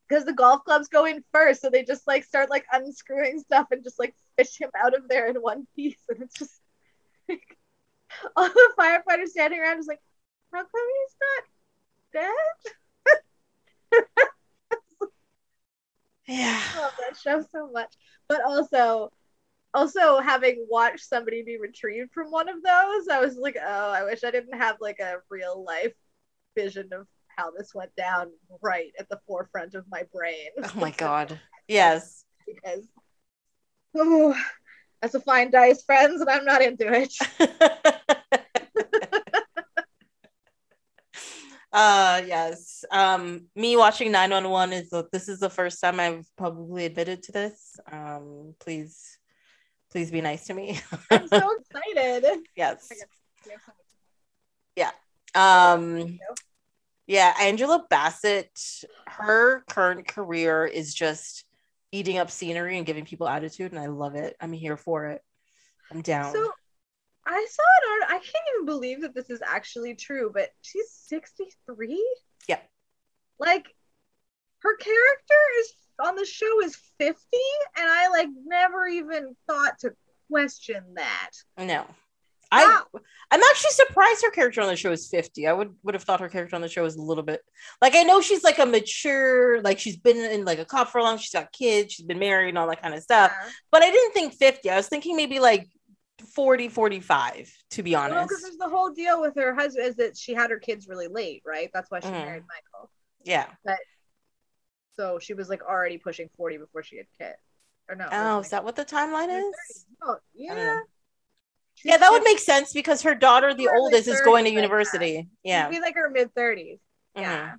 because 0.09 0.25
the 0.25 0.33
golf 0.33 0.65
clubs 0.65 0.89
go 0.89 1.05
in 1.05 1.23
first, 1.35 1.61
so 1.61 1.69
they 1.69 1.85
just 1.85 2.07
like 2.07 2.25
start 2.25 2.49
like 2.49 2.65
unscrewing 2.73 3.41
stuff 3.41 3.67
and 3.71 3.85
just 3.85 3.99
like 3.99 4.15
fish 4.39 4.59
him 4.59 4.71
out 4.83 4.95
of 4.95 5.07
there 5.07 5.29
in 5.29 5.37
one 5.37 5.67
piece, 5.77 6.01
and 6.09 6.23
it's 6.23 6.39
just 6.39 6.59
like, 7.29 7.59
all 8.37 8.49
the 8.49 8.73
firefighters 8.79 9.29
standing 9.29 9.61
around 9.61 9.81
is 9.81 9.87
like, 9.87 10.01
how 10.51 10.61
come 10.61 10.69
he's 10.71 11.17
not 11.21 11.54
dead? 12.15 14.03
Yeah. 16.27 16.61
I 16.75 16.81
love 16.81 16.93
that 17.01 17.17
show 17.19 17.45
so 17.53 17.71
much. 17.71 17.93
But 18.29 18.43
also, 18.45 19.13
also 19.75 20.21
having 20.21 20.67
watched 20.71 21.07
somebody 21.07 21.43
be 21.43 21.59
retrieved 21.59 22.13
from 22.13 22.31
one 22.31 22.49
of 22.49 22.63
those, 22.63 23.09
I 23.09 23.21
was 23.21 23.37
like, 23.37 23.57
oh, 23.61 23.91
I 23.93 24.05
wish 24.05 24.25
I 24.25 24.31
didn't 24.31 24.59
have 24.59 24.77
like 24.81 25.01
a 25.01 25.17
real 25.31 25.65
life 25.65 25.93
vision 26.57 26.89
of 26.93 27.07
how 27.37 27.51
this 27.51 27.75
went 27.75 27.95
down 27.97 28.31
right 28.63 28.93
at 28.99 29.09
the 29.09 29.21
forefront 29.27 29.75
of 29.75 29.85
my 29.91 30.05
brain. 30.13 30.51
Oh 30.63 30.73
my 30.77 30.93
god. 30.93 31.39
Yes. 31.69 32.25
because 32.47 32.87
oh, 33.97 34.37
that's 35.03 35.15
a 35.15 35.21
fine 35.21 35.51
dice, 35.51 35.83
friends, 35.83 36.21
and 36.21 36.31
I'm 36.31 36.45
not 36.45 36.63
into 36.63 36.87
it. 36.91 37.13
uh 41.75 42.23
yes. 42.27 42.85
Um 42.91 43.47
me 43.57 43.77
watching 43.77 44.13
911 44.13 44.73
is 44.73 44.91
the, 44.91 45.09
this 45.13 45.29
is 45.29 45.41
the 45.41 45.51
first 45.51 45.81
time 45.81 46.01
I've 46.01 46.27
publicly 46.37 46.87
admitted 46.87 47.25
to 47.25 47.33
this. 47.33 47.79
Um 47.91 48.55
please 48.61 49.19
please 49.91 50.11
be 50.11 50.21
nice 50.21 50.47
to 50.47 50.55
me. 50.55 50.81
I'm 51.11 51.29
so 51.29 51.51
excited. 51.97 52.39
yes. 52.57 52.91
Yeah. 54.77 54.93
Um 55.35 56.19
yeah, 57.07 57.35
Angela 57.39 57.85
Bassett, 57.91 58.59
her 59.07 59.63
current 59.69 60.09
career 60.09 60.65
is 60.65 60.95
just 60.95 61.45
eating 61.93 62.19
up 62.19 62.31
scenery 62.31 62.79
and 62.79 62.87
giving 62.87 63.05
people 63.05 63.29
attitude, 63.29 63.73
and 63.73 63.81
I 63.81 63.87
love 63.87 64.15
it. 64.15 64.37
I'm 64.41 64.53
here 64.53 64.77
for 64.77 65.07
it. 65.07 65.23
I'm 65.93 66.01
down. 66.01 66.33
So 66.33 66.51
I 67.27 67.47
saw 67.51 67.63
an 67.63 68.03
art. 68.03 68.11
I 68.11 68.19
can't 68.19 68.45
even 68.55 68.67
believe 68.67 69.01
that 69.03 69.15
this 69.15 69.31
is 69.31 69.41
actually 69.45 69.95
true, 69.95 70.31
but 70.33 70.51
she's 70.63 70.91
63. 71.07 72.05
Yeah. 72.49 72.61
Like 73.39 73.67
her 74.61 74.77
character 74.77 75.35
is 75.61 75.73
on 76.05 76.17
the 76.17 76.27
show 76.27 76.63
is 76.63 76.77
50, 76.99 77.17
and 77.77 77.87
I 77.89 78.09
like 78.09 78.29
never 78.47 78.87
even 78.87 79.37
thought 79.47 79.79
to 79.81 79.93
question 80.31 80.83
that. 80.97 81.31
no. 81.59 81.87
I 82.53 82.83
I'm 83.31 83.41
actually 83.51 83.71
surprised 83.71 84.23
her 84.23 84.31
character 84.31 84.61
on 84.61 84.69
the 84.69 84.77
show 84.77 84.93
is 84.93 85.09
50. 85.09 85.47
I 85.49 85.53
would 85.53 85.75
would 85.83 85.95
have 85.95 86.05
thought 86.05 86.21
her 86.21 86.29
character 86.29 86.55
on 86.55 86.63
the 86.63 86.69
show 86.69 86.83
was 86.83 86.95
a 86.95 87.03
little 87.03 87.25
bit 87.25 87.41
like 87.83 87.97
I 87.97 88.05
know 88.05 88.21
she's 88.21 88.45
like 88.45 88.59
a 88.59 88.67
mature, 88.67 89.61
like 89.63 89.81
she's 89.81 89.97
been 89.97 90.19
in 90.19 90.45
like 90.45 90.61
a 90.61 90.65
cop 90.65 90.91
for 90.91 90.99
a 90.99 91.03
long, 91.03 91.19
she's 91.19 91.33
got 91.33 91.53
kids, 91.53 91.95
she's 91.95 92.07
been 92.07 92.19
married 92.19 92.51
and 92.51 92.59
all 92.59 92.69
that 92.69 92.83
kind 92.83 92.95
of 92.95 93.03
stuff. 93.03 93.33
Yeah. 93.35 93.51
But 93.73 93.83
I 93.83 93.91
didn't 93.91 94.13
think 94.13 94.35
50. 94.35 94.71
I 94.71 94.77
was 94.77 94.89
thinking 94.89 95.17
maybe 95.17 95.41
like 95.41 95.69
40, 96.25 96.69
45, 96.69 97.53
to 97.71 97.83
be 97.83 97.93
Well, 97.95 98.03
honest. 98.03 98.29
because 98.29 98.43
there's 98.43 98.57
the 98.57 98.69
whole 98.69 98.91
deal 98.91 99.21
with 99.21 99.35
her 99.37 99.55
husband 99.55 99.87
is 99.87 99.97
that 99.97 100.17
she 100.17 100.35
had 100.35 100.51
her 100.51 100.59
kids 100.59 100.89
really 100.89 101.09
late, 101.09 101.43
right? 101.45 101.71
That's 101.73 101.91
why 101.91 102.01
she 102.01 102.07
Mhm. 102.09 102.13
married 102.25 102.45
Michael. 102.49 102.91
yeah. 103.25 103.51
So 104.97 105.19
she 105.19 105.35
was 105.35 105.49
like 105.49 105.63
already 105.63 105.99
pushing 105.99 106.29
40 106.37 106.59
before 106.59 106.83
she 106.83 106.99
had 106.99 107.07
kids. 107.19 107.39
Or 107.89 107.97
no? 107.97 108.09
Oh, 108.13 108.41
is 108.41 108.51
that 108.51 108.65
what 108.65 108.77
the 108.77 108.85
timeline 108.85 109.29
is? 109.49 109.87
Oh, 110.03 110.17
yeah. 110.33 110.81
Yeah, 111.83 111.97
that 111.99 112.11
would 112.13 112.23
make 112.23 112.39
sense 112.39 112.73
because 112.73 113.03
her 113.03 113.15
daughter, 113.15 113.53
the 113.53 113.69
oldest, 113.69 114.07
is 114.09 114.21
going 114.21 114.45
to 114.45 114.51
30s 114.51 114.55
like 114.55 114.55
that. 114.55 114.63
university. 114.63 115.29
Yeah. 115.43 115.69
She'd 115.69 115.77
be 115.77 115.81
like 115.83 115.95
her 115.97 116.09
mid 116.11 116.33
30s. 116.35 116.79
Mhm. 117.17 117.21
Yeah. 117.23 117.55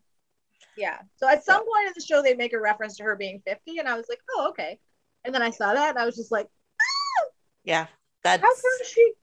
Yeah. 0.78 1.02
So 1.18 1.28
at 1.28 1.44
some 1.44 1.66
point 1.66 1.88
in 1.88 1.94
the 1.96 2.02
show, 2.02 2.22
they 2.22 2.34
make 2.34 2.54
a 2.54 2.60
reference 2.60 2.96
to 2.98 3.04
her 3.04 3.16
being 3.16 3.42
50, 3.46 3.78
and 3.80 3.88
I 3.88 3.96
was 3.98 4.08
like, 4.10 4.20
oh, 4.32 4.48
okay. 4.50 4.80
And 5.26 5.36
then 5.36 5.42
I 5.42 5.50
saw 5.50 5.74
that, 5.74 5.90
and 5.92 6.00
I 6.00 6.06
was 6.06 6.16
just 6.16 6.32
like, 6.32 6.48
Yeah. 7.64 7.88
That's 8.26 8.42
how 8.44 8.50
come 8.50 8.88
she 8.88 9.14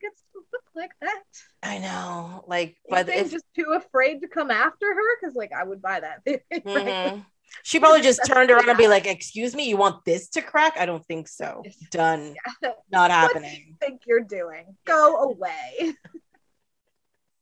gets 0.00 0.22
to 0.32 0.40
look 0.52 0.62
like 0.74 0.90
that? 1.00 1.22
I 1.62 1.78
know. 1.78 2.44
Like, 2.46 2.76
But 2.88 3.08
if 3.08 3.30
just 3.32 3.44
too 3.54 3.72
afraid 3.74 4.20
to 4.22 4.28
come 4.28 4.50
after 4.50 4.86
her? 4.86 5.16
Because, 5.20 5.34
like, 5.34 5.52
I 5.52 5.64
would 5.64 5.82
buy 5.82 6.00
that. 6.00 6.24
Mhm. 6.66 7.24
she 7.62 7.78
probably 7.80 8.00
just 8.02 8.20
turned 8.26 8.50
around 8.50 8.68
and 8.68 8.76
be 8.78 8.88
like, 8.88 9.06
"Excuse 9.06 9.54
me, 9.54 9.68
you 9.68 9.76
want 9.76 10.04
this 10.04 10.28
to 10.30 10.42
crack?" 10.42 10.74
I 10.78 10.86
don't 10.86 11.04
think 11.06 11.28
so. 11.28 11.62
Done. 11.90 12.34
Yeah. 12.62 12.70
Not 12.90 13.02
What 13.02 13.08
do 13.08 13.12
happening. 13.40 13.64
you 13.68 13.74
think 13.80 14.02
you're 14.06 14.20
doing? 14.24 14.76
Go 14.86 15.16
away. 15.30 15.94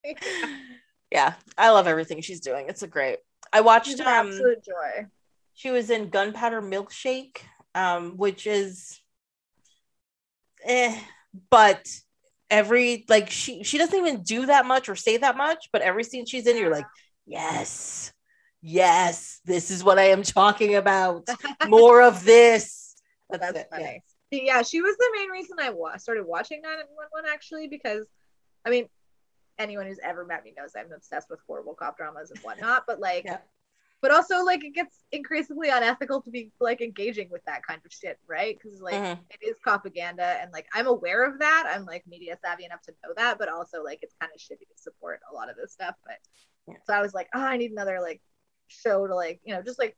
Yeah, 1.11 1.35
I 1.57 1.71
love 1.71 1.87
everything 1.87 2.21
she's 2.23 2.41
doing. 2.41 2.67
It's 2.69 2.83
a 2.83 2.89
great. 2.89 3.19
I 3.53 3.61
watched. 3.61 4.01
Um, 4.01 4.07
absolute 4.29 4.65
joy. 4.65 5.07
she 5.53 5.71
was 5.71 5.89
in 5.91 6.09
Gunpowder 6.11 6.61
Milkshake, 6.61 7.39
um, 7.77 8.17
which 8.17 8.47
is, 8.49 8.99
eh, 10.65 10.99
but 11.51 11.87
every 12.51 13.05
like 13.09 13.31
she 13.31 13.63
she 13.65 13.79
doesn't 13.79 13.99
even 13.99 14.23
do 14.23 14.47
that 14.47 14.67
much 14.67 14.89
or 14.89 14.97
say 14.97 15.17
that 15.19 15.37
much, 15.37 15.69
but 15.73 15.83
every 15.83 16.05
scene 16.05 16.27
she's 16.27 16.47
in, 16.47 16.57
you're 16.57 16.71
like, 16.71 16.87
yes, 17.27 18.13
yes, 18.61 19.41
this 19.45 19.71
is 19.71 19.83
what 19.85 19.99
I 19.99 20.05
am 20.11 20.23
talking 20.23 20.75
about. 20.77 21.29
More 21.67 22.03
of 22.03 22.25
this. 22.25 22.95
That's, 23.31 23.53
That's 23.53 23.59
it. 23.61 23.69
funny. 23.71 24.03
Yeah, 24.31 24.63
she 24.63 24.81
was 24.81 24.97
the 24.97 25.11
main 25.17 25.31
reason 25.31 25.57
I 25.61 25.71
wa- 25.71 25.97
started 25.97 26.25
watching 26.27 26.61
911 26.63 27.31
actually 27.33 27.69
because, 27.69 28.07
I 28.65 28.71
mean, 28.71 28.89
anyone 29.59 29.87
who's 29.87 30.01
ever 30.03 30.25
met 30.25 30.45
me 30.45 30.53
knows 30.57 30.73
I'm 30.77 30.93
obsessed 30.93 31.31
with 31.31 31.41
horrible 31.47 31.75
cop 31.75 31.97
dramas 31.97 32.31
and 32.31 32.41
whatnot. 32.41 32.85
But 32.87 33.01
like, 33.01 33.25
Yeah. 33.25 33.39
But 34.05 34.11
also 34.11 34.45
like 34.45 34.63
it 34.63 34.75
gets 34.75 34.99
increasingly 35.13 35.71
unethical 35.71 36.21
to 36.21 36.31
be 36.31 36.53
like 36.61 36.83
engaging 36.83 37.27
with 37.31 37.43
that 37.47 37.67
kind 37.67 37.81
of 37.83 37.91
shit, 37.91 38.19
right? 38.27 38.55
Because 38.63 38.79
like 38.79 39.01
Mhm. 39.01 39.19
it 39.31 39.49
is 39.49 39.57
propaganda, 39.63 40.37
and 40.43 40.53
like 40.53 40.67
I'm 40.75 40.87
aware 40.87 41.25
of 41.25 41.39
that. 41.39 41.73
I'm 41.75 41.87
like 41.87 42.07
media 42.07 42.37
savvy 42.45 42.67
enough 42.67 42.83
to 42.83 42.93
know 43.03 43.15
that, 43.17 43.39
but 43.39 43.49
also 43.49 43.83
like 43.83 44.01
it's 44.03 44.15
kind 44.21 44.31
of 44.31 44.39
shitty 44.39 44.69
to 44.69 44.77
support 44.77 45.21
a 45.33 45.35
lot 45.35 45.49
of 45.49 45.57
this 45.57 45.73
stuff. 45.73 45.95
But 46.05 46.19
Yeah. 46.69 46.75
so 46.87 46.93
I 46.93 47.01
was 47.01 47.15
like, 47.15 47.31
oh, 47.35 47.41
I 47.41 47.57
need 47.57 47.71
another 47.73 47.99
like 48.03 48.21
show 48.69 49.07
to 49.07 49.15
like 49.15 49.41
you 49.43 49.55
know 49.55 49.63
just 49.63 49.79
like 49.79 49.97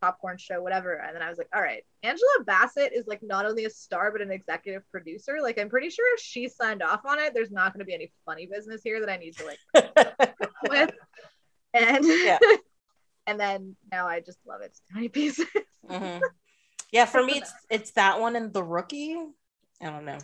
popcorn 0.00 0.38
show 0.38 0.62
whatever 0.62 0.94
and 0.94 1.12
then 1.12 1.22
i 1.22 1.28
was 1.28 1.38
like 1.38 1.48
all 1.52 1.60
right 1.60 1.84
angela 2.04 2.44
bassett 2.46 2.92
is 2.92 3.08
like 3.08 3.20
not 3.20 3.44
only 3.44 3.64
a 3.64 3.70
star 3.70 4.12
but 4.12 4.20
an 4.20 4.30
executive 4.30 4.88
producer 4.92 5.38
like 5.42 5.58
i'm 5.58 5.68
pretty 5.68 5.90
sure 5.90 6.06
if 6.14 6.20
she 6.20 6.48
signed 6.48 6.84
off 6.84 7.00
on 7.04 7.18
it 7.18 7.34
there's 7.34 7.50
not 7.50 7.72
going 7.72 7.80
to 7.80 7.84
be 7.84 7.94
any 7.94 8.12
funny 8.24 8.46
business 8.46 8.80
here 8.84 9.00
that 9.00 9.10
i 9.10 9.16
need 9.16 9.36
to 9.36 9.44
like 9.44 9.58
with 10.68 10.92
and 11.74 12.04
Yeah. 12.04 12.38
and 13.28 13.38
then 13.38 13.76
now 13.92 14.06
i 14.08 14.18
just 14.20 14.38
love 14.46 14.60
it 14.62 14.74
to 14.74 14.80
tiny 14.94 15.08
pieces 15.18 15.46
Mhm. 15.88 16.20
Yeah, 16.90 17.04
for 17.04 17.22
me, 17.22 17.34
it's 17.38 17.52
it's 17.70 17.90
that 17.92 18.18
one 18.18 18.34
and 18.34 18.52
the 18.52 18.62
rookie. 18.64 19.14
I 19.80 19.84
don't 19.90 20.04
know. 20.06 20.18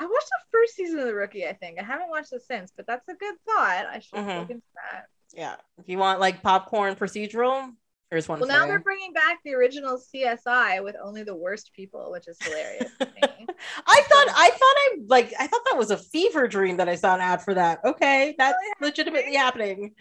i 0.00 0.04
watched 0.06 0.28
the 0.30 0.46
first 0.52 0.74
season 0.76 0.98
of 1.00 1.06
the 1.06 1.14
rookie 1.14 1.46
i 1.46 1.52
think 1.52 1.78
i 1.78 1.82
haven't 1.82 2.08
watched 2.08 2.32
it 2.32 2.42
since 2.42 2.72
but 2.76 2.86
that's 2.86 3.06
a 3.08 3.14
good 3.14 3.34
thought 3.46 3.86
i 3.92 3.98
should 3.98 4.18
Mhm. 4.20 4.36
look 4.38 4.50
into 4.50 4.62
that 4.74 5.06
Yeah, 5.34 5.56
if 5.78 5.88
you 5.88 5.98
want 5.98 6.20
like 6.20 6.42
popcorn 6.42 6.94
procedural, 6.94 7.70
here's 8.10 8.28
one. 8.28 8.40
well 8.40 8.48
now 8.48 8.62
you. 8.62 8.68
they're 8.68 8.80
bringing 8.90 9.12
back 9.12 9.38
the 9.44 9.54
original 9.54 10.00
csi 10.00 10.82
with 10.82 10.96
only 11.02 11.22
the 11.24 11.34
worst 11.36 11.72
people 11.74 12.10
which 12.12 12.26
is 12.28 12.38
hilarious 12.42 12.92
to 13.00 13.08
me. 13.14 13.22
I 13.86 14.00
thought 14.08 14.28
I 14.46 14.50
thought 14.50 14.76
I 14.84 14.88
like 15.06 15.34
I 15.38 15.46
thought 15.48 15.64
that 15.66 15.76
was 15.76 15.90
a 15.90 15.98
fever 15.98 16.46
dream 16.48 16.76
that 16.78 16.88
I 16.88 16.94
saw 16.94 17.14
an 17.14 17.20
ad 17.20 17.42
for 17.42 17.54
that. 17.54 17.80
Okay, 17.84 18.34
that's 18.38 18.56
Really 18.80 18.90
legitimately 18.90 19.34
happening. 19.34 19.94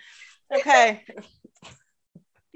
Okay. 0.55 1.03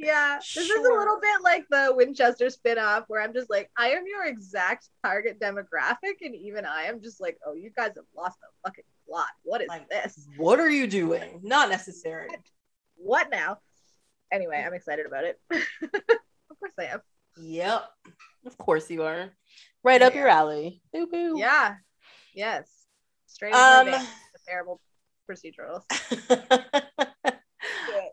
Yeah, 0.03 0.37
this 0.39 0.57
is 0.57 0.69
a 0.69 0.81
little 0.93 1.19
bit 1.21 1.41
like 1.43 1.65
the 1.69 1.93
Winchester 1.95 2.49
spin-off 2.49 3.05
where 3.07 3.21
I'm 3.21 3.33
just 3.33 3.49
like, 3.49 3.69
I 3.77 3.89
am 3.91 4.03
your 4.07 4.25
exact 4.25 4.89
target 5.03 5.39
demographic, 5.39 6.17
and 6.21 6.35
even 6.35 6.65
I 6.65 6.83
am 6.83 7.01
just 7.01 7.21
like, 7.21 7.37
oh, 7.45 7.53
you 7.53 7.71
guys 7.75 7.91
have 7.95 8.05
lost 8.15 8.37
the 8.41 8.47
fucking 8.65 8.83
plot. 9.07 9.27
What 9.43 9.61
is 9.61 9.67
Like- 9.69 9.89
this? 9.89 10.27
What 10.37 10.59
are 10.59 10.69
you 10.69 10.87
doing? 10.87 11.39
Not 11.43 11.69
necessary. 11.69 12.29
What 12.95 13.29
now? 13.31 13.59
Anyway, 14.31 14.63
I'm 14.65 14.73
excited 14.73 15.05
about 15.05 15.25
it. 15.25 15.39
of 15.51 16.59
course 16.59 16.73
I 16.79 16.83
am. 16.85 17.01
Yep. 17.37 17.83
Of 18.45 18.57
course 18.57 18.89
you 18.89 19.03
are. 19.03 19.29
Right 19.83 20.01
up 20.01 20.15
your 20.15 20.27
alley. 20.27 20.81
Boo 20.93 21.07
boo. 21.07 21.35
Yeah. 21.37 21.75
Yes. 22.33 22.69
Straight 23.27 23.53
up 23.53 23.87
Um 23.87 24.07
terrible 24.47 24.79
procedurals. 25.29 25.83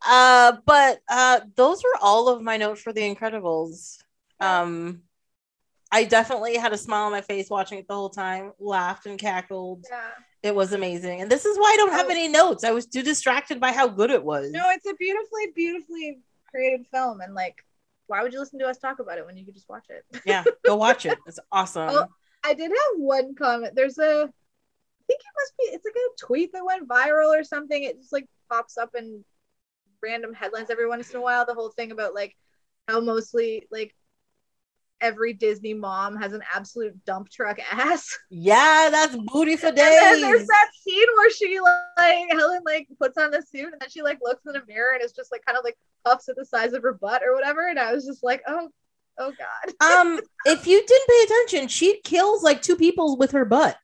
uh 0.09 0.57
but 0.67 1.01
uh 1.11 1.41
those 1.57 1.83
were 1.85 1.99
all 2.01 2.29
of 2.29 2.43
my 2.43 2.57
notes 2.57 2.81
for 2.81 2.93
the 2.93 3.01
incredibles 3.15 3.99
um 4.41 5.03
i 5.93 6.05
definitely 6.05 6.57
had 6.57 6.73
a 6.73 6.79
smile 6.79 7.05
on 7.07 7.13
my 7.13 7.21
face 7.21 7.49
watching 7.51 7.79
it 7.79 7.87
the 7.89 7.95
whole 7.95 8.09
time 8.11 8.53
laughed 8.59 9.07
and 9.07 9.19
cackled 9.19 9.85
Yeah. 9.91 10.01
it 10.43 10.55
was 10.55 10.73
amazing 10.73 11.21
and 11.21 11.31
this 11.31 11.45
is 11.45 11.59
why 11.59 11.71
i 11.75 11.77
don't 11.77 11.93
have 11.93 12.07
Oh. 12.07 12.11
any 12.11 12.29
notes 12.29 12.65
i 12.65 12.71
was 12.73 12.87
too 12.87 13.03
distracted 13.03 13.61
by 13.61 13.73
how 13.73 13.87
good 13.89 14.11
it 14.11 14.25
was 14.25 14.51
No, 14.51 14.65
it's 14.71 14.87
a 14.87 14.95
beautifully, 14.95 15.53
beautifully 15.55 16.19
created 16.51 16.87
film, 16.91 17.21
and 17.21 17.35
like, 17.35 17.57
why 18.07 18.23
would 18.23 18.33
you 18.33 18.41
listen 18.41 18.59
to 18.61 18.67
us 18.67 18.79
talk 18.79 19.01
about 19.01 19.19
it 19.19 19.27
when 19.27 19.37
you 19.37 19.45
could 19.45 19.55
just 19.55 19.69
watch 19.69 19.85
it? 19.91 20.05
yeah 20.25 20.43
go 20.65 20.77
watch 20.77 21.05
it 21.05 21.19
it's 21.27 21.39
awesome 21.53 21.91
Oh, 21.91 22.07
I 22.45 22.55
did 22.55 22.71
have 22.71 22.97
one 22.99 23.35
comment. 23.35 23.75
There's 23.75 23.99
a, 23.99 24.23
I 24.23 25.03
think 25.09 25.21
it 25.21 25.35
must 25.41 25.53
be, 25.59 25.65
it's 25.75 25.85
like 25.85 25.95
a 25.95 26.27
tweet 26.27 26.53
that 26.53 26.65
went 26.65 26.87
viral 26.89 27.37
or 27.39 27.43
something. 27.43 27.83
It 27.83 27.99
just 27.99 28.13
like 28.13 28.27
pops 28.49 28.79
up 28.79 28.95
in 28.97 29.25
random 30.03 30.35
headlines 30.35 30.71
every 30.71 30.89
once 30.89 31.11
in 31.11 31.17
a 31.17 31.23
while. 31.23 31.47
The 31.47 31.55
whole 31.55 31.71
thing 31.71 31.91
about 31.91 32.15
like 32.15 32.37
how 32.87 33.01
mostly 33.01 33.67
like 33.71 33.95
every 35.01 35.33
Disney 35.33 35.75
mom 35.75 36.17
has 36.17 36.33
an 36.33 36.43
absolute 36.53 37.05
dump 37.05 37.29
truck 37.31 37.59
ass. 37.71 38.17
Yeah, 38.31 38.89
that's 38.91 39.17
booty 39.17 39.57
for 39.57 39.71
days. 39.71 40.01
And 40.03 40.23
there's 40.23 40.47
that 40.47 40.71
scene 40.83 41.07
where 41.17 41.31
she 41.31 41.61
like 41.61 42.31
Helen 42.31 42.63
like 42.65 42.89
puts 42.99 43.19
on 43.19 43.31
the 43.31 43.43
suit 43.43 43.73
and 43.73 43.81
then 43.81 43.89
she 43.91 44.03
like 44.03 44.19
looks 44.23 44.45
in 44.47 44.53
the 44.53 44.63
mirror 44.67 44.93
and 44.95 45.03
it's 45.03 45.13
just 45.13 45.33
like 45.33 45.45
kind 45.45 45.59
of 45.59 45.65
like 45.65 45.77
puffs 46.05 46.29
at 46.29 46.37
the 46.37 46.45
size 46.45 46.73
of 46.73 46.83
her 46.83 46.95
butt 46.95 47.23
or 47.23 47.35
whatever. 47.35 47.69
And 47.69 47.79
I 47.79 47.93
was 47.93 48.07
just 48.07 48.23
like, 48.23 48.43
oh, 48.47 48.69
oh 49.19 49.33
god. 49.33 49.99
um, 50.01 50.21
if 50.47 50.67
you 50.67 50.85
didn't 50.85 51.09
pay 51.09 51.25
attention, 51.25 51.69
she 51.69 52.01
kills 52.03 52.43
like 52.43 52.63
two 52.63 52.77
people 52.77 53.17
with 53.17 53.33
her 53.33 53.45
butt. 53.45 53.77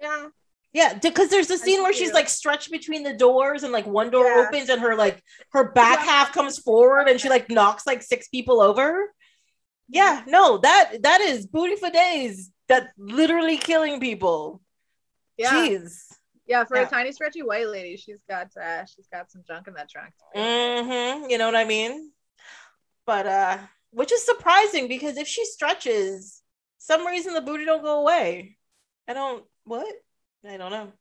Yeah. 0.00 0.28
Yeah, 0.72 0.94
because 0.94 1.30
there's 1.30 1.50
a 1.50 1.58
scene 1.58 1.82
where 1.82 1.92
she's 1.92 2.12
like 2.12 2.28
stretched 2.28 2.70
between 2.70 3.02
the 3.02 3.12
doors 3.12 3.64
and 3.64 3.72
like 3.72 3.86
one 3.86 4.10
door 4.10 4.24
Yeah. 4.26 4.46
opens 4.46 4.68
and 4.68 4.80
her 4.80 4.94
like 4.94 5.20
her 5.52 5.72
back 5.72 5.98
Yeah. 5.98 6.04
half 6.04 6.32
comes 6.32 6.58
forward 6.58 7.08
and 7.08 7.20
she 7.20 7.28
like 7.28 7.50
knocks 7.50 7.86
like 7.86 8.02
six 8.02 8.28
people 8.28 8.60
over. 8.60 9.12
Yeah, 9.88 10.22
no, 10.28 10.58
that 10.58 11.02
that 11.02 11.20
is 11.20 11.46
booty 11.46 11.74
for 11.74 11.90
days. 11.90 12.50
That 12.68 12.90
literally 12.96 13.56
killing 13.56 13.98
people. 13.98 14.62
Yeah. 15.36 15.52
Jeez. 15.66 16.04
Yeah, 16.46 16.64
for 16.64 16.76
Yeah. 16.76 16.86
a 16.86 16.90
tiny 16.90 17.10
stretchy 17.10 17.42
white 17.42 17.66
lady, 17.66 17.96
she's 17.96 18.22
got 18.28 18.48
uh 18.56 18.84
she's 18.84 19.08
got 19.08 19.28
some 19.32 19.42
junk 19.46 19.66
in 19.66 19.74
that 19.74 19.88
trunk. 19.90 20.12
hmm 20.32 21.28
You 21.28 21.38
know 21.38 21.46
what 21.46 21.56
I 21.56 21.64
mean? 21.64 22.12
But 23.06 23.26
uh 23.26 23.58
which 23.90 24.12
is 24.12 24.24
surprising 24.24 24.86
because 24.86 25.16
if 25.16 25.26
she 25.26 25.44
stretches, 25.44 26.42
some 26.78 27.04
reason 27.04 27.34
the 27.34 27.40
booty 27.40 27.64
don't 27.64 27.82
go 27.82 28.00
away. 28.02 28.56
I 29.08 29.14
don't 29.14 29.44
what? 29.64 29.92
I 30.48 30.56
don't 30.56 30.70
know. 30.70 30.92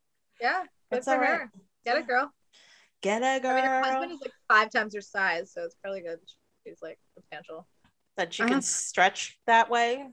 Yeah, 0.42 0.62
good 0.62 0.68
That's 0.92 1.06
for 1.06 1.14
all 1.14 1.20
right. 1.20 1.40
her. 1.42 1.52
Get 1.86 1.98
it, 1.98 2.08
girl. 2.08 2.32
Get 3.02 3.22
a 3.22 3.40
girl 3.40 3.52
I 3.52 3.56
mean, 3.56 3.66
her 3.66 3.84
husband 3.84 4.12
is 4.12 4.20
like 4.22 4.34
five 4.50 4.70
times 4.72 4.94
her 4.96 5.02
size, 5.02 5.54
so 5.54 5.64
it's 5.64 5.76
probably 5.82 6.02
good. 6.02 6.20
She's 6.66 6.80
like 6.82 7.00
substantial. 7.16 7.68
that 8.18 8.34
she 8.34 8.44
Uh-huh. 8.44 8.52
can 8.54 8.62
stretch 8.62 9.40
that 9.48 9.70
way. 9.70 10.06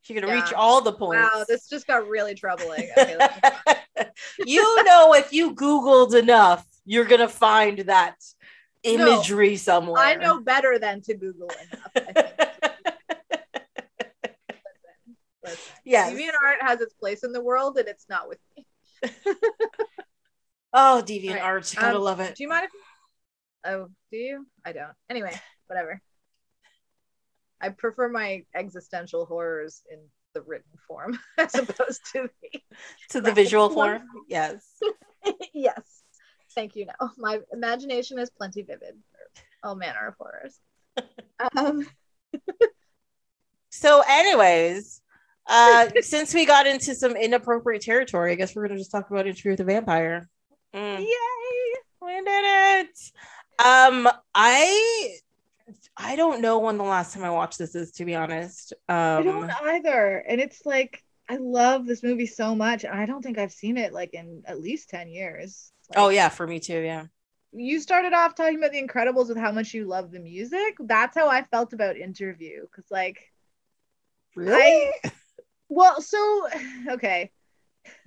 She 0.00 0.14
can 0.14 0.24
reach 0.26 0.52
all 0.52 0.80
the 0.80 0.92
points. 0.92 1.30
Wow, 1.32 1.44
this 1.46 1.68
just 1.68 1.86
got 1.86 2.08
really 2.08 2.34
troubling. 2.34 2.90
Okay, 2.98 3.18
you 4.44 4.84
know, 4.84 5.14
if 5.14 5.32
you 5.32 5.54
Googled 5.54 6.18
enough, 6.18 6.66
you're 6.84 7.04
gonna 7.04 7.28
find 7.28 7.78
that 7.80 8.16
imagery 8.82 9.54
somewhere. 9.56 10.02
I 10.02 10.14
know 10.16 10.40
better 10.40 10.78
than 10.80 11.02
to 11.02 11.14
Google 11.14 11.48
enough. 11.50 11.92
I 11.94 12.12
think. 12.12 12.34
Listen, 15.44 15.58
yes. 15.84 16.12
DeviantArt 16.12 16.66
has 16.66 16.80
its 16.80 16.94
place 16.94 17.22
in 17.22 17.32
the 17.32 17.40
world, 17.42 17.76
and 17.78 17.86
it's 17.88 18.06
not 18.08 18.28
with 18.28 18.38
me. 18.56 18.66
Oh, 20.74 21.02
deviant 21.04 21.34
Right. 21.34 21.42
art. 21.42 21.74
Gotta 21.78 21.98
Um, 21.98 22.02
love 22.02 22.20
it. 22.20 22.34
Do 22.34 22.42
you 22.44 22.48
mind 22.48 22.64
if? 22.64 22.70
Oh, 23.70 23.88
do 24.10 24.16
you? 24.16 24.46
I 24.64 24.72
don't. 24.72 24.94
Anyway, 25.10 25.38
whatever. 25.66 26.00
I 27.60 27.68
prefer 27.68 28.08
my 28.08 28.46
existential 28.54 29.26
horrors 29.26 29.82
in 29.92 29.98
the 30.32 30.40
written 30.40 30.72
form 30.88 31.18
as 31.38 31.54
opposed 31.54 32.00
to 32.14 32.30
the. 32.40 32.60
to 33.10 33.20
the 33.20 33.32
visual 33.32 33.68
form. 33.68 34.02
Yes. 34.28 34.64
yes. 35.52 36.02
Thank 36.54 36.74
you. 36.74 36.86
No, 36.86 37.10
my 37.18 37.40
imagination 37.52 38.18
is 38.18 38.30
plenty 38.30 38.62
vivid 38.62 38.94
for 39.10 39.42
all 39.62 39.74
manner 39.74 40.06
of 40.08 40.14
horrors. 40.18 40.58
Um, 41.54 41.86
So, 43.68 44.02
anyways, 44.08 45.01
uh, 45.46 45.88
since 46.00 46.34
we 46.34 46.46
got 46.46 46.66
into 46.66 46.94
some 46.94 47.16
inappropriate 47.16 47.82
territory, 47.82 48.32
I 48.32 48.34
guess 48.36 48.54
we're 48.54 48.66
gonna 48.66 48.78
just 48.78 48.90
talk 48.92 49.10
about 49.10 49.26
Interview 49.26 49.52
with 49.52 49.58
the 49.58 49.64
Vampire. 49.64 50.28
Mm. 50.74 51.00
yay! 51.00 51.80
We 52.00 52.12
did 52.22 52.26
it. 52.86 52.98
Um, 53.64 54.08
I 54.34 55.18
I 55.96 56.16
don't 56.16 56.40
know 56.40 56.58
when 56.58 56.78
the 56.78 56.84
last 56.84 57.14
time 57.14 57.24
I 57.24 57.30
watched 57.30 57.58
this 57.58 57.74
is, 57.74 57.92
to 57.92 58.04
be 58.04 58.14
honest. 58.14 58.72
I 58.88 59.22
don't 59.22 59.44
Um, 59.44 59.50
either, 59.64 60.18
and 60.18 60.40
it's 60.40 60.64
like 60.66 61.02
I 61.28 61.36
love 61.36 61.86
this 61.86 62.02
movie 62.02 62.26
so 62.26 62.54
much. 62.54 62.84
and 62.84 62.94
I 62.94 63.06
don't 63.06 63.22
think 63.22 63.38
I've 63.38 63.52
seen 63.52 63.76
it 63.78 63.92
like 63.92 64.14
in 64.14 64.42
at 64.46 64.60
least 64.60 64.90
ten 64.90 65.08
years. 65.08 65.72
Like, 65.90 65.98
oh 65.98 66.08
yeah, 66.08 66.28
for 66.28 66.46
me 66.46 66.60
too. 66.60 66.80
Yeah. 66.80 67.06
you 67.52 67.80
started 67.80 68.12
off 68.14 68.34
talking 68.34 68.58
about 68.58 68.72
the 68.72 68.82
Incredibles 68.82 69.28
with 69.28 69.36
how 69.38 69.52
much 69.52 69.74
you 69.74 69.86
love 69.86 70.10
the 70.10 70.20
music. 70.20 70.76
That's 70.80 71.16
how 71.16 71.28
I 71.28 71.42
felt 71.44 71.72
about 71.72 71.96
Interview, 71.96 72.62
because 72.62 72.90
like 72.90 73.20
Really? 74.34 74.90
Well, 75.74 76.02
so 76.02 76.48
okay. 76.90 77.30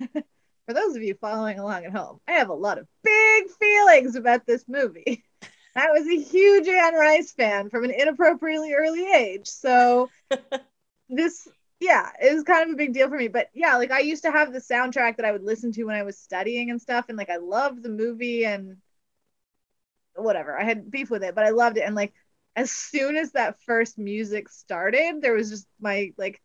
For 0.00 0.74
those 0.74 0.96
of 0.96 1.02
you 1.02 1.14
following 1.20 1.58
along 1.58 1.84
at 1.84 1.92
home, 1.92 2.20
I 2.28 2.32
have 2.32 2.48
a 2.48 2.54
lot 2.54 2.78
of 2.78 2.88
big 3.02 3.50
feelings 3.60 4.16
about 4.16 4.46
this 4.46 4.64
movie. 4.68 5.24
I 5.76 5.90
was 5.90 6.06
a 6.06 6.20
huge 6.22 6.68
Anne 6.68 6.94
Rice 6.94 7.32
fan 7.32 7.70
from 7.70 7.84
an 7.84 7.90
inappropriately 7.90 8.72
early 8.74 9.06
age. 9.12 9.48
So 9.48 10.10
this 11.08 11.48
yeah, 11.80 12.10
it 12.22 12.34
was 12.34 12.44
kind 12.44 12.68
of 12.68 12.74
a 12.74 12.78
big 12.78 12.94
deal 12.94 13.08
for 13.08 13.18
me. 13.18 13.28
But 13.28 13.48
yeah, 13.54 13.76
like 13.76 13.90
I 13.90 14.00
used 14.00 14.24
to 14.24 14.32
have 14.32 14.52
the 14.52 14.60
soundtrack 14.60 15.16
that 15.16 15.26
I 15.26 15.32
would 15.32 15.44
listen 15.44 15.72
to 15.72 15.84
when 15.84 15.96
I 15.96 16.04
was 16.04 16.18
studying 16.18 16.70
and 16.70 16.80
stuff, 16.80 17.06
and 17.08 17.18
like 17.18 17.30
I 17.30 17.36
loved 17.36 17.82
the 17.82 17.90
movie 17.90 18.46
and 18.46 18.78
whatever. 20.14 20.58
I 20.58 20.64
had 20.64 20.90
beef 20.90 21.10
with 21.10 21.22
it, 21.22 21.34
but 21.34 21.44
I 21.44 21.50
loved 21.50 21.76
it. 21.76 21.82
And 21.82 21.94
like 21.94 22.12
as 22.54 22.70
soon 22.70 23.16
as 23.16 23.32
that 23.32 23.60
first 23.62 23.98
music 23.98 24.48
started, 24.48 25.20
there 25.20 25.34
was 25.34 25.50
just 25.50 25.66
my 25.80 26.12
like 26.16 26.40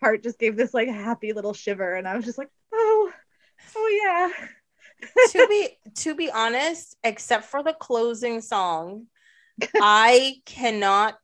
heart 0.00 0.22
just 0.22 0.38
gave 0.38 0.56
this 0.56 0.74
like 0.74 0.88
happy 0.88 1.32
little 1.32 1.54
shiver, 1.54 1.94
and 1.94 2.06
I 2.06 2.16
was 2.16 2.24
just 2.24 2.38
like, 2.38 2.50
oh, 2.72 3.12
oh 3.76 4.00
yeah. 4.04 4.46
to 5.30 5.46
be 5.48 5.68
to 6.02 6.14
be 6.14 6.30
honest, 6.30 6.96
except 7.04 7.44
for 7.44 7.62
the 7.62 7.72
closing 7.72 8.40
song, 8.40 9.06
I 9.76 10.36
cannot 10.44 11.18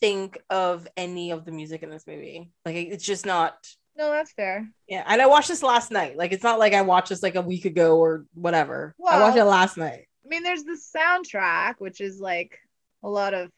think 0.00 0.38
of 0.50 0.86
any 0.96 1.30
of 1.30 1.44
the 1.44 1.52
music 1.52 1.82
in 1.82 1.90
this 1.90 2.06
movie. 2.06 2.50
Like 2.64 2.76
it's 2.76 3.04
just 3.04 3.26
not. 3.26 3.54
No, 3.96 4.10
that's 4.10 4.32
fair. 4.32 4.68
Yeah, 4.88 5.04
and 5.06 5.20
I 5.20 5.26
watched 5.26 5.48
this 5.48 5.62
last 5.62 5.90
night. 5.90 6.16
Like 6.16 6.32
it's 6.32 6.42
not 6.42 6.58
like 6.58 6.72
I 6.72 6.82
watched 6.82 7.10
this 7.10 7.22
like 7.22 7.34
a 7.34 7.42
week 7.42 7.66
ago 7.66 7.98
or 7.98 8.24
whatever. 8.34 8.94
I 9.06 9.20
watched 9.20 9.36
it 9.36 9.44
last 9.44 9.76
night. 9.76 10.06
I 10.24 10.28
mean, 10.28 10.42
there's 10.42 10.64
the 10.64 10.80
soundtrack, 10.96 11.74
which 11.78 12.00
is 12.00 12.18
like 12.18 12.58
a 13.02 13.08
lot 13.08 13.34
of 13.34 13.50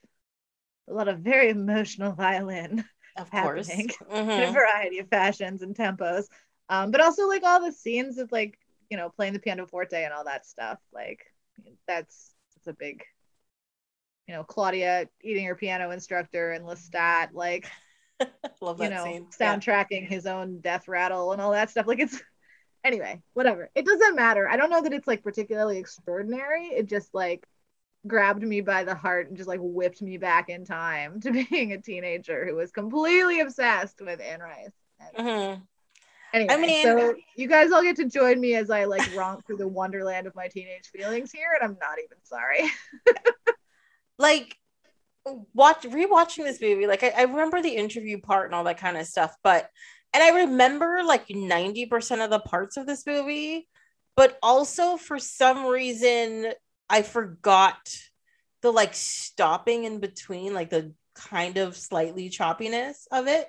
a 0.89 0.93
lot 0.93 1.09
of 1.09 1.21
very 1.21 1.51
emotional 1.51 2.13
violin 2.13 2.85
Of 3.17 3.31
course. 3.31 3.69
happening 3.69 3.89
Mhm. 4.11 4.31
in 4.43 4.49
a 4.49 4.53
variety 4.53 4.99
of 4.99 5.09
fashions 5.09 5.63
and 5.63 5.75
tempos. 5.77 6.27
Um, 6.69 6.91
but 6.91 7.01
also 7.01 7.29
like 7.29 7.43
all 7.45 7.61
the 7.65 7.73
scenes 7.73 8.19
of 8.19 8.33
like, 8.33 8.59
you 8.91 8.97
know, 8.97 9.11
playing 9.11 9.33
the 9.35 9.39
pianoforte 9.39 10.03
and 10.03 10.13
all 10.13 10.25
that 10.25 10.47
stuff. 10.47 10.79
Like 10.93 11.21
that's 11.87 12.35
that's 12.55 12.67
a 12.69 12.73
big 12.73 13.05
you 14.27 14.35
know, 14.35 14.45
Claudia 14.45 15.09
eating 15.23 15.45
her 15.47 15.55
piano 15.55 15.91
instructor 15.91 16.53
and 16.53 16.65
Lestat, 16.65 17.29
like 17.33 17.71
Love 18.61 18.81
you 18.81 18.89
that 18.89 18.95
know, 18.95 19.05
scene. 19.05 19.27
Yeah. 19.39 19.57
soundtracking 19.57 20.07
his 20.07 20.27
own 20.27 20.61
death 20.61 20.89
rattle 20.89 21.33
and 21.33 21.41
all 21.41 21.53
that 21.53 21.71
stuff. 21.71 21.87
Like 21.87 22.01
it's 22.01 22.21
anyway, 22.85 23.23
whatever. 23.35 23.71
It 23.75 23.85
doesn't 23.85 24.17
matter. 24.17 24.49
I 24.49 24.57
don't 24.57 24.71
know 24.71 24.83
that 24.83 24.93
it's 24.93 25.07
like 25.07 25.23
particularly 25.23 25.79
extraordinary. 25.79 26.67
It 26.69 26.87
just 26.87 27.13
like 27.15 27.47
grabbed 28.07 28.43
me 28.43 28.61
by 28.61 28.85
the 28.85 28.95
heart 28.95 29.29
and 29.29 29.37
just 29.37 29.49
like 29.49 29.61
whipped 29.63 30.03
me 30.03 30.19
back 30.19 30.49
in 30.49 30.65
time 30.65 31.21
to 31.23 31.33
being 31.33 31.73
a 31.73 31.79
teenager 31.79 32.47
who 32.47 32.55
was 32.55 32.71
completely 32.71 33.41
obsessed 33.41 34.01
with 34.01 34.21
Anne 34.21 34.41
Rice. 34.41 34.73
Mhm. 35.19 35.63
Anyway, 36.33 36.53
I 36.53 36.57
mean- 36.57 36.83
so 36.83 37.15
you 37.37 37.47
guys 37.49 37.71
all 37.71 37.83
get 37.83 37.97
to 37.97 38.07
join 38.09 38.41
me 38.41 38.55
as 38.55 38.69
I 38.71 38.85
like 38.85 39.15
romp 39.15 39.47
through 39.47 39.59
the 39.59 39.69
wonderland 39.69 40.27
of 40.27 40.35
my 40.35 40.49
teenage 40.49 40.89
feelings 40.89 41.31
here, 41.31 41.49
and 41.55 41.63
I'm 41.63 41.79
not 41.81 41.99
even 41.99 42.19
sorry. 42.25 42.71
like 44.19 44.57
watch 45.55 45.83
rewatching 45.83 46.45
this 46.45 46.61
movie 46.61 46.87
like 46.87 47.03
I, 47.03 47.09
I 47.17 47.23
remember 47.23 47.63
the 47.63 47.77
interview 47.77 48.21
part 48.21 48.47
and 48.47 48.55
all 48.55 48.65
that 48.65 48.79
kind 48.79 48.97
of 48.99 49.07
stuff 49.07 49.35
but 49.43 49.71
and 50.13 50.23
i 50.23 50.43
remember 50.43 51.03
like 51.03 51.29
90% 51.29 52.23
of 52.23 52.31
the 52.31 52.41
parts 52.41 52.77
of 52.77 52.87
this 52.87 53.07
movie 53.07 53.67
but 54.17 54.39
also 54.43 54.97
for 54.99 55.19
some 55.19 55.65
reason 55.67 56.53
i 56.89 57.03
forgot 57.03 57.97
the 58.63 58.73
like 58.73 58.95
stopping 58.95 59.85
in 59.85 60.01
between 60.01 60.55
like 60.55 60.71
the 60.71 60.93
kind 61.15 61.59
of 61.59 61.77
slightly 61.77 62.29
choppiness 62.29 63.07
of 63.13 63.29
it. 63.29 63.47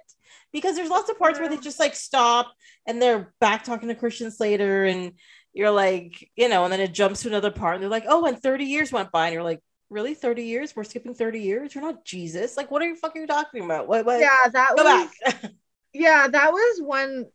Because 0.51 0.75
there's 0.75 0.89
lots 0.89 1.09
of 1.09 1.17
parts 1.17 1.39
where 1.39 1.49
they 1.49 1.57
just 1.57 1.79
like 1.79 1.95
stop 1.95 2.53
and 2.85 3.01
they're 3.01 3.33
back 3.41 3.63
talking 3.63 3.89
to 3.89 3.95
christian 3.95 4.31
slater 4.31 4.85
and 4.85 5.13
you're 5.53 5.71
like 5.71 6.29
you 6.35 6.47
know 6.47 6.63
and 6.63 6.71
then 6.71 6.79
it 6.79 6.93
jumps 6.93 7.21
to 7.21 7.27
another 7.27 7.51
part 7.51 7.75
and 7.75 7.83
they're 7.83 7.89
like 7.89 8.05
oh 8.07 8.25
and 8.25 8.41
30 8.41 8.65
years 8.65 8.91
went 8.91 9.11
by. 9.11 9.27
And 9.27 9.33
you're 9.33 9.43
like 9.43 9.61
really? 9.89 10.15
30 10.15 10.43
years? 10.43 10.75
We're 10.75 10.83
skipping 10.83 11.13
30 11.13 11.39
years? 11.41 11.75
You're 11.75 11.83
not 11.83 12.05
jesus? 12.05 12.57
Like 12.57 12.71
what 12.71 12.81
are 12.81 12.87
you 12.87 12.95
fucking 12.95 13.27
talking 13.27 13.63
about? 13.63 13.87
What, 13.87 14.05
what? 14.05 14.19
Yeah, 14.19 14.49
that 14.51 14.73
go 14.75 14.83
was 14.83 15.09
back 15.31 15.51
yeah 15.95 16.27
that 16.27 16.51
was 16.51 16.81
one 16.81 17.25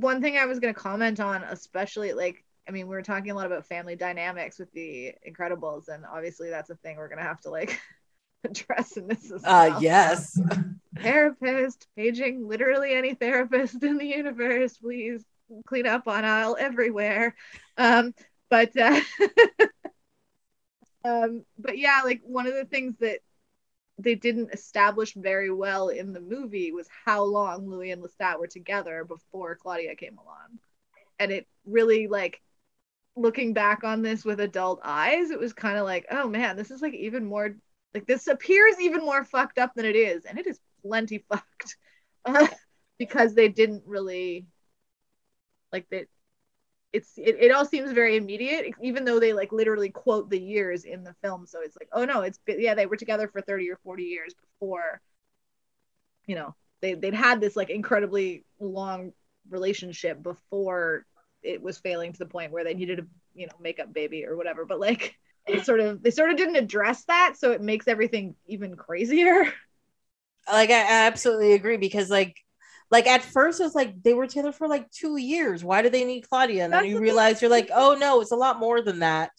one 0.00 0.20
thing 0.20 0.36
i 0.36 0.46
was 0.46 0.58
going 0.58 0.74
to 0.74 0.80
comment 0.80 1.20
on 1.20 1.44
especially 1.44 2.12
like 2.12 2.44
i 2.68 2.70
mean 2.70 2.86
we 2.86 2.94
were 2.94 3.02
talking 3.02 3.30
a 3.30 3.34
lot 3.34 3.46
about 3.46 3.66
family 3.66 3.96
dynamics 3.96 4.58
with 4.58 4.72
the 4.72 5.12
incredibles 5.28 5.88
and 5.88 6.04
obviously 6.04 6.50
that's 6.50 6.70
a 6.70 6.76
thing 6.76 6.96
we're 6.96 7.08
going 7.08 7.18
to 7.18 7.24
have 7.24 7.40
to 7.40 7.50
like 7.50 7.80
address 8.44 8.96
in 8.96 9.08
this 9.08 9.30
as 9.32 9.42
uh 9.44 9.78
yes. 9.80 10.38
Therapist 10.98 11.88
paging 11.96 12.46
literally 12.46 12.94
any 12.94 13.14
therapist 13.14 13.82
in 13.82 13.96
the 13.98 14.06
universe 14.06 14.76
please 14.76 15.24
clean 15.66 15.86
up 15.86 16.06
on 16.08 16.24
aisle 16.24 16.56
everywhere. 16.58 17.34
Um 17.76 18.14
but 18.50 18.76
uh 18.76 19.00
um 21.04 21.44
but 21.58 21.78
yeah 21.78 22.02
like 22.04 22.20
one 22.24 22.46
of 22.46 22.54
the 22.54 22.64
things 22.64 22.96
that 23.00 23.18
they 23.98 24.14
didn't 24.14 24.52
establish 24.52 25.14
very 25.14 25.50
well 25.50 25.88
in 25.88 26.12
the 26.12 26.20
movie 26.20 26.72
was 26.72 26.88
how 27.04 27.22
long 27.22 27.68
Louis 27.68 27.92
and 27.92 28.02
Lestat 28.02 28.40
were 28.40 28.48
together 28.48 29.04
before 29.04 29.54
Claudia 29.54 29.94
came 29.94 30.18
along. 30.18 30.58
And 31.20 31.30
it 31.30 31.46
really 31.64 32.08
like 32.08 32.40
looking 33.16 33.52
back 33.52 33.84
on 33.84 34.02
this 34.02 34.24
with 34.24 34.40
adult 34.40 34.80
eyes, 34.84 35.30
it 35.30 35.38
was 35.38 35.52
kind 35.52 35.78
of 35.78 35.84
like, 35.84 36.06
oh 36.10 36.28
man, 36.28 36.56
this 36.56 36.70
is 36.70 36.82
like 36.82 36.94
even 36.94 37.24
more 37.24 37.54
like 37.94 38.06
this 38.06 38.26
appears 38.26 38.74
even 38.80 39.00
more 39.00 39.24
fucked 39.24 39.58
up 39.58 39.72
than 39.74 39.86
it 39.86 39.96
is, 39.96 40.24
and 40.24 40.38
it 40.38 40.46
is 40.46 40.60
plenty 40.82 41.24
fucked. 41.28 41.76
Because 42.96 43.34
they 43.34 43.48
didn't 43.48 43.82
really 43.86 44.46
like 45.72 45.88
that 45.90 46.06
it's 46.92 47.18
it, 47.18 47.36
it 47.40 47.50
all 47.50 47.64
seems 47.64 47.90
very 47.90 48.16
immediate 48.16 48.72
even 48.80 49.04
though 49.04 49.18
they 49.18 49.32
like 49.32 49.50
literally 49.50 49.90
quote 49.90 50.30
the 50.30 50.40
years 50.40 50.84
in 50.84 51.02
the 51.02 51.14
film 51.22 51.44
so 51.44 51.60
it's 51.60 51.76
like 51.78 51.88
oh 51.92 52.04
no 52.04 52.22
it's 52.22 52.38
yeah 52.46 52.74
they 52.74 52.86
were 52.86 52.96
together 52.96 53.26
for 53.26 53.40
30 53.42 53.68
or 53.70 53.78
40 53.82 54.04
years 54.04 54.32
before 54.34 55.00
you 56.26 56.36
know 56.36 56.54
they, 56.80 56.94
they'd 56.94 57.14
had 57.14 57.40
this 57.40 57.56
like 57.56 57.70
incredibly 57.70 58.44
long 58.60 59.12
relationship 59.50 60.22
before 60.22 61.04
it 61.44 61.62
was 61.62 61.78
failing 61.78 62.12
to 62.12 62.18
the 62.18 62.26
point 62.26 62.52
where 62.52 62.64
they 62.64 62.74
needed 62.74 62.98
a 63.00 63.06
you 63.34 63.46
know 63.46 63.52
makeup 63.60 63.92
baby 63.92 64.24
or 64.24 64.36
whatever 64.36 64.64
but 64.64 64.80
like 64.80 65.14
it 65.46 65.64
sort 65.64 65.80
of 65.80 66.02
they 66.02 66.10
sort 66.10 66.30
of 66.30 66.36
didn't 66.36 66.56
address 66.56 67.04
that 67.04 67.34
so 67.36 67.52
it 67.52 67.60
makes 67.60 67.86
everything 67.86 68.34
even 68.46 68.76
crazier 68.76 69.52
like 70.50 70.70
I 70.70 71.06
absolutely 71.06 71.52
agree 71.52 71.76
because 71.76 72.10
like 72.10 72.36
like 72.90 73.06
at 73.06 73.22
first 73.22 73.60
it's 73.60 73.74
like 73.74 74.02
they 74.02 74.14
were 74.14 74.26
together 74.26 74.52
for 74.52 74.68
like 74.68 74.90
two 74.90 75.16
years. 75.16 75.64
Why 75.64 75.82
do 75.82 75.90
they 75.90 76.04
need 76.04 76.28
Claudia? 76.28 76.64
And 76.64 76.72
That's 76.72 76.82
then 76.82 76.90
you 76.90 77.00
realize 77.00 77.40
thing. 77.40 77.48
you're 77.48 77.56
like, 77.56 77.70
oh 77.74 77.96
no, 77.98 78.20
it's 78.20 78.30
a 78.30 78.36
lot 78.36 78.58
more 78.58 78.82
than 78.82 79.00
that. 79.00 79.30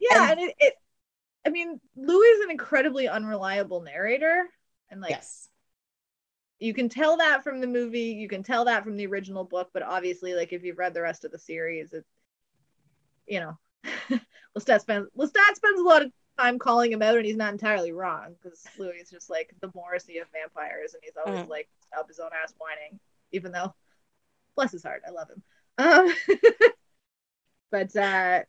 Yeah, 0.00 0.30
and, 0.30 0.40
and 0.40 0.50
it, 0.50 0.56
it, 0.58 0.74
I 1.46 1.50
mean, 1.50 1.80
Louis 1.96 2.26
is 2.26 2.44
an 2.44 2.50
incredibly 2.50 3.08
unreliable 3.08 3.82
narrator, 3.82 4.48
and 4.90 5.00
like, 5.00 5.10
yes. 5.10 5.48
You 6.64 6.72
can 6.72 6.88
tell 6.88 7.18
that 7.18 7.44
from 7.44 7.60
the 7.60 7.66
movie. 7.66 8.14
You 8.18 8.26
can 8.26 8.42
tell 8.42 8.64
that 8.64 8.84
from 8.84 8.96
the 8.96 9.06
original 9.06 9.44
book, 9.44 9.68
but 9.74 9.82
obviously, 9.82 10.32
like 10.32 10.52
if 10.54 10.64
you've 10.64 10.78
read 10.78 10.94
the 10.94 11.02
rest 11.02 11.24
of 11.26 11.30
the 11.30 11.38
series, 11.38 11.92
it's 11.92 12.08
you 13.26 13.40
know, 13.40 13.58
Lestat 14.58 14.80
spends 14.80 15.08
Lestat 15.16 15.54
spends 15.56 15.78
a 15.78 15.84
lot 15.84 16.02
of 16.02 16.10
time 16.38 16.58
calling 16.58 16.90
him 16.90 17.02
out, 17.02 17.16
and 17.18 17.26
he's 17.26 17.36
not 17.36 17.52
entirely 17.52 17.92
wrong 17.92 18.34
because 18.42 18.64
Louis 18.78 18.96
is 19.02 19.10
just 19.10 19.28
like 19.28 19.54
the 19.60 19.70
Morrissey 19.74 20.18
of 20.18 20.28
vampires, 20.32 20.94
and 20.94 21.02
he's 21.04 21.18
always 21.22 21.44
mm. 21.44 21.50
like 21.50 21.68
up 21.96 22.08
his 22.08 22.18
own 22.18 22.30
ass 22.42 22.54
whining, 22.56 22.98
even 23.32 23.52
though 23.52 23.74
bless 24.56 24.72
his 24.72 24.82
heart, 24.82 25.02
I 25.06 25.10
love 25.10 25.28
him. 25.28 25.42
Um, 25.76 26.14
but 27.70 27.94
uh, 27.94 28.40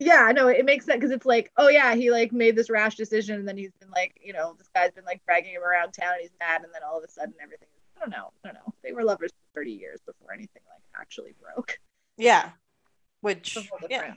yeah, 0.00 0.32
no, 0.34 0.48
it 0.48 0.64
makes 0.64 0.86
sense 0.86 0.96
because 0.96 1.12
it's 1.12 1.26
like, 1.26 1.52
oh 1.56 1.68
yeah, 1.68 1.94
he 1.94 2.10
like 2.10 2.32
made 2.32 2.56
this 2.56 2.70
rash 2.70 2.96
decision, 2.96 3.38
and 3.38 3.46
then 3.46 3.56
he's 3.56 3.72
been 3.78 3.90
like, 3.90 4.18
you 4.22 4.32
know, 4.32 4.54
this 4.58 4.68
guy's 4.74 4.92
been 4.92 5.04
like 5.04 5.22
dragging 5.24 5.52
him 5.52 5.62
around 5.62 5.92
town, 5.92 6.14
and 6.14 6.22
he's 6.22 6.30
mad, 6.40 6.62
and 6.62 6.74
then 6.74 6.82
all 6.82 6.98
of 6.98 7.04
a 7.04 7.08
sudden 7.08 7.34
everything. 7.42 7.68
I 7.96 8.00
don't 8.00 8.10
know. 8.10 8.32
I 8.42 8.48
don't 8.48 8.54
know. 8.54 8.74
They 8.82 8.92
were 8.92 9.04
lovers 9.04 9.30
for 9.30 9.60
30 9.60 9.72
years 9.72 10.00
before 10.06 10.32
anything 10.32 10.62
like 10.68 10.82
actually 10.98 11.34
broke. 11.38 11.78
Yeah. 12.16 12.50
Which 13.20 13.58
yeah. 13.90 14.14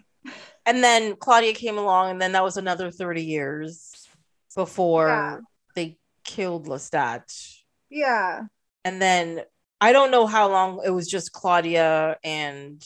And 0.66 0.82
then 0.82 1.18
Claudia 1.18 1.54
came 1.54 1.78
along, 1.78 2.12
and 2.12 2.22
then 2.22 2.32
that 2.32 2.44
was 2.44 2.56
another 2.56 2.90
30 2.92 3.24
years 3.24 4.08
before 4.56 5.10
yeah. 5.10 5.38
they 5.76 5.98
killed 6.24 6.68
Lestat. 6.68 7.58
Yeah 7.90 8.44
and 8.86 9.02
then 9.02 9.42
I 9.82 9.92
don't 9.92 10.12
know 10.12 10.28
how 10.28 10.50
long 10.50 10.82
it 10.86 10.90
was 10.90 11.08
just 11.08 11.32
Claudia 11.32 12.18
and 12.24 12.84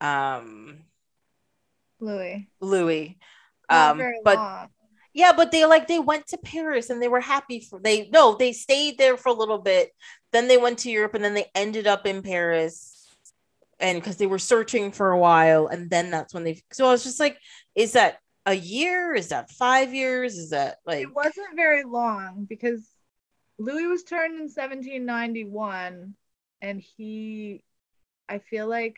um 0.00 0.78
Louis. 2.00 2.48
Louis. 2.60 3.18
um 3.68 4.00
but 4.24 4.36
long. 4.36 4.68
yeah, 5.12 5.32
but 5.36 5.50
they 5.50 5.64
like 5.64 5.88
they 5.88 5.98
went 5.98 6.26
to 6.28 6.38
Paris 6.38 6.90
and 6.90 7.02
they 7.02 7.08
were 7.08 7.20
happy 7.20 7.60
for 7.60 7.78
they 7.80 8.08
no, 8.08 8.36
they 8.36 8.52
stayed 8.52 8.98
there 8.98 9.16
for 9.16 9.30
a 9.30 9.34
little 9.34 9.58
bit. 9.58 9.90
Then 10.32 10.48
they 10.48 10.58
went 10.58 10.78
to 10.80 10.90
Europe 10.90 11.14
and 11.14 11.24
then 11.24 11.34
they 11.34 11.46
ended 11.54 11.86
up 11.86 12.06
in 12.06 12.22
Paris. 12.22 12.94
And 13.80 14.00
because 14.00 14.16
they 14.16 14.26
were 14.26 14.40
searching 14.40 14.90
for 14.90 15.12
a 15.12 15.18
while, 15.18 15.68
and 15.68 15.88
then 15.88 16.10
that's 16.10 16.34
when 16.34 16.42
they 16.42 16.60
so 16.72 16.88
I 16.88 16.90
was 16.90 17.04
just 17.04 17.20
like, 17.20 17.38
is 17.76 17.92
that 17.92 18.18
a 18.44 18.54
year? 18.54 19.14
Is 19.14 19.28
that 19.28 19.52
five 19.52 19.94
years? 19.94 20.36
Is 20.36 20.50
that 20.50 20.78
like 20.84 21.02
it 21.02 21.14
wasn't 21.14 21.54
very 21.54 21.84
long 21.84 22.44
because 22.48 22.88
Louis 23.58 23.86
was 23.86 24.04
turned 24.04 24.34
in 24.34 24.42
1791, 24.42 26.14
and 26.62 26.80
he, 26.80 27.64
I 28.28 28.38
feel 28.38 28.68
like 28.68 28.96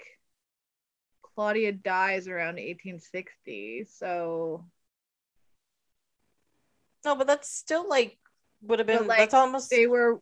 Claudia 1.35 1.73
dies 1.73 2.29
around 2.29 2.57
1860. 2.57 3.85
So. 3.85 4.65
No, 7.05 7.15
but 7.17 7.27
that's 7.27 7.51
still 7.51 7.89
like 7.89 8.19
would 8.63 8.79
have 8.79 8.87
been. 8.87 9.07
Like, 9.07 9.19
that's 9.19 9.35
almost. 9.35 9.71
They 9.71 9.87
were. 9.87 10.21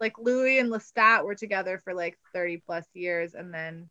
Like 0.00 0.18
Louis 0.18 0.58
and 0.58 0.70
Lestat 0.70 1.24
were 1.24 1.36
together 1.36 1.78
for 1.78 1.94
like 1.94 2.18
30 2.32 2.62
plus 2.66 2.86
years, 2.94 3.34
and 3.34 3.52
then. 3.52 3.88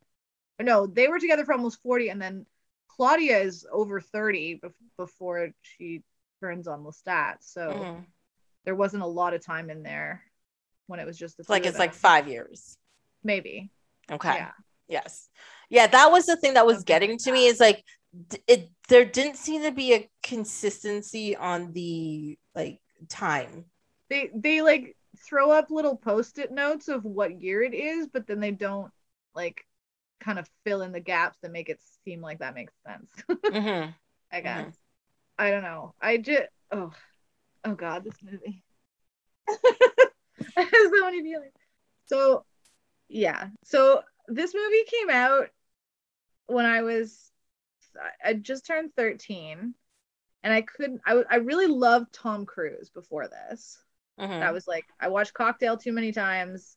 No, 0.60 0.86
they 0.86 1.08
were 1.08 1.18
together 1.18 1.44
for 1.44 1.52
almost 1.52 1.82
40, 1.82 2.10
and 2.10 2.22
then 2.22 2.46
Claudia 2.88 3.38
is 3.38 3.66
over 3.72 4.00
30 4.00 4.60
before 4.96 5.50
she 5.62 6.02
turns 6.40 6.68
on 6.68 6.84
Lestat. 6.84 7.36
So. 7.40 7.68
Mm-hmm 7.70 8.00
there 8.64 8.74
wasn't 8.74 9.02
a 9.02 9.06
lot 9.06 9.34
of 9.34 9.44
time 9.44 9.70
in 9.70 9.82
there 9.82 10.22
when 10.86 11.00
it 11.00 11.06
was 11.06 11.18
just 11.18 11.36
the 11.36 11.44
like 11.48 11.66
it's 11.66 11.78
like 11.78 11.94
five 11.94 12.28
years 12.28 12.76
maybe 13.22 13.70
okay 14.10 14.34
yeah 14.34 14.50
yes 14.88 15.28
yeah 15.74 15.86
that 15.86 16.10
was 16.10 16.26
the 16.26 16.36
thing 16.36 16.54
that 16.54 16.66
was 16.66 16.84
getting 16.84 17.18
to 17.18 17.32
me 17.32 17.46
is 17.46 17.60
like 17.60 17.84
it 18.46 18.68
there 18.88 19.04
didn't 19.04 19.36
seem 19.36 19.62
to 19.62 19.72
be 19.72 19.94
a 19.94 20.08
consistency 20.22 21.36
on 21.36 21.72
the 21.72 22.38
like 22.54 22.80
time 23.08 23.64
they 24.08 24.30
they 24.34 24.62
like 24.62 24.96
throw 25.26 25.50
up 25.50 25.70
little 25.70 25.96
post-it 25.96 26.50
notes 26.50 26.88
of 26.88 27.04
what 27.04 27.40
year 27.40 27.62
it 27.62 27.74
is 27.74 28.08
but 28.12 28.26
then 28.26 28.40
they 28.40 28.50
don't 28.50 28.90
like 29.34 29.64
kind 30.20 30.38
of 30.38 30.48
fill 30.64 30.82
in 30.82 30.92
the 30.92 31.00
gaps 31.00 31.38
that 31.42 31.52
make 31.52 31.68
it 31.68 31.80
seem 32.04 32.20
like 32.20 32.38
that 32.38 32.54
makes 32.54 32.72
sense 32.86 33.10
mm-hmm. 33.28 33.90
i 34.32 34.40
guess 34.40 34.60
mm-hmm. 34.60 34.70
i 35.38 35.50
don't 35.50 35.62
know 35.62 35.94
i 36.00 36.16
just 36.16 36.48
oh 36.70 36.92
oh 37.64 37.74
god, 37.74 38.04
this 38.04 38.16
movie. 38.22 38.62
I 39.48 40.62
have 40.62 40.68
so 40.72 41.04
many 41.04 41.22
feelings. 41.22 41.52
So 42.06 42.44
yeah, 43.08 43.48
so 43.64 44.02
this 44.28 44.54
movie 44.54 44.84
came 44.86 45.10
out 45.10 45.48
when 46.46 46.66
I 46.66 46.82
was 46.82 47.30
I 48.24 48.34
just 48.34 48.66
turned 48.66 48.94
13 48.96 49.74
and 50.42 50.52
I 50.52 50.62
couldn't 50.62 51.00
I, 51.06 51.22
I 51.30 51.36
really 51.36 51.66
loved 51.66 52.12
Tom 52.12 52.46
Cruise 52.46 52.90
before 52.90 53.28
this. 53.28 53.78
Mm-hmm. 54.18 54.42
I 54.42 54.50
was 54.52 54.66
like 54.66 54.84
I 55.00 55.08
watched 55.08 55.34
Cocktail 55.34 55.76
too 55.76 55.92
many 55.92 56.12
times. 56.12 56.76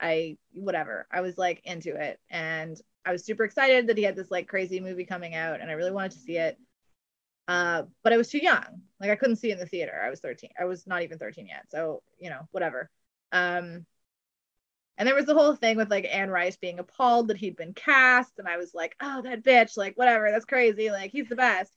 I 0.00 0.36
whatever. 0.52 1.06
I 1.10 1.20
was 1.20 1.38
like 1.38 1.60
into 1.64 1.94
it 1.96 2.18
and 2.30 2.80
I 3.04 3.12
was 3.12 3.24
super 3.24 3.44
excited 3.44 3.86
that 3.86 3.98
he 3.98 4.04
had 4.04 4.16
this 4.16 4.30
like 4.30 4.48
crazy 4.48 4.80
movie 4.80 5.04
coming 5.04 5.34
out 5.34 5.60
and 5.60 5.70
I 5.70 5.74
really 5.74 5.92
wanted 5.92 6.12
to 6.12 6.18
see 6.18 6.36
it. 6.36 6.58
Uh, 7.46 7.82
but 8.02 8.12
I 8.12 8.16
was 8.16 8.30
too 8.30 8.38
young. 8.38 8.82
Like 9.00 9.10
I 9.10 9.16
couldn't 9.16 9.36
see 9.36 9.50
in 9.50 9.58
the 9.58 9.66
theater. 9.66 10.00
I 10.02 10.08
was 10.08 10.20
13. 10.20 10.50
I 10.58 10.64
was 10.64 10.86
not 10.86 11.02
even 11.02 11.18
13 11.18 11.46
yet. 11.46 11.66
So, 11.68 12.02
you 12.18 12.30
know, 12.30 12.48
whatever. 12.52 12.90
Um, 13.32 13.84
and 14.96 15.06
there 15.06 15.14
was 15.14 15.26
the 15.26 15.34
whole 15.34 15.54
thing 15.54 15.76
with 15.76 15.90
like 15.90 16.06
Anne 16.10 16.30
Rice 16.30 16.56
being 16.56 16.78
appalled 16.78 17.28
that 17.28 17.36
he'd 17.36 17.56
been 17.56 17.74
cast. 17.74 18.32
And 18.38 18.46
I 18.46 18.56
was 18.56 18.74
like, 18.74 18.94
oh, 19.02 19.22
that 19.22 19.42
bitch, 19.42 19.76
like, 19.76 19.96
whatever, 19.96 20.30
that's 20.30 20.44
crazy. 20.44 20.90
Like, 20.90 21.10
he's 21.10 21.28
the 21.28 21.36
best. 21.36 21.72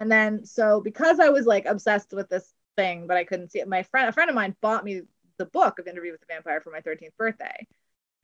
And 0.00 0.10
then, 0.10 0.44
so 0.44 0.80
because 0.80 1.20
I 1.20 1.28
was 1.28 1.46
like 1.46 1.66
obsessed 1.66 2.12
with 2.12 2.28
this 2.28 2.52
thing, 2.76 3.06
but 3.06 3.16
I 3.16 3.24
couldn't 3.24 3.50
see 3.50 3.60
it, 3.60 3.68
my 3.68 3.82
friend, 3.82 4.08
a 4.08 4.12
friend 4.12 4.30
of 4.30 4.36
mine 4.36 4.56
bought 4.60 4.84
me 4.84 5.02
the 5.38 5.46
book 5.46 5.78
of 5.78 5.86
Interview 5.86 6.12
with 6.12 6.20
the 6.20 6.26
Vampire 6.28 6.60
for 6.60 6.70
my 6.70 6.80
13th 6.80 7.16
birthday. 7.18 7.66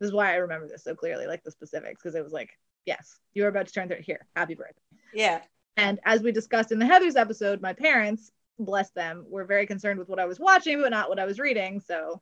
This 0.01 0.09
is 0.09 0.15
why 0.15 0.33
I 0.33 0.37
remember 0.37 0.67
this 0.67 0.85
so 0.85 0.95
clearly, 0.95 1.27
like 1.27 1.43
the 1.45 1.51
specifics, 1.51 2.03
because 2.03 2.15
it 2.15 2.25
was 2.25 2.33
like, 2.33 2.51
yes, 2.87 3.19
you're 3.35 3.49
about 3.49 3.67
to 3.67 3.73
turn 3.73 3.89
30. 3.89 4.03
Here, 4.03 4.27
happy 4.35 4.55
birthday. 4.55 4.81
Yeah. 5.15 5.43
And 5.77 6.01
as 6.05 6.23
we 6.23 6.33
discussed 6.33 6.73
in 6.73 6.79
the 6.79 6.87
Heathers 6.87 7.17
episode, 7.17 7.63
my 7.63 7.73
parents, 7.73 8.31
bless 8.59 8.91
them, 8.91 9.25
were 9.29 9.45
very 9.45 9.67
concerned 9.67 9.99
with 9.99 10.09
what 10.09 10.19
I 10.19 10.27
was 10.27 10.41
watching, 10.41 10.81
but 10.81 10.91
not 10.91 11.09
what 11.09 11.19
I 11.19 11.25
was 11.25 11.39
reading. 11.39 11.81
So 11.81 12.21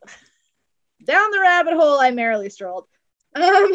down 1.05 1.31
the 1.31 1.39
rabbit 1.39 1.73
hole, 1.73 1.99
I 1.99 2.11
merrily 2.11 2.49
strolled. 2.49 2.85
Um, 3.35 3.71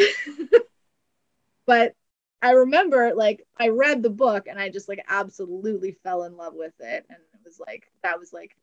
but 1.67 1.95
I 2.43 2.53
remember, 2.53 3.15
like, 3.15 3.47
I 3.59 3.69
read 3.69 4.03
the 4.03 4.11
book 4.11 4.47
and 4.49 4.59
I 4.59 4.69
just 4.69 4.89
like 4.89 5.05
absolutely 5.09 5.93
fell 6.03 6.25
in 6.25 6.37
love 6.37 6.55
with 6.55 6.75
it, 6.81 7.07
and 7.09 7.19
it 7.19 7.41
was 7.45 7.61
like 7.65 7.91
that 8.03 8.19
was 8.19 8.33
like 8.33 8.57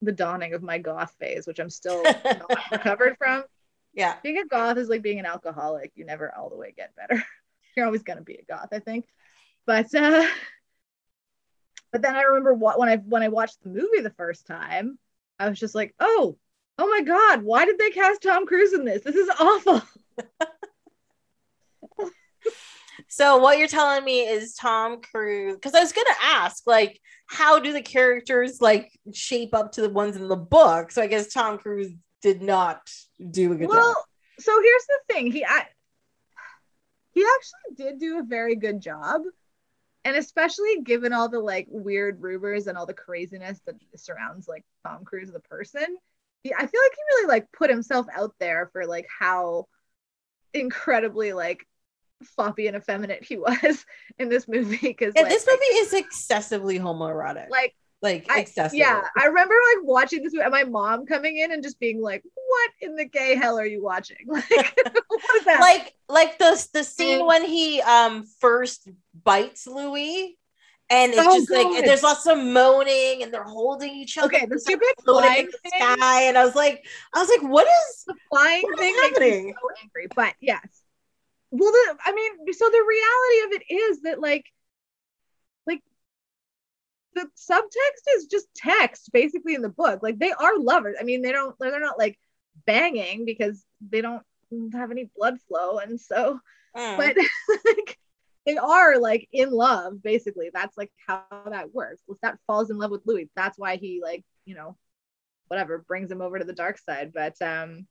the 0.00 0.12
dawning 0.12 0.54
of 0.54 0.62
my 0.62 0.78
goth 0.78 1.14
phase, 1.18 1.46
which 1.46 1.60
I'm 1.60 1.70
still 1.70 2.02
not 2.24 2.70
recovered 2.70 3.16
from. 3.18 3.44
Yeah, 3.94 4.16
being 4.22 4.38
a 4.38 4.46
goth 4.46 4.78
is 4.78 4.88
like 4.88 5.02
being 5.02 5.18
an 5.18 5.26
alcoholic; 5.26 5.92
you 5.94 6.04
never 6.04 6.34
all 6.34 6.50
the 6.50 6.56
way 6.56 6.74
get 6.76 6.96
better. 6.96 7.22
You're 7.76 7.86
always 7.86 8.02
gonna 8.02 8.22
be 8.22 8.34
a 8.34 8.44
goth, 8.44 8.68
I 8.72 8.80
think. 8.80 9.06
But 9.64 9.94
uh, 9.94 10.26
but 11.92 12.02
then 12.02 12.16
I 12.16 12.22
remember 12.22 12.54
what 12.54 12.78
when 12.78 12.88
I 12.88 12.96
when 12.96 13.22
I 13.22 13.28
watched 13.28 13.62
the 13.62 13.68
movie 13.68 14.00
the 14.00 14.10
first 14.10 14.46
time, 14.46 14.98
I 15.38 15.48
was 15.48 15.60
just 15.60 15.74
like, 15.74 15.94
oh, 16.00 16.36
oh 16.78 16.88
my 16.88 17.02
god, 17.02 17.42
why 17.42 17.64
did 17.64 17.78
they 17.78 17.90
cast 17.90 18.22
Tom 18.22 18.46
Cruise 18.46 18.72
in 18.72 18.84
this? 18.84 19.02
This 19.02 19.16
is 19.16 19.30
awful. 19.38 19.82
So 23.12 23.36
what 23.36 23.58
you're 23.58 23.68
telling 23.68 24.06
me 24.06 24.20
is 24.20 24.54
Tom 24.54 25.02
Cruise 25.02 25.56
because 25.56 25.74
I 25.74 25.80
was 25.80 25.92
gonna 25.92 26.08
ask 26.22 26.66
like 26.66 26.98
how 27.26 27.58
do 27.58 27.74
the 27.74 27.82
characters 27.82 28.62
like 28.62 28.90
shape 29.12 29.54
up 29.54 29.72
to 29.72 29.82
the 29.82 29.90
ones 29.90 30.16
in 30.16 30.28
the 30.28 30.36
book? 30.36 30.90
So 30.90 31.02
I 31.02 31.08
guess 31.08 31.30
Tom 31.30 31.58
Cruise 31.58 31.92
did 32.22 32.40
not 32.40 32.90
do 33.30 33.52
a 33.52 33.54
good 33.54 33.68
well, 33.68 33.92
job. 33.92 34.04
so 34.38 34.62
here's 34.62 34.86
the 34.86 35.14
thing. 35.14 35.30
He 35.30 35.44
I, 35.44 35.66
he 37.10 37.22
actually 37.22 37.84
did 37.84 38.00
do 38.00 38.18
a 38.18 38.22
very 38.22 38.56
good 38.56 38.80
job. 38.80 39.20
And 40.06 40.16
especially 40.16 40.80
given 40.82 41.12
all 41.12 41.28
the 41.28 41.38
like 41.38 41.66
weird 41.68 42.22
rumors 42.22 42.66
and 42.66 42.78
all 42.78 42.86
the 42.86 42.94
craziness 42.94 43.60
that 43.66 43.74
surrounds 43.94 44.48
like 44.48 44.64
Tom 44.86 45.04
Cruise 45.04 45.30
the 45.30 45.40
person, 45.40 45.98
I 46.46 46.66
feel 46.66 46.80
like 46.82 46.92
he 46.92 47.02
really 47.16 47.28
like 47.28 47.52
put 47.52 47.70
himself 47.70 48.06
out 48.14 48.34
there 48.40 48.68
for 48.72 48.86
like 48.86 49.06
how 49.20 49.66
incredibly 50.54 51.32
like 51.32 51.66
floppy 52.24 52.66
and 52.68 52.76
effeminate 52.76 53.24
he 53.24 53.36
was 53.38 53.84
in 54.18 54.28
this 54.28 54.46
movie 54.48 54.76
because 54.80 55.12
Yeah, 55.16 55.22
like, 55.22 55.30
this 55.30 55.46
movie 55.46 55.76
is 55.78 55.92
excessively 55.92 56.78
homoerotic. 56.78 57.48
like 57.50 57.74
like 58.00 58.26
I, 58.30 58.40
excessive. 58.40 58.76
yeah 58.78 59.02
i 59.16 59.26
remember 59.26 59.54
like 59.76 59.84
watching 59.84 60.22
this 60.24 60.32
movie 60.32 60.42
and 60.42 60.50
my 60.52 60.64
mom 60.64 61.06
coming 61.06 61.36
in 61.38 61.52
and 61.52 61.62
just 61.62 61.78
being 61.78 62.00
like 62.02 62.22
what 62.34 62.70
in 62.80 62.96
the 62.96 63.04
gay 63.04 63.36
hell 63.36 63.56
are 63.58 63.64
you 63.66 63.82
watching 63.82 64.16
like 64.26 64.50
what 65.08 65.36
is 65.36 65.44
that 65.44 65.60
like 65.60 65.94
like 66.08 66.38
the 66.38 66.68
the 66.74 66.82
scene 66.84 67.20
Mm. 67.22 67.26
when 67.28 67.44
he 67.44 67.80
um 67.80 68.24
first 68.40 68.88
bites 69.24 69.66
Louis, 69.68 70.36
and 70.90 71.12
it's 71.12 71.20
Oh, 71.22 71.34
just 71.38 71.50
like 71.50 71.84
there's 71.84 72.02
lots 72.02 72.26
of 72.26 72.38
moaning, 72.38 73.22
and 73.22 73.32
they're 73.32 73.42
holding 73.44 73.94
each 73.94 74.18
other. 74.18 74.26
okay 74.34 74.46
the 74.46 74.58
stupid 74.58 74.88
flying 75.04 75.44
in 75.46 75.50
the 75.64 75.70
sky, 75.70 76.22
and 76.24 76.36
I 76.36 76.44
was 76.44 76.54
like, 76.54 76.84
I 77.14 77.20
was 77.20 77.28
like, 77.28 77.42
what 77.50 77.66
is? 77.66 78.04
the 78.06 78.14
flying 78.30 78.62
is 78.74 78.78
thing 78.78 78.94
happening? 79.02 79.54
so 79.54 79.68
angry 79.82 80.06
but 80.14 80.34
yes 80.40 80.82
well 81.50 81.70
the 81.70 81.96
i 82.06 82.12
mean 82.12 82.32
so 82.52 82.64
the 82.70 82.84
reality 82.88 83.56
of 83.56 83.60
it 83.60 83.74
is 83.74 84.00
that 84.02 84.20
like 84.20 84.46
like 85.66 85.82
the 87.14 87.28
subtext 87.38 88.16
is 88.16 88.26
just 88.26 88.46
text 88.56 89.10
basically 89.12 89.54
in 89.54 89.60
the 89.62 89.68
book 89.68 90.02
like 90.02 90.18
they 90.18 90.32
are 90.32 90.58
lovers 90.58 90.96
i 90.98 91.04
mean 91.04 91.20
they 91.22 91.30
don't 91.32 91.54
they're 91.60 91.78
not 91.78 91.98
like 91.98 92.18
banging 92.66 93.24
because 93.26 93.64
they 93.90 94.00
don't 94.00 94.22
have 94.72 94.90
any 94.90 95.10
blood 95.16 95.38
flow 95.48 95.78
and 95.78 96.00
so 96.00 96.38
Mm. 96.74 96.96
but 96.96 97.16
like 97.66 97.98
they 98.46 98.56
are 98.56 98.98
like 98.98 99.28
in 99.32 99.50
love 99.50 100.02
basically. 100.02 100.50
That's 100.52 100.76
like 100.76 100.90
how 101.06 101.24
that 101.50 101.74
works. 101.74 102.02
If 102.08 102.18
that 102.22 102.38
falls 102.46 102.70
in 102.70 102.78
love 102.78 102.90
with 102.90 103.02
louis 103.06 103.28
that's 103.36 103.58
why 103.58 103.76
he 103.76 104.00
like 104.02 104.24
you 104.44 104.54
know 104.54 104.76
whatever 105.48 105.84
brings 105.86 106.10
him 106.10 106.22
over 106.22 106.38
to 106.38 106.44
the 106.44 106.52
dark 106.52 106.78
side. 106.78 107.12
But 107.14 107.40
um 107.42 107.86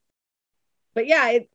but 0.94 1.08
yeah 1.08 1.30
it 1.30 1.50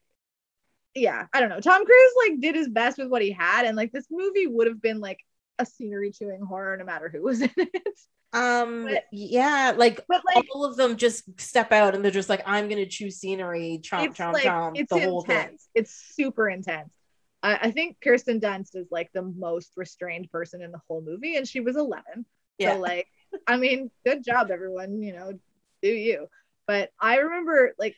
yeah 0.95 1.27
i 1.33 1.41
don't 1.41 1.51
know. 1.51 1.61
Tom 1.61 1.85
cruise 1.85 2.13
like 2.29 2.41
did 2.41 2.55
his 2.55 2.69
best 2.69 2.99
with 2.99 3.09
what 3.09 3.23
he 3.23 3.31
had 3.31 3.67
and 3.67 3.77
like 3.77 3.93
this 3.93 4.07
movie 4.11 4.47
would 4.47 4.67
have 4.67 4.81
been 4.81 5.01
like 5.01 5.21
a 5.59 5.67
scenery 5.67 6.11
chewing 6.11 6.43
horror 6.43 6.77
no 6.77 6.85
matter 6.85 7.09
who 7.09 7.23
was 7.23 7.41
in 7.43 7.51
it. 7.57 7.99
Um, 8.33 8.85
but- 8.85 9.05
yeah, 9.13 9.73
like 9.77 10.01
but 10.09 10.23
like 10.35 10.45
all 10.55 10.65
of 10.65 10.77
them 10.77 10.97
just 10.97 11.41
step 11.41 11.73
out 11.73 11.95
and 11.95 12.05
they're 12.05 12.11
just 12.11 12.29
like, 12.29 12.43
I'm 12.45 12.69
gonna 12.69 12.87
choose 12.87 13.17
scenery, 13.17 13.81
chomp, 13.83 14.15
chomp, 14.15 14.33
like 14.35 14.45
chomp, 14.45 14.89
the 14.89 15.01
whole 15.01 15.23
thing. 15.23 15.57
it's 15.75 15.93
super 16.15 16.49
intense 16.49 16.91
I, 17.43 17.57
I 17.69 17.71
think 17.71 17.99
kirsten 18.03 18.41
dunst 18.41 18.75
is 18.75 18.89
like 18.91 19.11
the 19.13 19.23
most 19.23 19.73
restrained 19.77 20.31
person 20.31 20.63
in 20.63 20.73
the 20.73 20.81
whole 20.89 21.03
movie 21.03 21.37
and 21.37 21.47
she 21.49 21.61
was 21.61 21.77
11 21.77 22.27
Yeah. 22.59 22.77
So 22.77 22.79
like, 22.79 23.09
I 23.47 23.57
mean, 23.57 23.91
good 24.05 24.25
job, 24.25 24.51
everyone. 24.51 25.03
You 25.03 25.15
know, 25.15 25.33
do 25.83 25.89
you? 25.89 26.29
But 26.67 26.91
I 27.01 27.19
remember 27.19 27.75
like, 27.79 27.97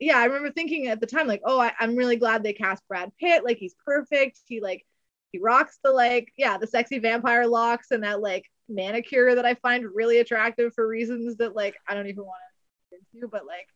yeah, 0.00 0.18
I 0.18 0.24
remember 0.26 0.50
thinking 0.52 0.88
at 0.88 1.00
the 1.00 1.06
time 1.06 1.26
like, 1.28 1.42
oh, 1.44 1.60
I, 1.60 1.72
I'm 1.78 1.96
really 1.96 2.16
glad 2.16 2.42
they 2.42 2.52
cast 2.52 2.86
Brad 2.88 3.12
Pitt. 3.20 3.44
Like 3.44 3.58
he's 3.58 3.74
perfect. 3.84 4.40
He 4.46 4.60
like 4.60 4.84
he 5.32 5.38
rocks 5.38 5.78
the 5.82 5.90
like 5.92 6.32
yeah 6.36 6.58
the 6.58 6.66
sexy 6.66 6.98
vampire 6.98 7.46
locks 7.46 7.90
and 7.90 8.04
that 8.04 8.20
like 8.20 8.50
manicure 8.68 9.34
that 9.34 9.46
I 9.46 9.54
find 9.54 9.84
really 9.94 10.18
attractive 10.18 10.74
for 10.74 10.86
reasons 10.86 11.36
that 11.38 11.54
like 11.56 11.76
I 11.88 11.94
don't 11.94 12.08
even 12.08 12.24
want 12.24 12.40
to 12.90 12.96
get 12.96 13.04
into. 13.14 13.28
But 13.28 13.46
like, 13.46 13.68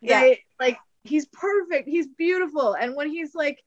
Yeah. 0.00 0.20
they, 0.20 0.40
like 0.60 0.78
he's 1.04 1.26
perfect. 1.26 1.88
He's 1.88 2.06
beautiful. 2.08 2.74
And 2.74 2.96
when 2.96 3.08
he's 3.10 3.34
like 3.34 3.62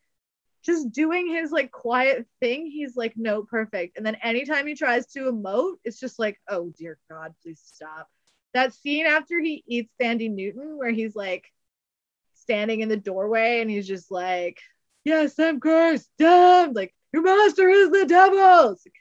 just 0.63 0.91
doing 0.91 1.27
his 1.27 1.51
like 1.51 1.71
quiet 1.71 2.25
thing, 2.41 2.67
he's 2.67 2.95
like, 2.97 3.13
no, 3.15 3.43
perfect. 3.43 3.97
And 3.97 4.05
then 4.05 4.15
anytime 4.15 4.67
he 4.67 4.75
tries 4.75 5.05
to 5.13 5.31
emote, 5.31 5.75
it's 5.83 5.99
just 5.99 6.19
like, 6.19 6.39
oh 6.49 6.73
dear 6.77 6.97
God, 7.09 7.33
please 7.41 7.61
stop. 7.63 8.09
That 8.53 8.73
scene 8.73 9.05
after 9.05 9.39
he 9.39 9.63
eats 9.67 9.93
Thandie 10.01 10.31
Newton, 10.33 10.77
where 10.77 10.91
he's 10.91 11.15
like 11.15 11.51
standing 12.35 12.81
in 12.81 12.89
the 12.89 12.97
doorway 12.97 13.61
and 13.61 13.69
he's 13.69 13.87
just 13.87 14.11
like, 14.11 14.59
Yes, 15.03 15.39
I'm 15.39 15.59
cursed, 15.61 16.09
damned, 16.19 16.75
like 16.75 16.93
your 17.13 17.21
master 17.23 17.69
is 17.69 17.89
the 17.91 18.05
devil. 18.05 18.69
Like, 18.69 18.95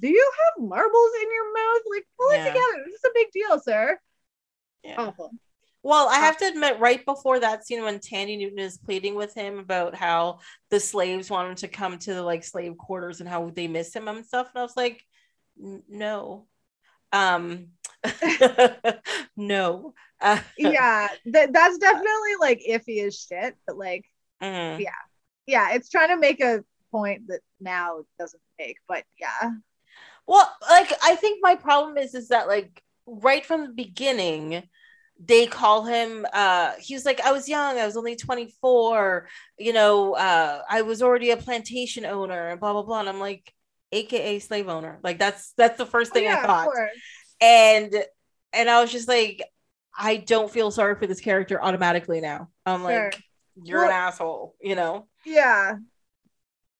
Do 0.00 0.08
you 0.08 0.32
have 0.38 0.64
marbles 0.64 1.10
in 1.22 1.28
your 1.32 1.52
mouth? 1.54 1.82
Like, 1.92 2.06
pull 2.18 2.32
Yeah. 2.34 2.42
it 2.44 2.48
together. 2.48 2.84
This 2.84 2.94
is 2.94 3.04
a 3.04 3.10
big 3.14 3.30
deal, 3.32 3.58
sir. 3.60 3.98
Yeah. 4.84 4.94
Awful. 4.98 5.32
Well, 5.82 6.08
I 6.08 6.16
have 6.16 6.36
to 6.38 6.46
admit, 6.46 6.78
right 6.78 7.04
before 7.04 7.40
that 7.40 7.66
scene 7.66 7.82
when 7.82 8.00
Thandie 8.00 8.38
Newton 8.38 8.58
is 8.58 8.76
pleading 8.76 9.14
with 9.14 9.34
him 9.34 9.58
about 9.58 9.94
how 9.94 10.40
the 10.70 10.78
slaves 10.78 11.30
want 11.30 11.48
him 11.48 11.54
to 11.56 11.68
come 11.68 11.98
to 11.98 12.14
the 12.14 12.22
like 12.22 12.44
slave 12.44 12.76
quarters 12.76 13.20
and 13.20 13.28
how 13.28 13.50
they 13.50 13.66
miss 13.66 13.94
him 13.94 14.06
and 14.08 14.26
stuff, 14.26 14.50
and 14.52 14.60
I 14.60 14.62
was 14.62 14.76
like, 14.76 15.02
no, 15.56 16.46
um, 17.12 17.68
no, 19.36 19.94
uh, 20.20 20.40
yeah, 20.58 21.08
that 21.26 21.52
that's 21.52 21.78
definitely 21.78 22.36
like 22.40 22.62
iffy 22.68 23.06
as 23.06 23.18
shit, 23.18 23.56
but 23.66 23.78
like 23.78 24.04
mm. 24.42 24.84
yeah, 25.46 25.74
it's 25.74 25.88
trying 25.88 26.08
to 26.08 26.18
make 26.18 26.42
a 26.42 26.62
point 26.90 27.28
that 27.28 27.40
now 27.58 28.00
doesn't 28.18 28.42
make, 28.58 28.76
but 28.86 29.04
yeah. 29.18 29.50
Well, 30.26 30.54
like 30.68 30.92
I 31.02 31.16
think 31.16 31.40
my 31.42 31.54
problem 31.54 31.96
is 31.96 32.14
is 32.14 32.28
that 32.28 32.48
like 32.48 32.82
right 33.06 33.44
from 33.44 33.62
the 33.62 33.72
beginning 33.72 34.62
they 35.22 35.46
call 35.46 35.84
him 35.84 36.24
uh 36.32 36.72
he 36.78 36.94
was 36.94 37.04
like 37.04 37.20
I 37.20 37.32
was 37.32 37.48
young, 37.48 37.78
I 37.78 37.86
was 37.86 37.96
only 37.96 38.16
24, 38.16 39.28
you 39.58 39.72
know, 39.72 40.14
uh 40.14 40.62
I 40.68 40.82
was 40.82 41.02
already 41.02 41.30
a 41.30 41.36
plantation 41.36 42.06
owner 42.06 42.48
and 42.48 42.60
blah 42.60 42.72
blah 42.72 42.82
blah 42.82 43.00
and 43.00 43.08
I'm 43.08 43.20
like 43.20 43.52
aka 43.92 44.38
slave 44.38 44.68
owner. 44.68 44.98
Like 45.02 45.18
that's 45.18 45.52
that's 45.56 45.76
the 45.76 45.86
first 45.86 46.12
thing 46.12 46.24
Oh, 46.24 46.30
yeah, 46.30 46.38
I 46.42 46.46
thought. 46.46 46.68
And 47.40 47.94
and 48.52 48.70
I 48.70 48.80
was 48.80 48.90
just 48.92 49.08
like 49.08 49.42
I 49.96 50.16
don't 50.16 50.50
feel 50.50 50.70
sorry 50.70 50.94
for 50.96 51.06
this 51.06 51.20
character 51.20 51.62
automatically 51.62 52.20
now. 52.20 52.48
I'm 52.64 52.80
Sure. 52.80 53.04
like 53.04 53.22
you're 53.62 53.84
an 53.84 53.90
asshole, 53.90 54.54
you 54.60 54.74
know. 54.74 55.06
Yeah. 55.26 55.76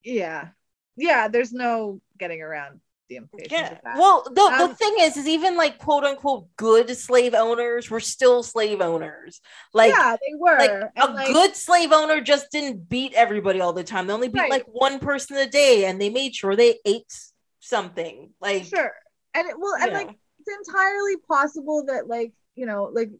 Yeah. 0.03 0.49
Yeah, 0.97 1.29
there's 1.29 1.53
no 1.53 2.01
getting 2.19 2.41
around 2.43 2.81
the 3.11 3.17
implications 3.17 3.53
Yeah. 3.53 3.73
of 3.73 3.79
that. 3.85 3.99
Well, 3.99 4.23
the, 4.25 4.55
the 4.57 4.71
Um, 4.71 4.75
thing 4.77 4.95
is, 5.01 5.17
is 5.19 5.29
even 5.29 5.57
like 5.57 5.79
quote 5.79 6.05
unquote 6.05 6.47
good 6.57 6.97
slave 6.97 7.35
owners 7.35 7.91
were 7.91 8.01
still 8.01 8.43
slave 8.43 8.81
owners. 8.81 9.43
Like, 9.75 9.91
yeah, 9.93 10.17
they 10.17 10.35
were. 10.39 10.59
like 10.59 10.71
and, 10.71 10.91
a 10.97 11.07
like, 11.13 11.27
good 11.27 11.57
slave 11.57 11.93
owner 11.93 12.21
just 12.23 12.51
didn't 12.51 12.89
beat 12.89 13.13
everybody 13.15 13.61
all 13.61 13.75
the 13.75 13.85
time. 13.85 14.07
They 14.07 14.15
only 14.15 14.29
beat 14.29 14.49
Right. 14.49 14.51
like 14.51 14.65
one 14.67 14.99
person 15.01 15.37
a 15.37 15.47
day, 15.47 15.85
and 15.85 16.01
they 16.01 16.09
made 16.09 16.35
sure 16.35 16.57
they 16.57 16.79
ate 16.87 17.13
something. 17.59 18.31
Like, 18.41 18.65
sure. 18.65 18.93
And 19.35 19.49
it 19.49 19.59
well, 19.59 19.75
and 19.81 19.93
like 19.93 20.07
know. 20.09 20.15
it's 20.41 20.69
entirely 20.69 21.17
possible 21.29 21.85
that 21.87 22.09
like, 22.09 22.33
you 22.55 22.67
know, 22.67 22.91
like 22.93 23.11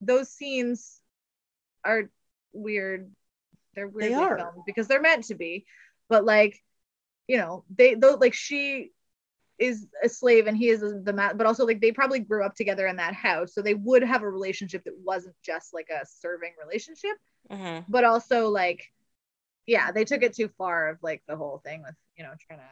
those 0.00 0.30
scenes 0.30 1.00
are 1.84 2.10
weird. 2.52 3.10
They're 3.74 3.88
weirdly 3.88 4.14
are. 4.14 4.36
filmed 4.36 4.62
because 4.66 4.88
they're 4.88 5.00
meant 5.00 5.24
to 5.24 5.34
be. 5.34 5.66
But 6.08 6.24
like, 6.24 6.62
you 7.28 7.38
know, 7.38 7.64
they 7.74 7.94
though 7.94 8.14
like 8.20 8.34
she 8.34 8.92
is 9.62 9.86
a 10.02 10.08
slave 10.08 10.46
and 10.46 10.56
he 10.56 10.68
is 10.68 10.80
the 10.80 11.12
man, 11.12 11.36
but 11.36 11.46
also 11.46 11.64
like 11.66 11.80
they 11.80 11.92
probably 11.92 12.20
grew 12.20 12.44
up 12.44 12.54
together 12.54 12.86
in 12.86 12.96
that 12.96 13.14
house. 13.14 13.54
So 13.54 13.62
they 13.62 13.74
would 13.74 14.02
have 14.02 14.22
a 14.22 14.28
relationship 14.28 14.84
that 14.84 14.94
wasn't 15.04 15.36
just 15.42 15.72
like 15.72 15.88
a 15.90 16.04
serving 16.06 16.52
relationship. 16.64 17.16
Mhm. 17.50 17.84
but 17.88 18.04
also 18.04 18.48
like 18.48 18.80
yeah 19.66 19.90
they 19.92 20.04
took 20.04 20.22
it 20.22 20.34
too 20.34 20.48
far 20.56 20.88
of 20.90 20.98
like 21.02 21.22
the 21.28 21.36
whole 21.36 21.58
thing 21.64 21.82
with 21.82 21.94
you 22.16 22.22
know 22.24 22.32
trying 22.46 22.60
to 22.60 22.64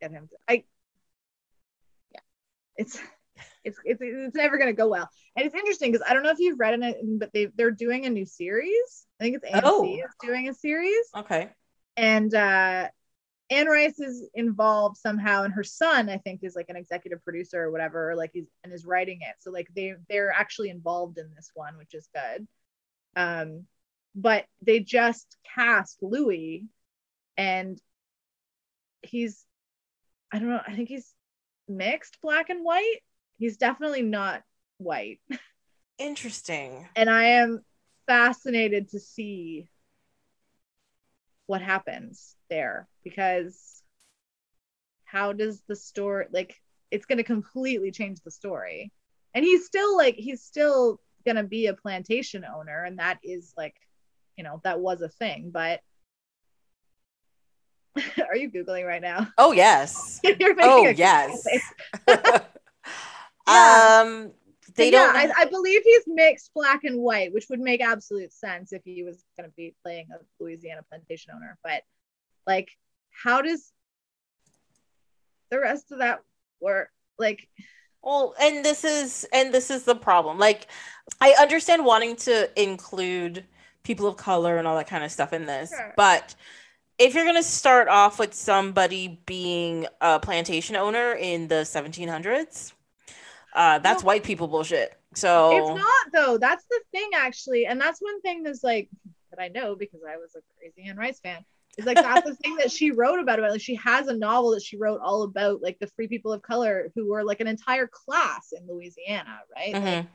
get 0.00 0.10
him 0.10 0.28
to 0.28 0.36
i 0.48 0.64
yeah 2.12 2.20
it's 2.76 2.98
it's 3.64 3.78
it's, 3.84 4.00
it's 4.02 4.34
never 4.34 4.58
going 4.58 4.68
to 4.68 4.72
go 4.82 4.88
well 4.88 5.08
and 5.36 5.46
it's 5.46 5.54
interesting 5.54 5.90
because 5.92 6.06
i 6.08 6.12
don't 6.12 6.22
know 6.24 6.30
if 6.30 6.38
you've 6.40 6.58
read 6.58 6.74
it 6.74 6.96
but 7.18 7.30
they 7.32 7.46
they're 7.56 7.70
doing 7.70 8.06
a 8.06 8.10
new 8.10 8.26
series 8.26 9.06
i 9.20 9.24
think 9.24 9.36
it's 9.36 9.44
AMC 9.50 9.62
Oh. 9.64 9.84
is 10.04 10.14
doing 10.20 10.48
a 10.48 10.54
series 10.54 11.06
okay, 11.16 11.50
and 11.96 12.34
uh 12.34 12.88
Anne 13.50 13.66
Rice 13.66 13.98
is 13.98 14.28
involved 14.34 14.98
somehow, 14.98 15.44
and 15.44 15.54
her 15.54 15.64
son, 15.64 16.10
I 16.10 16.18
think, 16.18 16.40
is 16.42 16.54
like 16.54 16.68
an 16.68 16.76
executive 16.76 17.24
producer 17.24 17.62
or 17.62 17.70
whatever, 17.70 18.10
or 18.10 18.16
like 18.16 18.30
he's 18.34 18.48
and 18.62 18.72
is 18.72 18.84
writing 18.84 19.20
it. 19.22 19.36
So 19.40 19.50
like 19.50 19.68
they 19.74 19.94
they're 20.08 20.32
actually 20.32 20.68
involved 20.68 21.18
in 21.18 21.30
this 21.34 21.50
one, 21.54 21.78
which 21.78 21.94
is 21.94 22.08
good. 22.14 22.46
Um, 23.16 23.64
but 24.14 24.44
they 24.60 24.80
just 24.80 25.36
cast 25.54 26.02
Louis, 26.02 26.66
and 27.36 27.80
he's 29.02 29.44
I 30.30 30.38
don't 30.38 30.50
know, 30.50 30.60
I 30.66 30.74
think 30.74 30.90
he's 30.90 31.14
mixed 31.68 32.20
black 32.20 32.50
and 32.50 32.64
white. 32.64 32.98
He's 33.38 33.56
definitely 33.56 34.02
not 34.02 34.42
white, 34.76 35.20
interesting. 35.98 36.86
and 36.96 37.08
I 37.08 37.24
am 37.24 37.64
fascinated 38.06 38.90
to 38.90 39.00
see 39.00 39.68
what 41.46 41.62
happens 41.62 42.36
there 42.48 42.88
because 43.04 43.82
how 45.04 45.32
does 45.32 45.62
the 45.68 45.76
story 45.76 46.26
like 46.32 46.60
it's 46.90 47.06
going 47.06 47.18
to 47.18 47.24
completely 47.24 47.90
change 47.90 48.20
the 48.20 48.30
story 48.30 48.92
and 49.34 49.44
he's 49.44 49.66
still 49.66 49.96
like 49.96 50.14
he's 50.14 50.42
still 50.42 51.00
going 51.24 51.36
to 51.36 51.44
be 51.44 51.66
a 51.66 51.74
plantation 51.74 52.44
owner 52.44 52.84
and 52.84 52.98
that 52.98 53.18
is 53.22 53.52
like 53.56 53.74
you 54.36 54.44
know 54.44 54.60
that 54.64 54.80
was 54.80 55.00
a 55.02 55.08
thing 55.08 55.50
but 55.50 55.80
are 58.28 58.36
you 58.36 58.50
googling 58.50 58.86
right 58.86 59.02
now 59.02 59.28
oh 59.38 59.52
yes 59.52 60.20
oh 60.60 60.88
yes 60.88 61.46
Yeah. 62.06 62.40
um 64.02 64.32
they 64.78 64.90
yeah, 64.92 65.12
don't 65.12 65.16
I, 65.16 65.42
I 65.42 65.44
believe 65.46 65.82
he's 65.82 66.04
mixed 66.06 66.52
black 66.54 66.84
and 66.84 67.00
white, 67.00 67.32
which 67.32 67.46
would 67.50 67.60
make 67.60 67.80
absolute 67.80 68.32
sense 68.32 68.72
if 68.72 68.82
he 68.84 69.02
was 69.02 69.24
going 69.36 69.48
to 69.48 69.54
be 69.56 69.74
playing 69.82 70.08
a 70.12 70.18
Louisiana 70.42 70.82
plantation 70.88 71.32
owner. 71.34 71.58
But 71.64 71.82
like, 72.48 72.70
how 73.10 73.42
does 73.42 73.72
the 75.50 75.60
rest 75.60 75.92
of 75.92 75.98
that 75.98 76.20
work? 76.60 76.90
Like, 77.18 77.46
Well, 78.02 78.34
and 78.40 78.64
this 78.64 78.84
is 78.84 79.26
and 79.32 79.52
this 79.52 79.70
is 79.70 79.84
the 79.84 79.94
problem. 79.94 80.38
Like, 80.38 80.66
I 81.20 81.34
understand 81.38 81.84
wanting 81.84 82.16
to 82.16 82.50
include 82.60 83.44
people 83.84 84.06
of 84.06 84.16
color 84.16 84.56
and 84.56 84.66
all 84.66 84.76
that 84.76 84.88
kind 84.88 85.04
of 85.04 85.12
stuff 85.12 85.32
in 85.32 85.46
this, 85.46 85.70
Sure. 85.70 85.92
but 85.96 86.34
if 86.98 87.14
you're 87.14 87.24
gonna 87.24 87.42
start 87.42 87.86
off 87.88 88.18
with 88.18 88.34
somebody 88.34 89.20
being 89.26 89.86
a 90.00 90.18
plantation 90.18 90.74
owner 90.74 91.12
in 91.12 91.48
the 91.48 91.64
1700s, 91.64 92.72
uh, 93.52 93.78
that's 93.78 94.02
Well, 94.02 94.08
white 94.08 94.24
people 94.24 94.48
bullshit. 94.48 94.98
So 95.14 95.50
it's 95.52 95.68
not 95.68 96.12
though. 96.12 96.38
That's 96.38 96.64
the 96.64 96.80
thing, 96.92 97.10
actually, 97.14 97.66
and 97.66 97.80
that's 97.80 98.00
one 98.00 98.20
thing 98.22 98.42
that's 98.42 98.64
like 98.64 98.88
that 99.30 99.40
I 99.40 99.48
know 99.48 99.74
because 99.74 100.00
I 100.08 100.16
was 100.16 100.34
a 100.34 100.40
crazy 100.58 100.88
Anne 100.88 100.96
Rice 100.96 101.20
fan. 101.20 101.44
Is 101.76 101.86
like 101.86 101.96
that's 101.96 102.26
the 102.26 102.34
thing 102.34 102.56
that 102.56 102.72
she 102.72 102.90
wrote 102.90 103.20
about 103.20 103.38
it. 103.38 103.42
Like 103.42 103.60
she 103.60 103.76
has 103.76 104.08
a 104.08 104.16
novel 104.16 104.50
that 104.52 104.62
she 104.62 104.76
wrote 104.76 105.00
all 105.00 105.22
about 105.22 105.62
like 105.62 105.78
the 105.78 105.86
free 105.88 106.08
people 106.08 106.32
of 106.32 106.42
color 106.42 106.90
who 106.94 107.06
were 107.08 107.22
like 107.22 107.40
an 107.40 107.46
entire 107.46 107.86
class 107.86 108.52
in 108.52 108.66
Louisiana, 108.66 109.38
right? 109.54 109.74
Like, 109.74 109.82
Mhm. 110.04 110.08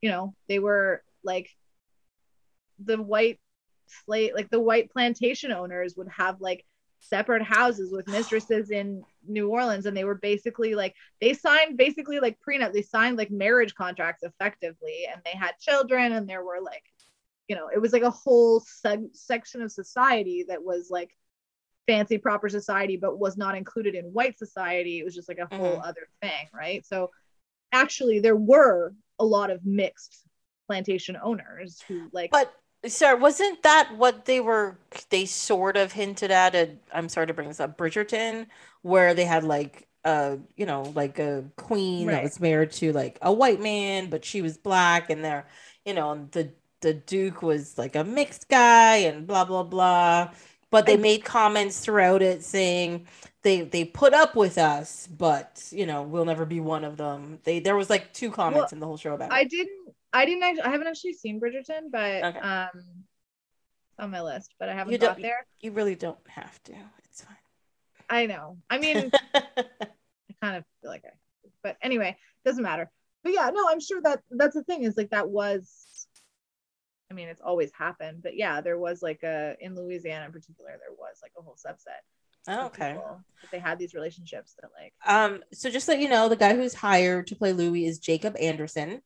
you 0.00 0.10
know 0.10 0.34
they 0.48 0.58
were 0.58 1.02
like 1.22 1.50
the 2.78 3.00
white 3.00 3.38
slate 3.86 4.34
like 4.34 4.50
the 4.50 4.60
white 4.60 4.90
plantation 4.90 5.52
owners 5.52 5.94
would 5.96 6.08
have 6.08 6.40
like 6.40 6.64
separate 7.00 7.42
houses 7.42 7.92
with 7.92 8.08
mistresses 8.08 8.70
in 8.70 9.04
New 9.26 9.50
Orleans 9.50 9.84
and 9.84 9.96
they 9.96 10.04
were 10.04 10.14
basically 10.14 10.74
like 10.74 10.94
they 11.20 11.34
signed 11.34 11.76
basically 11.76 12.18
like 12.18 12.38
prenup 12.46 12.72
they 12.72 12.82
signed 12.82 13.18
like 13.18 13.30
marriage 13.30 13.74
contracts 13.74 14.22
effectively 14.22 15.06
and 15.10 15.20
they 15.24 15.36
had 15.38 15.52
children 15.60 16.12
and 16.12 16.26
there 16.28 16.42
were 16.42 16.60
like 16.62 16.82
you 17.48 17.56
know 17.56 17.68
it 17.74 17.78
was 17.80 17.92
like 17.92 18.02
a 18.02 18.10
whole 18.10 18.60
seg- 18.60 19.14
section 19.14 19.62
of 19.62 19.70
society 19.72 20.44
that 20.48 20.62
was 20.62 20.88
like 20.90 21.16
fancy 21.86 22.16
proper 22.18 22.48
society 22.48 22.96
but 22.96 23.18
was 23.18 23.36
not 23.36 23.56
included 23.56 23.94
in 23.94 24.06
white 24.06 24.38
society 24.38 24.98
it 24.98 25.04
was 25.04 25.14
just 25.14 25.28
like 25.28 25.38
a 25.38 25.48
whole 25.56 25.78
Mhm. 25.78 25.86
other 25.86 26.08
thing 26.22 26.48
right 26.54 26.86
so 26.86 27.10
actually 27.72 28.20
there 28.20 28.36
were 28.36 28.94
a 29.18 29.24
lot 29.24 29.50
of 29.50 29.64
mixed 29.64 30.26
plantation 30.66 31.16
owners 31.22 31.82
who 31.88 32.08
like 32.12 32.30
But 32.30 32.54
sir, 32.86 33.16
wasn't 33.16 33.62
that 33.62 33.94
what 33.96 34.24
they 34.24 34.40
were? 34.40 34.78
They 35.10 35.26
sort 35.26 35.76
of 35.76 35.92
hinted 35.92 36.30
at. 36.30 36.54
I'm 36.92 37.08
sorry 37.08 37.26
to 37.26 37.34
bring 37.34 37.48
this 37.48 37.60
up, 37.60 37.76
Bridgerton, 37.78 38.46
where 38.82 39.14
they 39.14 39.24
had 39.24 39.44
like 39.44 39.88
uh 40.04 40.36
you 40.56 40.66
know 40.66 40.82
like 40.94 41.18
a 41.18 41.44
queen 41.56 42.06
that 42.08 42.22
was 42.22 42.40
married 42.40 42.72
to 42.72 42.92
like 42.92 43.18
a 43.22 43.32
white 43.32 43.60
man, 43.60 44.10
but 44.10 44.24
she 44.24 44.42
was 44.42 44.56
black, 44.58 45.10
and 45.10 45.24
they're 45.24 45.46
you 45.84 45.94
know 45.94 46.28
the 46.32 46.50
the 46.84 46.94
duke 46.94 47.42
was 47.42 47.76
like 47.76 47.96
a 47.96 48.04
mixed 48.04 48.48
guy, 48.48 48.96
and 48.98 49.26
blah 49.26 49.44
blah 49.44 49.64
blah. 49.64 50.30
But 50.70 50.86
they 50.86 50.96
made 50.96 51.24
comments 51.24 51.80
throughout 51.80 52.20
it 52.22 52.42
saying 52.44 53.06
they 53.42 53.62
they 53.62 53.84
put 53.84 54.12
up 54.14 54.34
with 54.36 54.58
us, 54.58 55.06
but 55.06 55.66
you 55.70 55.86
know 55.86 56.02
we'll 56.02 56.24
never 56.24 56.44
be 56.44 56.60
one 56.60 56.84
of 56.84 56.96
them. 56.96 57.38
They 57.44 57.60
there 57.60 57.76
was 57.76 57.90
like 57.90 58.12
two 58.12 58.30
comments 58.30 58.72
in 58.72 58.80
the 58.80 58.86
whole 58.86 58.96
show 58.96 59.14
about 59.14 59.32
I 59.32 59.42
it. 59.42 59.50
didn't 59.50 59.94
I 60.12 60.24
didn't 60.24 60.42
actually 60.42 60.62
I 60.62 60.70
haven't 60.70 60.86
actually 60.86 61.12
seen 61.14 61.40
Bridgerton, 61.40 61.90
but 61.92 62.24
Okay. 62.24 62.38
um 62.38 62.68
it's 62.74 64.00
on 64.00 64.10
my 64.10 64.20
list, 64.22 64.54
but 64.58 64.68
I 64.68 64.74
haven't 64.74 64.92
You 64.92 64.98
got 64.98 65.14
don't- 65.14 65.22
there. 65.22 65.46
You 65.60 65.70
really 65.72 65.94
don't 65.94 66.18
have 66.28 66.60
to. 66.64 66.72
It's 67.04 67.22
fine. 67.22 67.36
I 68.10 68.26
know. 68.26 68.58
I 68.68 68.78
mean, 68.78 69.10
I 69.34 69.40
kind 70.42 70.56
of 70.56 70.64
feel 70.82 70.90
like 70.90 71.04
I 71.06 71.10
but 71.62 71.76
anyway, 71.80 72.16
doesn't 72.44 72.62
matter. 72.62 72.90
But 73.22 73.32
yeah, 73.32 73.48
no, 73.54 73.66
I'm 73.70 73.80
sure 73.80 74.02
that 74.02 74.22
that's 74.30 74.54
the 74.54 74.64
thing 74.64 74.82
is 74.82 74.96
like 74.96 75.10
that 75.10 75.28
was 75.30 75.70
I 77.14 77.16
mean, 77.16 77.28
it's 77.28 77.40
always 77.40 77.70
happened, 77.78 78.22
but 78.24 78.36
yeah, 78.36 78.60
there 78.60 78.76
was 78.78 79.02
like 79.02 79.22
a 79.22 79.54
in 79.60 79.76
Louisiana 79.76 80.26
in 80.26 80.32
particular, 80.32 80.70
there 80.70 80.96
was 80.98 81.20
like 81.22 81.30
a 81.38 81.42
whole 81.42 81.54
subset. 81.56 82.02
of 82.48 82.66
okay. 82.66 82.92
people 82.94 83.20
they 83.52 83.60
had 83.60 83.78
these 83.78 83.94
relationships 83.94 84.54
that 84.60 84.70
like 84.78 84.92
Um, 85.06 85.42
so 85.52 85.70
just 85.70 85.86
so 85.86 85.92
you 85.92 86.08
know, 86.08 86.28
the 86.28 86.34
guy 86.36 86.54
who's 86.56 86.74
hired 86.74 87.28
to 87.28 87.36
play 87.36 87.52
Louis 87.52 87.86
is 87.86 87.98
Jacob 88.00 88.34
Anderson. 88.40 89.00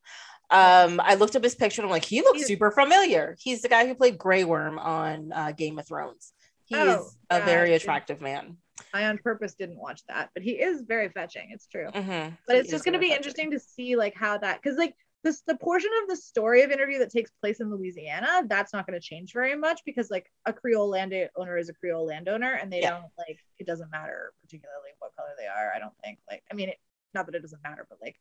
Um, 0.51 0.98
I 1.05 1.14
looked 1.16 1.36
up 1.36 1.44
his 1.44 1.55
picture 1.55 1.82
and 1.82 1.86
I'm 1.86 1.93
like, 1.93 2.06
he 2.06 2.22
looks 2.22 2.39
He's- 2.39 2.48
super 2.48 2.70
familiar. 2.70 3.36
He's 3.39 3.60
the 3.60 3.68
guy 3.68 3.86
who 3.86 3.94
played 3.94 4.16
Grey 4.16 4.44
Worm 4.44 4.78
on 4.78 5.30
uh, 5.32 5.52
Game 5.52 5.78
of 5.78 5.86
Thrones. 5.86 6.32
He 6.64 6.74
Oh, 6.76 6.89
is 7.05 7.16
a 7.30 7.39
yeah, 7.39 7.44
very 7.44 7.74
attractive 7.74 8.20
man. 8.22 8.56
I 8.94 9.05
on 9.06 9.18
purpose 9.18 9.55
didn't 9.55 9.78
watch 9.78 10.01
that, 10.09 10.30
but 10.35 10.43
he 10.43 10.52
is 10.52 10.82
very 10.82 11.09
fetching. 11.10 11.48
It's 11.51 11.66
true. 11.66 11.89
Mhm. 11.93 12.36
but 12.47 12.56
it's 12.56 12.68
is 12.68 12.72
just 12.72 12.85
going 12.85 12.93
to 12.94 12.98
be 12.98 13.06
attractive. 13.06 13.26
interesting 13.26 13.51
to 13.52 13.59
see 13.59 13.97
like 13.97 14.14
how 14.14 14.39
that 14.39 14.62
because 14.62 14.78
like 14.78 14.94
this 15.24 15.42
the 15.46 15.56
portion 15.56 15.90
of 16.02 16.08
the 16.08 16.16
story 16.16 16.62
of 16.62 16.70
interview 16.70 16.98
that 16.98 17.10
takes 17.10 17.30
place 17.40 17.60
in 17.60 17.70
louisiana 17.70 18.42
that's 18.46 18.72
not 18.72 18.86
going 18.86 18.98
to 18.98 19.04
change 19.04 19.32
very 19.32 19.56
much 19.56 19.80
because 19.84 20.10
like 20.10 20.30
a 20.46 20.52
creole 20.52 20.88
landowner 20.88 21.56
is 21.58 21.68
a 21.68 21.74
creole 21.74 22.06
landowner 22.06 22.52
and 22.54 22.72
they 22.72 22.80
Yeah. 22.80 22.90
don't 22.90 23.10
like 23.18 23.38
it 23.58 23.66
doesn't 23.66 23.90
matter 23.90 24.32
particularly 24.42 24.90
what 25.00 25.14
color 25.16 25.30
they 25.38 25.46
are 25.46 25.72
i 25.74 25.78
don't 25.78 25.94
think 26.04 26.18
like 26.30 26.42
i 26.50 26.54
mean 26.54 26.68
it, 26.70 26.76
not 27.14 27.26
that 27.26 27.34
it 27.34 27.42
doesn't 27.42 27.62
matter 27.62 27.86
but 27.88 27.98
like 28.00 28.16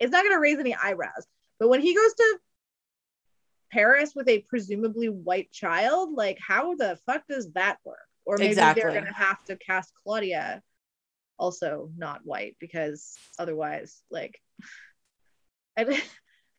it's 0.00 0.10
not 0.12 0.22
going 0.24 0.34
to 0.34 0.40
raise 0.40 0.58
any 0.58 0.74
eyebrows 0.74 1.26
but 1.58 1.68
when 1.68 1.80
he 1.80 1.94
goes 1.94 2.14
to 2.14 2.38
paris 3.70 4.12
with 4.16 4.28
a 4.28 4.40
presumably 4.48 5.08
white 5.08 5.50
child 5.52 6.12
like 6.12 6.38
how 6.44 6.74
the 6.74 6.98
fuck 7.06 7.22
does 7.28 7.50
that 7.52 7.78
work 7.84 7.98
or 8.24 8.36
maybe 8.36 8.48
Exactly. 8.50 8.82
they're 8.82 8.92
going 8.92 9.04
to 9.06 9.12
have 9.12 9.42
to 9.44 9.56
cast 9.56 9.92
claudia 10.02 10.62
also 11.38 11.90
not 11.96 12.20
white 12.24 12.56
because 12.58 13.16
otherwise 13.38 14.02
like 14.10 14.40
I, 15.76 16.02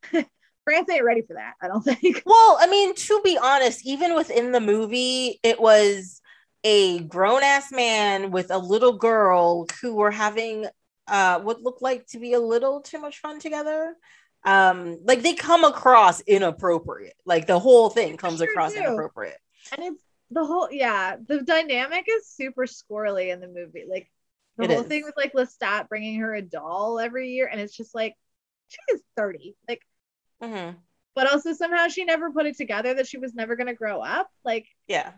France 0.63 0.89
ain't 0.89 1.03
ready 1.03 1.21
for 1.21 1.33
that. 1.35 1.53
I 1.61 1.67
don't 1.67 1.81
think. 1.85 2.23
Well, 2.25 2.57
I 2.59 2.67
mean, 2.67 2.93
to 2.95 3.21
be 3.23 3.37
honest, 3.37 3.85
even 3.85 4.15
within 4.15 4.51
the 4.51 4.59
movie, 4.61 5.39
it 5.43 5.59
was 5.59 6.21
a 6.63 6.99
grown 6.99 7.41
ass 7.43 7.71
man 7.71 8.31
with 8.31 8.51
a 8.51 8.57
little 8.59 8.93
girl 8.93 9.65
who 9.81 9.95
were 9.95 10.11
having 10.11 10.67
uh 11.07 11.39
what 11.39 11.61
looked 11.63 11.81
like 11.81 12.05
to 12.05 12.19
be 12.19 12.33
a 12.33 12.39
little 12.39 12.81
too 12.81 12.99
much 12.99 13.19
fun 13.19 13.39
together. 13.39 13.95
Um, 14.43 14.97
like 15.03 15.21
they 15.21 15.33
come 15.33 15.63
across 15.63 16.21
inappropriate. 16.21 17.15
Like 17.25 17.47
the 17.47 17.59
whole 17.59 17.89
thing 17.89 18.17
comes 18.17 18.41
sure 18.43 18.53
across 18.53 18.73
do. 18.73 18.77
inappropriate. 18.77 19.37
And 19.71 19.83
it's 19.93 20.03
the 20.31 20.45
whole 20.45 20.69
yeah, 20.71 21.17
the 21.27 21.41
dynamic 21.43 22.05
is 22.09 22.27
super 22.29 22.65
squirrely 22.65 23.31
in 23.33 23.39
the 23.39 23.47
movie. 23.47 23.85
Like 23.89 24.09
the 24.57 24.65
It 24.65 24.67
whole 24.67 24.83
is. 24.83 24.85
thing 24.85 25.03
with 25.05 25.15
like 25.17 25.33
Lestat 25.33 25.89
bringing 25.89 26.19
her 26.21 26.35
a 26.35 26.41
doll 26.41 26.99
every 26.99 27.31
year, 27.31 27.47
and 27.47 27.59
it's 27.61 27.75
just 27.75 27.95
like 27.95 28.15
she 28.69 28.79
is 28.93 29.01
thirty. 29.17 29.55
Like, 29.67 29.81
Mhm. 30.41 30.75
but 31.13 31.31
also 31.31 31.53
somehow 31.53 31.87
she 31.87 32.05
never 32.05 32.31
put 32.31 32.45
it 32.45 32.57
together 32.57 32.93
that 32.93 33.07
she 33.07 33.17
was 33.17 33.33
never 33.33 33.55
gonna 33.55 33.73
grow 33.73 34.01
up. 34.01 34.29
Like 34.43 34.67
Yeah. 34.87 35.11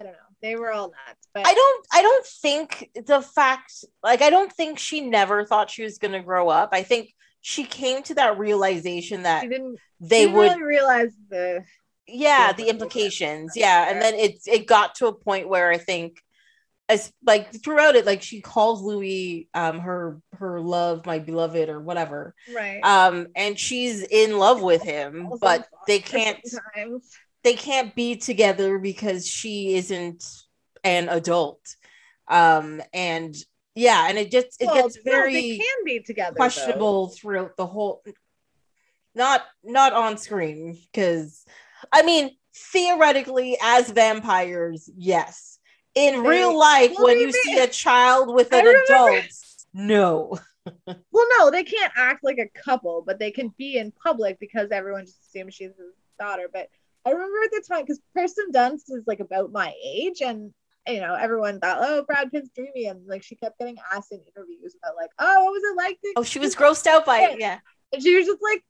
I 0.00 0.04
don't 0.04 0.12
know. 0.12 0.18
They 0.40 0.56
were 0.56 0.72
all 0.72 0.88
nuts. 0.88 1.28
But 1.32 1.46
I 1.46 1.54
don't 1.54 1.86
I 1.92 2.02
don't 2.02 2.26
think 2.26 2.90
the 3.06 3.22
fact 3.22 3.84
like 4.02 4.20
I 4.20 4.30
don't 4.30 4.52
think 4.52 4.78
she 4.78 5.00
never 5.00 5.44
thought 5.44 5.70
she 5.70 5.84
was 5.84 5.98
gonna 5.98 6.22
grow 6.22 6.48
up. 6.48 6.70
I 6.72 6.82
think 6.82 7.14
she 7.40 7.64
came 7.64 8.02
to 8.04 8.14
that 8.14 8.38
realization 8.38 9.22
that 9.22 9.42
she 9.42 9.48
didn't. 9.48 9.78
they 10.00 10.20
she 10.20 10.26
didn't 10.26 10.36
would 10.36 10.50
really 10.50 10.62
realize 10.62 11.12
the 11.28 11.64
yeah 12.06 12.52
the 12.52 12.64
the 12.64 12.68
implications 12.68 13.52
yeah 13.56 13.88
and 13.88 14.02
then 14.02 14.14
it 14.14 14.40
it 14.46 14.66
got 14.66 14.94
to 14.96 15.06
a 15.06 15.12
point 15.12 15.48
where 15.48 15.70
i 15.70 15.78
think 15.78 16.20
as 16.88 17.12
like 17.24 17.52
throughout 17.62 17.94
it 17.96 18.04
like 18.06 18.22
she 18.22 18.40
calls 18.40 18.82
louis 18.82 19.48
um 19.54 19.78
her 19.80 20.20
her 20.34 20.60
love 20.60 21.06
my 21.06 21.18
beloved 21.18 21.68
or 21.68 21.80
whatever 21.80 22.34
right. 22.54 22.80
um 22.84 23.28
and 23.36 23.58
she's 23.58 24.02
in 24.02 24.38
love 24.38 24.60
with 24.62 24.82
him 24.82 25.30
but 25.40 25.66
they 25.86 25.98
can't 25.98 26.38
sometimes. 26.46 27.10
they 27.44 27.54
can't 27.54 27.94
be 27.94 28.16
together 28.16 28.78
because 28.78 29.26
she 29.26 29.74
isn't 29.74 30.24
an 30.84 31.08
adult 31.08 31.60
um 32.28 32.82
and 32.92 33.34
yeah 33.74 34.06
and 34.08 34.18
it 34.18 34.30
just 34.30 34.60
it 34.60 34.66
Well, 34.66 34.74
gets 34.82 34.96
no, 35.04 35.12
very 35.12 35.32
they 35.34 35.58
can 35.58 35.84
be 35.84 36.00
together. 36.00 36.32
though. 36.34 36.36
questionable 36.36 37.08
throughout 37.08 37.56
the 37.56 37.66
whole 37.66 38.02
not 39.14 39.42
not 39.62 39.92
on 39.92 40.18
screen 40.18 40.78
because 40.92 41.44
i 41.92 42.02
mean 42.02 42.30
theoretically 42.54 43.56
as 43.62 43.90
vampires 43.90 44.90
yes 44.96 45.51
in 45.94 46.22
They- 46.22 46.28
real 46.28 46.56
life 46.58 46.92
when 46.98 47.18
you 47.20 47.26
may- 47.26 47.32
see 47.32 47.58
a 47.58 47.66
child 47.68 48.34
with 48.34 48.52
I 48.52 48.58
an 48.60 48.64
remember- 48.66 48.84
adult 48.92 49.24
no 49.74 50.38
Well, 50.86 51.26
no, 51.38 51.50
they 51.50 51.64
can't 51.64 51.92
act 51.96 52.22
like 52.22 52.38
a 52.38 52.48
couple, 52.60 53.02
but 53.04 53.18
they 53.18 53.32
can 53.32 53.52
be 53.58 53.78
in 53.78 53.90
public 53.92 54.38
because 54.38 54.70
everyone 54.70 55.04
just 55.06 55.20
assumes 55.26 55.54
she's 55.54 55.70
his 55.70 55.92
daughter. 56.20 56.48
But 56.52 56.68
I 57.04 57.10
remember 57.10 57.36
at 57.44 57.50
the 57.50 57.64
time 57.68 57.80
because 57.82 57.98
Kirsten 58.16 58.52
Dunst 58.52 58.84
is 58.90 59.02
like 59.08 59.18
about 59.18 59.50
my 59.50 59.74
age, 59.84 60.20
and 60.22 60.54
you 60.86 61.00
know 61.00 61.14
everyone 61.16 61.58
thought, 61.58 61.78
oh, 61.80 62.04
Brad 62.04 62.30
Pitt's 62.30 62.48
dreamy, 62.54 62.86
and 62.86 63.04
like 63.08 63.24
she 63.24 63.34
kept 63.34 63.58
getting 63.58 63.76
asked 63.92 64.12
in 64.12 64.20
interviews 64.20 64.76
about 64.80 64.94
like, 64.96 65.10
oh, 65.18 65.44
what 65.44 65.52
was 65.52 65.62
it 65.64 65.76
like? 65.76 66.00
To- 66.00 66.12
Oh, 66.18 66.22
she 66.22 66.38
was 66.38 66.54
grossed 66.60 66.86
out 66.86 67.04
by 67.04 67.22
it. 67.22 67.40
Yeah. 67.40 67.58
and 67.92 68.00
she 68.00 68.14
was 68.16 68.26
just 68.26 68.40
like, 68.40 68.62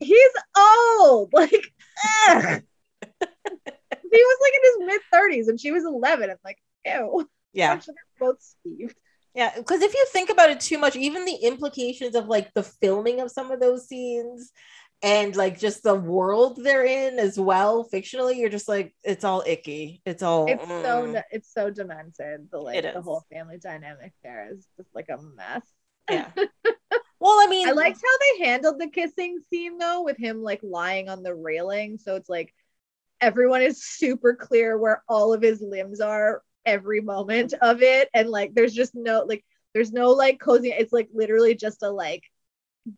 he's 0.00 0.30
old, 0.58 1.32
like. 1.32 2.64
He 4.10 4.18
was 4.22 4.38
like 4.42 4.52
in 4.54 4.60
his 4.64 4.88
mid 4.94 5.00
30s 5.12 5.48
and 5.48 5.60
she 5.60 5.72
was 5.72 5.84
11 5.84 6.30
and 6.30 6.38
like 6.44 6.58
ew 6.84 7.28
Yeah. 7.52 7.72
Actually, 7.72 7.94
they're 7.94 8.28
both 8.28 8.42
Steve. 8.42 8.94
Yeah, 9.34 9.52
because 9.54 9.82
if 9.82 9.92
you 9.92 10.06
think 10.12 10.30
about 10.30 10.48
it 10.48 10.60
too 10.60 10.78
much, 10.78 10.96
even 10.96 11.26
the 11.26 11.34
implications 11.34 12.14
of 12.14 12.26
like 12.26 12.54
the 12.54 12.62
filming 12.62 13.20
of 13.20 13.30
some 13.30 13.50
of 13.50 13.60
those 13.60 13.86
scenes 13.86 14.50
and 15.02 15.36
like 15.36 15.58
just 15.58 15.82
the 15.82 15.94
world 15.94 16.58
they're 16.62 16.86
in 16.86 17.18
as 17.18 17.38
well, 17.38 17.86
fictionally, 17.92 18.38
you're 18.38 18.48
just 18.48 18.66
like, 18.66 18.94
it's 19.04 19.24
all 19.24 19.42
icky. 19.46 20.00
It's 20.06 20.22
all 20.22 20.46
It's 20.46 20.66
so 20.66 21.06
mm, 21.06 21.22
it's 21.30 21.52
so 21.52 21.70
demented. 21.70 22.48
The 22.50 22.58
like 22.58 22.82
the 22.82 23.02
whole 23.02 23.24
family 23.30 23.58
dynamic 23.58 24.12
there 24.22 24.48
is 24.52 24.66
just 24.78 24.88
like 24.94 25.10
a 25.10 25.18
mess. 25.18 25.62
yeah. 26.10 26.30
well, 27.20 27.38
I 27.38 27.46
mean, 27.50 27.68
I 27.68 27.72
liked 27.72 28.00
how 28.02 28.18
they 28.38 28.46
handled 28.46 28.80
the 28.80 28.88
kissing 28.88 29.40
scene 29.50 29.76
though, 29.76 30.02
with 30.02 30.16
him 30.16 30.42
like 30.42 30.60
lying 30.62 31.10
on 31.10 31.22
the 31.22 31.34
railing. 31.34 31.98
So 31.98 32.16
it's 32.16 32.30
like 32.30 32.54
everyone 33.20 33.62
is 33.62 33.82
super 33.84 34.34
clear 34.34 34.78
where 34.78 35.02
all 35.08 35.32
of 35.32 35.42
his 35.42 35.60
limbs 35.60 36.00
are 36.00 36.42
every 36.64 37.00
moment 37.00 37.54
of 37.62 37.82
it. 37.82 38.08
And 38.14 38.28
like 38.28 38.54
there's 38.54 38.74
just 38.74 38.94
no 38.94 39.24
like 39.26 39.44
there's 39.74 39.92
no 39.92 40.10
like 40.10 40.40
cozy, 40.40 40.68
it's 40.70 40.92
like 40.92 41.08
literally 41.12 41.54
just 41.54 41.82
a 41.82 41.90
like 41.90 42.22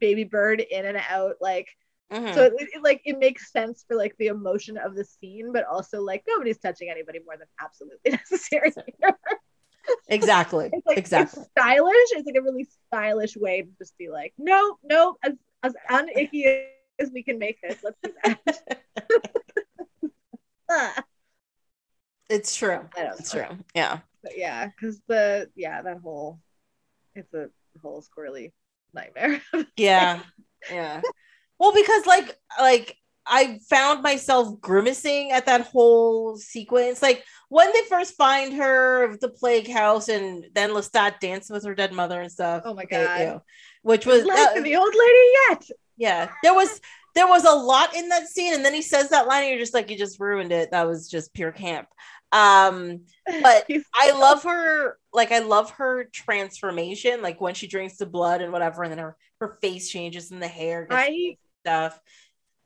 baby 0.00 0.24
bird 0.24 0.60
in 0.60 0.86
and 0.86 1.00
out, 1.10 1.36
like 1.40 1.68
mhm. 2.12 2.34
so 2.34 2.44
it, 2.44 2.52
it, 2.58 2.82
like 2.82 3.02
it 3.04 3.18
makes 3.18 3.50
sense 3.52 3.84
for 3.86 3.96
like 3.96 4.14
the 4.18 4.28
emotion 4.28 4.76
of 4.78 4.94
the 4.94 5.04
scene, 5.04 5.52
but 5.52 5.64
also 5.64 6.00
like 6.02 6.24
nobody's 6.28 6.58
touching 6.58 6.90
anybody 6.90 7.20
more 7.24 7.36
than 7.36 7.48
absolutely 7.60 8.10
necessary. 8.10 8.72
exactly, 10.08 10.70
It's 10.72 10.86
like 10.86 10.98
exactly. 10.98 11.42
it's 11.42 11.50
stylish. 11.50 11.94
It's 12.12 12.26
like 12.26 12.36
a 12.36 12.42
really 12.42 12.68
stylish 12.88 13.36
way 13.36 13.62
to 13.62 13.68
just 13.78 13.96
be 13.98 14.08
like, 14.08 14.34
no, 14.38 14.78
no, 14.82 15.16
as 15.22 15.32
as 15.62 15.74
unicky 15.90 16.66
as 16.98 17.10
we 17.12 17.22
can 17.22 17.38
make 17.38 17.60
this, 17.62 17.78
let's 17.82 17.98
do 18.02 18.12
that. 18.24 18.38
It's 22.28 22.54
true. 22.56 22.80
I 22.96 23.02
don't 23.02 23.20
It's 23.20 23.34
know. 23.34 23.44
true. 23.46 23.58
Yeah. 23.74 23.98
But 24.22 24.32
yeah, 24.36 24.66
because 24.66 25.00
the 25.06 25.48
yeah 25.54 25.82
that 25.82 25.98
whole 26.02 26.40
it's 27.14 27.32
a 27.34 27.48
whole 27.82 28.02
squirrely 28.02 28.52
nightmare. 28.92 29.40
Yeah. 29.76 30.20
Yeah. 30.70 31.00
Well, 31.58 31.72
because 31.72 32.06
like 32.06 32.36
like 32.58 32.96
I 33.26 33.60
found 33.68 34.02
myself 34.02 34.60
grimacing 34.60 35.32
at 35.32 35.46
that 35.46 35.62
whole 35.68 36.36
sequence. 36.36 37.02
Like 37.02 37.24
when 37.48 37.70
they 37.72 37.82
first 37.88 38.16
find 38.16 38.54
her 38.54 39.16
the 39.18 39.28
plague 39.28 39.70
house 39.70 40.08
and 40.08 40.46
then 40.54 40.70
Lestat 40.70 41.20
dancing 41.20 41.54
with 41.54 41.64
her 41.64 41.74
dead 41.74 41.92
mother 41.92 42.20
and 42.20 42.32
stuff. 42.32 42.62
Oh 42.64 42.74
my 42.74 42.84
God. 42.84 43.20
ew. 43.20 43.42
Which 43.82 44.06
was 44.06 44.24
like 44.24 44.56
uh, 44.56 44.60
the 44.60 44.76
old 44.76 44.94
lady 44.94 45.28
yet. 45.48 45.64
yeah. 45.96 46.30
There 46.42 46.54
was 46.54 46.80
there 47.18 47.26
was 47.26 47.44
a 47.44 47.50
lot 47.52 47.96
in 47.96 48.08
that 48.10 48.28
scene, 48.28 48.54
and 48.54 48.64
then 48.64 48.72
he 48.72 48.80
says 48.80 49.08
that 49.08 49.26
line, 49.26 49.42
and 49.42 49.50
you're 49.50 49.58
just 49.58 49.74
like, 49.74 49.90
you 49.90 49.98
just 49.98 50.20
ruined 50.20 50.52
it. 50.52 50.70
That 50.70 50.86
was 50.86 51.10
just 51.10 51.34
pure 51.34 51.50
camp. 51.50 51.88
Um, 52.30 53.00
But 53.26 53.66
I 53.94 54.12
love 54.12 54.44
her, 54.44 54.98
like 55.12 55.32
I 55.32 55.40
love 55.40 55.72
her 55.72 56.04
transformation, 56.04 57.20
like 57.20 57.40
when 57.40 57.54
she 57.54 57.66
drinks 57.66 57.96
the 57.96 58.06
blood 58.06 58.40
and 58.40 58.52
whatever, 58.52 58.84
and 58.84 58.92
then 58.92 59.00
her 59.00 59.16
her 59.40 59.58
face 59.60 59.90
changes 59.90 60.30
and 60.30 60.40
the 60.40 60.46
hair 60.46 60.82
gets 60.82 60.94
I 60.94 61.36
stuff. 61.64 62.00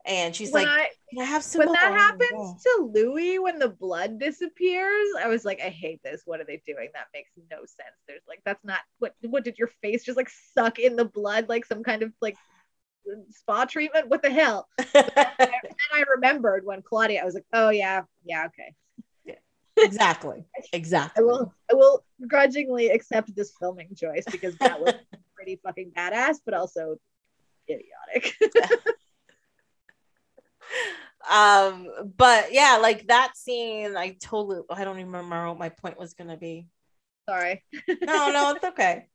And 0.04 0.36
she's 0.36 0.52
like, 0.52 0.66
I 0.66 0.88
I 1.18 1.24
have 1.24 1.42
some 1.42 1.60
when 1.60 1.72
that 1.72 1.92
happens 1.92 2.62
to 2.62 2.90
Louis 2.92 3.38
when 3.38 3.58
the 3.58 3.70
blood 3.70 4.18
disappears, 4.18 5.08
I 5.18 5.28
was 5.28 5.46
like, 5.46 5.62
I 5.62 5.70
hate 5.70 6.02
this. 6.02 6.22
What 6.26 6.40
are 6.40 6.44
they 6.44 6.60
doing? 6.66 6.90
That 6.92 7.06
makes 7.14 7.30
no 7.50 7.58
sense. 7.58 7.96
There's 8.06 8.22
like 8.28 8.40
that's 8.44 8.64
not 8.64 8.80
what 8.98 9.14
what 9.22 9.44
did 9.44 9.56
your 9.56 9.70
face 9.80 10.04
just 10.04 10.18
like 10.18 10.30
suck 10.54 10.78
in 10.78 10.96
the 10.96 11.06
blood 11.06 11.48
like 11.48 11.64
some 11.64 11.82
kind 11.82 12.02
of 12.02 12.12
like 12.20 12.36
spa 13.30 13.64
treatment? 13.64 14.08
What 14.08 14.22
the 14.22 14.30
hell? 14.30 14.68
And 14.94 15.50
I 15.92 16.04
remembered 16.14 16.64
when 16.64 16.82
Claudia, 16.82 17.20
I 17.20 17.24
was 17.24 17.34
like, 17.34 17.44
oh 17.52 17.70
yeah, 17.70 18.02
yeah, 18.24 18.46
okay. 18.46 18.74
exactly. 19.76 20.44
Exactly. 20.72 21.20
I 21.20 21.24
will 21.24 21.52
I 21.70 21.74
will 21.74 22.04
grudgingly 22.26 22.88
accept 22.88 23.34
this 23.34 23.52
filming 23.58 23.94
choice 23.94 24.24
because 24.30 24.56
that 24.58 24.80
was 24.80 24.94
pretty 25.34 25.60
fucking 25.62 25.92
badass, 25.96 26.36
but 26.44 26.54
also 26.54 26.96
idiotic. 27.68 28.34
um, 31.30 31.88
but 32.16 32.52
yeah, 32.52 32.78
like 32.80 33.08
that 33.08 33.36
scene, 33.36 33.96
I 33.96 34.16
totally 34.20 34.60
I 34.70 34.84
don't 34.84 34.98
even 34.98 35.12
remember 35.12 35.48
what 35.48 35.58
my 35.58 35.68
point 35.68 35.98
was 35.98 36.14
gonna 36.14 36.36
be. 36.36 36.68
Sorry. 37.28 37.62
no, 37.88 38.30
no, 38.30 38.54
it's 38.54 38.64
okay. 38.64 39.06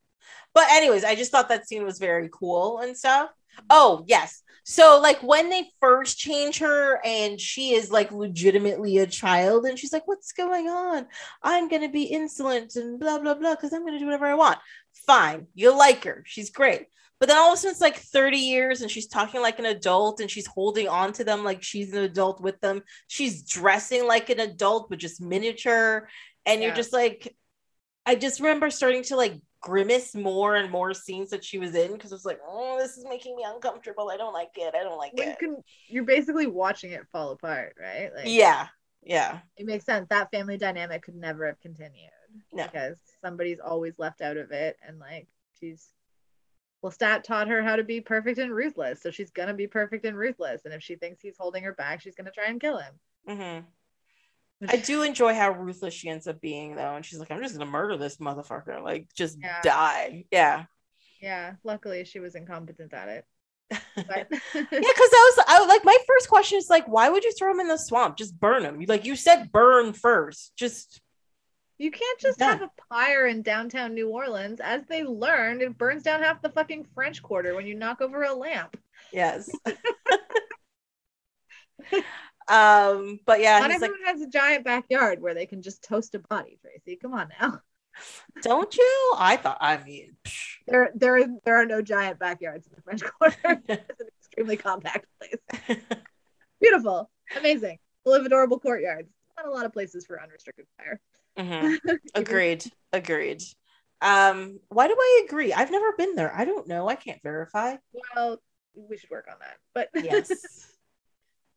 But 0.54 0.66
anyways, 0.72 1.04
I 1.04 1.16
just 1.16 1.32
thought 1.32 1.50
that 1.50 1.68
scene 1.68 1.84
was 1.84 2.00
very 2.00 2.30
cool 2.32 2.80
and 2.80 2.96
stuff. 2.96 3.30
Oh, 3.70 4.04
yes. 4.08 4.44
So 4.70 5.00
like 5.02 5.24
when 5.24 5.50
they 5.50 5.70
first 5.80 6.18
change 6.18 6.60
her 6.60 7.00
and 7.06 7.40
she 7.40 7.74
is 7.74 7.90
like 7.90 8.12
legitimately 8.12 8.98
a 8.98 9.08
child 9.08 9.66
and 9.66 9.80
she's 9.80 9.94
like, 9.94 10.06
What's 10.08 10.34
going 10.34 10.68
on? 10.68 11.08
I'm 11.42 11.70
gonna 11.70 11.88
be 11.88 12.04
insolent 12.04 12.76
and 12.76 13.00
blah 13.00 13.18
blah 13.20 13.36
blah 13.36 13.56
because 13.56 13.72
I'm 13.72 13.86
gonna 13.86 13.98
do 13.98 14.06
whatever 14.06 14.26
I 14.26 14.34
want. 14.34 14.60
Fine, 15.06 15.48
you 15.54 15.74
like 15.74 16.04
her, 16.04 16.22
she's 16.26 16.50
great. 16.50 16.88
But 17.20 17.30
then 17.30 17.38
all 17.38 17.54
of 17.54 17.54
a 17.54 17.58
sudden 17.58 17.72
it's 17.72 17.82
like 17.82 17.96
30 17.98 18.38
years 18.38 18.82
and 18.82 18.92
she's 18.92 19.08
talking 19.08 19.42
like 19.42 19.58
an 19.58 19.66
adult 19.66 20.20
and 20.20 20.30
she's 20.30 20.46
holding 20.46 20.90
on 20.90 21.14
to 21.14 21.24
them 21.24 21.46
like 21.46 21.64
she's 21.64 21.94
an 21.94 22.04
adult 22.04 22.42
with 22.42 22.60
them. 22.60 22.84
She's 23.08 23.44
dressing 23.44 24.06
like 24.06 24.30
an 24.30 24.42
adult, 24.42 24.90
but 24.90 25.00
just 25.00 25.22
miniature. 25.22 26.10
And 26.46 26.62
you're 26.62 26.74
just 26.74 26.94
like, 26.94 27.36
I 28.06 28.16
just 28.16 28.40
remember 28.40 28.70
starting 28.70 29.04
to 29.04 29.16
like 29.16 29.34
grimace 29.68 30.16
more 30.16 30.56
and 30.56 30.72
more 30.72 30.94
scenes 30.94 31.30
that 31.32 31.44
she 31.44 31.60
was 31.60 31.76
in 31.76 31.92
because 31.92 32.14
it's 32.14 32.24
like, 32.24 32.40
oh, 32.48 32.78
this 32.80 32.98
is 32.98 33.04
making 33.04 33.36
me 33.36 33.44
uncomfortable. 33.46 34.10
I 34.10 34.16
don't 34.16 34.34
like 34.34 34.52
it. 34.56 34.74
I 34.74 34.82
don't 34.84 34.98
like 34.98 35.12
it. 35.18 35.38
can 35.40 35.58
you're 35.90 36.06
basically 36.06 36.48
watching 36.48 36.92
it 36.92 37.06
fall 37.12 37.32
apart, 37.32 37.76
right? 37.80 38.10
Like 38.16 38.26
Yeah. 38.28 38.68
Yeah. 39.04 39.40
it 39.58 39.66
makes 39.66 39.84
sense. 39.86 40.08
That 40.10 40.32
family 40.32 40.58
dynamic 40.58 41.02
could 41.04 41.16
never 41.16 41.46
have 41.46 41.60
continued 41.60 42.10
No. 42.54 42.64
because 42.64 42.98
somebody's 43.22 43.60
always 43.60 44.00
left 44.00 44.22
out 44.22 44.38
of 44.38 44.52
it, 44.52 44.78
and 44.88 45.00
like 45.00 45.28
she's 45.60 45.90
well, 46.82 46.92
Stat 46.92 47.24
taught 47.26 47.50
her 47.50 47.62
how 47.62 47.76
to 47.76 47.84
be 47.84 48.00
perfect 48.00 48.40
and 48.40 48.54
ruthless, 48.54 49.02
so 49.02 49.12
she's 49.12 49.32
gonna 49.32 49.54
be 49.54 49.68
perfect 49.68 50.06
and 50.06 50.16
ruthless. 50.18 50.64
And 50.64 50.74
if 50.74 50.82
she 50.82 50.96
thinks 50.96 51.22
he's 51.22 51.38
holding 51.38 51.64
her 51.64 51.74
back, 51.74 52.00
she's 52.02 52.16
gonna 52.16 52.32
try 52.32 52.46
and 52.46 52.62
kill 52.62 52.78
him. 52.78 52.94
hmm 53.28 53.60
I 54.68 54.78
do 54.78 55.04
enjoy 55.04 55.34
how 55.36 55.52
ruthless 55.52 55.94
she 55.94 56.10
ends 56.10 56.28
up 56.28 56.42
being 56.42 56.76
though. 56.76 56.96
And 56.96 57.06
she's 57.06 57.20
like, 57.20 57.30
I'm 57.32 57.42
just 57.42 57.58
gonna 57.58 57.70
murder 57.70 57.98
this 57.98 58.18
motherfucker. 58.18 58.82
Like 58.82 59.08
just 59.16 59.38
Yeah. 59.42 59.62
die. 59.62 60.26
Yeah. 60.32 60.66
Yeah, 61.22 61.54
luckily 61.64 62.06
she 62.06 62.20
was 62.20 62.36
incompetent 62.36 62.94
at 62.94 63.10
it. 63.10 63.26
But 63.96 64.08
Yeah, 64.32 64.64
because 64.64 64.72
I 64.72 65.32
was 65.38 65.46
I 65.48 65.66
like 65.68 65.84
my 65.84 65.98
first 66.08 66.30
question 66.30 66.58
is 66.58 66.70
like, 66.70 66.88
why 66.88 67.10
would 67.10 67.24
you 67.24 67.34
throw 67.34 67.52
him 67.52 67.60
in 67.60 67.68
the 67.68 67.78
swamp? 67.78 68.18
Just 68.18 68.40
burn 68.40 68.64
him. 68.64 68.84
Like 68.88 69.06
you 69.06 69.16
said, 69.16 69.52
burn 69.52 69.94
first. 69.94 70.54
Just 70.56 71.02
you 71.80 71.92
can't 71.92 72.20
just 72.20 72.40
Yeah. 72.40 72.52
have 72.54 72.62
a 72.64 72.72
pyre 72.92 73.28
in 73.28 73.44
downtown 73.44 73.94
New 73.94 74.10
Orleans. 74.10 74.60
As 74.60 74.82
they 74.88 75.04
learned, 75.04 75.62
it 75.62 75.78
burns 75.78 76.02
down 76.02 76.22
half 76.24 76.42
the 76.42 76.50
fucking 76.50 76.88
French 76.96 77.22
Quarter 77.22 77.54
when 77.56 77.68
you 77.68 77.76
knock 77.76 78.02
over 78.02 78.24
a 78.24 78.34
lamp. 78.34 78.76
yes. 79.14 79.48
um, 82.48 83.20
but 83.26 83.40
yeah, 83.42 83.60
Not 83.60 83.72
he's 83.72 83.82
like, 83.82 83.92
everyone 83.92 84.08
has 84.14 84.22
a 84.22 84.30
giant 84.30 84.64
backyard 84.66 85.22
where 85.22 85.34
they 85.34 85.46
can 85.46 85.62
just 85.62 85.84
toast 85.84 86.16
a 86.16 86.20
body, 86.20 86.58
Tracy. 86.62 86.98
Come 86.98 87.14
on 87.14 87.30
now. 87.40 87.62
don't 88.42 88.76
you? 88.76 89.14
I 89.18 89.38
thought, 89.38 89.58
I 89.62 89.78
mean, 89.84 90.16
psh. 90.24 90.44
There, 90.68 90.92
there, 90.96 91.26
there 91.46 91.56
are 91.62 91.66
no 91.66 91.82
giant 91.82 92.20
backyards 92.20 92.68
in 92.68 92.74
the 92.76 92.82
French 92.82 93.02
Quarter. 93.20 93.62
it's 93.68 94.02
an 94.02 94.08
extremely 94.20 94.58
compact 94.58 95.06
place. 95.20 95.80
Beautiful, 96.62 97.10
amazing, 97.38 97.80
full 98.04 98.14
of 98.14 98.26
adorable 98.26 98.60
courtyards. 98.60 99.10
Not 99.38 99.46
a 99.48 99.52
lot 99.52 99.66
of 99.66 99.74
places 99.74 100.06
for 100.06 100.22
unrestricted 100.22 100.66
fire. 100.78 101.00
Mhm. 101.38 101.78
agreed, 102.16 102.66
agreed. 102.92 103.44
Um, 104.02 104.60
why 104.70 104.88
do 104.88 104.96
I 104.98 105.26
agree? 105.28 105.54
I've 105.54 105.70
never 105.70 105.92
been 105.96 106.16
there. 106.16 106.34
I 106.36 106.46
don't 106.46 106.68
know. 106.68 106.88
I 106.90 106.96
can't 106.96 107.22
verify. 107.22 107.76
Well, 108.16 108.42
we 108.74 108.98
should 108.98 109.12
work 109.12 109.28
on 109.32 109.38
that. 109.42 109.58
But 109.76 109.90
Yes, 110.04 110.68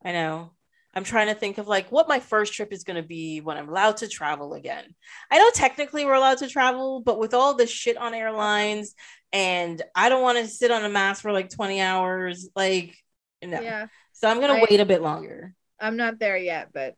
I 0.05 0.13
know. 0.13 0.51
I'm 0.95 1.05
trying 1.05 1.29
to 1.29 1.35
think 1.35 1.59
of 1.59 1.69
like 1.69 1.91
what 1.93 2.09
my 2.09 2.19
first 2.19 2.53
trip 2.53 2.73
is 2.73 2.83
going 2.85 3.01
to 3.01 3.07
be 3.07 3.41
when 3.41 3.57
I'm 3.57 3.69
allowed 3.69 3.99
to 3.99 4.09
travel 4.09 4.55
again. 4.55 4.85
I 5.31 5.39
know 5.39 5.51
technically 5.55 6.05
we're 6.05 6.15
allowed 6.15 6.39
to 6.39 6.49
travel, 6.49 7.01
but 7.01 7.19
with 7.19 7.33
all 7.33 7.55
the 7.55 7.67
shit 7.67 7.97
on 7.97 8.13
airlines, 8.13 8.95
and 9.33 9.81
I 9.95 10.09
don't 10.09 10.23
want 10.23 10.39
to 10.39 10.49
sit 10.49 10.71
on 10.73 10.85
a 10.85 10.89
mask 10.89 11.23
for 11.23 11.33
like 11.33 11.49
20 11.51 11.81
hours. 11.81 12.49
Like, 12.57 12.97
no. 13.43 13.61
yeah, 13.61 13.87
So 14.13 14.29
I'm 14.29 14.41
going 14.41 14.55
to 14.55 14.67
wait 14.69 14.81
a 14.81 14.85
bit 14.85 15.03
longer. 15.03 15.55
I'm 15.81 15.97
not 15.97 16.19
there 16.19 16.37
yet. 16.37 16.71
But 16.75 16.97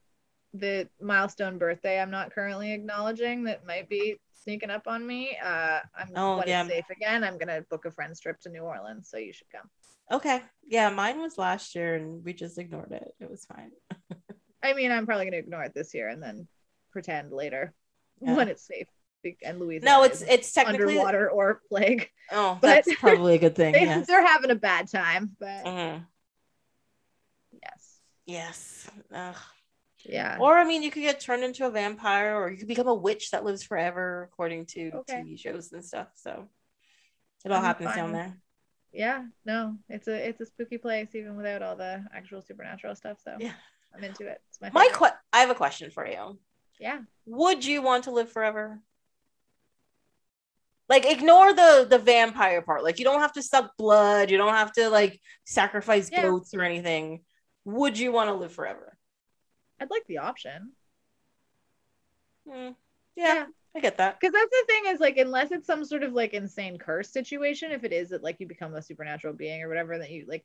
the 0.55 0.89
milestone 1.01 1.59
birthday, 1.59 2.01
I'm 2.01 2.11
not 2.11 2.33
currently 2.33 2.73
acknowledging 2.73 3.45
that 3.45 3.67
might 3.67 3.89
be 3.89 4.19
sneaking 4.43 4.71
up 4.71 4.87
on 4.87 5.07
me. 5.07 5.37
Uh, 5.43 5.81
I'm 5.95 6.09
Oh, 6.17 6.39
when 6.39 6.49
yeah. 6.49 6.65
it's 6.65 6.73
safe 6.73 6.91
again. 6.91 7.25
I'm 7.25 7.39
gonna 7.39 7.63
book 7.71 7.85
a 7.85 7.91
friend's 7.91 8.21
trip 8.21 8.41
to 8.41 8.49
New 8.49 8.63
Orleans, 8.63 9.09
so 9.11 9.19
you 9.19 9.33
should 9.33 9.51
come. 9.51 9.69
Okay. 10.11 10.43
Yeah, 10.67 10.91
mine 10.91 11.21
was 11.21 11.39
last 11.39 11.75
year 11.75 11.95
and 11.95 12.25
we 12.25 12.33
just 12.33 12.59
ignored 12.59 12.93
it. 12.93 13.13
It 13.21 13.31
was 13.31 13.45
fine. 13.45 13.71
I 14.63 14.75
mean, 14.75 14.93
I'm 14.93 15.07
probably 15.07 15.27
gonna 15.27 15.37
ignore 15.39 15.63
it 15.65 15.75
this 15.75 15.95
year 15.95 16.09
and 16.09 16.23
then 16.23 16.47
pretend 16.93 17.33
later 17.33 17.73
Yeah. 18.21 18.37
when 18.37 18.49
it's 18.49 18.67
safe. 18.67 18.87
And 19.45 19.61
Louisiana. 19.61 19.85
No, 19.99 20.03
it's 20.03 20.21
it's 20.23 20.53
technically 20.53 20.99
underwater 20.99 21.31
or 21.31 21.61
plague. 21.69 22.09
Oh, 22.33 22.59
but- 22.61 22.85
that's 22.85 22.95
probably 22.97 23.37
a 23.37 23.39
good 23.39 23.55
thing. 23.55 23.73
They. 23.75 24.03
They're 24.07 24.27
having 24.27 24.51
a 24.51 24.57
bad 24.57 24.91
time, 24.91 25.37
but 25.39 25.65
Mhm. 25.65 26.07
yes, 27.63 28.01
Yes. 28.27 28.91
Ugh. 29.15 29.37
yeah. 30.05 30.39
Or 30.41 30.59
I 30.59 30.65
mean, 30.65 30.83
you 30.83 30.91
could 30.91 31.03
get 31.03 31.21
turned 31.21 31.45
into 31.45 31.67
a 31.67 31.71
vampire, 31.71 32.37
or 32.37 32.51
you 32.51 32.57
could 32.59 32.67
become 32.69 32.89
a 32.89 32.95
witch 32.95 33.31
that 33.31 33.45
lives 33.45 33.63
forever, 33.63 34.29
according 34.33 34.67
to 34.67 34.91
Okay. 35.01 35.23
TV 35.23 35.39
shows 35.39 35.73
and 35.73 35.85
stuff. 35.85 36.09
So 36.15 36.49
it 37.45 37.51
all 37.53 37.59
I'm 37.59 37.65
happens 37.65 37.91
fine. 37.91 37.97
down 37.99 38.13
there. 38.13 38.39
Yeah 38.93 39.25
no 39.47 39.77
it's 39.89 40.07
a 40.09 40.29
it's 40.29 40.41
a 40.41 40.47
spooky 40.47 40.77
place 40.79 41.15
even 41.15 41.37
without 41.37 41.63
all 41.63 41.75
the 41.77 42.05
actual 42.15 42.43
supernatural 42.43 42.95
stuff 42.95 43.19
so 43.25 43.37
Yeah. 43.39 43.53
i'm 43.97 44.05
into 44.05 44.27
it 44.27 44.41
it's 44.49 44.61
my, 44.61 44.71
My 44.71 44.89
que- 44.93 45.17
I 45.33 45.41
have 45.41 45.51
a 45.51 45.55
question 45.55 45.91
for 45.91 46.07
you. 46.07 46.39
yeah 46.79 47.01
Would 47.27 47.65
you 47.65 47.81
want 47.83 48.05
to 48.05 48.11
live 48.11 48.31
forever? 48.31 48.81
Like, 50.89 51.07
ignore 51.07 51.55
the 51.55 51.87
the 51.89 51.99
vampire 51.99 52.61
part. 52.61 52.83
Like, 52.85 52.99
you 52.99 53.05
don't 53.07 53.21
have 53.21 53.33
to 53.35 53.43
suck 53.43 53.77
blood. 53.79 54.31
You 54.31 54.37
don't 54.37 54.53
have 54.53 54.73
to 54.73 54.91
like 54.91 55.21
sacrifice 55.45 56.11
Yeah. 56.13 56.23
goats 56.23 56.53
or 56.53 56.63
anything. 56.63 57.23
Would 57.65 57.97
you 57.99 58.13
want 58.13 58.29
to 58.29 58.35
live 58.35 58.53
forever? 58.53 58.97
i'd 59.81 59.91
like 59.91 60.05
the 60.07 60.19
option 60.19 60.73
Hmm. 62.49 62.71
Yeah, 63.17 63.47
I 63.77 63.81
get 63.81 63.97
that. 63.99 64.21
because 64.21 64.33
that's 64.35 64.51
the 64.51 64.65
thing 64.67 64.83
is 64.93 65.01
like 65.01 65.17
unless 65.17 65.51
it's 65.51 65.67
some 65.67 65.85
sort 65.85 66.03
of 66.03 66.13
like 66.13 66.35
insane 66.35 66.79
curse 66.79 67.11
situation 67.11 67.71
if 67.73 67.85
it 67.85 67.93
is 67.93 68.11
that 68.11 68.23
like 68.23 68.37
you 68.39 68.47
become 68.47 68.75
a 68.75 68.83
supernatural 68.83 69.33
being 69.35 69.63
or 69.63 69.69
whatever 69.69 69.97
that 69.99 70.11
you 70.11 70.27
like 70.29 70.45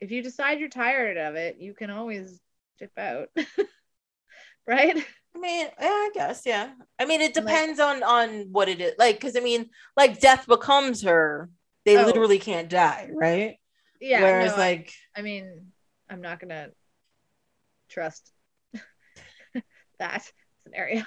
if 0.00 0.10
you 0.10 0.22
decide 0.22 0.58
you're 0.58 0.68
tired 0.68 1.16
of 1.16 1.34
it 1.36 1.56
you 1.60 1.72
can 1.74 1.90
always 1.90 2.40
dip 2.78 2.90
out 2.98 3.28
right 4.66 5.04
I 5.36 5.40
mean, 5.40 5.66
yeah, 5.80 5.86
I 5.88 6.10
guess, 6.14 6.42
yeah. 6.46 6.70
I 6.98 7.04
mean, 7.04 7.20
it 7.20 7.36
And, 7.36 7.46
like- 7.46 7.54
depends 7.54 7.78
on 7.78 8.02
on 8.02 8.46
what 8.50 8.68
it 8.68 8.80
is. 8.80 8.94
Like, 8.98 9.20
because 9.20 9.36
I 9.36 9.40
mean, 9.40 9.70
like 9.96 10.18
death 10.20 10.46
becomes 10.48 11.02
her. 11.04 11.48
They 11.84 11.96
Oh. 11.96 12.04
literally 12.06 12.40
can't 12.40 12.68
die, 12.68 13.08
right? 13.12 13.56
yeah 14.00 14.20
Whereas, 14.22 14.52
no, 14.52 14.56
I- 14.56 14.58
like, 14.58 14.92
I 15.14 15.22
mean, 15.22 15.70
I'm 16.10 16.22
not 16.22 16.40
gonna 16.40 16.70
trust 17.88 18.32
that 19.98 20.28
scenario, 20.64 21.04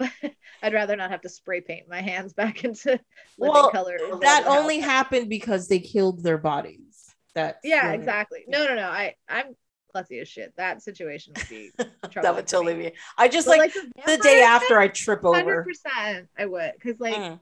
but 0.00 0.10
I'd 0.62 0.74
rather 0.74 0.96
not 0.96 1.10
have 1.12 1.20
to 1.20 1.28
spray 1.28 1.60
paint 1.60 1.88
my 1.88 2.00
hands 2.00 2.32
back 2.32 2.64
into 2.64 2.98
living 3.38 3.52
well, 3.52 3.70
color. 3.70 3.98
that 4.22 4.44
only 4.48 4.80
house. 4.80 4.90
happened 4.90 5.28
because 5.28 5.68
they 5.68 5.78
killed 5.78 6.22
their 6.24 6.38
bodies. 6.38 7.14
That 7.34 7.58
Yeah, 7.62 7.92
exactly. 7.92 8.44
No, 8.48 8.66
no, 8.66 8.74
no. 8.74 8.88
I 8.88 9.14
I'm 9.28 9.54
klutzy 9.94 10.20
as 10.20 10.28
shit. 10.28 10.52
That 10.56 10.82
situation 10.82 11.34
would 11.36 11.48
be 11.48 11.70
that 12.14 12.34
would 12.34 12.46
totally 12.48 12.74
me. 12.74 12.82
be. 12.90 12.92
I 13.18 13.28
just 13.28 13.46
But, 13.46 13.58
like, 13.58 13.72
the 14.06 14.18
day 14.18 14.42
after 14.42 14.78
I 14.78 14.88
trip 14.88 15.24
over. 15.24 15.62
percent, 15.64 16.28
I 16.36 16.46
would, 16.46 16.72
because 16.74 16.98
like, 16.98 17.14
Mm. 17.14 17.38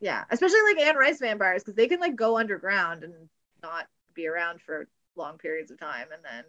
yeah, 0.00 0.24
especially 0.30 0.62
like 0.62 0.78
Anne 0.86 0.96
Rice 0.96 1.18
vampires, 1.18 1.62
because 1.64 1.74
they 1.74 1.88
can 1.88 2.00
like 2.00 2.14
go 2.16 2.38
underground 2.38 3.02
and 3.04 3.14
not 3.62 3.86
be 4.14 4.28
around 4.28 4.60
for 4.60 4.86
long 5.16 5.38
periods 5.38 5.70
of 5.70 5.80
time, 5.80 6.08
and 6.12 6.22
then 6.24 6.44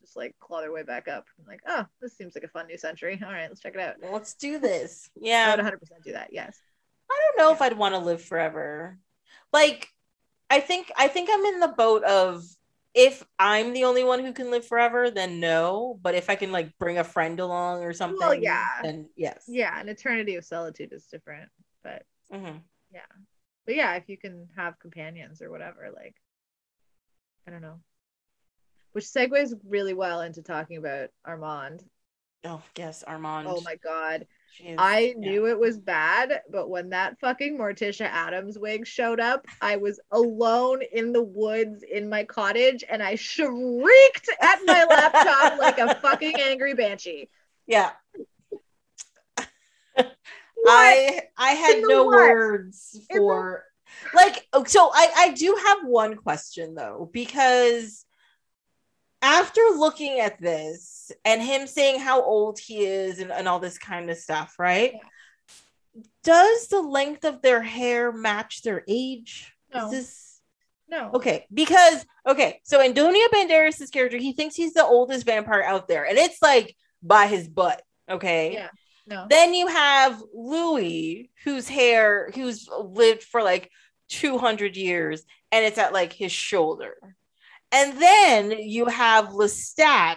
just 0.00 0.16
like 0.16 0.34
claw 0.40 0.60
their 0.60 0.72
way 0.72 0.82
back 0.82 1.08
up. 1.08 1.26
I'm 1.38 1.46
like, 1.46 1.60
oh, 1.66 1.84
this 2.00 2.16
seems 2.16 2.34
like 2.34 2.44
a 2.44 2.48
fun 2.48 2.66
new 2.66 2.78
century. 2.78 3.20
All 3.24 3.32
right, 3.32 3.48
let's 3.48 3.60
check 3.60 3.74
it 3.74 3.80
out. 3.80 3.96
Let's 4.12 4.34
do 4.34 4.58
this. 4.58 5.10
Yeah. 5.20 5.36
I 5.36 5.38
Yeah, 5.40 5.50
would 5.50 5.58
100 5.58 5.78
percent 5.80 6.04
do 6.04 6.12
that. 6.12 6.28
Yes. 6.32 6.58
I 7.10 7.20
don't 7.26 7.38
know 7.44 7.52
if 7.52 7.62
I'd 7.62 7.76
want 7.78 7.94
to 7.94 8.00
live 8.00 8.22
forever. 8.22 8.98
Like, 9.52 9.88
I 10.50 10.60
think 10.60 10.90
I 10.96 11.08
think 11.08 11.30
I'm 11.32 11.44
in 11.44 11.60
the 11.60 11.68
boat 11.68 12.04
of 12.04 12.44
if 12.94 13.24
I'm 13.38 13.72
the 13.72 13.84
only 13.84 14.04
one 14.04 14.24
who 14.24 14.32
can 14.32 14.50
live 14.50 14.66
forever, 14.66 15.10
then 15.10 15.40
no. 15.40 15.98
But 16.02 16.14
if 16.14 16.30
I 16.30 16.36
can 16.36 16.52
like 16.52 16.76
bring 16.78 16.98
a 16.98 17.04
friend 17.04 17.38
along 17.40 17.82
or 17.82 17.92
something, 17.92 18.18
well, 18.18 18.34
yeah. 18.34 18.66
then 18.82 19.08
yes. 19.16 19.44
Yeah, 19.46 19.78
an 19.78 19.88
eternity 19.88 20.36
of 20.36 20.44
solitude 20.44 20.92
is 20.92 21.04
different, 21.06 21.50
but 21.82 22.02
Mhm. 22.32 22.60
but 23.64 23.74
yeah, 23.74 23.94
if 23.96 24.08
you 24.08 24.16
can 24.16 24.48
have 24.56 24.78
companions 24.78 25.42
or 25.42 25.50
whatever, 25.50 25.90
like 25.94 26.14
I 27.46 27.50
don't 27.50 27.62
know. 27.62 27.80
Which 28.92 29.04
segues 29.04 29.52
really 29.66 29.94
well 29.94 30.22
into 30.22 30.42
talking 30.42 30.76
about 30.78 31.10
Armand. 31.24 31.84
Oh 32.44 32.62
yes, 32.76 33.04
oh 33.06 33.12
Armand. 33.12 33.46
Oh 33.48 33.60
my 33.64 33.76
god. 33.76 34.26
Is- 34.60 34.76
I 34.78 35.14
yeah. 35.16 35.30
knew 35.30 35.46
it 35.46 35.58
was 35.58 35.78
bad, 35.78 36.42
but 36.50 36.68
when 36.68 36.90
that 36.90 37.18
fucking 37.20 37.56
Morticia 37.56 38.06
Addams 38.06 38.58
wig 38.58 38.86
showed 38.86 39.20
up, 39.20 39.46
I 39.60 39.76
was 39.76 40.00
alone 40.10 40.82
in 40.92 41.12
the 41.12 41.22
woods 41.22 41.84
in 41.88 42.08
my 42.08 42.24
cottage 42.24 42.82
and 42.88 43.02
I 43.02 43.14
shrieked 43.14 44.28
at 44.40 44.58
my 44.66 44.84
laptop 44.84 45.58
like 45.60 45.78
a 45.78 45.94
fucking 45.96 46.34
angry 46.40 46.74
banshee. 46.74 47.28
Yeah. 47.66 47.90
I 50.66 51.22
I 51.36 51.50
had 51.52 51.82
no 51.82 52.04
what? 52.04 52.16
words 52.16 52.90
In 52.94 53.00
the- 53.08 53.18
for 53.18 53.64
like 54.14 54.46
oh, 54.52 54.64
so 54.64 54.90
I 54.92 55.10
I 55.16 55.28
do 55.32 55.56
have 55.66 55.78
one 55.84 56.16
question 56.16 56.74
though 56.74 57.08
because 57.12 58.04
after 59.22 59.60
looking 59.76 60.20
at 60.20 60.40
this 60.40 61.10
and 61.24 61.42
him 61.42 61.66
saying 61.66 62.00
how 62.00 62.22
old 62.22 62.58
he 62.58 62.84
is 62.84 63.18
and, 63.18 63.32
and 63.32 63.48
all 63.48 63.58
this 63.58 63.78
kind 63.78 64.10
of 64.10 64.16
stuff, 64.16 64.54
right? 64.58 64.94
Does 66.22 66.68
the 66.68 66.80
length 66.80 67.24
of 67.24 67.42
their 67.42 67.62
hair 67.62 68.12
match 68.12 68.62
their 68.62 68.84
age? 68.88 69.52
No. 69.74 69.86
Is 69.86 69.90
this 69.90 70.40
No. 70.88 71.10
okay? 71.14 71.46
Because 71.52 72.04
okay, 72.26 72.60
so 72.64 72.80
Antonio 72.80 73.26
Banderas' 73.32 73.90
character, 73.90 74.18
he 74.18 74.32
thinks 74.32 74.54
he's 74.54 74.74
the 74.74 74.84
oldest 74.84 75.26
vampire 75.26 75.62
out 75.62 75.88
there, 75.88 76.04
and 76.04 76.18
it's 76.18 76.40
like 76.40 76.76
by 77.02 77.26
his 77.26 77.48
butt. 77.48 77.82
Okay. 78.08 78.52
Yeah. 78.52 78.68
No. 79.06 79.26
Then 79.28 79.54
you 79.54 79.66
have 79.68 80.22
Louis, 80.34 81.30
whose 81.44 81.66
hair, 81.66 82.30
who's 82.34 82.68
lived 82.68 83.22
for 83.22 83.42
like 83.42 83.70
200 84.10 84.76
years, 84.76 85.24
and 85.50 85.64
it's 85.64 85.78
at 85.78 85.94
like 85.94 86.12
his 86.12 86.30
shoulder. 86.30 86.94
And 87.72 88.00
then 88.00 88.50
you 88.50 88.86
have 88.86 89.26
Lestat, 89.28 90.16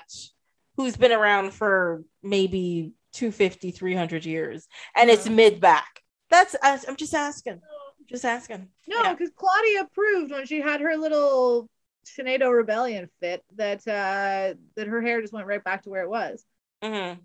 who's 0.78 0.96
been 0.96 1.12
around 1.12 1.54
for 1.54 2.04
maybe 2.24 2.94
250, 3.14 3.72
300 3.72 4.26
years, 4.26 4.68
and 4.96 5.10
it's 5.10 5.28
mid 5.28 5.60
back. 5.60 6.02
That's, 6.30 6.56
I'm 6.64 6.96
just 6.96 7.14
asking. 7.14 7.62
Just 8.08 8.24
asking. 8.26 8.70
No, 8.88 9.04
Yeah. 9.04 9.14
because 9.14 9.32
Claudia 9.36 9.88
proved 9.94 10.32
when 10.32 10.46
she 10.46 10.62
had 10.62 10.82
her 10.82 10.96
little 10.98 11.70
tornado 12.16 12.50
rebellion 12.50 13.08
fit 13.20 13.44
that 13.56 13.80
uh 13.88 14.56
that 14.76 14.88
her 14.88 15.02
hair 15.02 15.22
just 15.22 15.32
went 15.32 15.46
right 15.46 15.64
back 15.64 15.84
to 15.84 15.90
where 15.90 16.02
it 16.02 16.10
was. 16.10 16.44
Mhm. 16.82 17.20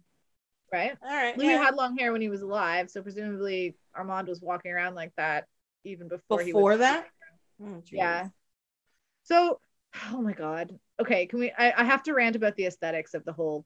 Right? 0.72 0.96
All 1.02 1.08
right. 1.08 1.36
Louis 1.38 1.48
yeah. 1.52 1.62
had 1.62 1.74
long 1.76 1.96
hair 1.96 2.12
when 2.12 2.20
he 2.20 2.28
was 2.28 2.42
alive, 2.42 2.90
so 2.90 3.00
presumably 3.02 3.74
Armand 3.94 4.28
was 4.28 4.40
walking 4.40 4.72
around 4.72 4.94
like 4.94 5.12
that 5.16 5.46
even 5.84 6.08
before, 6.08 6.40
he 6.40 6.52
Before 6.52 6.76
that? 6.76 7.06
Oh. 7.62 7.82
Yeah. 7.90 8.28
So, 9.22 9.60
oh 10.12 10.20
my 10.20 10.32
god. 10.32 10.78
Okay, 11.00 11.26
can 11.26 11.38
we? 11.38 11.52
I, 11.56 11.72
I 11.82 11.84
have 11.84 12.02
to 12.04 12.14
rant 12.14 12.36
about 12.36 12.56
the 12.56 12.66
aesthetics 12.66 13.14
of 13.14 13.24
the 13.24 13.32
whole 13.32 13.64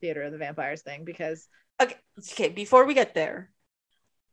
theater 0.00 0.22
of 0.22 0.32
the 0.32 0.38
vampires 0.38 0.82
thing 0.82 1.04
because 1.04 1.48
Okay. 1.82 1.96
Okay. 2.18 2.48
Before 2.48 2.84
we 2.84 2.94
get 2.94 3.14
there, 3.14 3.50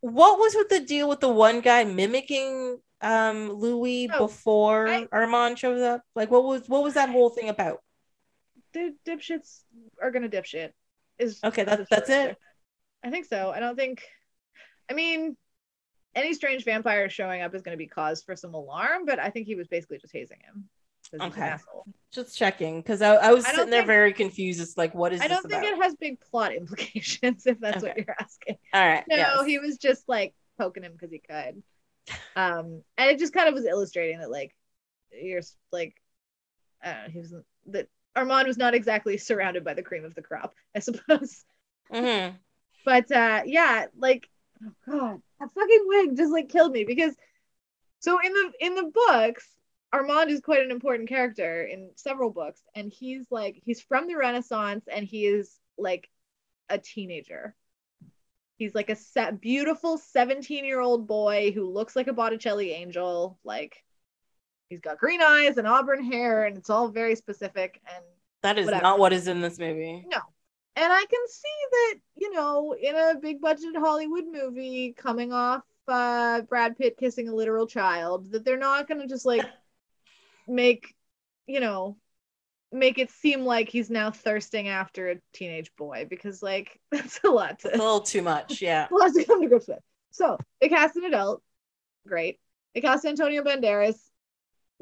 what 0.02 0.38
was 0.38 0.54
with 0.56 0.70
the 0.70 0.80
deal 0.80 1.10
with 1.10 1.20
the 1.20 1.30
one 1.30 1.62
guy 1.62 1.84
mimicking 1.84 2.80
um 3.02 3.52
Louis 3.52 4.10
Oh, 4.14 4.28
before 4.28 4.88
I- 4.88 5.08
Armand 5.12 5.58
shows 5.58 5.82
up? 5.82 6.02
Like, 6.16 6.30
what 6.30 6.44
was 6.44 6.68
what 6.70 6.84
was 6.84 6.94
that 6.96 7.10
whole 7.10 7.30
thing 7.30 7.50
about? 7.50 7.82
the 8.74 8.96
dipshits 9.06 9.64
are 10.02 10.12
gonna 10.12 10.30
dipshit. 10.30 10.72
Is 11.20 11.40
Okay, 11.44 11.64
is 11.64 11.68
that- 11.68 11.80
the 11.80 11.88
that's 11.90 12.10
it? 12.10 12.38
I 13.04 13.10
think 13.10 13.26
so. 13.26 13.52
I 13.52 13.60
don't 13.60 13.76
think. 13.76 14.04
I 14.90 14.94
mean, 14.94 15.36
any 16.16 16.34
strange 16.34 16.64
vampire 16.64 17.10
showing 17.10 17.42
up 17.42 17.56
is 17.56 17.62
going 17.62 17.74
to 17.74 17.78
be 17.78 17.88
cause 17.88 18.22
for 18.22 18.36
some 18.36 18.54
alarm, 18.54 19.06
but 19.06 19.20
I 19.20 19.30
think 19.30 19.48
he 19.48 19.56
was 19.56 19.68
basically 19.68 19.98
just 19.98 20.14
hazing 20.14 20.40
him. 20.46 20.70
'Cause 21.12 21.20
he's 21.22 21.38
an 21.38 21.44
Okay. 21.44 21.56
Just 22.12 22.38
checking 22.38 22.82
because 22.82 23.02
I, 23.02 23.16
I 23.16 23.32
was 23.34 23.46
I 23.46 23.52
sitting 23.52 23.70
there 23.70 23.82
think- 23.82 23.88
very 23.88 24.14
confused. 24.14 24.60
It's 24.62 24.78
like, 24.78 24.94
what 24.94 25.14
is 25.14 25.22
I 25.22 25.28
don't 25.28 25.42
think 25.44 25.64
about? 25.64 25.78
it 25.78 25.82
has 25.84 25.96
big 25.96 26.20
plot 26.20 26.54
implications 26.56 27.46
if 27.46 27.60
that's 27.60 27.82
what 27.84 27.96
you're 27.98 28.16
asking. 28.20 28.58
All 28.74 28.86
right. 28.86 29.04
No, 29.08 29.16
yes. 29.16 29.46
he 29.46 29.60
was 29.60 29.78
just 29.78 30.08
like 30.10 30.34
poking 30.60 30.84
him 30.84 30.92
because 30.94 31.12
he 31.12 31.20
could. 31.20 31.64
Um, 32.36 32.82
and 32.98 33.10
it 33.12 33.20
just 33.20 33.34
kind 33.34 33.48
of 33.48 33.54
was 33.54 33.66
illustrating 33.66 34.20
that 34.20 34.32
like 34.32 34.54
you're 35.12 35.42
like, 35.72 35.96
I 36.84 36.92
don't 36.94 37.04
know, 37.04 37.10
he 37.12 37.20
was 37.20 37.34
that 37.68 37.88
Armand 38.16 38.48
was 38.48 38.58
not 38.58 38.74
exactly 38.74 39.18
surrounded 39.18 39.64
by 39.64 39.74
the 39.74 39.84
cream 39.84 40.04
of 40.04 40.16
the 40.16 40.22
crop, 40.22 40.54
I 40.76 40.80
suppose. 40.80 41.44
Mhm. 41.94 42.36
But 42.86 43.12
uh 43.12 43.42
yeah, 43.46 43.86
like 43.98 44.30
oh 44.66 44.72
god, 44.90 45.22
that 45.40 45.50
fucking 45.54 45.84
wig 45.86 46.18
just 46.18 46.32
like 46.32 46.50
killed 46.50 46.72
me 46.74 46.84
because 46.86 47.14
so 48.00 48.18
in 48.24 48.34
the 48.34 48.52
in 48.60 48.76
the 48.76 48.92
books, 48.94 49.48
Armand 49.94 50.30
is 50.30 50.40
quite 50.40 50.62
an 50.64 50.72
important 50.72 51.10
character 51.10 51.64
in 51.64 51.92
several 51.96 52.30
books, 52.30 52.62
and 52.76 52.92
he's 52.92 53.26
like 53.30 53.62
he's 53.66 53.82
from 53.82 54.08
the 54.08 54.16
Renaissance 54.16 54.86
and 54.92 55.06
he 55.06 55.26
is 55.26 55.60
like 55.78 56.10
a 56.70 56.78
teenager. 56.78 57.56
He's 58.58 58.76
like 58.76 58.90
a 58.90 59.32
beautiful 59.34 59.98
17 59.98 60.66
year 60.66 60.80
old 60.80 61.08
boy 61.08 61.52
who 61.52 61.70
looks 61.70 61.96
like 61.96 62.08
a 62.08 62.14
Botticelli 62.14 62.72
angel. 62.72 63.40
Like 63.44 63.84
he's 64.70 64.82
got 64.82 65.00
green 65.00 65.22
eyes 65.22 65.58
and 65.58 65.68
auburn 65.68 66.04
hair, 66.04 66.46
and 66.46 66.58
it's 66.58 66.70
all 66.70 66.88
very 66.90 67.16
specific. 67.16 67.82
And 67.94 68.04
That 68.44 68.58
is 68.58 68.66
Whatever. 68.66 68.84
not 68.84 69.00
what 69.00 69.14
is 69.14 69.28
in 69.28 69.42
this 69.42 69.60
movie. 69.60 70.06
no. 70.10 70.20
And 70.78 70.92
I 70.92 71.06
can 71.06 71.28
see 71.28 71.68
that, 71.72 71.96
you 72.16 72.32
know, 72.32 72.74
in 72.82 72.96
a 72.96 73.16
big 73.20 73.42
budget 73.42 73.76
Hollywood 73.76 74.24
movie 74.32 74.94
coming 74.98 75.34
off 75.34 75.64
uh, 75.88 76.42
Brad 76.44 76.78
Pitt 76.78 76.98
kissing 76.98 77.28
a 77.28 77.36
literal 77.36 77.68
child, 77.68 78.32
that 78.32 78.46
they're 78.46 78.58
not 78.58 78.88
going 78.88 79.02
to 79.02 79.08
just 79.08 79.26
like 79.26 79.46
make, 80.48 80.94
you 81.48 81.60
know, 81.60 81.98
make 82.72 82.98
it 82.98 83.12
seem 83.12 83.46
like 83.46 83.70
he's 83.70 83.90
now 83.90 84.12
thirsting 84.12 84.70
after 84.70 85.12
a 85.12 85.18
teenage 85.34 85.72
boy 85.78 86.08
because, 86.10 86.42
like, 86.42 86.80
that's 86.92 87.20
a 87.24 87.30
lot 87.30 87.62
It's 87.64 87.66
a 87.66 87.70
little 87.70 88.02
too 88.02 88.22
much. 88.22 88.62
Yeah. 88.62 88.88
a 88.92 88.96
lot 88.96 89.14
to 89.14 89.24
come 89.26 89.42
to 89.42 89.48
grips 89.48 89.68
with. 89.68 89.80
So 90.12 90.38
they 90.60 90.70
cast 90.70 90.96
an 90.96 91.06
adult, 91.06 91.42
great. 92.08 92.40
They 92.74 92.82
cast 92.82 93.06
Antonio 93.06 93.44
Banderas, 93.44 94.00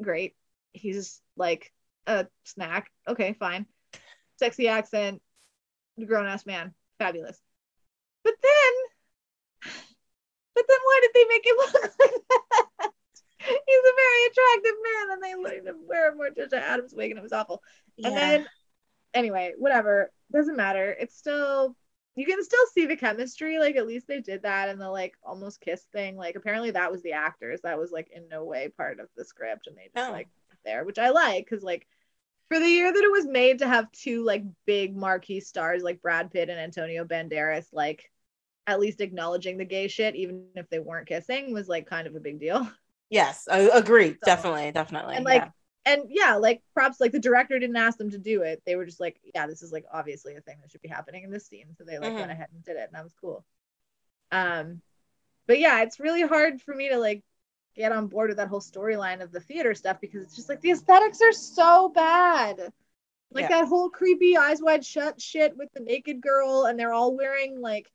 great. 0.02 0.34
He's 0.72 1.20
like 1.36 1.72
a 2.06 2.26
snack, 2.44 2.90
okay, 3.08 3.34
fine. 3.34 3.66
Sexy 4.38 4.68
accent, 4.68 5.20
grown 6.04 6.26
ass 6.26 6.46
man, 6.46 6.74
fabulous. 6.98 7.38
But 8.24 8.34
then, 8.42 9.72
but 10.54 10.64
then 10.68 10.78
why 10.84 11.00
did 11.02 11.10
they 11.14 11.24
make 11.28 11.46
him 11.46 11.56
look 11.58 11.74
like 11.74 11.92
that? 12.28 12.66
He's 13.66 13.78
a 13.78 13.96
very 13.96 14.26
attractive 14.30 14.78
man, 14.82 15.10
and 15.12 15.22
they 15.22 15.34
let 15.42 15.66
him 15.66 15.86
wear 15.86 16.10
a 16.10 16.14
Morticia 16.14 16.54
Addams 16.60 16.94
wig, 16.94 17.10
and 17.10 17.18
it 17.18 17.22
was 17.22 17.32
awful. 17.32 17.62
And 18.02 18.16
then, 18.16 18.46
anyway, 19.14 19.52
whatever. 19.58 20.10
Doesn't 20.32 20.56
matter. 20.56 20.96
It's 20.98 21.16
still 21.16 21.76
you 22.16 22.26
can 22.26 22.42
still 22.42 22.66
see 22.74 22.86
the 22.86 22.96
chemistry. 22.96 23.58
Like 23.58 23.76
at 23.76 23.86
least 23.86 24.06
they 24.06 24.20
did 24.20 24.42
that, 24.42 24.68
and 24.68 24.80
the 24.80 24.88
like 24.90 25.14
almost 25.22 25.60
kiss 25.60 25.82
thing. 25.92 26.16
Like 26.16 26.36
apparently 26.36 26.70
that 26.72 26.92
was 26.92 27.02
the 27.02 27.12
actors. 27.12 27.60
That 27.62 27.78
was 27.78 27.90
like 27.90 28.10
in 28.14 28.28
no 28.28 28.44
way 28.44 28.68
part 28.68 29.00
of 29.00 29.08
the 29.16 29.24
script, 29.24 29.66
and 29.66 29.76
they 29.76 29.90
just 29.94 30.08
Oh. 30.08 30.12
like 30.12 30.28
there, 30.64 30.84
which 30.84 30.98
I 30.98 31.10
like 31.10 31.46
because 31.48 31.64
like 31.64 31.86
for 32.48 32.58
the 32.58 32.68
year 32.68 32.92
that 32.92 33.04
it 33.04 33.10
was 33.12 33.26
made 33.26 33.58
to 33.60 33.68
have 33.68 33.90
two 33.92 34.24
like 34.24 34.44
big 34.66 34.96
marquee 34.96 35.40
stars 35.40 35.82
like 35.82 36.02
Brad 36.02 36.30
Pitt 36.30 36.48
and 36.50 36.58
Antonio 36.60 37.04
Banderas, 37.04 37.66
like 37.72 38.10
at 38.66 38.80
least 38.80 39.00
acknowledging 39.00 39.56
the 39.56 39.64
gay 39.64 39.88
shit, 39.88 40.14
even 40.16 40.46
if 40.54 40.68
they 40.68 40.78
weren't 40.78 41.08
kissing, 41.08 41.52
was 41.52 41.68
like 41.68 41.86
kind 41.86 42.06
of 42.06 42.14
a 42.14 42.20
big 42.20 42.38
deal. 42.38 42.70
Yes, 43.10 43.46
I 43.50 43.58
agree. 43.74 44.12
So- 44.12 44.18
definitely, 44.24 44.70
definitely. 44.72 45.16
and 45.16 45.24
like 45.24 45.42
yeah. 45.42 45.92
and 45.92 46.02
yeah 46.08 46.36
like 46.36 46.62
props 46.74 47.00
like 47.00 47.12
the 47.12 47.18
director 47.18 47.58
didn't 47.58 47.76
ask 47.76 47.98
them 47.98 48.10
to 48.10 48.18
do 48.18 48.42
it 48.42 48.62
they 48.66 48.76
were 48.76 48.84
just 48.84 49.00
like 49.00 49.18
yeah 49.34 49.46
this 49.46 49.62
is 49.62 49.72
like 49.72 49.84
obviously 49.92 50.36
a 50.36 50.40
thing 50.42 50.56
that 50.60 50.70
should 50.70 50.82
be 50.82 50.88
happening 50.88 51.24
in 51.24 51.30
this 51.30 51.46
scene 51.46 51.66
so 51.76 51.84
they 51.84 51.98
like 51.98 52.12
Mhm. 52.12 52.18
went 52.20 52.30
ahead 52.30 52.48
and 52.54 52.62
did 52.64 52.76
it 52.76 52.84
and 52.86 52.92
that 52.94 53.02
was 53.02 53.14
cool 53.20 53.44
um 54.30 54.80
but 55.46 55.58
yeah 55.58 55.82
it's 55.82 55.98
really 55.98 56.22
hard 56.22 56.60
for 56.60 56.74
me 56.74 56.88
to 56.90 56.98
like 56.98 57.22
get 57.74 57.92
on 57.92 58.06
board 58.08 58.28
with 58.28 58.36
that 58.36 58.48
whole 58.48 58.60
storyline 58.60 59.22
of 59.22 59.32
the 59.32 59.40
theater 59.40 59.74
stuff 59.74 60.00
because 60.00 60.22
it's 60.22 60.36
just 60.36 60.48
like 60.48 60.60
the 60.60 60.70
aesthetics 60.70 61.20
are 61.22 61.32
so 61.32 61.88
bad 61.88 62.58
like 63.32 63.48
Yeah. 63.48 63.60
that 63.62 63.68
whole 63.68 63.88
creepy 63.90 64.36
eyes 64.36 64.60
wide 64.60 64.84
shut 64.84 65.20
shit 65.20 65.56
with 65.56 65.72
the 65.72 65.80
naked 65.80 66.20
girl 66.20 66.66
and 66.66 66.78
they're 66.78 66.92
all 66.92 67.16
wearing 67.16 67.60
like 67.60 67.90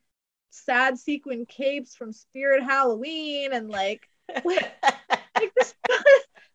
sad 0.49 0.97
sequin 0.97 1.45
capes 1.45 1.95
from 1.95 2.11
spirit 2.13 2.63
halloween 2.63 3.53
and 3.53 3.69
like 3.69 4.09
like 5.35 5.53
this 5.57 5.73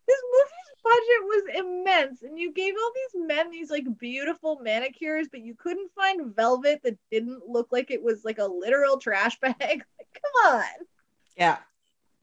this 0.07 0.21
movie's 0.33 0.71
budget 0.83 1.21
was 1.23 1.43
immense 1.65 2.21
and 2.23 2.37
you 2.37 2.51
gave 2.51 2.73
all 2.73 2.91
these 2.95 3.27
men 3.27 3.51
these 3.51 3.69
like 3.69 3.85
beautiful 3.99 4.59
manicures 4.61 5.27
but 5.31 5.41
you 5.41 5.55
couldn't 5.55 5.91
find 5.93 6.35
velvet 6.35 6.81
that 6.83 6.97
didn't 7.11 7.47
look 7.47 7.67
like 7.71 7.91
it 7.91 8.01
was 8.01 8.23
like 8.25 8.39
a 8.39 8.45
literal 8.45 8.97
trash 8.97 9.39
bag 9.39 9.55
like 9.59 9.83
come 10.13 10.53
on 10.55 10.63
yeah, 11.37 11.57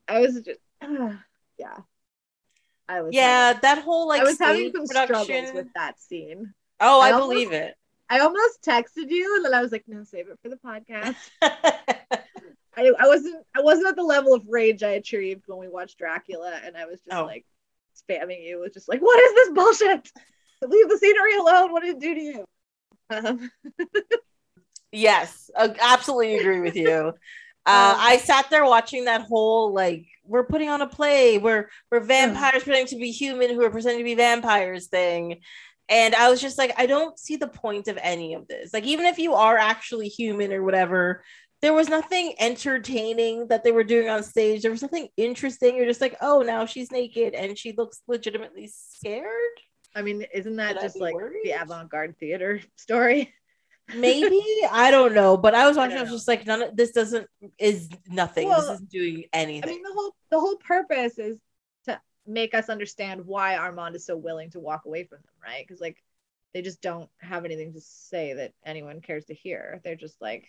i 0.06 0.20
was 0.20 0.40
just 0.43 0.60
yeah 1.59 1.78
i 2.89 3.01
was 3.01 3.14
yeah. 3.14 3.47
having, 3.48 3.60
That 3.62 3.82
whole 3.82 4.09
like 4.09 4.20
i 4.20 4.24
was 4.24 4.39
having 4.39 4.72
some 4.72 4.86
production. 4.86 5.24
struggles 5.24 5.55
with 5.55 5.68
that 5.74 6.01
scene 6.01 6.52
oh, 6.80 7.01
I, 7.01 7.09
I 7.09 7.12
almost- 7.12 7.30
believe 7.30 7.52
it. 7.52 7.74
i 8.10 8.18
almost 8.18 8.62
texted 8.62 9.09
you 9.10 9.36
and 9.36 9.44
then 9.44 9.55
i 9.55 9.62
was 9.62 9.72
like 9.72 9.85
no 9.86 10.02
save 10.05 10.28
it 10.28 10.39
for 10.43 10.48
the 10.48 10.56
podcast 10.56 11.16
I, 12.79 12.91
I 12.99 13.07
wasn't 13.09 13.45
I 13.57 13.61
wasn't 13.61 13.89
at 13.89 13.97
the 13.97 14.03
level 14.03 14.33
of 14.35 14.43
rage 14.49 14.83
I 14.83 14.91
achieved 14.93 15.43
when 15.47 15.59
we 15.59 15.69
watched 15.69 15.99
Dracula, 15.99 16.59
and 16.65 16.77
I 16.77 16.87
was 16.87 17.01
just 17.01 17.17
Oh. 17.17 17.25
like 17.25 17.45
spamming 18.09 18.45
you 18.45 18.61
with 18.61 18.73
just 18.75 18.89
like, 18.89 19.01
what 19.01 19.19
is 19.19 19.35
this 19.35 19.51
bullshit? 19.51 20.11
Leave 20.63 20.89
the 20.89 20.99
scenery 20.99 21.37
alone. 21.37 21.73
What 21.73 21.83
did 21.83 21.97
it 21.97 22.01
do 22.01 22.15
to 22.15 22.21
you? 22.21 22.45
Um, 23.11 23.51
yes, 24.93 25.51
I 25.57 25.75
absolutely 25.81 26.37
agree 26.39 26.61
with 26.61 26.77
you. 26.77 27.13
Uh, 27.67 27.93
Um, 27.95 28.01
I 28.01 28.17
sat 28.17 28.49
there 28.49 28.65
watching 28.65 29.05
that 29.07 29.21
whole 29.23 29.75
like 29.75 30.07
we're 30.25 30.47
putting 30.47 30.71
on 30.71 30.81
a 30.81 30.87
play 30.87 31.37
where 31.37 31.69
we're 31.91 32.01
vampires 32.01 32.63
pretending 32.63 32.87
to 32.87 32.97
be 32.97 33.11
human 33.11 33.51
who 33.51 33.63
are 33.63 33.69
pretending 33.69 33.99
to 33.99 34.05
be 34.05 34.15
vampires 34.15 34.87
thing. 34.87 35.41
And 35.91 36.15
I 36.15 36.31
was 36.31 36.41
just 36.41 36.57
like, 36.57 36.73
I 36.79 36.87
don't 36.87 37.19
see 37.19 37.37
the 37.37 37.47
point 37.49 37.89
of 37.89 37.99
any 38.01 38.33
of 38.33 38.49
this. 38.49 38.73
Like, 38.73 38.85
even 38.85 39.05
if 39.05 39.19
you 39.19 39.35
are 39.35 39.59
actually 39.59 40.09
human 40.09 40.51
or 40.51 40.63
whatever, 40.63 41.23
there 41.60 41.72
was 41.72 41.89
nothing 41.89 42.35
entertaining 42.39 43.48
that 43.48 43.64
they 43.64 43.72
were 43.72 43.85
doing 43.85 44.09
on 44.09 44.22
stage. 44.22 44.62
There 44.62 44.70
was 44.70 44.82
nothing 44.82 45.09
interesting. 45.16 45.76
You're 45.76 45.86
just 45.86 46.01
like, 46.01 46.16
oh, 46.20 46.43
now 46.43 46.66
she's 46.66 46.93
naked 46.93 47.35
and 47.35 47.59
she 47.59 47.72
looks 47.72 48.01
legitimately 48.06 48.70
scared. 48.72 49.26
I 49.94 50.02
mean, 50.02 50.24
isn't 50.32 50.56
that 50.56 50.80
just 50.80 51.01
like 51.01 51.14
worried? 51.14 51.40
the 51.44 51.60
avant-garde 51.60 52.16
theater 52.18 52.60
story? 52.76 53.35
Maybe 53.94 54.43
I 54.70 54.90
don't 54.90 55.14
know, 55.14 55.36
but 55.36 55.55
I 55.55 55.66
was 55.66 55.76
I 55.76 55.80
watching. 55.80 55.97
I, 55.97 56.01
don't 56.01 56.10
was 56.10 56.20
just 56.20 56.28
like, 56.28 56.47
none 56.47 56.62
of 56.62 56.76
this 56.76 56.93
doesn't 56.93 57.26
is 57.59 57.89
nothing. 58.06 58.48
Well, 58.48 58.60
this 58.60 58.70
isn't 58.70 58.90
doing 58.90 59.24
anything. 59.32 59.68
I 59.68 59.72
mean, 59.72 59.82
the 59.82 59.93
whole 59.94 60.14
the 60.30 60.39
whole 60.39 60.56
purpose 60.56 61.18
is 61.18 61.40
to 61.86 61.98
make 62.26 62.55
us 62.55 62.68
understand 62.68 63.24
why 63.24 63.56
Armand 63.56 63.97
is 63.97 64.05
so 64.05 64.14
willing 64.14 64.51
to 64.51 64.60
walk 64.60 64.85
away 64.85 65.05
from 65.05 65.18
them, 65.18 65.35
right? 65.43 65.64
Because 65.66 65.80
like 65.80 65.97
they 66.52 66.60
just 66.60 66.82
don't 66.82 67.09
have 67.20 67.47
anything 67.47 67.72
to 67.72 67.80
say 67.80 68.35
that 68.35 68.52
anyone 68.64 69.01
cares 69.01 69.24
to 69.26 69.35
hear. 69.35 69.80
They're 69.85 69.97
just 69.97 70.20
like, 70.20 70.47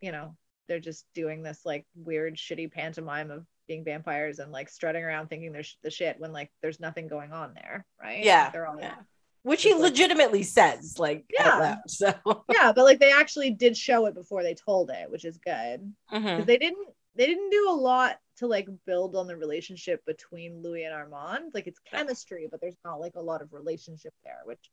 you 0.00 0.12
know, 0.12 0.36
they're 0.68 0.80
just 0.80 1.04
doing 1.14 1.42
this 1.42 1.60
like 1.64 1.86
weird, 1.94 2.36
shitty 2.36 2.70
pantomime 2.70 3.30
of 3.30 3.44
being 3.66 3.84
vampires 3.84 4.38
and 4.38 4.52
like 4.52 4.68
strutting 4.68 5.02
around 5.04 5.28
thinking 5.28 5.52
they're 5.52 5.62
sh- 5.62 5.76
the 5.82 5.90
shit 5.90 6.18
when 6.18 6.32
like 6.32 6.50
there's 6.62 6.80
nothing 6.80 7.06
going 7.08 7.32
on 7.32 7.52
there, 7.54 7.84
right? 8.00 8.24
Yeah, 8.24 8.44
Like, 8.44 8.52
they're 8.52 8.66
all 8.66 8.78
yeah. 8.80 8.94
Which 9.42 9.62
he 9.62 9.72
like- 9.72 9.82
legitimately 9.82 10.42
says, 10.42 10.98
like, 10.98 11.24
Yeah. 11.32 11.58
loud, 11.58 11.78
so 11.88 12.12
yeah, 12.52 12.72
but 12.72 12.84
like 12.84 12.98
they 13.00 13.12
actually 13.12 13.50
did 13.50 13.76
show 13.76 14.06
it 14.06 14.14
before 14.14 14.42
they 14.42 14.54
told 14.54 14.90
it, 14.90 15.10
which 15.10 15.24
is 15.24 15.38
good. 15.38 15.92
Mhm. 16.12 16.44
they 16.46 16.58
didn't 16.58 16.88
they 17.14 17.26
didn't 17.26 17.50
do 17.50 17.68
a 17.70 17.72
lot 17.72 18.18
to 18.36 18.46
like 18.46 18.68
build 18.86 19.16
on 19.16 19.26
the 19.26 19.36
relationship 19.36 20.04
between 20.06 20.62
Louis 20.62 20.84
and 20.84 20.94
Armand. 20.94 21.50
Like 21.52 21.66
it's 21.66 21.80
chemistry, 21.80 22.46
but 22.50 22.60
there's 22.60 22.76
not 22.84 23.00
like 23.00 23.16
a 23.16 23.20
lot 23.20 23.42
of 23.42 23.52
relationship 23.52 24.12
there, 24.24 24.40
which 24.44 24.70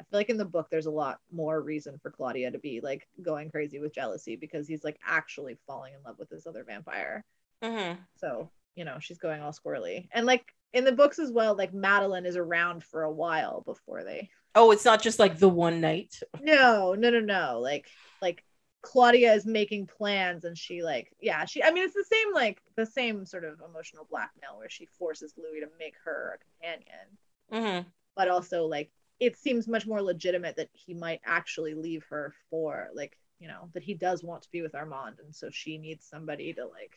I 0.00 0.04
feel 0.04 0.18
like 0.18 0.30
in 0.30 0.36
the 0.36 0.44
book 0.44 0.68
there's 0.70 0.86
a 0.86 0.90
lot 0.90 1.20
more 1.30 1.60
reason 1.60 1.98
for 2.02 2.10
Claudia 2.10 2.50
to 2.50 2.58
be 2.58 2.80
like 2.80 3.06
going 3.22 3.50
crazy 3.50 3.78
with 3.78 3.94
jealousy 3.94 4.36
because 4.36 4.66
he's 4.66 4.84
like 4.84 4.98
actually 5.06 5.56
falling 5.66 5.94
in 5.94 6.02
love 6.02 6.18
with 6.18 6.28
this 6.28 6.46
other 6.46 6.64
vampire. 6.64 7.24
Mhm. 7.62 7.98
So, 8.16 8.50
you 8.74 8.84
know, 8.84 8.98
she's 9.00 9.18
going 9.18 9.40
all 9.42 9.52
squirrely. 9.52 10.08
And 10.12 10.26
like 10.26 10.44
in 10.72 10.84
the 10.84 10.92
books 10.92 11.18
as 11.18 11.30
well, 11.30 11.54
like 11.56 11.72
Madeline 11.74 12.26
is 12.26 12.36
around 12.36 12.82
for 12.82 13.02
a 13.02 13.12
while 13.12 13.60
before 13.62 14.02
they 14.04 14.30
Oh, 14.54 14.70
it's 14.70 14.84
not 14.84 15.02
just 15.02 15.18
like 15.18 15.38
the 15.38 15.48
one 15.48 15.80
night. 15.80 16.20
no, 16.40 16.94
no, 16.94 17.10
no, 17.10 17.20
no. 17.20 17.60
Like, 17.60 17.88
like 18.20 18.44
Claudia 18.82 19.32
is 19.32 19.46
making 19.46 19.86
plans, 19.86 20.44
and 20.44 20.58
she 20.58 20.82
like, 20.82 21.10
yeah, 21.20 21.44
she. 21.46 21.62
I 21.62 21.70
mean, 21.70 21.84
it's 21.84 21.94
the 21.94 22.04
same 22.10 22.34
like 22.34 22.60
the 22.76 22.84
same 22.84 23.24
sort 23.24 23.44
of 23.44 23.60
emotional 23.66 24.06
blackmail 24.10 24.58
where 24.58 24.68
she 24.68 24.86
forces 24.98 25.32
Louis 25.38 25.60
to 25.60 25.68
make 25.78 25.94
her 26.04 26.36
a 26.38 26.44
companion, 26.68 27.18
Mhm. 27.50 27.86
but 28.14 28.28
also 28.28 28.66
like 28.66 28.90
it 29.22 29.38
seems 29.38 29.68
much 29.68 29.86
more 29.86 30.02
legitimate 30.02 30.56
that 30.56 30.70
he 30.74 30.94
might 30.94 31.20
actually 31.24 31.74
leave 31.74 32.04
her 32.10 32.34
for 32.50 32.90
like 32.94 33.16
you 33.38 33.48
know 33.48 33.70
that 33.74 33.82
he 33.84 33.94
does 33.94 34.22
want 34.24 34.42
to 34.42 34.50
be 34.52 34.62
with 34.62 34.74
Armand, 34.74 35.18
and 35.24 35.34
so 35.34 35.50
she 35.50 35.78
needs 35.78 36.06
somebody 36.06 36.52
to 36.54 36.66
like 36.66 36.92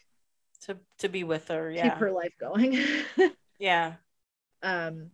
To 0.65 0.77
to 0.97 1.07
be 1.07 1.23
with 1.23 1.47
her, 1.47 1.72
keep 1.81 1.93
yeah, 1.93 1.95
her 1.97 2.11
life 2.11 2.34
going. 2.39 2.77
yeah. 3.60 3.95
um, 4.64 5.11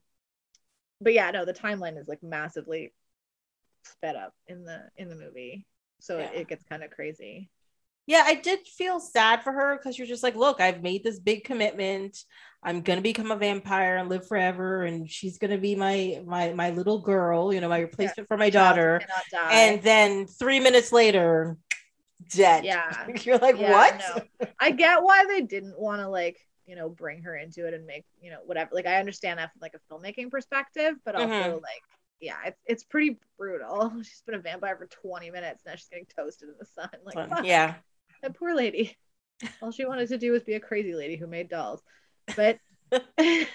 but 0.99 1.13
yeah, 1.13 1.31
no, 1.31 1.45
the 1.45 1.53
timeline 1.53 1.97
is 1.97 2.07
like 2.07 2.21
massively 2.23 2.93
sped 3.83 4.15
up 4.15 4.33
in 4.47 4.65
the 4.65 4.89
in 4.97 5.09
the 5.09 5.15
movie, 5.15 5.67
so 5.99 6.19
it, 6.19 6.31
it 6.33 6.47
gets 6.49 6.63
kind 6.65 6.83
of 6.83 6.91
crazy. 6.91 7.49
Yeah, 8.11 8.23
I 8.25 8.35
did 8.35 8.67
feel 8.67 8.99
sad 8.99 9.41
for 9.41 9.53
her 9.53 9.77
because 9.77 9.97
you're 9.97 10.05
just 10.05 10.21
like, 10.21 10.35
look, 10.35 10.59
I've 10.59 10.83
made 10.83 11.01
this 11.01 11.17
big 11.17 11.45
commitment. 11.45 12.25
I'm 12.61 12.81
gonna 12.81 12.99
become 12.99 13.31
a 13.31 13.38
vampire 13.38 13.95
and 13.95 14.09
live 14.09 14.27
forever, 14.27 14.83
and 14.83 15.09
she's 15.09 15.38
gonna 15.38 15.57
be 15.57 15.75
my 15.75 16.21
my 16.25 16.51
my 16.51 16.71
little 16.71 16.99
girl, 16.99 17.53
you 17.53 17.61
know, 17.61 17.69
my 17.69 17.79
replacement 17.79 18.27
for 18.27 18.35
my 18.35 18.49
daughter. 18.49 19.01
And 19.49 19.81
then 19.81 20.27
three 20.27 20.59
minutes 20.59 20.91
later, 20.91 21.55
dead. 22.35 22.65
Yeah. 22.65 23.07
you're 23.23 23.38
like, 23.38 23.57
Yeah, 23.57 23.71
what? 23.71 24.27
no. 24.41 24.47
I 24.59 24.71
get 24.71 25.01
why 25.01 25.25
they 25.25 25.39
didn't 25.43 25.79
want 25.79 26.01
to 26.01 26.09
like 26.09 26.38
you 26.67 26.75
know 26.75 26.89
bring 26.89 27.23
her 27.23 27.38
into 27.38 27.65
it 27.65 27.73
and 27.73 27.85
make 27.85 28.03
you 28.21 28.29
know 28.29 28.39
whatever. 28.45 28.71
Like 28.73 28.88
I 28.88 28.97
understand 28.97 29.39
that 29.39 29.53
from 29.53 29.61
like 29.61 29.73
a 29.73 29.93
filmmaking 29.93 30.31
perspective, 30.31 30.95
but 31.05 31.15
also 31.15 31.29
Mhm. 31.29 31.61
like 31.61 31.83
yeah, 32.19 32.35
it's 32.45 32.59
it's 32.65 32.83
pretty 32.83 33.19
brutal. 33.38 33.89
She's 34.03 34.21
been 34.25 34.35
a 34.35 34.39
vampire 34.39 34.75
for 34.75 34.88
20 34.88 35.31
minutes 35.31 35.63
now. 35.65 35.75
She's 35.75 35.88
getting 35.88 36.07
toasted 36.13 36.49
in 36.49 36.55
the 36.59 36.65
sun. 36.65 36.89
Like, 37.05 37.29
fuck, 37.29 37.45
yeah. 37.45 37.75
That 38.22 38.35
poor 38.35 38.56
lady. 38.56 38.98
All 39.61 39.72
she 39.72 39.85
wanted 39.85 40.10
to 40.10 40.18
do 40.18 40.31
was 40.31 40.43
be 40.43 40.53
a 40.53 40.60
crazy 40.60 40.93
lady 40.93 41.15
who 41.15 41.27
made 41.27 41.49
dolls. 41.49 41.81
But 42.35 42.60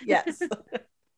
Yes. 0.05 0.41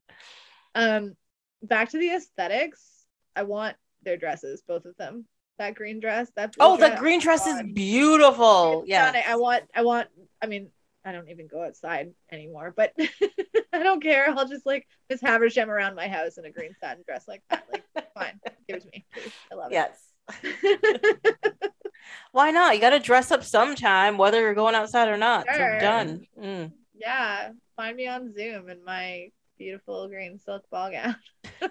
um, 0.75 1.15
back 1.63 1.91
to 1.91 1.99
the 1.99 2.11
aesthetics. 2.11 3.05
I 3.35 3.45
want 3.45 3.77
their 4.03 4.17
dresses, 4.17 4.63
both 4.67 4.85
of 4.85 4.97
them. 4.97 5.27
That 5.59 5.75
green 5.75 6.01
dress. 6.01 6.31
That 6.37 6.55
oh, 6.61 6.77
the 6.77 6.97
green 6.99 7.21
dress 7.21 7.47
is 7.47 7.63
beautiful. 7.75 8.85
Yeah. 8.87 9.23
I 9.27 9.37
want. 9.37 9.65
I 9.75 9.83
want. 9.83 10.09
I 10.41 10.47
mean, 10.47 10.71
I 11.05 11.11
don't 11.11 11.29
even 11.29 11.49
go 11.49 11.65
outside 11.65 12.13
anymore, 12.31 12.73
but 12.77 12.93
I 13.73 13.83
don't 13.83 14.03
care. 14.03 14.29
I'll 14.31 14.47
just 14.47 14.67
like 14.67 14.87
Miss 15.11 15.21
Havisham 15.21 15.69
around 15.69 15.97
my 15.97 16.07
house 16.07 16.39
in 16.39 16.45
a 16.45 16.51
green 16.51 16.75
satin 16.81 17.03
dress 17.05 17.27
like 17.27 17.43
that. 17.51 17.67
Like, 17.73 17.85
fine, 18.15 18.39
give 18.69 18.77
it 18.77 18.83
to 18.83 18.89
me. 18.93 19.05
Please. 19.13 19.33
I 19.51 19.55
love 19.57 19.73
it. 19.73 19.75
Yes. 19.75 21.73
Why 22.33 22.51
not? 22.51 22.75
You 22.75 22.81
got 22.81 22.91
to 22.91 22.99
dress 22.99 23.31
up 23.31 23.45
sometime, 23.45 24.19
whether 24.19 24.41
you're 24.41 24.55
going 24.55 24.75
outside 24.75 25.09
or 25.09 25.17
not. 25.17 25.47
So 25.53 25.59
done. 25.81 26.27
Mm. 26.41 26.73
yeah, 26.95 27.51
find 27.77 27.97
me 27.97 28.07
on 28.07 28.33
Zoom 28.35 28.69
in 28.69 28.85
my 28.85 29.31
beautiful 29.59 30.09
green 30.09 30.39
silk 30.39 30.65
ball 30.71 30.91
gown. 30.91 31.17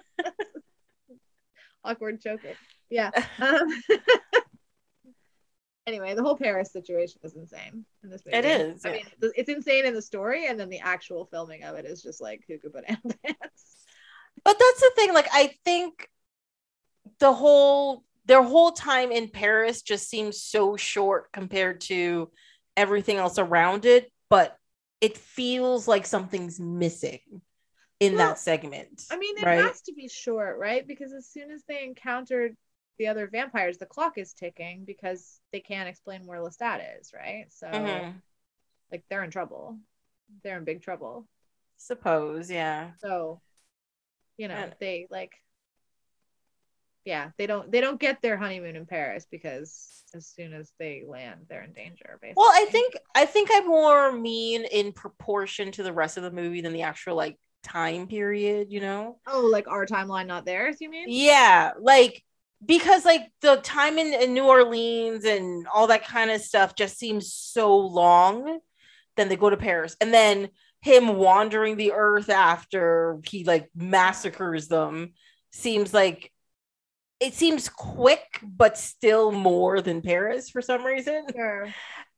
Awkward 1.84 2.20
choker. 2.20 2.52
Yeah. 2.90 3.10
Um, 3.38 3.68
anyway, 5.86 6.14
the 6.14 6.22
whole 6.22 6.36
Paris 6.36 6.72
situation 6.72 7.20
is 7.24 7.34
insane 7.34 7.84
in 8.04 8.10
this 8.10 8.22
movie. 8.24 8.36
It 8.36 8.44
is, 8.44 8.84
I 8.84 8.92
mean, 8.92 9.06
it's 9.20 9.48
insane 9.48 9.86
in 9.86 9.94
the 9.94 10.02
story, 10.02 10.46
and 10.46 10.60
then 10.60 10.68
the 10.68 10.80
actual 10.80 11.26
filming 11.26 11.64
of 11.64 11.76
it 11.76 11.86
is 11.86 12.02
just 12.02 12.20
like 12.20 12.44
could 12.46 12.60
banana 12.72 12.98
pants. 13.24 13.86
But 14.44 14.58
that's 14.58 14.80
the 14.80 14.92
thing. 14.96 15.14
Like, 15.14 15.28
I 15.32 15.54
think 15.64 16.08
the 17.18 17.32
whole 17.32 18.04
their 18.28 18.42
whole 18.42 18.70
time 18.72 19.10
in 19.10 19.28
Paris 19.30 19.82
just 19.82 20.08
seems 20.08 20.40
so 20.42 20.76
short 20.76 21.32
compared 21.32 21.80
to 21.82 22.30
everything 22.76 23.16
else 23.16 23.38
around 23.38 23.84
it. 23.84 24.12
But 24.30 24.56
it 25.00 25.16
feels 25.18 25.88
like 25.88 26.06
something's 26.06 26.60
missing 26.60 27.20
in 28.00 28.14
Well, 28.14 28.28
that 28.28 28.38
segment. 28.38 29.04
I 29.10 29.16
mean, 29.16 29.36
it 29.38 29.44
right? 29.44 29.58
has 29.60 29.80
to 29.82 29.92
be 29.94 30.08
short, 30.08 30.58
right? 30.58 30.86
Because 30.86 31.12
as 31.12 31.26
soon 31.28 31.50
as 31.50 31.64
they 31.66 31.82
encountered 31.82 32.56
the 32.98 33.06
other 33.08 33.28
vampires, 33.28 33.78
the 33.78 33.86
clock 33.86 34.18
is 34.18 34.34
ticking 34.34 34.84
because 34.84 35.40
they 35.52 35.60
can't 35.60 35.88
explain 35.88 36.26
where 36.26 36.40
Lestat 36.40 37.00
is, 37.00 37.12
right? 37.14 37.46
So, 37.50 37.68
Mhm. 37.68 38.20
like, 38.92 39.04
they're 39.08 39.24
in 39.24 39.30
trouble. 39.30 39.78
They're 40.42 40.58
in 40.58 40.64
big 40.64 40.82
trouble. 40.82 41.26
Suppose, 41.78 42.50
yeah. 42.50 42.92
So, 42.98 43.40
you 44.36 44.48
know, 44.48 44.54
And- 44.54 44.76
they 44.80 45.06
like, 45.10 45.32
yeah, 47.04 47.30
they 47.38 47.46
don't 47.46 47.70
they 47.70 47.80
don't 47.80 48.00
get 48.00 48.20
their 48.20 48.36
honeymoon 48.36 48.76
in 48.76 48.86
Paris 48.86 49.26
because 49.30 50.04
as 50.14 50.26
soon 50.26 50.52
as 50.52 50.72
they 50.78 51.04
land, 51.06 51.46
they're 51.48 51.62
in 51.62 51.72
danger. 51.72 52.18
Basically. 52.20 52.34
Well, 52.36 52.50
I 52.52 52.66
think 52.66 52.94
I 53.14 53.26
think 53.26 53.50
I'm 53.52 53.66
more 53.66 54.12
mean 54.12 54.64
in 54.64 54.92
proportion 54.92 55.72
to 55.72 55.82
the 55.82 55.92
rest 55.92 56.16
of 56.16 56.22
the 56.22 56.30
movie 56.30 56.60
than 56.60 56.72
the 56.72 56.82
actual 56.82 57.14
like 57.14 57.38
time 57.62 58.06
period, 58.06 58.68
you 58.70 58.80
know? 58.80 59.18
Oh, 59.26 59.48
like 59.50 59.68
our 59.68 59.86
timeline, 59.86 60.26
not 60.26 60.44
theirs. 60.44 60.76
You 60.80 60.90
mean? 60.90 61.06
Yeah, 61.08 61.72
like 61.80 62.22
because 62.64 63.04
like 63.04 63.22
the 63.40 63.56
time 63.56 63.98
in, 63.98 64.12
in 64.14 64.34
New 64.34 64.44
Orleans 64.44 65.24
and 65.24 65.66
all 65.72 65.86
that 65.88 66.06
kind 66.06 66.30
of 66.30 66.40
stuff 66.40 66.74
just 66.74 66.98
seems 66.98 67.32
so 67.32 67.76
long. 67.76 68.60
Then 69.16 69.28
they 69.28 69.36
go 69.36 69.50
to 69.50 69.56
Paris, 69.56 69.96
and 70.00 70.12
then 70.14 70.48
him 70.80 71.16
wandering 71.16 71.76
the 71.76 71.92
earth 71.92 72.30
after 72.30 73.18
he 73.24 73.44
like 73.44 73.68
massacres 73.74 74.68
them 74.68 75.12
seems 75.50 75.92
like 75.92 76.32
it 77.20 77.34
seems 77.34 77.68
quick, 77.68 78.40
but 78.42 78.78
still 78.78 79.32
more 79.32 79.80
than 79.80 80.02
Paris 80.02 80.50
for 80.50 80.62
some 80.62 80.84
reason. 80.84 81.26
Sure. 81.34 81.72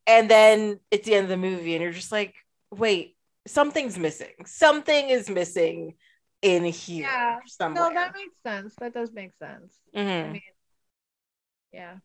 And 0.07 0.29
then 0.31 0.81
it's 0.91 1.07
the 1.07 1.15
end 1.15 1.25
of 1.25 1.31
the 1.31 1.37
movie, 1.37 1.75
and 1.75 1.83
you're 1.83 1.93
just 1.93 2.13
like, 2.13 2.35
wait, 2.71 3.17
something's 3.47 3.99
missing. 3.99 4.35
Something 4.45 5.09
is 5.11 5.31
missing 5.31 5.95
in 6.43 6.65
here 6.65 7.07
Yeah. 7.07 7.39
somewhere. 7.47 7.85
No, 7.89 7.95
that 7.95 8.15
makes 8.15 8.35
sense. 8.43 8.75
That 8.77 8.95
does 8.95 9.13
make 9.13 9.33
sense. 9.39 9.79
I 9.95 9.99
Mhm. 9.99 10.33
mean, 10.33 10.43
yeah. 11.73 11.99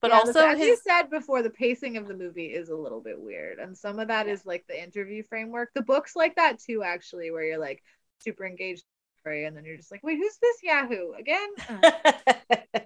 But 0.00 0.10
Yeah, 0.10 0.18
also 0.18 0.46
as 0.46 0.58
you 0.58 0.76
said 0.76 1.08
before, 1.08 1.42
the 1.42 1.48
pacing 1.50 1.96
of 1.96 2.06
the 2.06 2.14
movie 2.14 2.52
is 2.52 2.68
a 2.68 2.76
little 2.76 3.00
bit 3.00 3.18
weird, 3.18 3.58
and 3.58 3.76
some 3.76 3.98
of 3.98 4.08
that 4.08 4.28
is 4.28 4.44
like 4.44 4.66
the 4.66 4.80
interview 4.80 5.22
framework. 5.22 5.72
The 5.72 5.80
book's 5.82 6.14
like 6.14 6.36
that 6.36 6.58
too, 6.58 6.82
actually, 6.82 7.30
where 7.30 7.42
you're 7.42 7.58
like 7.58 7.82
super 8.18 8.44
engaged, 8.44 8.84
story, 9.24 9.46
and 9.46 9.56
then 9.56 9.64
you're 9.64 9.76
just 9.78 9.90
like, 9.90 10.02
wait, 10.04 10.18
who's 10.18 10.36
this 10.40 10.62
Yahoo 10.62 11.12
again? 11.12 11.48
Uh, 12.74 12.80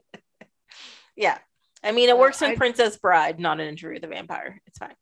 yeah. 1.17 1.39
I 1.83 1.91
mean, 1.91 2.09
it 2.09 2.17
works 2.19 2.43
in 2.43 2.53
I- 2.53 2.55
Princess 2.57 2.97
Bride, 2.97 3.41
not 3.41 3.59
an 3.61 3.67
Interview 3.67 3.95
with 3.95 4.03
the 4.03 4.09
Vampire. 4.09 4.61
It's 4.67 4.79
fine. 4.79 4.95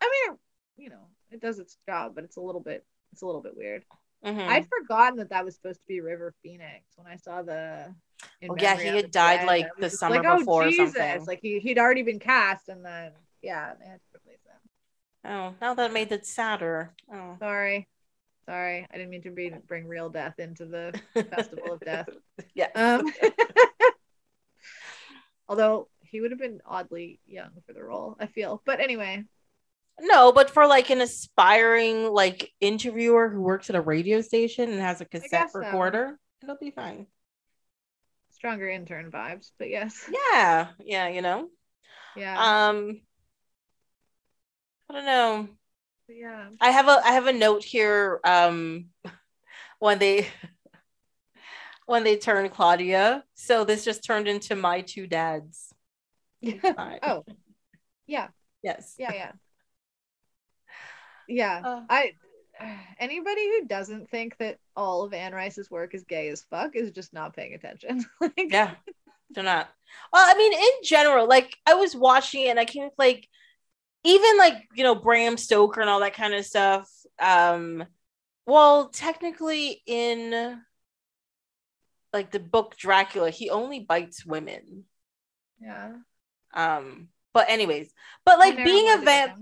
I 0.00 0.08
mean, 0.28 0.38
you 0.76 0.88
know, 0.90 1.08
it 1.32 1.40
does 1.40 1.58
its 1.58 1.76
job, 1.88 2.12
but 2.14 2.22
it's 2.22 2.36
a 2.36 2.40
little 2.40 2.60
bit, 2.60 2.84
it's 3.12 3.22
a 3.22 3.26
little 3.26 3.42
bit 3.42 3.56
weird. 3.56 3.84
Mhm. 4.24 4.46
I'd 4.46 4.68
forgotten 4.68 5.18
that 5.18 5.30
that 5.30 5.44
was 5.44 5.56
supposed 5.56 5.80
to 5.80 5.86
be 5.88 6.00
River 6.00 6.32
Phoenix 6.44 6.84
when 6.94 7.08
I 7.08 7.16
saw 7.16 7.42
the. 7.42 7.92
In 8.40 8.52
Oh, 8.52 8.56
yeah, 8.56 8.76
he 8.78 8.86
had 8.86 9.10
died, 9.10 9.46
like, 9.48 9.66
the 9.78 9.90
summer 9.90 10.16
like, 10.16 10.26
oh, 10.26 10.38
before 10.38 10.62
or 10.62 10.70
Jesus. 10.70 10.94
something. 10.94 11.24
Like 11.26 11.40
he 11.42 11.58
he'd 11.58 11.78
already 11.78 12.02
been 12.04 12.20
cast, 12.20 12.68
and 12.68 12.84
then 12.84 13.10
yeah, 13.42 13.72
they 13.80 13.84
had 13.84 13.98
to 13.98 14.16
replace 14.16 14.38
him. 14.44 15.32
Oh, 15.32 15.54
now 15.60 15.74
that 15.74 15.92
made 15.92 16.12
it 16.12 16.24
sadder. 16.24 16.94
Oh. 17.12 17.34
Sorry, 17.40 17.88
sorry, 18.46 18.86
I 18.90 18.96
didn't 18.96 19.10
mean 19.10 19.22
to 19.22 19.30
be, 19.30 19.50
bring 19.66 19.86
real 19.86 20.08
death 20.10 20.38
into 20.38 20.66
the 20.66 20.94
Festival 21.30 21.72
of 21.72 21.84
Death. 21.84 22.08
Yeah. 22.54 22.68
Um, 22.74 23.12
although 25.48 25.88
he 26.00 26.20
would 26.20 26.30
have 26.30 26.40
been 26.40 26.60
oddly 26.64 27.20
young 27.26 27.50
for 27.66 27.72
the 27.72 27.82
role, 27.82 28.16
I 28.18 28.26
feel. 28.26 28.62
But 28.64 28.80
anyway, 28.80 29.24
no, 30.00 30.32
but 30.32 30.50
for 30.50 30.66
like 30.66 30.90
an 30.90 31.00
aspiring 31.00 32.12
like 32.12 32.50
interviewer 32.60 33.28
who 33.28 33.40
works 33.40 33.70
at 33.70 33.76
a 33.76 33.80
radio 33.80 34.20
station 34.20 34.70
and 34.70 34.80
has 34.80 35.00
a 35.00 35.04
cassette 35.04 35.30
guess 35.30 35.52
so. 35.52 35.60
recorder, 35.60 36.18
it'll 36.42 36.56
be 36.56 36.70
fine. 36.70 37.06
stronger 38.30 38.68
intern 38.68 39.10
vibes. 39.10 39.52
But 39.58 39.68
yes, 39.70 40.10
Yeah, 40.10 40.68
yeah, 40.80 41.08
you 41.08 41.22
know. 41.22 41.48
yeah, 42.16 42.36
Um, 42.36 43.02
I 44.88 44.92
don't 44.94 45.04
know. 45.06 45.48
Yeah. 46.08 46.48
I 46.60 46.70
have 46.70 46.88
a 46.88 47.00
I 47.04 47.12
have 47.12 47.26
a 47.26 47.32
note 47.32 47.64
here. 47.64 48.20
Um, 48.24 48.86
when 49.78 49.98
they 49.98 50.28
when 51.86 52.04
they 52.04 52.16
turn 52.16 52.48
Claudia, 52.48 53.24
so 53.34 53.64
this 53.64 53.84
just 53.84 54.04
turned 54.04 54.28
into 54.28 54.54
my 54.54 54.82
two 54.82 55.06
dads. 55.06 55.74
Fine. 56.42 57.00
oh, 57.02 57.24
yeah, 58.06 58.28
yes. 58.62 58.94
yeah, 58.98 59.12
yeah, 59.12 59.32
yeah. 61.28 61.62
Uh. 61.64 61.80
I 61.88 62.12
anybody 62.98 63.46
who 63.48 63.66
doesn't 63.66 64.10
think 64.10 64.36
that 64.38 64.58
all 64.76 65.02
of 65.02 65.12
Anne 65.12 65.32
Rice's 65.32 65.70
work 65.70 65.94
is 65.94 66.04
gay 66.04 66.28
as 66.28 66.42
fuck 66.42 66.76
is 66.76 66.90
just 66.92 67.12
not 67.12 67.34
paying 67.34 67.54
attention. 67.54 68.04
like, 68.20 68.34
Yeah, 68.36 68.74
they're 69.30 69.44
not. 69.44 69.68
Well, 70.12 70.24
I 70.24 70.36
mean, 70.36 70.52
in 70.52 70.84
general, 70.84 71.26
like 71.28 71.56
I 71.66 71.74
was 71.74 71.96
watching 71.96 72.42
it 72.46 72.50
and 72.50 72.60
I 72.60 72.64
came 72.64 72.90
like 72.98 73.28
even 74.04 74.38
like 74.38 74.68
you 74.74 74.82
know 74.84 74.94
Bram 74.94 75.36
Stoker 75.36 75.80
and 75.80 75.90
all 75.90 76.00
that 76.00 76.14
kind 76.14 76.34
of 76.34 76.44
stuff. 76.44 76.88
Um, 77.18 77.84
well, 78.46 78.88
technically 78.88 79.82
in 79.86 80.60
like 82.12 82.30
the 82.30 82.40
book 82.40 82.76
Dracula, 82.76 83.30
he 83.30 83.50
only 83.50 83.80
bites 83.80 84.24
women. 84.26 84.84
yeah. 85.60 85.92
Um, 86.54 87.08
but 87.32 87.48
anyways, 87.48 87.90
but 88.26 88.38
like 88.38 88.56
being 88.56 88.90
a 88.92 88.98
vamp. 88.98 89.32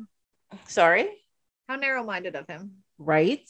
Sorry, 0.69 1.09
How 1.69 1.77
narrow-minded 1.77 2.37
of 2.37 2.47
him. 2.47 2.83
right? 2.99 3.49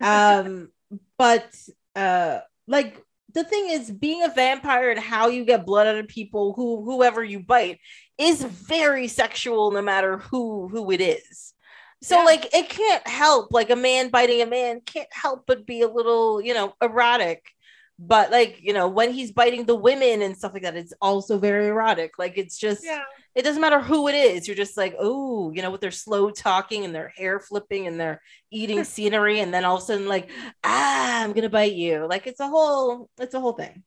um, 0.00 0.70
but 1.18 1.54
uh, 1.96 2.40
like 2.66 3.02
the 3.34 3.44
thing 3.44 3.70
is, 3.70 3.90
being 3.90 4.22
a 4.22 4.28
vampire 4.28 4.90
and 4.90 5.00
how 5.00 5.28
you 5.28 5.44
get 5.44 5.66
blood 5.66 5.86
out 5.86 5.96
of 5.96 6.08
people, 6.08 6.52
who 6.54 6.84
whoever 6.84 7.22
you 7.24 7.40
bite, 7.40 7.78
is 8.18 8.42
very 8.44 9.08
sexual, 9.08 9.70
no 9.72 9.82
matter 9.82 10.18
who 10.18 10.68
who 10.68 10.90
it 10.90 11.00
is. 11.00 11.54
So 12.02 12.18
Yeah. 12.18 12.24
like 12.24 12.54
it 12.54 12.68
can't 12.68 13.06
help 13.06 13.52
like 13.52 13.70
a 13.70 13.76
man 13.76 14.08
biting 14.10 14.42
a 14.42 14.46
man 14.46 14.80
can't 14.84 15.08
help 15.12 15.44
but 15.46 15.66
be 15.66 15.82
a 15.82 15.88
little 15.88 16.40
you 16.42 16.54
know 16.54 16.74
erotic. 16.82 17.44
But 18.04 18.32
like 18.32 18.58
you 18.60 18.72
know 18.72 18.88
when 18.88 19.12
he's 19.12 19.30
biting 19.30 19.64
the 19.64 19.76
women 19.76 20.22
and 20.22 20.36
stuff 20.36 20.52
like 20.54 20.62
that, 20.62 20.76
it's 20.76 20.92
also 21.00 21.38
very 21.38 21.68
erotic. 21.68 22.18
Like 22.18 22.36
it's 22.36 22.58
just 22.58 22.82
Yeah. 22.84 23.02
it 23.36 23.42
doesn't 23.42 23.60
matter 23.60 23.80
who 23.80 24.08
it 24.08 24.14
is. 24.14 24.48
You're 24.48 24.56
just 24.56 24.76
like, 24.76 24.96
oh, 24.98 25.52
you 25.52 25.62
know, 25.62 25.70
with 25.70 25.80
their 25.80 25.92
slow 25.92 26.30
talking 26.30 26.84
and 26.84 26.92
their 26.94 27.08
hair 27.16 27.38
flipping 27.38 27.86
and 27.86 28.00
their 28.00 28.20
eating 28.50 28.82
scenery, 28.92 29.38
and 29.40 29.54
then 29.54 29.64
all 29.64 29.76
of 29.76 29.82
a 29.82 29.86
sudden, 29.86 30.08
like, 30.08 30.30
ah, 30.64 31.22
I'm 31.22 31.32
gonna 31.32 31.48
bite 31.48 31.74
you. 31.74 32.06
Like 32.08 32.26
it's 32.26 32.40
a 32.40 32.48
whole, 32.48 33.08
it's 33.18 33.34
a 33.34 33.40
whole 33.40 33.52
thing. 33.52 33.84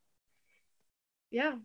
Yeah. 1.29 1.55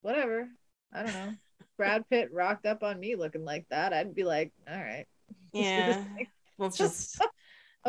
Whatever. 0.00 0.48
I 0.92 1.02
don't 1.02 1.12
know. 1.14 1.32
Brad 1.76 2.04
Pitt 2.10 2.30
rocked 2.32 2.64
up 2.64 2.82
on 2.82 2.98
me 2.98 3.14
looking 3.16 3.44
like 3.44 3.66
that. 3.70 3.92
I'd 3.92 4.14
be 4.14 4.24
like, 4.24 4.52
all 4.66 4.74
right. 4.76 5.06
let's 5.52 5.68
do 5.68 5.84
this 5.84 5.96
Yeah. 5.96 6.04
Let's 6.58 6.78
just 6.78 7.20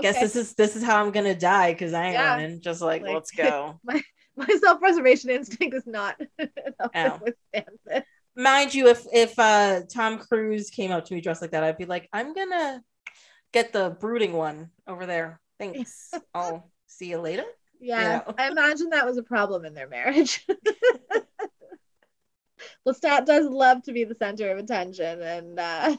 guess 0.02 0.19
this 0.19 0.36
is 0.36 0.53
this 0.56 0.76
is 0.76 0.84
how 0.84 1.03
I'm 1.03 1.11
gonna 1.11 1.36
die 1.36 1.74
because 1.74 1.94
I 1.94 2.11
Yeah. 2.11 2.36
am 2.36 2.40
and 2.40 2.61
just 2.61 2.82
like, 2.82 3.02
Like- 3.02 3.14
let's 3.14 3.32
go. 3.32 3.80
my 3.84 4.02
my 4.36 4.48
self-preservation 4.61 5.30
instinct 5.32 5.76
is 5.76 5.88
not 5.88 6.19
enough 6.40 6.91
Ow. 6.95 7.18
to 7.18 7.24
withstand 7.24 7.78
this. 7.86 8.03
Mind 8.36 8.74
you, 8.74 8.88
if 8.88 9.03
if 9.11 9.38
uh 9.40 9.82
Tom 9.91 10.19
Cruise 10.19 10.69
came 10.69 10.91
up 10.91 11.06
to 11.06 11.14
me 11.14 11.22
dressed 11.22 11.41
like 11.41 11.52
that, 11.52 11.64
I'd 11.64 11.78
be 11.78 11.86
like, 11.86 12.07
I'm 12.14 12.34
gonna 12.34 12.84
get 13.52 13.74
the 13.74 13.98
brooding 13.99 14.34
one 14.34 14.69
over 14.88 15.06
there. 15.06 15.40
Thanks. 15.60 16.11
I'll 16.36 16.69
see 16.86 17.10
you 17.10 17.18
later. 17.19 17.45
Yeah, 17.80 18.22
Yeah. 18.28 18.34
I 18.38 18.48
imagine 18.49 18.90
that 18.91 19.06
was 19.07 19.18
a 19.18 19.24
problem 19.24 19.65
in 19.65 19.74
their 19.74 19.88
marriage. 19.88 20.45
Lestat 22.88 23.26
does 23.26 23.45
love 23.48 23.84
to 23.84 23.91
be 23.91 24.03
the 24.03 24.15
center 24.15 24.49
of 24.52 24.57
attention, 24.57 25.22
and 25.22 25.60
uh, 25.60 25.98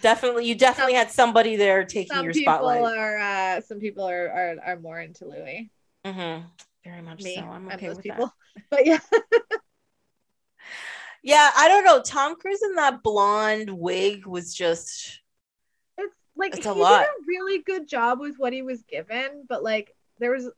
Definitely, 0.00 0.46
you 0.46 0.54
definitely 0.54 0.94
had 0.94 1.10
somebody 1.10 1.56
there 1.56 1.84
taking 1.84 2.14
some 2.14 2.24
your 2.24 2.32
people 2.32 2.52
spotlight. 2.54 2.96
are 2.96 3.18
uh, 3.18 3.60
some 3.60 3.80
people 3.80 4.08
are, 4.08 4.28
are 4.28 4.56
are 4.64 4.78
more 4.78 5.00
into 5.00 5.24
Louis. 5.26 5.70
hmm 6.04 6.38
Very 6.84 7.02
much 7.02 7.22
Me, 7.22 7.34
so. 7.34 7.40
I'm 7.40 7.66
okay 7.68 7.88
with 7.88 8.02
people. 8.02 8.26
that. 8.26 8.62
But 8.70 8.86
yeah, 8.86 8.98
Yeah, 11.22 11.50
I 11.56 11.68
don't 11.68 11.84
know. 11.84 12.00
Tom 12.02 12.36
Cruise 12.36 12.62
in 12.62 12.76
that 12.76 13.02
blonde 13.02 13.70
wig 13.70 14.26
was 14.26 14.54
just 14.54 15.20
it's 15.98 16.14
like 16.36 16.54
It's 16.54 16.66
he 16.66 16.72
lot. 16.72 17.00
did 17.02 17.08
a 17.08 17.26
really 17.26 17.62
good 17.62 17.88
job 17.88 18.20
with 18.20 18.36
what 18.38 18.52
he 18.52 18.62
was 18.62 18.82
given, 18.84 19.44
but 19.48 19.62
like 19.62 19.94
there 20.18 20.30
was 20.32 20.48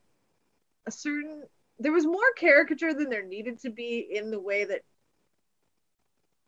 a 0.86 0.90
certain 0.90 1.42
there 1.78 1.92
was 1.92 2.06
more 2.06 2.32
caricature 2.36 2.94
than 2.94 3.08
there 3.10 3.24
needed 3.26 3.60
to 3.62 3.70
be 3.70 3.98
in 4.12 4.30
the 4.30 4.40
way 4.40 4.64
that 4.64 4.82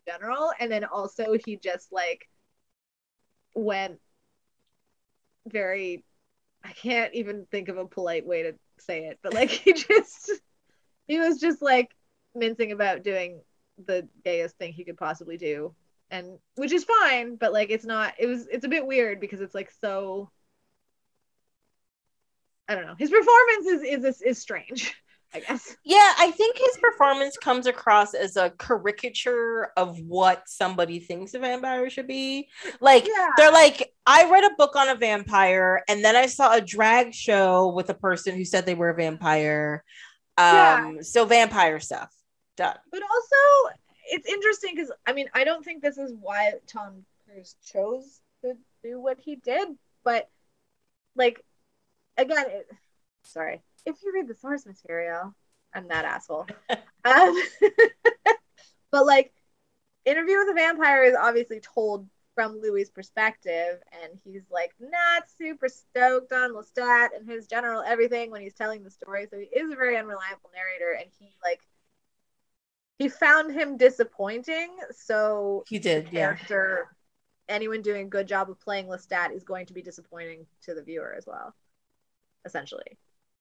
general, 0.06 0.52
and 0.61 0.70
then 0.70 0.85
also 0.85 1.36
he 1.44 1.56
just 1.56 1.93
like 1.93 2.28
went 3.55 4.01
very 5.47 6.05
I 6.65 6.73
can't 6.73 7.15
even 7.15 7.47
think 7.51 7.69
of 7.69 7.77
a 7.77 7.87
polite 7.87 8.27
way 8.27 8.45
to 8.45 8.55
say 8.79 9.07
it, 9.07 9.19
but 9.23 9.35
like 9.35 9.51
he 9.51 9.73
just 9.73 10.31
he 11.07 11.19
was 11.19 11.39
just 11.41 11.63
like 11.63 11.95
mincing 12.35 12.73
about 12.73 13.03
doing 13.03 13.41
the 13.87 14.09
gayest 14.25 14.57
thing 14.59 14.73
he 14.73 14.85
could 14.85 14.97
possibly 14.97 15.37
do. 15.37 15.75
And 16.11 16.39
which 16.57 16.73
is 16.73 16.85
fine 16.85 17.37
but 17.37 17.53
like 17.53 17.71
it's 17.71 17.87
not 17.87 18.15
it 18.19 18.27
was 18.27 18.47
it's 18.47 18.65
a 18.65 18.69
bit 18.69 18.87
weird 18.87 19.21
because 19.21 19.41
it's 19.41 19.55
like 19.55 19.71
so 19.81 20.31
i 22.69 22.75
don't 22.75 22.87
know. 22.87 22.95
His 22.99 23.11
performance 23.11 23.67
is 23.67 23.83
is 23.83 24.05
is, 24.05 24.23
is 24.23 24.39
strange 24.39 24.95
i 25.35 25.40
guess 25.40 25.77
Yeah, 25.85 26.12
I 26.19 26.31
think 26.31 26.56
his 26.56 26.78
performance 26.81 27.36
comes 27.36 27.66
across 27.66 28.15
as 28.15 28.36
a 28.36 28.51
caricature 28.51 29.70
of 29.77 29.98
what 30.01 30.48
somebody 30.48 30.98
thinks 31.01 31.35
a 31.35 31.39
vampire 31.39 31.90
should 31.90 32.06
be. 32.06 32.48
Like 32.81 33.06
yeah 33.06 33.28
they're 33.36 33.52
like, 33.52 33.93
I 34.06 34.31
read 34.31 34.44
a 34.44 34.55
book 34.56 34.77
on 34.77 34.89
a 34.89 34.94
vampire, 34.94 35.82
and 35.89 36.02
then 36.05 36.16
I 36.16 36.27
saw 36.27 36.55
a 36.55 36.61
drag 36.61 37.12
show 37.12 37.69
with 37.69 37.90
a 37.90 37.94
person 37.94 38.35
who 38.35 38.44
said 38.44 38.65
they 38.65 38.74
were 38.74 38.90
a 38.90 38.94
vampire. 38.94 39.85
Um, 40.39 40.55
Yeah. 40.55 40.93
so 41.02 41.24
vampire 41.27 41.81
stuff. 41.81 42.11
Done. 42.56 42.77
but 42.93 43.02
also 43.02 43.74
it's 44.12 44.28
interesting 44.28 44.74
because 44.77 44.93
i 45.09 45.12
mean 45.12 45.28
i 45.35 45.43
don't 45.43 45.65
think 45.65 45.82
this 45.82 45.98
is 45.98 46.12
why 46.20 46.52
tom 46.69 47.05
cruise 47.24 47.56
chose 47.66 48.20
to 48.43 48.52
do 48.85 49.01
what 49.01 49.19
he 49.19 49.35
did 49.35 49.66
but 50.05 50.28
like 51.16 51.44
again 52.16 52.44
it, 52.48 52.70
sorry 53.24 53.61
if 53.86 53.97
you 54.02 54.12
read 54.15 54.28
the 54.28 54.35
source 54.35 54.66
material 54.66 55.35
i'm 55.74 55.89
that 55.89 56.05
asshole. 56.05 56.47
Um, 57.06 57.39
but 58.90 59.05
like 59.05 59.31
interview 60.06 60.39
with 60.39 60.48
a 60.48 60.55
vampire 60.55 61.05
is 61.05 61.15
obviously 61.15 61.61
told 61.61 62.09
from 62.35 62.59
louis's 62.61 62.90
perspective 62.90 63.78
and 64.02 64.19
he's 64.24 64.43
like 64.51 64.73
not 64.81 65.24
super 65.39 65.69
stoked 65.69 66.32
on 66.32 66.55
lestat 66.55 67.09
and 67.15 67.28
his 67.28 67.47
general 67.47 67.82
everything 67.82 68.31
when 68.31 68.40
he's 68.40 68.55
telling 68.55 68.82
the 68.82 68.90
story. 68.90 69.27
So 69.31 69.39
he 69.39 69.44
is 69.44 69.70
a 69.70 69.77
very 69.77 69.97
unreliable 69.98 70.51
narrator 70.55 70.98
and 70.98 71.11
he 71.19 71.35
like 71.43 71.61
he 72.98 73.09
found 73.09 73.52
him 73.52 73.77
disappointing. 73.77 74.70
So 74.93 75.65
He 75.69 75.78
did, 75.78 76.09
yeah. 76.11 76.36
anyone 77.48 77.82
doing 77.82 78.06
a 78.06 78.09
good 78.09 78.27
job 78.27 78.48
of 78.51 78.61
playing 78.61 78.86
lestat 78.86 79.35
is 79.35 79.44
going 79.44 79.66
to 79.66 79.74
be 79.74 79.82
disappointing 79.82 80.47
to 80.62 80.74
the 80.74 80.82
viewer 80.82 81.15
as 81.16 81.27
well 81.27 81.55
essentially 82.47 82.98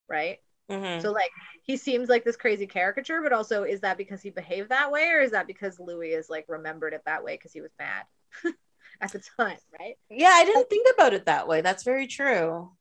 right 0.09 0.39
Mhm. 0.69 1.01
so 1.01 1.11
like 1.11 1.31
he 1.63 1.77
seems 1.77 2.09
like 2.09 2.23
this 2.23 2.35
crazy 2.37 2.65
caricature, 2.67 3.21
but 3.21 3.33
also 3.33 3.63
is 3.63 3.81
that 3.81 3.97
because 3.97 4.21
he 4.21 4.29
behaved 4.29 4.69
that 4.69 4.91
way, 4.91 5.09
or 5.09 5.19
is 5.21 5.31
that 5.31 5.47
because 5.47 5.79
Louis 5.79 6.11
is 6.11 6.29
like 6.29 6.45
remembered 6.47 6.93
it 6.93 7.01
that 7.05 7.23
way 7.23 7.35
because 7.35 7.53
he 7.53 7.61
was 7.61 7.71
mad 7.77 8.05
at 9.01 9.11
the 9.11 9.19
time, 9.37 9.57
right? 9.79 9.97
Yeah, 10.09 10.31
I 10.31 10.45
didn't 10.45 10.69
think 10.69 10.87
about 10.93 11.13
it 11.13 11.25
that 11.25 11.47
way. 11.47 11.61
That's 11.61 11.83
very 11.83 12.07
true. 12.07 12.71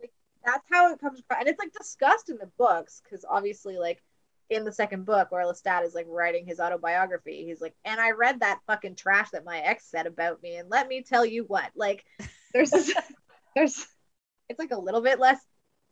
Like, 0.00 0.12
that's 0.44 0.66
how 0.70 0.92
it 0.92 1.00
comes 1.00 1.20
across, 1.20 1.40
and 1.40 1.48
it's 1.48 1.58
like 1.58 1.72
discussed 1.72 2.30
in 2.30 2.38
the 2.38 2.50
books 2.58 3.02
because 3.02 3.24
obviously 3.28 3.76
like 3.78 4.02
in 4.48 4.64
the 4.64 4.72
second 4.72 5.04
book 5.04 5.32
where 5.32 5.44
Lestat 5.44 5.84
is 5.84 5.94
like 5.94 6.06
writing 6.08 6.46
his 6.46 6.60
autobiography, 6.60 7.44
he's 7.44 7.60
like, 7.60 7.74
and 7.84 8.00
I 8.00 8.12
read 8.12 8.40
that 8.40 8.60
fucking 8.66 8.94
trash 8.94 9.30
that 9.30 9.44
my 9.44 9.58
ex 9.58 9.84
said 9.90 10.06
about 10.06 10.42
me, 10.42 10.56
and 10.56 10.70
let 10.70 10.86
me 10.88 11.02
tell 11.02 11.26
you 11.26 11.44
what, 11.44 11.70
like 11.74 12.04
there's 12.52 12.70
this, 12.70 12.94
there's 13.56 13.86
it's 14.48 14.58
like 14.60 14.70
a 14.70 14.80
little 14.80 15.00
bit 15.02 15.18
less 15.18 15.38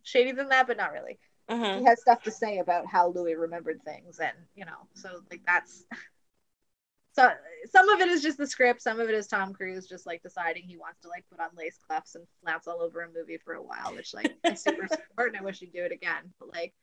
shady 0.05 0.33
than 0.33 0.49
that, 0.51 0.67
but 0.67 0.77
not 0.77 0.93
really. 0.93 1.19
He 1.49 1.85
has 1.85 2.01
stuff 2.01 2.23
to 2.23 2.31
say 2.31 2.59
about 2.59 2.87
how 2.87 3.09
Louis 3.09 3.35
remembered 3.35 3.83
things, 3.85 4.19
and 4.19 4.33
you 4.55 4.65
know, 4.65 4.89
so 4.95 5.21
like 5.31 5.43
that's 5.47 5.85
so 7.13 7.31
some 7.71 7.89
of 7.91 8.01
it 8.01 8.09
is 8.09 8.23
just 8.23 8.39
the 8.39 8.47
script, 8.47 8.81
some 8.81 8.99
of 8.99 9.11
it 9.11 9.15
is 9.15 9.27
Tom 9.27 9.53
Cruise 9.53 9.87
just 9.87 10.07
like 10.07 10.23
deciding 10.23 10.63
he 10.63 10.79
wants 10.79 11.01
to 11.03 11.09
like 11.09 11.25
put 11.31 11.41
on 11.41 11.51
lace 11.57 11.79
cuffs 11.89 12.15
and 12.15 12.25
flounce 12.43 12.67
all 12.67 12.81
over 12.81 13.03
a 13.03 13.09
movie 13.13 13.39
for 13.45 13.55
a 13.55 13.63
while, 13.63 13.95
which 13.95 14.15
like 14.15 14.33
I 14.45 14.55
super 14.55 14.87
support 14.87 15.33
and 15.33 15.37
I 15.37 15.43
wish 15.43 15.61
he'd 15.61 15.73
do 15.73 15.85
it 15.85 15.93
again, 15.93 16.33
but 16.39 16.49
like. 16.53 16.75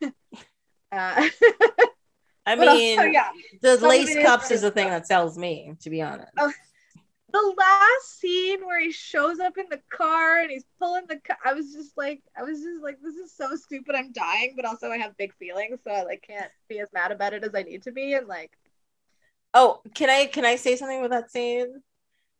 Uh, 0.90 1.28
I 2.46 2.56
but 2.56 2.66
also, 2.66 2.78
mean, 2.78 3.12
yeah, 3.12 3.28
the 3.60 3.76
some 3.76 3.90
lace 3.90 4.08
is 4.08 4.24
cups 4.24 4.44
is 4.44 4.48
just 4.48 4.62
the 4.62 4.70
thing 4.70 4.88
that 4.88 5.06
sells 5.06 5.36
me, 5.36 5.74
to 5.82 5.90
be 5.90 6.00
honest. 6.00 6.32
Oh, 6.38 6.50
the 7.30 7.54
last 7.58 8.20
scene 8.20 8.64
where 8.64 8.80
he 8.80 8.90
shows 8.90 9.38
up 9.38 9.58
in 9.58 9.66
the 9.70 9.80
car 9.90 10.40
and 10.40 10.50
he's 10.50 10.64
pulling 10.78 11.06
the 11.06 11.18
car, 11.18 11.36
I 11.44 11.52
was 11.52 11.72
just 11.72 11.96
like, 11.96 12.22
I 12.36 12.42
was 12.42 12.60
just 12.60 12.82
like, 12.82 12.98
this 13.02 13.16
is 13.16 13.32
so 13.36 13.54
stupid. 13.56 13.94
I'm 13.94 14.12
dying, 14.12 14.54
but 14.56 14.64
also 14.64 14.90
I 14.90 14.98
have 14.98 15.16
big 15.16 15.34
feelings, 15.34 15.80
so 15.84 15.90
I 15.90 16.04
like 16.04 16.24
can't 16.26 16.50
be 16.68 16.80
as 16.80 16.88
mad 16.92 17.12
about 17.12 17.34
it 17.34 17.44
as 17.44 17.54
I 17.54 17.62
need 17.62 17.82
to 17.82 17.92
be. 17.92 18.14
And 18.14 18.26
like, 18.26 18.52
Oh, 19.54 19.80
can 19.94 20.10
I 20.10 20.26
can 20.26 20.44
I 20.44 20.56
say 20.56 20.76
something 20.76 21.00
with 21.00 21.10
that 21.10 21.30
scene? 21.30 21.82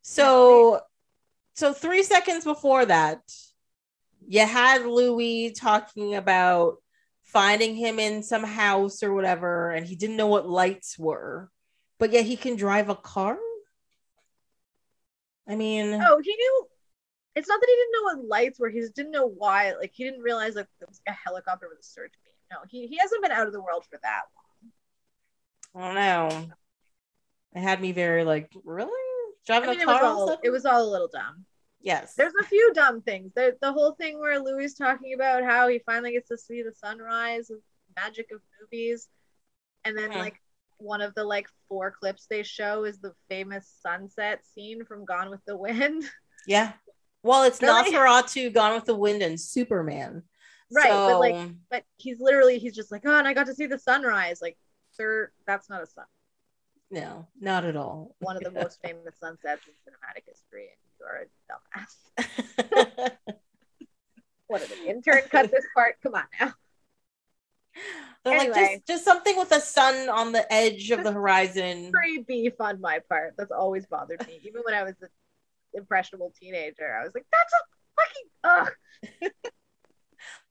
So 0.01 0.81
so 1.55 1.73
3 1.73 2.03
seconds 2.03 2.43
before 2.43 2.85
that, 2.85 3.21
you 4.27 4.45
had 4.45 4.85
Louis 4.85 5.51
talking 5.51 6.15
about 6.15 6.77
finding 7.23 7.75
him 7.75 7.99
in 7.99 8.23
some 8.23 8.43
house 8.43 9.03
or 9.03 9.13
whatever 9.13 9.71
and 9.71 9.85
he 9.85 9.95
didn't 9.95 10.17
know 10.17 10.27
what 10.27 10.49
lights 10.49 10.97
were. 10.97 11.51
But 11.99 12.11
yet 12.11 12.25
he 12.25 12.37
can 12.37 12.55
drive 12.55 12.89
a 12.89 12.95
car? 12.95 13.37
I 15.49 15.55
mean, 15.55 15.93
oh, 16.01 16.21
he 16.23 16.35
knew. 16.35 16.67
It's 17.35 17.47
not 17.47 17.59
that 17.59 17.67
he 17.69 17.75
didn't 17.75 17.91
know 17.93 18.03
what 18.03 18.27
lights 18.29 18.59
were. 18.59 18.69
He 18.69 18.79
just 18.79 18.95
didn't 18.95 19.11
know 19.11 19.27
why. 19.27 19.73
Like 19.73 19.91
he 19.93 20.03
didn't 20.03 20.21
realize 20.21 20.55
like 20.55 20.67
there 20.79 20.87
was 20.87 21.01
a 21.07 21.11
helicopter 21.11 21.67
with 21.69 21.79
a 21.79 21.83
search 21.83 22.13
beam. 22.23 22.33
No, 22.51 22.57
he 22.69 22.87
he 22.87 22.97
hasn't 22.97 23.21
been 23.21 23.31
out 23.31 23.47
of 23.47 23.53
the 23.53 23.61
world 23.61 23.85
for 23.89 23.99
that 24.03 24.21
long. 25.75 25.83
I 25.83 25.87
don't 25.87 25.95
know. 25.95 26.51
It 27.55 27.61
had 27.61 27.81
me 27.81 27.91
very 27.91 28.23
like, 28.23 28.51
really? 28.63 28.91
Driving 29.45 29.69
I 29.69 29.71
mean, 29.73 29.79
a 29.79 29.83
it 29.83 29.87
was 29.87 29.97
car? 29.99 30.05
all 30.05 30.37
it 30.43 30.49
was 30.49 30.65
all 30.65 30.87
a 30.87 30.91
little 30.91 31.07
dumb. 31.11 31.45
yes. 31.81 32.13
There's 32.15 32.33
a 32.39 32.45
few 32.45 32.71
dumb 32.73 33.01
things. 33.01 33.31
There, 33.35 33.53
the 33.61 33.71
whole 33.73 33.93
thing 33.93 34.19
where 34.19 34.39
Louis 34.39 34.65
is 34.65 34.73
talking 34.75 35.13
about 35.13 35.43
how 35.43 35.67
he 35.67 35.79
finally 35.79 36.11
gets 36.11 36.29
to 36.29 36.37
see 36.37 36.61
the 36.61 36.73
sunrise, 36.73 37.47
the 37.47 37.59
magic 37.95 38.31
of 38.31 38.41
movies, 38.61 39.07
and 39.85 39.97
then 39.97 40.11
Mhm. 40.11 40.17
like 40.17 40.41
one 40.79 41.01
of 41.01 41.13
the 41.13 41.23
like 41.23 41.47
four 41.67 41.91
clips 41.91 42.25
they 42.29 42.43
show 42.43 42.83
is 42.85 42.99
the 42.99 43.13
famous 43.29 43.71
sunset 43.81 44.41
scene 44.53 44.83
from 44.85 45.05
Gone 45.05 45.29
with 45.29 45.43
the 45.45 45.55
Wind. 45.57 46.03
Yeah. 46.47 46.71
Well, 47.21 47.43
it's 47.43 47.61
Really? 47.61 47.91
Nosferatu, 47.91 48.53
Gone 48.53 48.73
with 48.73 48.85
the 48.85 48.95
Wind, 48.95 49.21
and 49.21 49.39
Superman. 49.39 50.23
Right, 50.71 50.89
but, 50.89 51.19
like- 51.19 51.51
but 51.69 51.83
he's 51.97 52.19
literally 52.21 52.59
he's 52.59 52.73
just 52.75 52.91
like, 52.93 53.01
oh, 53.05 53.17
and 53.17 53.27
I 53.27 53.33
got 53.33 53.47
to 53.47 53.53
see 53.53 53.65
the 53.67 53.77
sunrise. 53.77 54.41
Like, 54.41 54.57
sir, 54.91 55.31
that's 55.45 55.69
not 55.69 55.83
a 55.83 55.85
sun. 55.85 56.05
no, 56.89 57.27
not 57.39 57.65
at 57.65 57.75
all. 57.75 58.15
One 58.19 58.37
of 58.37 58.43
the 58.43 58.51
most 58.61 58.79
famous 58.81 59.15
sunsets 59.19 59.63
in 59.67 59.73
cinematic 59.85 60.23
history, 60.27 60.69
and 60.69 60.79
you 60.97 61.05
are 61.05 61.25
a 61.25 62.97
dumbass. 62.97 63.11
What 64.47 64.61
did 64.61 64.71
the 64.79 64.89
intern 64.89 65.21
cut 65.29 65.51
this 65.51 65.65
part? 65.75 65.97
Come 66.01 66.15
on 66.15 66.23
now. 66.39 66.53
They're 68.31 68.51
like 68.51 68.55
just 68.55 68.87
just 68.87 69.05
something 69.05 69.37
with 69.37 69.49
the 69.49 69.59
sun 69.59 70.09
on 70.09 70.31
the 70.31 70.51
edge 70.51 70.91
of 70.91 71.03
the 71.03 71.11
horizon. 71.11 71.91
Very 71.91 72.19
beef 72.23 72.53
on 72.59 72.81
my 72.81 72.99
part. 73.09 73.35
That's 73.37 73.51
always 73.51 73.85
bothered 73.87 74.25
me. 74.27 74.39
Even 74.43 74.61
when 74.63 74.73
I 74.73 74.83
was 74.83 74.95
an 75.01 75.09
impressionable 75.73 76.33
teenager, 76.39 76.95
I 76.99 77.03
was 77.03 77.13
like, 77.13 77.25
that's 77.31 77.53
a 77.53 78.65
fucking 78.65 79.23
ugh. 79.23 79.31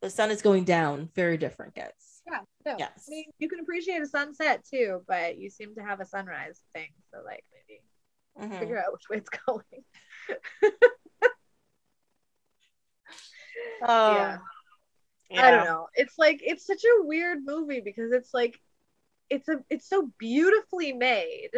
The 0.00 0.10
sun 0.10 0.30
is 0.30 0.42
going 0.42 0.62
down. 0.64 1.10
Very 1.14 1.36
different, 1.36 1.74
guys. 1.74 2.22
Yeah, 2.26 2.40
no. 2.64 2.76
Yes. 2.78 3.04
I 3.08 3.10
mean, 3.10 3.24
you 3.40 3.48
can 3.48 3.58
appreciate 3.60 4.00
a 4.00 4.06
sunset 4.06 4.64
too, 4.64 5.02
but 5.08 5.38
you 5.38 5.50
seem 5.50 5.74
to 5.74 5.82
have 5.82 6.00
a 6.00 6.04
sunrise 6.06 6.60
thing. 6.72 6.88
So 7.12 7.18
like 7.24 7.44
maybe 7.52 7.82
Mhm. 8.54 8.58
figure 8.60 8.78
out 8.78 8.92
which 8.92 9.08
way 9.10 9.16
it's 9.18 9.30
going. 9.46 9.84
Oh, 13.80 14.14
yeah. 14.16 14.38
I 15.36 15.50
don't 15.50 15.64
know. 15.64 15.88
It's 15.94 16.18
like 16.18 16.40
it's 16.42 16.66
such 16.66 16.82
a 16.84 17.04
weird 17.04 17.44
movie 17.44 17.80
because 17.80 18.12
it's 18.12 18.32
like 18.32 18.58
it's 19.30 19.48
a 19.48 19.56
it's 19.70 19.88
so 19.88 20.10
beautifully 20.18 20.92
made. 20.92 21.50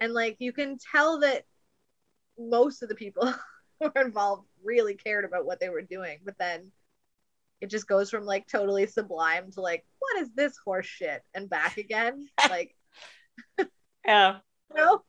And 0.00 0.12
like 0.12 0.36
you 0.38 0.52
can 0.52 0.78
tell 0.92 1.20
that 1.20 1.44
most 2.38 2.82
of 2.82 2.88
the 2.88 2.94
people 2.94 3.26
who 3.80 3.90
were 3.94 4.02
involved 4.02 4.46
really 4.62 4.94
cared 4.94 5.24
about 5.24 5.46
what 5.46 5.60
they 5.60 5.68
were 5.68 5.82
doing, 5.82 6.18
but 6.24 6.38
then 6.38 6.70
it 7.60 7.70
just 7.70 7.86
goes 7.88 8.10
from 8.10 8.24
like 8.24 8.46
totally 8.46 8.86
sublime 8.86 9.50
to 9.52 9.60
like 9.60 9.84
what 9.98 10.22
is 10.22 10.30
this 10.34 10.56
horse 10.64 10.86
shit 10.86 11.22
and 11.34 11.48
back 11.48 11.78
again. 11.78 12.28
like 12.50 12.74
Yeah. 14.06 14.38
know? 14.74 15.02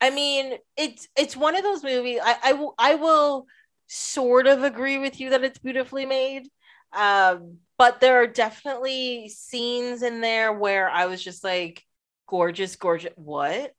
I 0.00 0.10
mean, 0.10 0.54
it's 0.76 1.08
it's 1.16 1.36
one 1.36 1.56
of 1.56 1.62
those 1.62 1.82
movies. 1.82 2.20
I 2.22 2.36
I 2.42 2.52
will 2.52 2.74
I 2.78 2.94
will 2.94 3.46
sort 3.88 4.46
of 4.46 4.62
agree 4.62 4.98
with 4.98 5.18
you 5.20 5.30
that 5.30 5.44
it's 5.44 5.58
beautifully 5.58 6.06
made. 6.06 6.48
Um, 6.92 7.58
but 7.76 8.00
there 8.00 8.22
are 8.22 8.26
definitely 8.26 9.28
scenes 9.28 10.02
in 10.02 10.20
there 10.20 10.52
where 10.52 10.88
I 10.88 11.06
was 11.06 11.22
just 11.22 11.44
like, 11.44 11.84
gorgeous, 12.26 12.76
gorgeous. 12.76 13.12
What? 13.16 13.72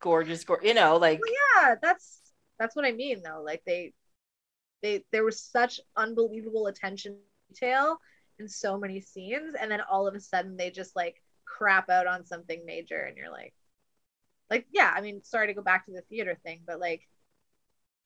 Gorgeous, 0.00 0.44
gorgeous. 0.44 0.66
You 0.66 0.74
know, 0.74 0.96
like 0.96 1.20
Well, 1.20 1.32
yeah, 1.64 1.74
that's 1.80 2.20
that's 2.58 2.74
what 2.74 2.84
I 2.84 2.92
mean 2.92 3.22
though. 3.22 3.42
Like 3.44 3.62
they 3.66 3.92
they 4.82 5.04
there 5.12 5.24
was 5.24 5.40
such 5.42 5.80
unbelievable 5.96 6.66
attention 6.66 7.18
detail 7.48 7.98
in 8.38 8.48
so 8.48 8.78
many 8.78 9.00
scenes, 9.00 9.54
and 9.60 9.70
then 9.70 9.80
all 9.80 10.06
of 10.06 10.14
a 10.14 10.20
sudden 10.20 10.56
they 10.56 10.70
just 10.70 10.96
like 10.96 11.22
crap 11.44 11.88
out 11.88 12.06
on 12.06 12.24
something 12.26 12.64
major, 12.66 13.02
and 13.02 13.16
you're 13.16 13.30
like, 13.30 13.54
like 14.50 14.66
yeah. 14.72 14.92
I 14.94 15.00
mean, 15.00 15.22
sorry 15.22 15.46
to 15.48 15.54
go 15.54 15.62
back 15.62 15.86
to 15.86 15.92
the 15.92 16.02
theater 16.02 16.38
thing, 16.44 16.60
but 16.66 16.80
like 16.80 17.02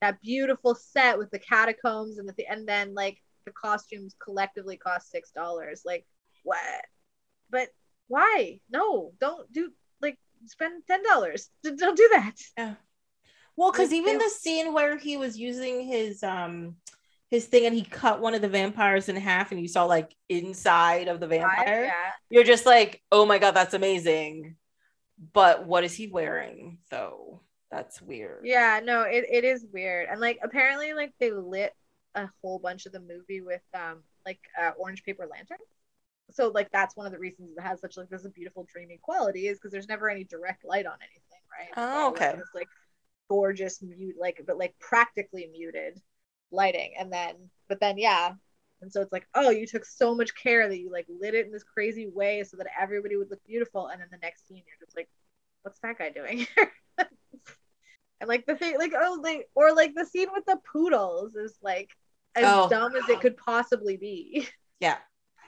that 0.01 0.21
beautiful 0.21 0.75
set 0.75 1.19
with 1.19 1.31
the 1.31 1.39
catacombs 1.39 2.19
and 2.19 2.29
the 2.29 2.47
and 2.47 2.67
then 2.67 2.95
like 2.95 3.19
the 3.51 3.61
costumes 3.61 4.15
collectively 4.23 4.77
cost 4.77 5.11
six 5.11 5.31
dollars. 5.31 5.83
Like 5.85 6.07
what? 6.45 6.85
But 7.51 7.69
why? 8.09 8.61
No, 8.71 9.13
don't 9.21 9.53
do 9.53 9.73
like 10.01 10.19
spend 10.47 10.83
ten 10.87 11.03
dollars. 11.03 11.49
Don't 11.65 11.97
do 11.97 12.09
that. 12.13 12.35
Yeah. 12.57 12.75
Well, 13.57 13.73
because 13.73 13.93
even 13.93 14.19
the 14.19 14.29
scene 14.31 14.73
where 14.73 14.97
he 14.97 15.17
was 15.17 15.37
using 15.39 15.85
his 15.87 16.23
um 16.23 16.77
his 17.31 17.47
thing 17.47 17.67
and 17.67 17.75
he 17.75 17.83
cut 17.83 18.21
one 18.21 18.35
of 18.35 18.43
the 18.43 18.49
vampires 18.49 19.09
in 19.09 19.17
half 19.17 19.53
and 19.53 19.61
you 19.61 19.69
saw 19.69 19.85
like 19.85 20.15
inside 20.29 21.09
of 21.09 21.21
the 21.21 21.27
vampire, 21.29 21.85
Yeah. 21.85 22.11
you're 22.29 22.45
just 22.45 22.67
like, 22.67 23.03
oh 23.13 23.27
my 23.27 23.39
god, 23.39 23.53
that's 23.53 23.75
amazing. 23.75 24.57
But 25.33 25.67
what 25.67 25.85
is 25.85 25.95
he 25.95 26.07
wearing 26.09 26.79
though? 26.91 27.43
That's 27.71 28.03
weird. 28.03 28.41
Yeah, 28.45 28.81
no, 28.83 29.03
it, 29.03 29.27
it 29.31 29.45
is 29.45 29.65
weird. 29.73 30.09
And 30.11 30.21
like 30.21 30.39
apparently 30.43 30.93
like 30.93 31.13
they 31.21 31.31
lit 31.31 31.73
a 32.15 32.29
whole 32.43 32.59
bunch 32.59 32.87
of 32.87 32.93
the 32.93 33.01
movie 33.01 33.41
with 33.41 33.63
um 33.75 34.03
like 34.27 34.41
uh, 34.61 34.73
orange 34.79 35.03
paper 35.05 35.27
lantern. 35.31 35.59
So 36.33 36.49
like 36.49 36.71
that's 36.73 36.97
one 36.97 37.07
of 37.07 37.13
the 37.13 37.19
reasons 37.19 37.51
it 37.57 37.61
has 37.63 37.81
such 37.81 37.97
like 37.97 38.09
this 38.09 38.27
beautiful 38.35 38.67
dreamy 38.73 38.99
quality 39.03 39.49
is 39.49 39.59
because 39.59 39.73
there's 39.73 39.89
never 39.89 40.09
any 40.09 40.25
direct 40.25 40.65
light 40.65 40.87
on 40.87 40.99
anything, 41.03 41.43
right? 41.59 41.77
It's 41.77 41.77
Oh, 41.77 42.09
like, 42.11 42.23
okay. 42.23 42.35
this 42.37 42.49
like 42.55 42.69
gorgeous 43.29 43.81
mute 43.83 44.17
like 44.19 44.43
but 44.47 44.59
like 44.59 44.75
practically 44.81 45.49
muted 45.53 46.01
lighting 46.51 46.95
and 46.99 47.13
then 47.13 47.37
but 47.69 47.79
then 47.81 47.97
yeah 47.97 48.33
and 48.83 48.93
so 48.93 49.01
it's 49.01 49.13
like 49.13 49.27
oh 49.35 49.51
you 49.51 49.67
took 49.67 49.85
so 49.85 50.15
much 50.15 50.35
care 50.35 50.69
that 50.69 50.79
you 50.79 50.91
like 50.91 51.07
lit 51.21 51.35
it 51.35 51.47
in 51.47 51.53
this 51.53 51.63
crazy 51.63 52.09
way 52.09 52.43
so 52.43 52.57
that 52.57 52.67
everybody 52.81 53.17
would 53.17 53.31
look 53.31 53.45
beautiful 53.47 53.87
and 53.87 54.01
then 54.01 54.09
the 54.11 54.19
next 54.23 54.49
scene 54.49 54.63
you're 54.67 54.85
just 54.85 54.97
like 54.97 55.09
what's 55.63 55.79
that 55.81 55.99
guy 55.99 56.11
doing 56.11 56.39
here 56.57 56.73
and 58.21 58.29
like 58.29 58.47
the 58.47 58.57
thing 58.57 58.77
like 58.79 58.93
oh 58.97 59.21
like 59.23 59.49
or 59.55 59.75
like 59.75 59.95
the 59.95 60.05
scene 60.05 60.29
with 60.33 60.45
the 60.47 60.59
poodles 60.73 61.35
is 61.35 61.57
like 61.63 61.91
as 62.35 62.45
Oh. 62.47 62.69
dumb 62.69 62.95
as 62.95 63.09
it 63.09 63.21
could 63.21 63.37
possibly 63.37 63.97
be 63.97 64.49
Yeah. 64.81 64.99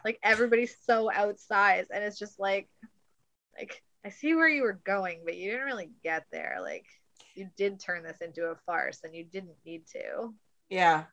like 0.04 0.18
everybody's 0.22 0.76
so 0.82 1.10
outsized 1.14 1.86
and 1.92 2.02
it's 2.04 2.18
just 2.18 2.38
like 2.38 2.68
like 3.58 3.82
i 4.04 4.08
see 4.10 4.34
where 4.34 4.48
you 4.48 4.62
were 4.62 4.80
going 4.84 5.22
but 5.24 5.36
you 5.36 5.50
didn't 5.50 5.66
really 5.66 5.90
get 6.02 6.24
there 6.32 6.58
like 6.60 6.84
you 7.34 7.48
did 7.56 7.80
turn 7.80 8.02
this 8.02 8.20
into 8.20 8.44
a 8.44 8.56
farce 8.66 9.00
and 9.04 9.14
you 9.14 9.24
didn't 9.24 9.56
need 9.64 9.86
to 9.92 10.34
Yeah. 10.68 11.04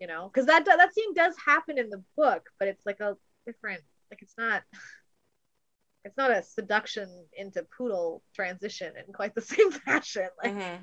you 0.00 0.06
know 0.06 0.28
because 0.28 0.46
that 0.46 0.64
that 0.64 0.92
scene 0.94 1.14
does 1.14 1.34
happen 1.44 1.78
in 1.78 1.88
the 1.88 2.02
book 2.16 2.42
but 2.58 2.68
it's 2.68 2.84
like 2.84 3.00
a 3.00 3.16
different 3.46 3.82
like 4.10 4.20
it's 4.22 4.34
not 4.36 4.62
it's 6.04 6.16
not 6.16 6.32
a 6.32 6.42
seduction 6.42 7.08
into 7.34 7.64
poodle 7.76 8.22
transition 8.34 8.92
in 8.96 9.12
quite 9.12 9.34
the 9.34 9.40
same 9.54 9.70
fashion 9.70 10.28
like 10.42 10.52
Mhm. 10.54 10.80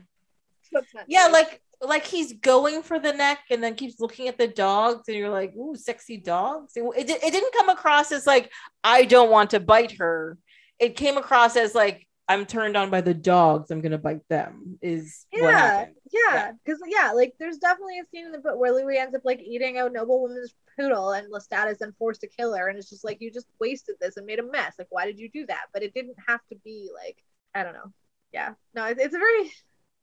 Yeah, 1.07 1.27
like 1.27 1.61
like 1.81 2.05
he's 2.05 2.33
going 2.33 2.83
for 2.83 2.99
the 2.99 3.13
neck 3.13 3.39
and 3.49 3.63
then 3.63 3.75
keeps 3.75 3.99
looking 3.99 4.27
at 4.27 4.37
the 4.37 4.47
dogs 4.47 5.07
and 5.07 5.17
you're 5.17 5.29
like, 5.29 5.55
ooh, 5.55 5.75
sexy 5.75 6.17
dogs. 6.17 6.73
It, 6.75 6.83
it, 6.83 7.09
it 7.09 7.31
didn't 7.31 7.53
come 7.53 7.69
across 7.69 8.11
as 8.11 8.27
like 8.27 8.51
I 8.83 9.05
don't 9.05 9.31
want 9.31 9.51
to 9.51 9.59
bite 9.59 9.93
her. 9.99 10.37
It 10.79 10.95
came 10.95 11.17
across 11.17 11.55
as 11.55 11.73
like 11.75 12.05
I'm 12.29 12.45
turned 12.45 12.77
on 12.77 12.91
by 12.91 13.01
the 13.01 13.13
dogs. 13.13 13.71
I'm 13.71 13.81
gonna 13.81 13.97
bite 13.97 14.27
them. 14.29 14.77
Is 14.83 15.25
Yeah, 15.33 15.87
yeah, 16.11 16.51
because 16.63 16.79
yeah. 16.85 17.11
like 17.11 17.33
there's 17.39 17.57
definitely 17.57 17.97
a 17.99 18.05
scene 18.11 18.27
in 18.27 18.31
the 18.31 18.37
book 18.37 18.59
where 18.59 18.71
Louis 18.71 18.99
ends 18.99 19.15
up 19.15 19.25
like 19.25 19.41
eating 19.41 19.79
a 19.79 19.89
noble 19.89 20.21
woman's 20.21 20.53
poodle, 20.77 21.11
and 21.11 21.31
Lestat 21.33 21.71
is 21.71 21.79
then 21.79 21.93
forced 21.97 22.21
to 22.21 22.27
kill 22.27 22.55
her, 22.55 22.67
and 22.67 22.77
it's 22.77 22.89
just 22.89 23.03
like 23.03 23.19
you 23.19 23.31
just 23.31 23.47
wasted 23.59 23.95
this 23.99 24.17
and 24.17 24.27
made 24.27 24.37
a 24.37 24.43
mess. 24.43 24.75
Like, 24.77 24.89
why 24.91 25.07
did 25.07 25.17
you 25.17 25.27
do 25.27 25.47
that? 25.47 25.65
But 25.73 25.81
it 25.81 25.95
didn't 25.95 26.17
have 26.27 26.41
to 26.49 26.55
be 26.63 26.89
like 26.93 27.17
I 27.55 27.63
don't 27.63 27.73
know. 27.73 27.91
Yeah, 28.31 28.53
no, 28.75 28.85
it's, 28.85 29.01
it's 29.01 29.15
a 29.15 29.19
very 29.19 29.51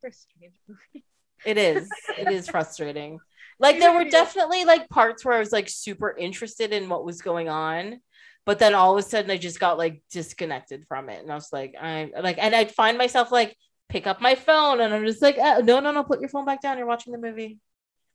very 0.02 0.12
strange 0.12 0.54
movie. 0.66 1.04
It 1.44 1.58
is. 1.58 1.88
It 2.18 2.30
is 2.30 2.48
frustrating. 2.48 3.18
Like 3.58 3.78
there 3.78 3.94
were 3.94 4.04
definitely 4.04 4.66
like 4.66 4.86
parts 4.90 5.24
where 5.24 5.34
I 5.34 5.38
was 5.38 5.50
like 5.50 5.70
super 5.70 6.14
interested 6.14 6.74
in 6.74 6.90
what 6.90 7.06
was 7.06 7.22
going 7.22 7.48
on, 7.48 8.00
but 8.44 8.58
then 8.58 8.74
all 8.74 8.92
of 8.92 8.98
a 8.98 9.08
sudden 9.08 9.30
I 9.30 9.38
just 9.38 9.58
got 9.58 9.78
like 9.78 10.02
disconnected 10.10 10.84
from 10.86 11.08
it, 11.08 11.22
and 11.22 11.32
I 11.32 11.34
was 11.34 11.48
like, 11.54 11.74
I'm 11.80 12.10
like, 12.22 12.36
and 12.38 12.54
I'd 12.54 12.72
find 12.72 12.98
myself 12.98 13.32
like 13.32 13.56
pick 13.88 14.06
up 14.06 14.20
my 14.20 14.34
phone, 14.34 14.80
and 14.82 14.92
I'm 14.92 15.06
just 15.06 15.22
like, 15.22 15.38
uh, 15.38 15.62
no, 15.64 15.80
no, 15.80 15.90
no, 15.90 16.04
put 16.04 16.20
your 16.20 16.28
phone 16.28 16.44
back 16.44 16.60
down. 16.60 16.76
You're 16.76 16.86
watching 16.86 17.14
the 17.14 17.18
movie, 17.18 17.58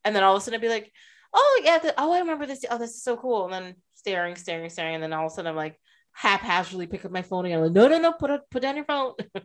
and 0.05 0.15
then 0.15 0.21
all 0.23 0.35
of 0.35 0.41
a 0.41 0.45
sudden 0.45 0.59
I'd 0.59 0.61
be 0.61 0.69
like, 0.69 0.91
oh 1.33 1.61
yeah, 1.65 1.79
the, 1.79 1.95
oh 1.97 2.13
I 2.13 2.19
remember 2.19 2.45
this. 2.45 2.63
Oh, 2.69 2.77
this 2.77 2.91
is 2.91 3.03
so 3.03 3.17
cool, 3.17 3.45
and 3.45 3.53
then 3.53 3.75
staring, 3.95 4.35
staring, 4.35 4.69
staring, 4.69 4.93
and 4.93 5.03
then 5.03 5.11
all 5.13 5.25
of 5.25 5.31
a 5.31 5.35
sudden 5.35 5.49
I'm 5.49 5.55
like 5.55 5.79
haphazardly 6.13 6.85
pick 6.85 7.03
up 7.03 7.11
my 7.11 7.23
phone 7.23 7.45
again. 7.45 7.57
I'm 7.57 7.63
like, 7.65 7.73
no, 7.73 7.87
no, 7.87 7.97
no, 7.99 8.11
put 8.13 8.29
it, 8.29 8.41
put 8.51 8.61
down 8.61 8.75
your 8.75 8.85
phone. 8.85 9.13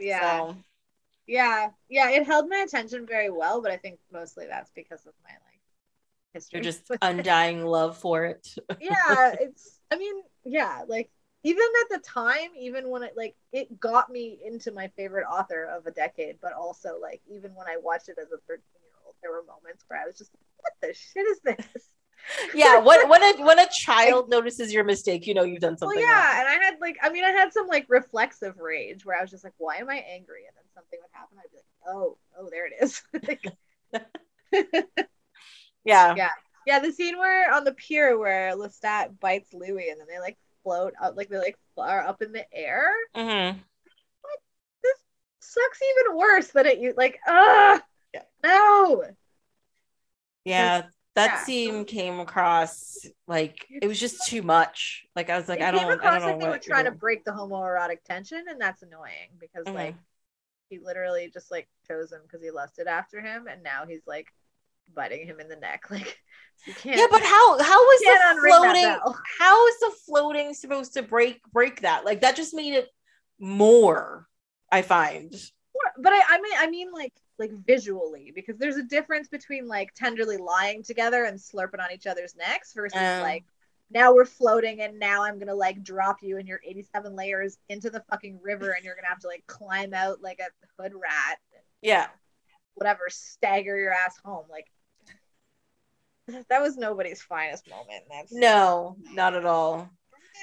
Yeah, 0.00 0.48
So, 0.48 0.56
yeah, 1.30 1.68
yeah. 1.88 2.10
It 2.10 2.26
held 2.26 2.48
my 2.48 2.64
attention 2.66 3.06
very 3.06 3.30
well, 3.30 3.62
but 3.62 3.70
I 3.70 3.76
think 3.76 4.00
mostly 4.12 4.46
that's 4.48 4.70
because 4.74 5.06
of 5.06 5.12
my 5.22 5.30
like 5.30 5.60
history. 6.32 6.60
just 6.60 6.90
undying 7.02 7.64
love 7.64 7.96
for 7.96 8.24
it. 8.24 8.54
yeah 8.80 9.34
it's 9.40 9.80
i 9.90 9.96
mean 9.96 10.22
yeah 10.44 10.82
like 10.88 11.10
even 11.42 11.64
at 11.82 11.96
the 11.96 12.08
time 12.08 12.50
even 12.58 12.88
when 12.88 13.02
it 13.02 13.14
like 13.16 13.34
it 13.52 13.80
got 13.80 14.10
me 14.10 14.38
into 14.44 14.72
my 14.72 14.88
favorite 14.96 15.24
author 15.24 15.64
of 15.64 15.86
a 15.86 15.90
decade 15.90 16.36
but 16.40 16.52
also 16.52 16.98
like 17.00 17.20
even 17.28 17.54
when 17.54 17.66
i 17.66 17.76
watched 17.82 18.08
it 18.08 18.16
as 18.20 18.28
a 18.28 18.38
13 18.48 18.62
year 18.82 18.92
old 19.04 19.14
there 19.22 19.32
were 19.32 19.44
moments 19.44 19.84
where 19.88 20.00
i 20.00 20.06
was 20.06 20.16
just 20.16 20.30
like, 20.34 20.42
what 20.58 20.72
the 20.82 20.94
shit 20.94 21.26
is 21.26 21.40
this 21.40 21.88
yeah 22.54 22.78
when 22.78 23.08
when 23.08 23.22
a 23.22 23.44
when 23.44 23.58
a 23.58 23.66
child 23.72 24.28
notices 24.28 24.72
your 24.72 24.84
mistake 24.84 25.26
you 25.26 25.34
know 25.34 25.42
you've 25.42 25.60
done 25.60 25.76
well 25.80 25.90
something 25.90 26.00
yeah 26.00 26.38
wrong. 26.38 26.40
and 26.40 26.48
i 26.48 26.64
had 26.64 26.74
like 26.80 26.96
i 27.02 27.10
mean 27.10 27.24
i 27.24 27.30
had 27.30 27.52
some 27.52 27.66
like 27.66 27.86
reflexive 27.88 28.58
rage 28.58 29.04
where 29.04 29.18
i 29.18 29.20
was 29.20 29.30
just 29.30 29.44
like 29.44 29.54
why 29.58 29.76
am 29.76 29.88
i 29.90 29.96
angry 29.96 30.42
and 30.46 30.54
then 30.56 30.64
something 30.74 30.98
would 31.00 31.10
happen 31.12 31.36
i'd 31.38 31.50
be 31.50 31.56
like 31.58 31.64
oh 31.88 32.16
oh 32.38 32.48
there 32.50 32.66
it 32.66 32.74
is 32.82 33.02
yeah 35.84 36.14
Yeah. 36.14 36.28
yeah 36.66 36.78
the 36.78 36.92
scene 36.92 37.18
where 37.18 37.52
on 37.52 37.64
the 37.64 37.72
pier 37.72 38.18
where 38.18 38.52
lestat 38.56 39.18
bites 39.20 39.52
louis 39.52 39.88
and 39.90 40.00
then 40.00 40.06
they 40.08 40.18
like 40.20 40.38
float 40.62 40.94
up 41.00 41.16
like 41.16 41.28
they 41.28 41.38
like 41.38 41.56
are 41.78 42.06
up 42.06 42.20
in 42.22 42.32
the 42.32 42.44
air 42.52 42.84
mm-hmm. 43.16 43.58
But 44.22 44.38
this 44.82 44.98
sucks 45.40 45.80
even 45.82 46.18
worse 46.18 46.48
than 46.48 46.66
it 46.66 46.78
you 46.78 46.94
like 46.96 47.18
ah 47.26 47.80
Yeah. 48.12 48.22
no 48.44 49.04
yeah 50.44 50.82
that 51.16 51.26
yeah. 51.26 51.44
scene 51.44 51.84
came 51.84 52.20
across 52.20 52.98
like 53.26 53.66
it 53.70 53.86
was 53.86 53.98
just 53.98 54.26
too 54.26 54.42
much. 54.42 55.04
Like 55.16 55.28
i 55.30 55.36
was 55.36 55.48
like 55.48 55.60
it 55.60 55.64
i 55.64 55.70
don't 55.70 55.90
i 55.90 55.94
across 55.94 56.20
don't 56.20 56.22
know 56.22 56.26
like 56.28 56.40
they 56.40 56.48
were 56.48 56.58
trying 56.58 56.84
to 56.84 56.92
break 56.92 57.24
the 57.24 57.32
homoerotic 57.32 58.04
tension 58.04 58.44
and 58.48 58.60
that's 58.60 58.82
annoying 58.82 59.30
because 59.38 59.66
Mhm. 59.66 59.74
like 59.74 59.94
he 60.68 60.78
literally 60.78 61.28
just 61.32 61.50
like 61.50 61.68
chose 61.86 62.12
him 62.12 62.20
because 62.22 62.42
he 62.42 62.50
lusted 62.50 62.86
after 62.86 63.20
him 63.20 63.48
and 63.48 63.62
now 63.62 63.86
he's 63.86 64.06
like 64.06 64.32
biting 64.94 65.26
him 65.26 65.40
in 65.40 65.48
the 65.48 65.56
neck. 65.56 65.84
Like 65.90 66.18
you 66.66 66.74
can't 66.74 66.98
yeah 66.98 67.06
but 67.10 67.22
how 67.22 67.62
how 67.62 67.80
was 67.80 68.00
can't 68.02 68.36
the 68.36 68.48
floating 68.48 69.14
how 69.38 69.66
is 69.66 69.78
the 69.80 69.92
floating 70.06 70.54
supposed 70.54 70.94
to 70.94 71.02
break 71.02 71.40
break 71.52 71.80
that? 71.82 72.04
Like 72.04 72.20
that 72.20 72.36
just 72.36 72.54
made 72.54 72.74
it 72.74 72.88
more 73.38 74.26
i 74.70 74.82
find. 74.82 75.32
But 75.98 76.12
I, 76.12 76.22
I 76.28 76.40
mean 76.40 76.52
I 76.58 76.66
mean 76.68 76.92
like 76.92 77.12
like 77.40 77.50
visually 77.66 78.30
because 78.34 78.56
there's 78.58 78.76
a 78.76 78.82
difference 78.82 79.26
between 79.26 79.66
like 79.66 79.92
tenderly 79.94 80.36
lying 80.36 80.82
together 80.82 81.24
and 81.24 81.38
slurping 81.38 81.82
on 81.82 81.90
each 81.92 82.06
other's 82.06 82.36
necks 82.36 82.72
versus 82.74 83.00
Um. 83.00 83.22
like 83.22 83.44
now 83.90 84.14
we're 84.14 84.24
floating 84.26 84.82
and 84.82 85.00
now 85.00 85.24
I'm 85.24 85.38
gonna 85.40 85.54
like 85.54 85.82
drop 85.82 86.18
you 86.22 86.36
and 86.38 86.46
your 86.46 86.60
87 86.64 87.16
layers 87.16 87.58
into 87.68 87.90
the 87.90 88.04
fucking 88.10 88.38
river 88.42 88.70
and 88.70 88.84
you're 88.84 88.94
gonna 88.94 89.08
have 89.08 89.20
to 89.20 89.26
like 89.26 89.44
climb 89.48 89.92
out 89.94 90.22
like 90.22 90.38
a 90.38 90.82
hood 90.82 90.92
rat 90.94 91.38
and 91.54 91.62
yeah 91.82 92.06
whatever 92.74 93.04
stagger 93.08 93.76
your 93.76 93.92
ass 93.92 94.16
home 94.24 94.44
like 94.50 94.66
that 96.48 96.60
was 96.60 96.76
nobody's 96.76 97.22
finest 97.22 97.68
moment. 97.68 98.04
That's 98.10 98.32
No, 98.32 98.96
not 99.12 99.34
at 99.34 99.44
all. 99.46 99.90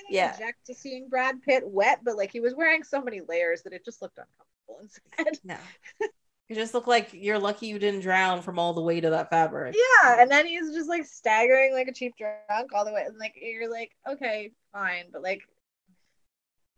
Yeah. 0.10 0.32
Object 0.34 0.66
to 0.66 0.74
seeing 0.74 1.10
Brad 1.10 1.42
Pitt 1.42 1.64
wet, 1.66 2.02
but 2.04 2.18
like 2.18 2.32
he 2.32 2.40
was 2.40 2.54
wearing 2.54 2.84
so 2.84 3.02
many 3.02 3.22
layers 3.22 3.64
that 3.64 3.74
it 3.74 3.86
just 3.86 4.02
looked 4.02 4.18
uncomfortable 4.18 4.80
instead. 4.82 5.40
No. 5.44 5.58
You 6.50 6.56
just 6.56 6.74
look 6.74 6.88
like 6.88 7.10
you're 7.12 7.40
lucky 7.40 7.68
you 7.68 7.78
didn't 7.78 8.00
drown 8.02 8.42
from 8.42 8.58
all 8.58 8.74
the 8.74 8.82
weight 8.82 9.04
of 9.04 9.12
that 9.12 9.30
fabric. 9.30 9.76
Yeah, 9.76 10.22
and 10.22 10.32
then 10.32 10.46
he's 10.48 10.74
just 10.74 10.88
like 10.88 11.06
staggering 11.06 11.74
like 11.74 11.90
a 11.90 11.94
cheap 11.94 12.16
drunk 12.18 12.72
all 12.74 12.86
the 12.86 12.94
way, 12.94 13.04
and 13.06 13.18
like 13.18 13.36
you're 13.42 13.70
like, 13.70 13.92
okay, 14.10 14.52
fine, 14.72 15.06
but 15.12 15.22
like, 15.22 15.42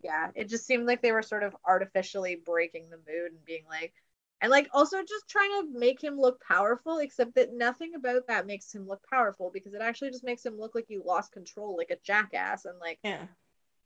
yeah, 0.01 0.29
it 0.33 0.49
just 0.49 0.65
seemed 0.65 0.87
like 0.87 1.01
they 1.03 1.11
were 1.11 1.21
sort 1.21 1.43
of 1.43 1.55
artificially 1.67 2.41
breaking 2.43 2.89
the 2.89 2.97
mood 2.97 3.31
and 3.31 3.45
being 3.45 3.63
like, 3.69 3.93
and 4.41 4.49
like 4.49 4.69
also 4.73 4.97
just 5.03 5.27
trying 5.29 5.51
to 5.51 5.79
make 5.79 6.01
him 6.03 6.19
look 6.19 6.41
powerful, 6.41 6.97
except 6.97 7.35
that 7.35 7.53
nothing 7.53 7.93
about 7.93 8.25
that 8.27 8.47
makes 8.47 8.73
him 8.73 8.87
look 8.87 9.01
powerful 9.07 9.51
because 9.53 9.75
it 9.75 9.81
actually 9.83 10.09
just 10.09 10.23
makes 10.23 10.43
him 10.43 10.57
look 10.57 10.73
like 10.73 10.85
you 10.89 11.03
lost 11.05 11.31
control, 11.31 11.77
like 11.77 11.91
a 11.91 11.97
jackass, 12.03 12.65
and 12.65 12.79
like, 12.79 12.97
Yeah. 13.03 13.27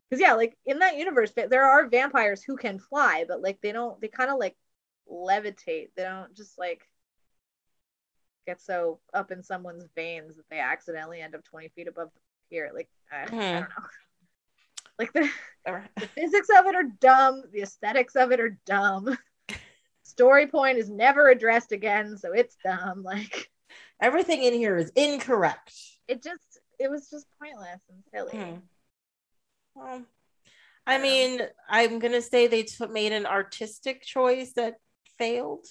because 0.10 0.22
yeah, 0.22 0.34
like 0.35 0.55
in 0.65 0.80
that 0.80 0.95
universe, 0.95 1.34
there 1.35 1.65
are 1.65 1.89
vampires 1.89 2.41
who 2.41 2.55
can 2.55 2.80
fly, 2.80 3.26
but 3.27 3.41
like 3.41 3.60
they 3.61 3.73
don't, 3.73 3.99
they 3.99 4.07
kind 4.07 4.31
of 4.31 4.39
like 4.39 4.55
levitate. 5.09 5.89
They 5.95 6.03
don't 6.03 6.35
just 6.35 6.57
like 6.57 6.88
get 8.45 8.61
so 8.61 8.99
up 9.13 9.31
in 9.31 9.41
someone's 9.43 9.85
veins 9.95 10.35
that 10.35 10.49
they 10.49 10.59
accidentally 10.59 11.21
end 11.21 11.35
up 11.35 11.43
20 11.45 11.69
feet 11.69 11.88
above 11.88 12.09
the 12.13 12.19
pier. 12.49 12.71
Like, 12.73 12.89
I, 13.11 13.23
I 13.23 13.25
Mhm. 13.27 13.51
don't 13.51 13.61
know. 13.61 13.67
Like 14.99 15.11
the, 15.11 15.27
the 15.65 16.07
physics 16.09 16.49
of 16.55 16.67
it 16.67 16.75
are 16.75 16.84
dumb, 16.84 17.43
the 17.51 17.61
aesthetics 17.63 18.15
of 18.15 18.31
it 18.31 18.39
are 18.39 18.59
dumb. 18.65 19.17
Story 20.03 20.45
point 20.45 20.77
is 20.77 20.88
never 20.88 21.30
addressed 21.30 21.71
again, 21.71 22.15
so 22.15 22.31
it's 22.31 22.55
dumb. 22.63 23.01
Like, 23.03 23.49
Everything 23.99 24.43
in 24.43 24.53
here 24.53 24.77
is 24.77 24.91
incorrect. 24.95 25.73
it 26.07 26.21
just, 26.21 26.59
it 26.77 26.91
was 26.91 27.09
just 27.09 27.25
pointless 27.41 27.80
and 27.89 28.03
silly. 28.13 28.38
Hmm. 28.38 28.59
Well, 29.73 30.03
I 30.85 30.99
mean, 30.99 31.41
I'm 31.67 31.97
gonna 31.99 32.21
say 32.21 32.45
they 32.45 32.63
t- 32.63 32.85
made 32.88 33.13
an 33.13 33.25
artistic 33.25 34.03
choice 34.03 34.53
that 34.53 34.75
failed. 35.18 35.65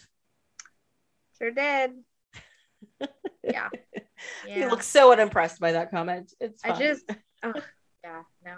Sure 1.39 1.51
did. 1.51 1.93
Yeah. 3.45 3.69
You 4.47 4.69
look 4.69 4.83
so 4.83 5.13
unimpressed 5.13 5.59
by 5.61 5.73
that 5.73 5.91
comment. 5.91 6.33
It's 6.41 6.65
I 6.65 6.79
just, 6.79 7.05
oh, 7.43 7.53
yeah, 8.05 8.23
no. 8.45 8.57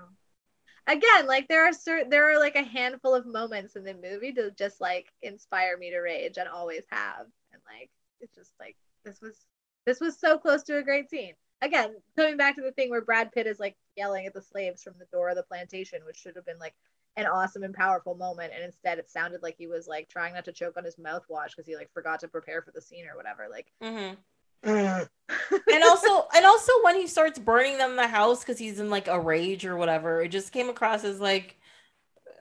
Again, 0.86 1.27
like 1.27 1.48
there 1.48 1.66
are 1.66 1.73
certain, 1.73 2.11
there 2.11 2.31
are 2.31 2.39
like 2.39 2.56
a 2.56 2.62
handful 2.62 3.15
of 3.15 3.24
moments 3.27 3.77
in 3.77 3.85
the 3.85 3.94
movie 3.94 4.32
to 4.35 4.51
just 4.51 4.81
like 4.81 5.06
inspire 5.23 5.78
me 5.78 5.90
to 5.90 5.98
rage, 6.01 6.36
and 6.36 6.48
always 6.48 6.82
have. 6.90 7.27
And 7.52 7.62
like, 7.66 7.90
it's 8.20 8.35
just 8.35 8.52
like 8.61 8.77
this 9.05 9.20
was, 9.23 9.39
this 9.86 10.01
was 10.01 10.19
so 10.19 10.36
close 10.36 10.62
to 10.65 10.77
a 10.77 10.82
great 10.82 11.09
scene. 11.09 11.32
Again, 11.62 11.94
coming 12.16 12.36
back 12.36 12.56
to 12.56 12.62
the 12.62 12.73
thing 12.73 12.90
where 12.90 13.01
Brad 13.01 13.32
Pitt 13.32 13.47
is 13.47 13.59
like 13.59 13.77
yelling 13.97 14.27
at 14.27 14.35
the 14.35 14.43
slaves 14.43 14.82
from 14.82 14.94
the 14.98 15.06
door 15.12 15.31
of 15.31 15.36
the 15.36 15.44
plantation, 15.44 16.05
which 16.05 16.19
should 16.19 16.36
have 16.36 16.44
been 16.44 16.59
like 16.59 16.74
an 17.16 17.27
awesome 17.27 17.62
and 17.62 17.74
powerful 17.74 18.15
moment, 18.15 18.53
and 18.55 18.65
instead 18.65 18.99
it 18.99 19.09
sounded 19.11 19.43
like 19.43 19.57
he 19.57 19.66
was 19.66 19.86
like 19.86 20.09
trying 20.09 20.35
not 20.35 20.45
to 20.47 20.53
choke 20.53 20.77
on 20.77 20.85
his 20.85 20.97
mouthwash 20.97 21.51
because 21.51 21.66
he 21.66 21.77
like 21.77 21.93
forgot 21.93 22.20
to 22.20 22.28
prepare 22.28 22.62
for 22.62 22.70
the 22.73 22.81
scene 22.81 23.07
or 23.07 23.16
whatever. 23.16 23.47
Like, 23.51 23.73
Mhm. 23.82 24.16
and 24.66 25.85
also 25.85 26.27
and 26.35 26.47
also 26.47 26.73
when 26.82 26.97
he 26.97 27.07
starts 27.07 27.39
burning 27.39 27.77
them 27.78 27.97
the 27.97 28.07
house 28.07 28.41
because 28.41 28.59
he's 28.59 28.81
in 28.81 28.89
like 28.89 29.09
a 29.09 29.20
rage 29.20 29.66
or 29.66 29.77
whatever 29.77 30.23
it 30.23 30.28
just 30.28 30.53
came 30.53 30.70
across 30.70 31.05
as 31.05 31.20
like 31.20 31.59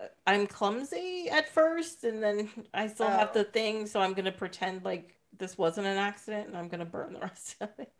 uh, 0.01 0.07
i'm 0.25 0.47
clumsy 0.47 1.27
at 1.29 1.49
first 1.49 2.05
and 2.05 2.23
then 2.23 2.49
i 2.73 2.87
still 2.87 3.09
have 3.09 3.31
Oh. 3.31 3.39
the 3.39 3.43
thing 3.43 3.87
so 3.87 3.99
i'm 3.99 4.13
gonna 4.13 4.31
pretend 4.31 4.85
like 4.85 5.17
this 5.37 5.57
wasn't 5.57 5.85
an 5.87 5.97
accident 5.97 6.47
and 6.47 6.55
i'm 6.55 6.69
gonna 6.69 6.85
burn 6.85 7.11
the 7.11 7.19
rest 7.27 7.57
of 7.59 7.69
it 7.77 7.91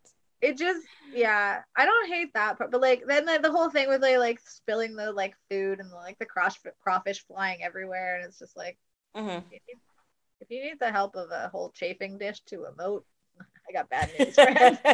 it 0.44 0.58
just 0.58 0.86
yeah 1.12 1.62
i 1.76 1.84
don't 1.86 2.08
hate 2.08 2.32
that 2.34 2.58
part 2.58 2.70
but 2.70 2.80
like 2.80 3.02
then 3.06 3.24
the, 3.24 3.38
the 3.42 3.50
whole 3.50 3.70
thing 3.70 3.88
with 3.88 4.00
they 4.00 4.18
like 4.18 4.38
spilling 4.40 4.94
the 4.94 5.10
like 5.12 5.34
food 5.50 5.80
and 5.80 5.90
like 5.90 6.18
the 6.18 6.26
crawfish 6.26 6.72
crawfish 6.82 7.24
flying 7.26 7.62
everywhere 7.62 8.16
and 8.16 8.26
it's 8.26 8.38
just 8.38 8.56
like 8.56 8.76
Mhm. 9.16 9.38
if 9.38 9.44
you 9.50 9.58
need, 9.68 9.78
if 10.40 10.50
you 10.50 10.62
need 10.62 10.78
the 10.80 10.90
help 10.92 11.16
of 11.16 11.30
a 11.30 11.48
whole 11.48 11.70
chafing 11.70 12.18
dish 12.18 12.40
to 12.46 12.66
emote 12.70 13.04
i 13.68 13.72
got 13.72 13.88
bad 13.88 14.10
news 14.18 14.34
friend 14.34 14.78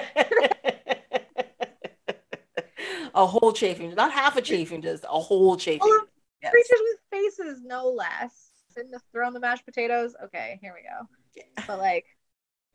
a 3.14 3.26
whole 3.26 3.52
chafing 3.52 3.94
not 3.94 4.12
half 4.12 4.36
a 4.36 4.42
chafing 4.42 4.82
just 4.82 5.04
a 5.04 5.20
whole 5.20 5.56
chafing 5.56 5.88
Well, 5.88 6.06
Yes. 6.42 6.52
creatures 6.52 6.80
with 6.84 6.98
faces 7.10 7.60
no 7.62 7.88
less 7.90 8.50
to 8.74 8.82
throw 9.12 9.28
in 9.28 9.34
the 9.34 9.40
mashed 9.40 9.66
potatoes 9.66 10.14
okay 10.24 10.58
here 10.62 10.74
we 10.74 10.82
go 10.82 11.06
Yeah. 11.34 11.64
but 11.66 11.78
like 11.78 12.06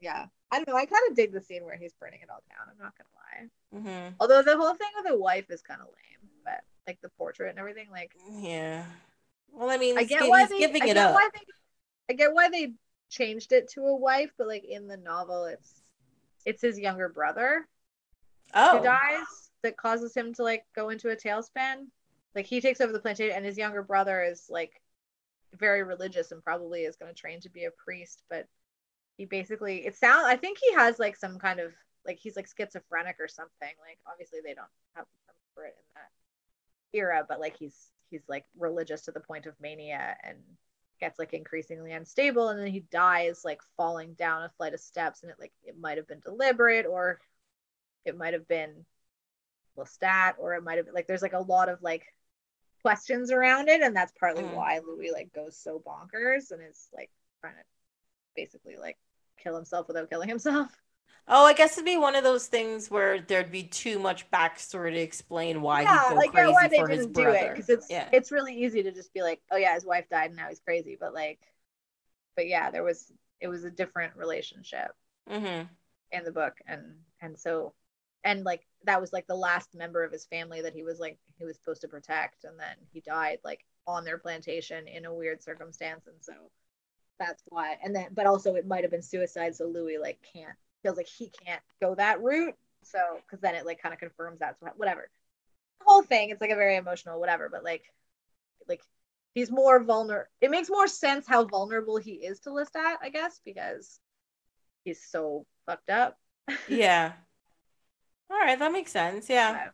yeah 0.05 0.25
i 0.51 0.57
don't 0.57 0.67
know 0.67 0.75
i 0.77 0.85
kind 0.85 1.01
of 1.09 1.15
dig 1.15 1.31
the 1.33 1.41
scene 1.41 1.65
where 1.65 1.77
he's 1.77 1.93
burning 1.99 2.19
it 2.21 2.29
all 2.29 2.43
down 2.49 2.67
i'm 2.71 2.83
not 2.83 2.93
gonna 2.97 3.09
lie 3.15 3.49
Mhm. 3.89 4.13
although 4.19 4.41
the 4.43 4.55
whole 4.57 4.73
thing 4.75 4.87
with 4.95 5.07
the 5.11 5.17
wife 5.17 5.49
is 5.49 5.61
kind 5.61 5.81
of 5.81 5.87
lame 5.87 6.29
but 6.43 6.61
like 6.87 6.99
the 7.01 7.09
portrait 7.17 7.49
and 7.49 7.59
everything 7.59 7.87
like 7.91 8.11
yeah 8.39 8.85
well 9.51 9.69
i 9.69 9.77
mean 9.77 9.97
I 9.97 10.03
get 10.03 10.29
why 10.29 10.45
they, 10.45 10.59
giving 10.59 10.83
I 10.83 10.85
it 10.85 10.93
get 10.93 10.97
up 10.97 11.15
Why 11.15 11.29
they, 11.33 11.41
I 12.09 12.13
get 12.13 12.33
why 12.33 12.49
they 12.49 12.73
changed 13.09 13.51
it 13.51 13.69
to 13.69 13.81
a 13.81 13.95
wife, 13.95 14.31
but 14.37 14.47
like 14.47 14.63
in 14.63 14.87
the 14.87 14.97
novel, 14.97 15.45
it's 15.45 15.81
it's 16.45 16.61
his 16.61 16.77
younger 16.77 17.09
brother 17.09 17.67
oh 18.53 18.77
who 18.77 18.83
dies 18.83 19.49
that 19.63 19.77
causes 19.77 20.15
him 20.15 20.33
to 20.35 20.43
like 20.43 20.65
go 20.75 20.89
into 20.89 21.09
a 21.09 21.15
tailspin. 21.15 21.87
Like 22.35 22.45
he 22.45 22.61
takes 22.61 22.81
over 22.81 22.93
the 22.93 22.99
plantation, 22.99 23.35
and 23.35 23.45
his 23.45 23.57
younger 23.57 23.81
brother 23.81 24.21
is 24.23 24.47
like 24.49 24.81
very 25.53 25.83
religious 25.83 26.31
and 26.31 26.43
probably 26.43 26.81
is 26.83 26.95
going 26.97 27.13
to 27.13 27.19
train 27.19 27.39
to 27.41 27.49
be 27.49 27.65
a 27.65 27.71
priest. 27.71 28.21
But 28.29 28.47
he 29.17 29.25
basically, 29.25 29.85
it 29.85 29.95
sounds. 29.95 30.25
I 30.27 30.35
think 30.35 30.57
he 30.59 30.73
has 30.73 30.99
like 30.99 31.15
some 31.15 31.37
kind 31.39 31.59
of 31.59 31.73
like 32.05 32.19
he's 32.19 32.35
like 32.35 32.47
schizophrenic 32.47 33.17
or 33.19 33.27
something. 33.27 33.73
Like 33.79 33.99
obviously 34.11 34.39
they 34.43 34.53
don't 34.53 34.67
have 34.95 35.05
for 35.53 35.65
it 35.65 35.75
in 35.77 35.85
that 35.95 36.97
era, 36.97 37.25
but 37.27 37.39
like 37.39 37.57
he's 37.57 37.91
he's 38.09 38.23
like 38.27 38.45
religious 38.57 39.01
to 39.03 39.11
the 39.11 39.19
point 39.19 39.45
of 39.45 39.53
mania 39.59 40.15
and 40.23 40.37
gets 40.99 41.19
like 41.19 41.33
increasingly 41.33 41.91
unstable 41.91 42.49
and 42.49 42.59
then 42.59 42.67
he 42.67 42.79
dies 42.91 43.41
like 43.43 43.59
falling 43.75 44.13
down 44.13 44.43
a 44.43 44.51
flight 44.57 44.73
of 44.73 44.79
steps 44.79 45.23
and 45.23 45.31
it 45.31 45.37
like 45.39 45.51
it 45.63 45.77
might 45.77 45.97
have 45.97 46.07
been 46.07 46.21
deliberate 46.21 46.85
or 46.85 47.19
it 48.05 48.17
might 48.17 48.33
have 48.33 48.47
been 48.47 48.85
Lestat 49.77 50.33
or 50.37 50.53
it 50.53 50.63
might 50.63 50.77
have 50.77 50.87
like 50.93 51.05
there's 51.07 51.21
like 51.21 51.33
a 51.33 51.39
lot 51.39 51.67
of 51.67 51.81
like 51.81 52.05
questions 52.81 53.31
around 53.31 53.67
it 53.67 53.81
and 53.81 53.95
that's 53.95 54.13
partly 54.17 54.43
Mm. 54.43 54.55
why 54.55 54.79
Louis 54.79 55.11
like 55.11 55.33
goes 55.33 55.57
so 55.57 55.79
bonkers 55.85 56.51
and 56.51 56.61
is 56.61 56.87
like 56.93 57.09
trying 57.41 57.55
to 57.55 57.63
basically 58.35 58.77
like 58.77 58.97
kill 59.37 59.55
himself 59.55 59.87
without 59.87 60.09
killing 60.09 60.29
himself. 60.29 60.69
Oh, 61.27 61.43
I 61.43 61.53
guess 61.53 61.73
it'd 61.73 61.85
be 61.85 61.97
one 61.97 62.15
of 62.15 62.23
those 62.23 62.45
things 62.45 62.91
where 62.91 63.19
there'd 63.19 63.51
be 63.51 63.63
too 63.63 63.97
much 63.97 64.29
backstory 64.29 64.91
to 64.91 64.99
explain 64.99 65.63
why 65.63 65.81
yeah, 65.81 66.03
he'd 66.03 66.09
go 66.09 66.15
like 66.15 66.25
yeah, 66.27 66.31
crazy 66.33 66.53
why 66.53 66.67
they 66.67 66.77
for 66.77 66.87
his 66.87 66.99
didn't 66.99 67.13
do 67.13 67.23
brother. 67.23 67.37
it 67.37 67.49
because 67.49 67.69
it's 67.69 67.87
yeah. 67.89 68.07
it's 68.11 68.31
really 68.31 68.53
easy 68.53 68.83
to 68.83 68.91
just 68.91 69.11
be 69.11 69.23
like, 69.23 69.41
oh 69.51 69.57
yeah, 69.57 69.73
his 69.73 69.85
wife 69.85 70.07
died 70.07 70.27
and 70.27 70.35
now 70.35 70.49
he's 70.49 70.59
crazy, 70.59 70.95
but 70.99 71.15
like, 71.15 71.39
but 72.35 72.47
yeah, 72.47 72.69
there 72.69 72.83
was 72.83 73.11
it 73.41 73.47
was 73.47 73.63
a 73.63 73.71
different 73.71 74.15
relationship 74.15 74.91
mm-hmm. 75.27 75.63
in 76.11 76.23
the 76.23 76.31
book, 76.31 76.57
and 76.67 76.93
and 77.21 77.39
so 77.39 77.73
and 78.23 78.43
like 78.43 78.61
that 78.83 79.01
was 79.01 79.11
like 79.11 79.25
the 79.25 79.35
last 79.35 79.73
member 79.73 80.03
of 80.03 80.11
his 80.11 80.25
family 80.25 80.61
that 80.61 80.73
he 80.73 80.83
was 80.83 80.99
like 80.99 81.17
he 81.39 81.45
was 81.45 81.55
supposed 81.55 81.81
to 81.81 81.87
protect, 81.87 82.43
and 82.43 82.59
then 82.59 82.75
he 82.93 83.01
died 83.01 83.39
like 83.43 83.65
on 83.87 84.05
their 84.05 84.19
plantation 84.19 84.87
in 84.87 85.05
a 85.05 85.13
weird 85.13 85.41
circumstance, 85.41 86.05
and 86.05 86.17
so 86.21 86.33
that's 87.19 87.43
why. 87.47 87.77
And 87.83 87.95
then, 87.95 88.07
but 88.13 88.25
also 88.27 88.55
it 88.55 88.67
might 88.67 88.83
have 88.83 88.91
been 88.91 89.01
suicide, 89.01 89.55
so 89.55 89.65
Louis 89.67 89.97
like 89.97 90.19
can't 90.33 90.55
feels 90.83 90.97
like 90.97 91.07
he 91.07 91.31
can't 91.45 91.61
go 91.81 91.95
that 91.95 92.21
route, 92.21 92.55
so 92.83 92.99
because 93.21 93.41
then 93.41 93.55
it 93.55 93.65
like 93.65 93.81
kind 93.81 93.93
of 93.93 93.99
confirms 93.99 94.39
that's 94.39 94.61
what 94.61 94.77
whatever 94.77 95.09
the 95.79 95.85
whole 95.85 96.03
thing 96.03 96.29
it's 96.29 96.41
like 96.41 96.51
a 96.51 96.55
very 96.55 96.75
emotional 96.77 97.19
whatever 97.19 97.49
but 97.49 97.63
like 97.63 97.83
like 98.67 98.81
he's 99.33 99.51
more 99.51 99.83
vulnerable 99.83 100.29
it 100.41 100.51
makes 100.51 100.69
more 100.69 100.87
sense 100.87 101.27
how 101.27 101.43
vulnerable 101.45 101.97
he 101.97 102.13
is 102.13 102.39
to 102.41 102.53
list 102.53 102.73
Lestat 102.73 102.97
I 103.01 103.09
guess 103.09 103.41
because 103.43 103.99
he's 104.83 105.03
so 105.03 105.45
fucked 105.65 105.89
up 105.89 106.17
yeah. 106.67 107.13
All 108.29 108.37
right, 108.37 108.57
that 108.59 108.71
makes 108.71 108.91
sense. 108.91 109.29
Yeah. 109.29 109.51
Yeah. 109.51 109.69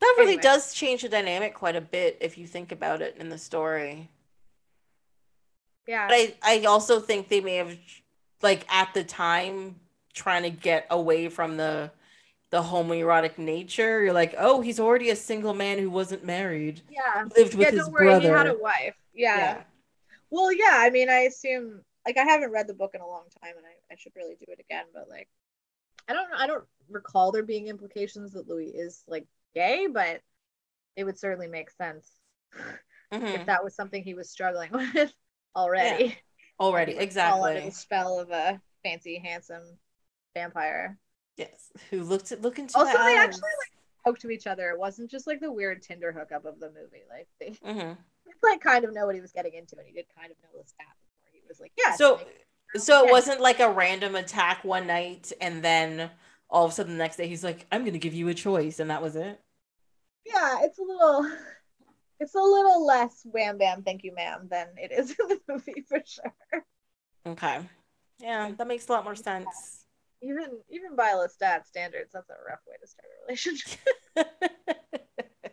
That 0.00 0.16
really 0.18 0.36
Anyway. 0.36 0.42
does 0.42 0.74
change 0.74 1.00
the 1.02 1.08
dynamic 1.08 1.54
quite 1.54 1.76
a 1.76 1.80
bit 1.80 2.18
if 2.20 2.36
you 2.36 2.46
think 2.46 2.72
about 2.72 3.00
it 3.00 3.16
in 3.16 3.30
the 3.30 3.38
story. 3.38 4.10
Yeah 5.86 6.08
But 6.08 6.14
I, 6.14 6.34
I 6.42 6.64
also 6.64 7.00
think 7.00 7.28
they 7.28 7.40
may 7.40 7.56
have 7.56 7.76
like 8.42 8.66
at 8.72 8.92
the 8.94 9.04
time 9.04 9.76
trying 10.14 10.42
to 10.42 10.50
get 10.50 10.86
away 10.90 11.28
from 11.28 11.56
the 11.56 11.90
the 12.50 12.62
homoerotic 12.62 13.38
nature. 13.38 14.02
You're 14.04 14.12
like, 14.12 14.34
oh, 14.38 14.60
he's 14.60 14.78
already 14.78 15.08
a 15.08 15.16
single 15.16 15.54
man 15.54 15.78
who 15.78 15.88
wasn't 15.88 16.22
married. 16.24 16.82
yeah 16.90 17.24
Lived 17.36 17.54
with 17.54 17.66
yeah 17.66 17.70
his 17.70 17.80
don't 17.80 17.92
worry 17.92 18.04
brother. 18.06 18.28
he 18.28 18.34
had 18.34 18.46
a 18.46 18.58
wife 18.58 18.94
yeah. 19.14 19.62
well 20.30 20.52
yeah 20.52 20.76
I 20.80 20.90
mean 20.90 21.08
I 21.08 21.20
assume 21.20 21.80
like 22.06 22.16
I 22.18 22.24
haven't 22.24 22.50
read 22.50 22.66
the 22.68 22.74
book 22.74 22.92
in 22.94 23.00
a 23.00 23.06
long 23.06 23.24
time 23.42 23.54
and 23.56 23.64
I, 23.66 23.94
I 23.94 23.96
should 23.96 24.12
really 24.16 24.34
do 24.34 24.44
it 24.48 24.60
again 24.60 24.84
but 24.92 25.08
like 25.08 25.28
I 26.08 26.12
don't 26.12 26.28
I 26.36 26.46
don't 26.46 26.64
recall 26.90 27.32
there 27.32 27.42
being 27.42 27.68
implications 27.68 28.32
that 28.32 28.48
Louis 28.48 28.68
is 28.68 29.02
like 29.08 29.26
gay 29.54 29.86
but 29.86 30.20
it 30.96 31.04
would 31.04 31.18
certainly 31.18 31.46
make 31.48 31.70
sense 31.70 32.06
Mhm. 33.12 33.34
if 33.40 33.46
that 33.46 33.62
was 33.64 33.74
something 33.74 34.02
he 34.02 34.14
was 34.14 34.28
struggling 34.30 34.70
with 34.94 35.12
already. 35.56 36.18
Already, 36.60 36.94
Like, 36.94 37.10
All 37.26 37.44
under 37.44 37.60
exactly. 37.60 37.60
the 37.60 37.72
spell 37.72 38.18
of 38.20 38.30
a 38.30 38.60
fancy, 38.82 39.18
handsome 39.18 39.78
vampire. 40.34 40.98
Yes. 41.36 41.70
Who 41.90 42.02
looked 42.04 42.32
at 42.32 42.42
look 42.42 42.58
into 42.58 42.78
Also, 42.78 43.02
they 43.04 43.16
eyes. 43.16 43.16
actually 43.16 43.50
like 43.58 43.72
spoke 44.00 44.18
to 44.20 44.30
each 44.30 44.46
other. 44.46 44.70
It 44.70 44.78
wasn't 44.78 45.10
just 45.10 45.26
like 45.26 45.40
the 45.40 45.52
weird 45.52 45.82
Tinder 45.82 46.12
hookup 46.12 46.44
of 46.44 46.58
the 46.60 46.68
movie. 46.70 47.02
Like 47.08 47.28
they 47.40 47.56
Mhm. 47.64 47.96
like 48.42 48.60
kind 48.60 48.84
of 48.84 48.92
know 48.92 49.06
what 49.06 49.14
he 49.14 49.20
was 49.20 49.32
getting 49.32 49.54
into, 49.54 49.76
and 49.78 49.86
he 49.86 49.92
did 49.92 50.06
kind 50.16 50.30
of 50.30 50.36
know 50.42 50.58
Lestat 50.60 50.76
before 50.78 51.30
he 51.32 51.40
was 51.48 51.60
like, 51.60 51.72
yeah. 51.78 51.94
So 51.94 52.14
like, 52.16 52.46
so 52.76 53.04
it 53.06 53.10
okay. 53.10 53.10
wasn't 53.10 53.40
like 53.40 53.60
a 53.60 53.70
random 53.70 54.14
attack 54.16 54.64
one 54.64 54.86
night 54.86 55.32
and 55.40 55.62
then 55.62 56.10
all 56.50 56.64
of 56.64 56.70
a 56.72 56.74
sudden 56.74 56.92
the 56.92 56.98
next 56.98 57.16
day 57.16 57.28
he's 57.28 57.44
like, 57.44 57.66
I'm 57.72 57.84
gonna 57.84 57.98
give 57.98 58.14
you 58.14 58.28
a 58.28 58.34
choice, 58.34 58.78
and 58.80 58.90
that 58.90 59.02
was 59.02 59.16
it. 59.16 59.40
yeah, 60.24 60.58
it's 60.62 60.78
a 60.78 60.82
little, 60.82 61.28
it's 62.22 62.34
a 62.36 62.40
little 62.40 62.86
less 62.86 63.22
wham 63.24 63.58
bam, 63.58 63.82
thank 63.82 64.04
you, 64.04 64.14
ma'am, 64.14 64.48
than 64.50 64.68
it 64.76 64.92
is 64.92 65.10
in 65.10 65.28
the 65.28 65.40
movie 65.48 65.84
for 65.88 66.00
sure. 66.06 66.64
Okay. 67.26 67.60
Yeah, 68.20 68.52
that 68.56 68.66
makes 68.68 68.88
a 68.88 68.92
lot 68.92 69.04
more 69.04 69.16
sense. 69.16 69.84
Even 70.22 70.60
even 70.70 70.94
by 70.94 71.12
Lestat 71.14 71.66
standards, 71.66 72.12
that's 72.12 72.30
a 72.30 72.34
rough 72.48 72.60
way 72.68 72.76
to 72.80 72.86
start 72.86 73.08
a 73.08 73.26
relationship. 73.26 73.80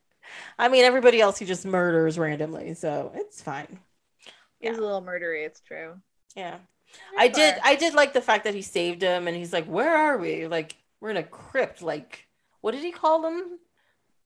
I 0.58 0.68
mean, 0.68 0.84
everybody 0.84 1.20
else 1.20 1.38
he 1.38 1.44
just 1.44 1.66
murders 1.66 2.18
randomly, 2.18 2.72
so 2.74 3.12
it's 3.14 3.42
fine. 3.42 3.78
It's 4.60 4.78
a 4.78 4.80
little 4.80 5.02
murdery. 5.02 5.44
It's 5.46 5.60
true. 5.60 5.94
Yeah. 6.34 6.56
I 7.18 7.28
did 7.28 7.56
I 7.62 7.76
did 7.76 7.92
like 7.92 8.14
the 8.14 8.22
fact 8.22 8.44
that 8.44 8.54
he 8.54 8.62
saved 8.62 9.02
him 9.02 9.28
and 9.28 9.36
he's 9.36 9.52
like, 9.52 9.66
Where 9.66 9.94
are 9.94 10.16
we? 10.16 10.46
Like, 10.46 10.74
we're 11.00 11.10
in 11.10 11.18
a 11.18 11.22
crypt. 11.22 11.82
Like, 11.82 12.26
what 12.62 12.72
did 12.72 12.82
he 12.82 12.92
call 12.92 13.20
them? 13.20 13.58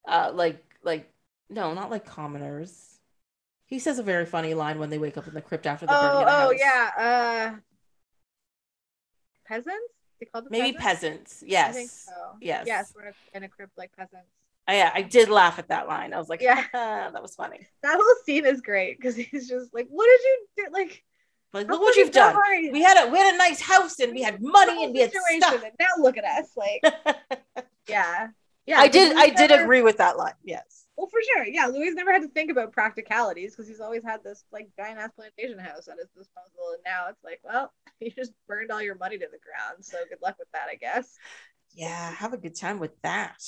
Uh 0.06 0.30
like 0.32 0.64
like 0.84 1.11
no, 1.53 1.74
not 1.74 1.91
like 1.91 2.05
commoners. 2.07 2.99
He 3.66 3.79
says 3.79 3.99
a 3.99 4.03
very 4.03 4.27
funny 4.27 4.55
line 4.55 4.79
when 4.79 4.91
they 4.91 4.99
wake 4.99 5.16
up 5.16 5.27
in 5.27 5.35
the 5.35 5.41
crypt 5.41 5.66
after 5.66 5.87
the 5.87 5.93
burning 5.93 6.11
Oh, 6.11 6.19
of 6.20 6.27
the 6.27 6.33
oh 6.33 6.39
house. 6.39 6.55
yeah. 6.59 7.53
Uh, 7.55 7.57
peasants? 9.47 9.93
They 10.20 10.27
called 10.27 10.45
them 10.45 10.51
Maybe 10.53 10.77
peasants? 10.77 11.39
peasants. 11.41 11.45
Yes. 11.47 11.70
I 11.70 11.73
think 11.79 11.91
so. 11.91 12.12
Yes. 12.41 12.65
Yes, 12.66 12.93
we're 12.95 13.12
in 13.35 13.43
a, 13.45 13.49
crypt 13.49 13.77
like 13.77 13.91
peasants. 13.97 14.29
Oh, 14.69 14.73
yeah, 14.73 14.93
I 14.95 15.03
did 15.03 15.29
laugh 15.29 15.59
at 15.59 15.69
that 15.69 15.89
line. 15.89 16.12
I 16.15 16.19
was 16.19 16.29
like, 16.29 16.41
Yeah. 16.41 16.65
that 16.73 17.20
was 17.23 17.35
funny. 17.35 17.66
That 17.83 17.97
whole 17.97 18.15
scene 18.24 18.47
is 18.47 18.61
great 18.61 18.99
because 18.99 19.16
he's 19.16 19.49
just 19.49 19.74
like, 19.74 19.89
"What 19.91 20.07
did 20.07 20.20
you 20.23 20.47
do?" 20.59 20.65
Like, 20.73 21.03
Like, 21.53 21.69
look 21.69 21.81
what 21.81 21.97
you've 21.97 22.12
done. 22.12 22.35
dumb? 22.35 22.73
We 22.73 22.83
had 22.83 23.05
a 23.07 23.11
we 23.11 23.19
had 23.19 23.35
a 23.35 23.39
nice 23.39 23.61
house 23.61 23.99
and 23.99 24.12
we 24.12 24.23
had 24.23 24.41
money 24.41 24.85
and 24.85 24.93
we 24.95 25.01
had 25.01 25.11
stuff. 25.12 25.55
and 25.65 25.73
now 25.81 25.87
look 25.99 26.16
at 26.16 26.24
us. 26.24 26.51
Like, 26.57 26.83
yeah, 27.89 28.29
yeah. 28.66 28.79
I 28.79 28.87
did 28.89 29.16
I 29.16 29.31
did 29.31 29.51
agree 29.51 29.83
with 29.83 29.97
that 29.97 30.16
line. 30.16 30.35
Yes. 30.45 30.81
Well, 31.03 31.09
for 31.11 31.19
sure. 31.35 31.47
Yeah, 31.47 31.66
Louis 31.66 31.91
never 31.95 32.12
had 32.12 32.23
to 32.23 32.29
think 32.29 32.49
about 32.49 32.70
practicalities 32.70 33.57
because 33.57 33.66
he's 33.66 33.81
always 33.81 34.05
had 34.05 34.23
this 34.23 34.45
like 34.53 34.69
giant 34.77 35.01
ass 35.01 35.11
plantation 35.16 35.59
house 35.59 35.89
at 35.89 35.99
his 35.99 36.07
disposal, 36.16 36.74
and 36.74 36.83
now 36.87 37.07
it's 37.09 37.24
like, 37.24 37.41
well, 37.43 37.73
you 38.01 38.12
just 38.12 38.31
burned 38.47 38.70
all 38.70 38.81
your 38.81 38.95
money 38.95 39.19
to 39.19 39.27
the 39.27 39.41
ground. 39.41 39.85
So 39.85 39.99
good 40.09 40.23
luck 40.23 40.37
with 40.39 40.47
that, 40.53 40.69
I 40.70 40.77
guess. 40.77 41.16
Yeah, 41.74 42.12
have 42.12 42.35
a 42.35 42.39
good 42.39 42.55
time 42.55 42.79
with 42.79 42.93
that. 43.03 43.43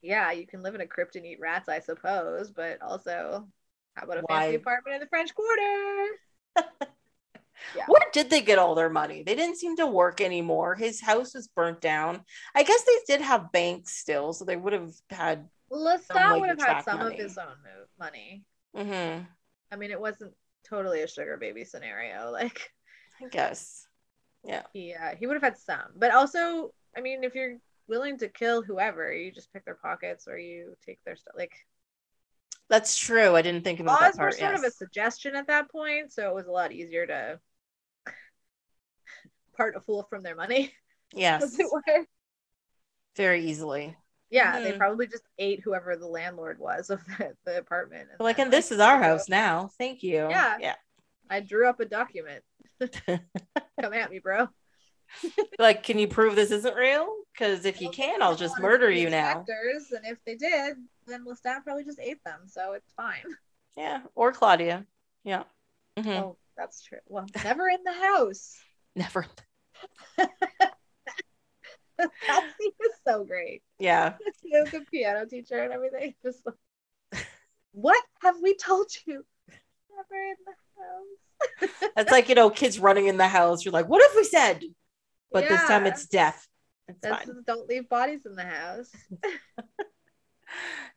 Yeah, 0.00 0.30
you 0.30 0.46
can 0.46 0.62
live 0.62 0.76
in 0.76 0.80
a 0.80 0.86
crypt 0.86 1.16
and 1.16 1.26
eat 1.26 1.40
rats, 1.40 1.68
I 1.68 1.80
suppose, 1.80 2.52
but 2.52 2.80
also, 2.80 3.48
how 3.96 4.04
about 4.04 4.18
a 4.18 4.20
Why- 4.20 4.42
fancy 4.42 4.54
apartment 4.54 4.94
in 4.94 5.00
the 5.00 5.08
French 5.08 5.34
Quarter? 5.34 6.86
Yeah. 7.76 7.84
Where 7.86 8.10
did 8.12 8.30
they 8.30 8.42
get 8.42 8.58
all 8.58 8.74
their 8.74 8.90
money? 8.90 9.22
They 9.22 9.34
didn't 9.34 9.56
seem 9.56 9.76
to 9.76 9.86
work 9.86 10.20
anymore. 10.20 10.74
His 10.74 11.00
house 11.00 11.34
was 11.34 11.48
burnt 11.48 11.80
down. 11.80 12.22
I 12.54 12.62
guess 12.62 12.84
they 12.84 12.98
did 13.06 13.20
have 13.22 13.52
banks 13.52 13.96
still, 13.96 14.32
so 14.32 14.44
they 14.44 14.56
would 14.56 14.72
have 14.72 14.92
had. 15.08 15.48
Lestat 15.70 16.40
would 16.40 16.48
have 16.48 16.58
had 16.58 16.82
some 16.82 16.98
money. 17.00 17.16
of 17.16 17.20
his 17.22 17.38
own 17.38 17.56
mo- 17.64 17.86
money. 17.98 18.44
hmm 18.74 19.24
I 19.70 19.76
mean, 19.76 19.90
it 19.90 20.00
wasn't 20.00 20.34
totally 20.68 21.02
a 21.02 21.08
sugar 21.08 21.36
baby 21.36 21.64
scenario. 21.64 22.30
Like, 22.32 22.72
I 23.20 23.26
guess. 23.28 23.88
yeah, 24.44 24.62
yeah, 24.72 25.14
he 25.14 25.26
would 25.26 25.34
have 25.34 25.42
had 25.42 25.58
some, 25.58 25.92
but 25.96 26.12
also, 26.12 26.72
I 26.96 27.00
mean, 27.00 27.24
if 27.24 27.34
you're 27.34 27.56
willing 27.86 28.18
to 28.18 28.28
kill 28.28 28.62
whoever, 28.62 29.12
you 29.12 29.30
just 29.32 29.52
pick 29.52 29.64
their 29.64 29.76
pockets 29.76 30.26
or 30.26 30.36
you 30.38 30.74
take 30.84 30.98
their 31.04 31.16
stuff. 31.16 31.34
Like, 31.36 31.52
That's 32.68 32.96
true. 32.96 33.36
I 33.36 33.42
didn't 33.42 33.64
think 33.64 33.80
about 33.80 34.00
laws 34.00 34.14
that 34.16 34.16
were 34.20 34.30
part. 34.30 34.38
sort 34.38 34.54
of 34.54 34.64
a 34.64 34.70
suggestion 34.70 35.36
at 35.36 35.46
that 35.48 35.70
point, 35.70 36.12
so 36.12 36.28
it 36.28 36.34
was 36.34 36.46
a 36.46 36.52
lot 36.52 36.72
easier 36.72 37.06
to 37.06 37.40
part 39.56 39.76
a 39.76 39.80
fool 39.80 40.06
from 40.10 40.22
their 40.22 40.34
money, 40.36 40.72
yes, 41.14 41.56
were. 41.72 42.06
very 43.16 43.44
easily. 43.46 43.96
Yeah, 44.34 44.58
they 44.60 44.72
Mhm. 44.72 44.78
probably 44.78 45.06
just 45.06 45.22
ate 45.38 45.60
whoever 45.62 45.96
the 45.96 46.08
landlord 46.08 46.58
was 46.58 46.90
of 46.90 47.00
the, 47.06 47.36
the 47.44 47.58
apartment. 47.58 48.08
and 48.10 48.18
Like, 48.20 48.38
and 48.40 48.52
this 48.52 48.72
is 48.72 48.80
our 48.80 49.00
house 49.00 49.28
now. 49.28 49.70
Thank 49.78 50.02
you. 50.02 50.28
Yeah. 50.28 50.58
Yeah. 50.60 50.74
I 51.30 51.38
drew 51.40 51.68
up 51.68 51.78
a 51.78 51.84
document. 51.84 52.42
Come 53.06 53.92
at 53.94 54.10
me, 54.10 54.18
bro. 54.18 54.48
Like, 55.60 55.84
can 55.84 56.00
you 56.00 56.08
prove 56.08 56.34
this 56.34 56.50
isn't 56.50 56.74
real? 56.74 57.06
Because 57.32 57.64
if 57.64 57.80
you 57.80 57.90
can, 57.90 58.20
I'll 58.20 58.34
just 58.34 58.58
murder 58.58 58.90
you 58.90 59.08
now. 59.08 59.38
inspectors, 59.38 59.92
And 59.92 60.04
if 60.06 60.18
they 60.24 60.34
did, 60.34 60.76
then 61.06 61.24
Lestat 61.24 61.62
probably 61.62 61.84
just 61.84 62.00
ate 62.00 62.22
them, 62.24 62.40
so 62.48 62.72
it's 62.72 62.92
fine. 62.96 63.22
Yeah. 63.76 64.02
Or 64.16 64.32
Claudia. 64.32 64.86
Yeah. 65.24 65.44
hmm 65.96 66.08
Oh, 66.10 66.36
that's 66.56 66.82
true. 66.82 66.98
Well, 67.06 67.26
never 67.44 67.68
in 67.68 67.82
the 67.84 67.92
house. 67.92 68.56
Never. 68.96 69.26
that 72.26 72.52
scene 72.60 72.72
is 72.84 72.92
so 73.06 73.24
great. 73.24 73.62
Yeah. 73.78 74.14
the, 74.42 74.68
the 74.70 74.84
piano 74.90 75.26
teacher 75.26 75.62
and 75.62 75.72
everything. 75.72 76.14
Just 76.22 76.40
like, 76.44 77.24
what 77.72 78.02
have 78.20 78.36
we 78.42 78.56
told 78.56 78.90
you? 79.06 79.24
Never 79.48 80.22
in 80.22 80.36
the 80.44 81.68
house. 81.68 81.92
It's 81.96 82.10
like, 82.10 82.28
you 82.28 82.34
know, 82.34 82.50
kids 82.50 82.78
running 82.78 83.06
in 83.06 83.16
the 83.16 83.28
house. 83.28 83.64
You're 83.64 83.72
like, 83.72 83.88
what 83.88 84.02
have 84.02 84.16
we 84.16 84.24
said? 84.24 84.62
But 85.32 85.48
this 85.48 85.62
time 85.64 85.86
it's 85.86 86.06
death. 86.06 86.46
It's 86.88 86.98
That's 87.00 87.24
fine. 87.24 87.42
don't 87.46 87.68
leave 87.68 87.88
bodies 87.88 88.26
in 88.26 88.34
the 88.34 88.44
house. 88.44 88.90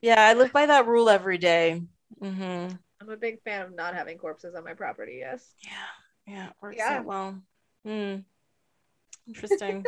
Yeah, 0.01 0.23
I 0.23 0.33
live 0.33 0.53
by 0.53 0.65
that 0.67 0.87
rule 0.87 1.09
every 1.09 1.37
day. 1.37 1.81
Mm-hmm. 2.21 2.75
I'm 3.01 3.09
a 3.09 3.17
big 3.17 3.41
fan 3.43 3.61
of 3.65 3.75
not 3.75 3.95
having 3.95 4.17
corpses 4.17 4.55
on 4.55 4.63
my 4.63 4.73
property. 4.73 5.17
Yes. 5.19 5.43
Yeah, 5.63 6.33
yeah, 6.33 6.47
it 6.47 6.53
works 6.61 6.77
Yeah. 6.77 6.99
out 6.99 7.05
well. 7.05 7.41
Hmm. 7.85 8.17
Interesting. 9.27 9.83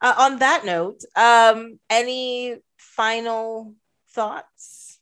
Uh, 0.00 0.14
on 0.18 0.38
that 0.38 0.64
note, 0.64 1.02
um, 1.14 1.78
any 1.88 2.56
final 2.76 3.74
thoughts? 4.10 4.98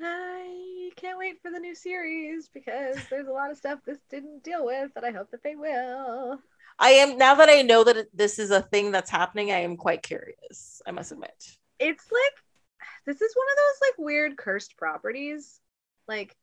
I 0.00 0.90
can't 0.96 1.18
wait 1.18 1.40
for 1.42 1.50
the 1.50 1.58
new 1.58 1.74
series 1.74 2.48
because 2.52 2.96
there's 3.10 3.26
a 3.26 3.32
lot 3.32 3.50
of 3.50 3.56
stuff 3.56 3.80
this 3.84 3.98
didn't 4.10 4.44
deal 4.44 4.64
with 4.64 4.92
that 4.94 5.04
I 5.04 5.10
hope 5.10 5.30
that 5.32 5.42
they 5.42 5.56
will. 5.56 6.38
I 6.78 6.90
am 6.90 7.18
now 7.18 7.34
that 7.34 7.48
I 7.48 7.62
know 7.62 7.82
that 7.84 7.96
it, 7.96 8.16
this 8.16 8.38
is 8.38 8.50
a 8.50 8.62
thing 8.62 8.92
that's 8.92 9.10
happening. 9.10 9.50
I 9.50 9.60
am 9.60 9.76
quite 9.76 10.02
curious. 10.02 10.80
I 10.86 10.92
must 10.92 11.10
admit. 11.10 11.56
It's 11.80 12.06
like 12.12 12.86
this 13.06 13.20
is 13.20 13.34
one 13.34 13.46
of 13.50 13.56
those 13.56 13.88
like 13.88 14.06
weird 14.06 14.36
cursed 14.36 14.76
properties. 14.76 15.60
Like 16.06 16.36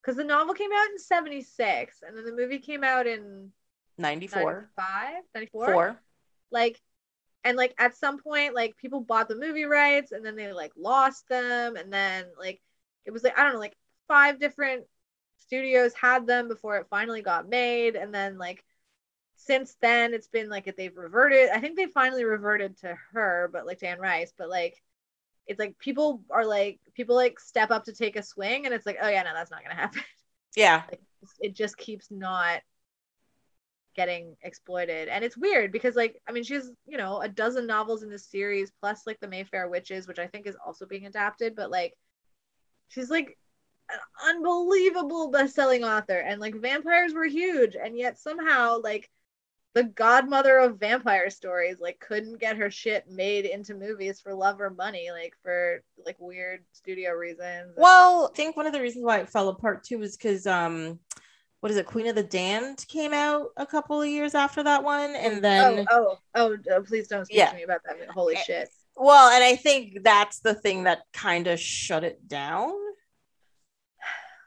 because 0.00 0.16
the 0.16 0.24
novel 0.24 0.54
came 0.54 0.70
out 0.72 0.90
in 0.90 0.98
76 0.98 2.02
and 2.06 2.16
then 2.16 2.24
the 2.24 2.32
movie 2.32 2.58
came 2.58 2.84
out 2.84 3.06
in 3.06 3.50
94. 3.98 4.70
95, 4.76 5.22
94. 5.34 5.72
Four. 5.72 6.00
Like 6.50 6.80
and 7.44 7.56
like 7.56 7.74
at 7.78 7.96
some 7.96 8.18
point 8.18 8.54
like 8.54 8.76
people 8.76 9.00
bought 9.00 9.28
the 9.28 9.36
movie 9.36 9.64
rights 9.64 10.12
and 10.12 10.24
then 10.24 10.36
they 10.36 10.52
like 10.52 10.72
lost 10.76 11.28
them. 11.28 11.76
And 11.76 11.92
then 11.92 12.26
like 12.38 12.60
it 13.04 13.10
was 13.10 13.22
like 13.22 13.38
I 13.38 13.42
don't 13.42 13.54
know 13.54 13.58
like 13.58 13.76
five 14.08 14.38
different 14.38 14.84
studios 15.38 15.92
had 15.94 16.26
them 16.26 16.48
before 16.48 16.76
it 16.76 16.86
finally 16.88 17.22
got 17.22 17.48
made. 17.48 17.96
And 17.96 18.14
then 18.14 18.38
like 18.38 18.64
since 19.36 19.76
then 19.80 20.14
it's 20.14 20.28
been 20.28 20.48
like 20.48 20.72
they've 20.76 20.96
reverted 20.96 21.50
I 21.50 21.58
think 21.58 21.76
they 21.76 21.86
finally 21.86 22.24
reverted 22.24 22.78
to 22.78 22.96
her 23.12 23.50
but 23.52 23.66
like 23.66 23.82
Anne 23.82 23.98
Rice. 23.98 24.32
But 24.36 24.48
like 24.48 24.80
it's 25.46 25.58
like 25.58 25.78
people 25.78 26.22
are 26.30 26.46
like 26.46 26.78
people 26.94 27.16
like 27.16 27.40
step 27.40 27.72
up 27.72 27.84
to 27.84 27.92
take 27.92 28.14
a 28.14 28.22
swing 28.22 28.66
and 28.66 28.74
it's 28.74 28.86
like 28.86 28.98
oh 29.02 29.08
yeah 29.08 29.22
no 29.24 29.34
that's 29.34 29.50
not 29.50 29.62
gonna 29.62 29.74
happen. 29.74 30.02
Yeah. 30.54 30.82
like 30.90 31.00
it 31.40 31.54
just 31.54 31.76
keeps 31.76 32.10
not 32.10 32.60
getting 33.94 34.36
exploited. 34.42 35.08
And 35.08 35.24
it's 35.24 35.36
weird 35.36 35.72
because 35.72 35.96
like 35.96 36.20
i 36.28 36.32
mean 36.32 36.44
she's 36.44 36.70
you 36.86 36.98
know 36.98 37.20
a 37.20 37.28
dozen 37.28 37.66
novels 37.66 38.02
in 38.02 38.10
this 38.10 38.26
series 38.26 38.72
plus 38.80 39.06
like 39.06 39.20
the 39.20 39.28
mayfair 39.28 39.68
witches 39.68 40.06
which 40.06 40.18
i 40.18 40.26
think 40.26 40.46
is 40.46 40.56
also 40.64 40.86
being 40.86 41.06
adapted 41.06 41.54
but 41.54 41.70
like 41.70 41.94
she's 42.88 43.10
like 43.10 43.36
an 43.90 43.98
unbelievable 44.36 45.30
best-selling 45.30 45.84
author. 45.84 46.18
And 46.18 46.40
like 46.40 46.54
vampires 46.54 47.14
were 47.14 47.26
huge. 47.26 47.76
And 47.76 47.96
yet 47.96 48.18
somehow 48.18 48.80
like 48.82 49.10
the 49.74 49.84
godmother 49.84 50.58
of 50.58 50.78
vampire 50.78 51.30
stories 51.30 51.78
like 51.80 51.98
couldn't 51.98 52.38
get 52.38 52.58
her 52.58 52.70
shit 52.70 53.10
made 53.10 53.46
into 53.46 53.74
movies 53.74 54.20
for 54.20 54.34
love 54.34 54.60
or 54.60 54.68
money 54.68 55.08
like 55.10 55.32
for 55.42 55.82
like 56.04 56.16
weird 56.18 56.62
studio 56.72 57.12
reasons. 57.12 57.72
Well, 57.76 58.30
I 58.32 58.36
think 58.36 58.56
one 58.56 58.66
of 58.66 58.74
the 58.74 58.82
reasons 58.82 59.04
why 59.04 59.20
it 59.20 59.30
fell 59.30 59.48
apart 59.48 59.84
too 59.84 59.98
was 59.98 60.16
because 60.16 60.46
um, 60.46 60.98
what 61.62 61.70
is 61.70 61.78
it? 61.78 61.86
Queen 61.86 62.08
of 62.08 62.16
the 62.16 62.24
Damned 62.24 62.84
came 62.88 63.12
out 63.12 63.50
a 63.56 63.64
couple 63.64 64.02
of 64.02 64.08
years 64.08 64.34
after 64.34 64.64
that 64.64 64.82
one, 64.82 65.14
and 65.14 65.42
then 65.44 65.86
oh, 65.90 66.18
oh, 66.34 66.52
oh, 66.52 66.56
oh, 66.72 66.82
please 66.82 67.06
don't 67.06 67.24
speak 67.24 67.38
Yeah. 67.38 67.50
to 67.50 67.56
me 67.56 67.62
about 67.62 67.82
that. 67.84 67.96
Holy 68.10 68.34
Eh, 68.36 68.42
shit. 68.42 68.68
well, 68.96 69.30
and 69.30 69.44
I 69.44 69.54
think 69.54 70.02
that's 70.02 70.40
the 70.40 70.54
thing 70.54 70.82
that 70.84 71.02
kind 71.12 71.46
of 71.46 71.60
shut 71.60 72.02
it 72.02 72.26
down. 72.26 72.72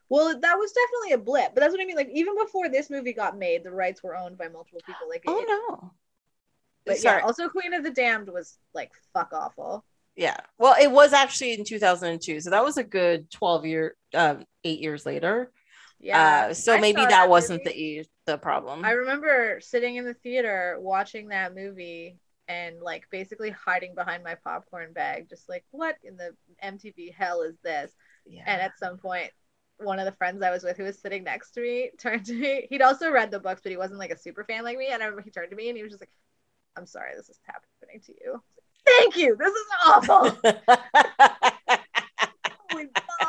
Well, 0.09 0.37
that 0.39 0.55
was 0.55 0.71
definitely 0.73 1.13
a 1.13 1.17
blip, 1.25 1.53
but 1.55 1.61
that's 1.61 1.71
what 1.71 1.81
I 1.81 1.85
mean. 1.85 1.95
Like, 1.95 2.09
even 2.13 2.35
before 2.35 2.67
this 2.69 2.89
movie 2.89 3.13
got 3.13 3.37
made, 3.37 3.63
the 3.63 3.71
rights 3.71 4.03
were 4.03 4.15
owned 4.15 4.37
by 4.37 4.49
multiple 4.49 4.81
people. 4.85 5.07
Like, 5.09 5.23
Oh 5.25 5.39
it- 5.39 5.47
no. 5.47 5.91
But 6.85 6.97
Sorry. 6.97 7.19
yeah, 7.21 7.25
also 7.25 7.49
Queen 7.49 7.73
of 7.73 7.83
the 7.83 7.89
Damned 7.91 8.29
was 8.29 8.57
like 8.73 8.91
fuck 9.13 9.31
awful. 9.33 9.83
Yeah. 10.15 10.37
Well, 10.59 10.75
it 10.79 10.91
was 10.91 11.13
actually 11.13 11.53
in 11.53 11.63
2002. 11.65 12.41
So 12.41 12.51
that 12.51 12.63
was 12.63 12.77
a 12.77 12.83
good 12.83 13.31
12 13.31 13.65
year, 13.65 13.95
um, 14.13 14.45
eight 14.63 14.79
years 14.81 15.05
later. 15.05 15.51
Yeah. 16.05 16.47
Uh, 16.49 16.53
so 16.53 16.75
I 16.75 16.79
maybe 16.79 17.01
that, 17.01 17.29
wasn't 17.29 17.65
movie. 17.65 18.03
the 18.25 18.33
the 18.33 18.37
problem. 18.37 18.85
I 18.85 18.91
remember 18.91 19.59
sitting 19.59 19.95
in 19.95 20.05
the 20.05 20.13
theater 20.13 20.77
watching 20.79 21.29
that 21.29 21.55
movie 21.55 22.19
and 22.47 22.79
like 22.79 23.07
basically 23.09 23.49
hiding 23.49 23.95
behind 23.95 24.23
my 24.23 24.35
popcorn 24.43 24.93
bag, 24.93 25.29
just 25.29 25.49
like, 25.49 25.65
what 25.71 25.95
in 26.03 26.15
the 26.15 26.35
MTV 26.63 27.11
hell 27.11 27.41
is 27.41 27.55
this? 27.63 27.91
yeah. 28.27 28.43
And 28.45 28.61
at 28.61 28.77
some 28.77 28.97
point, 28.97 29.31
one 29.77 29.97
of 29.97 30.05
the 30.05 30.11
friends 30.11 30.43
I 30.43 30.51
was 30.51 30.63
with 30.63 30.77
who 30.77 30.83
was 30.83 30.99
sitting 30.99 31.23
next 31.23 31.51
to 31.51 31.61
me 31.61 31.89
turned 31.99 32.25
to 32.27 32.33
me. 32.33 32.67
He'd 32.69 32.83
also 32.83 33.09
read 33.09 33.31
the 33.31 33.39
books, 33.39 33.61
but 33.63 33.71
he 33.71 33.77
wasn't 33.77 33.99
like 33.99 34.11
a 34.11 34.17
super 34.17 34.43
fan 34.43 34.63
like 34.63 34.77
me. 34.77 34.89
And 34.91 35.01
I 35.01 35.07
remember 35.07 35.23
he 35.23 35.31
turned 35.31 35.49
to 35.49 35.55
me 35.55 35.69
and 35.69 35.77
he 35.77 35.81
was 35.81 35.91
just 35.91 36.03
like, 36.03 36.11
I'm 36.77 36.85
sorry, 36.85 37.13
this 37.15 37.29
is 37.29 37.39
happening 37.43 38.01
to 38.05 38.13
you. 38.21 38.43
Thank 38.85 39.17
you. 39.17 39.35
This 39.37 39.53
is 39.53 39.65
awful. 39.87 40.37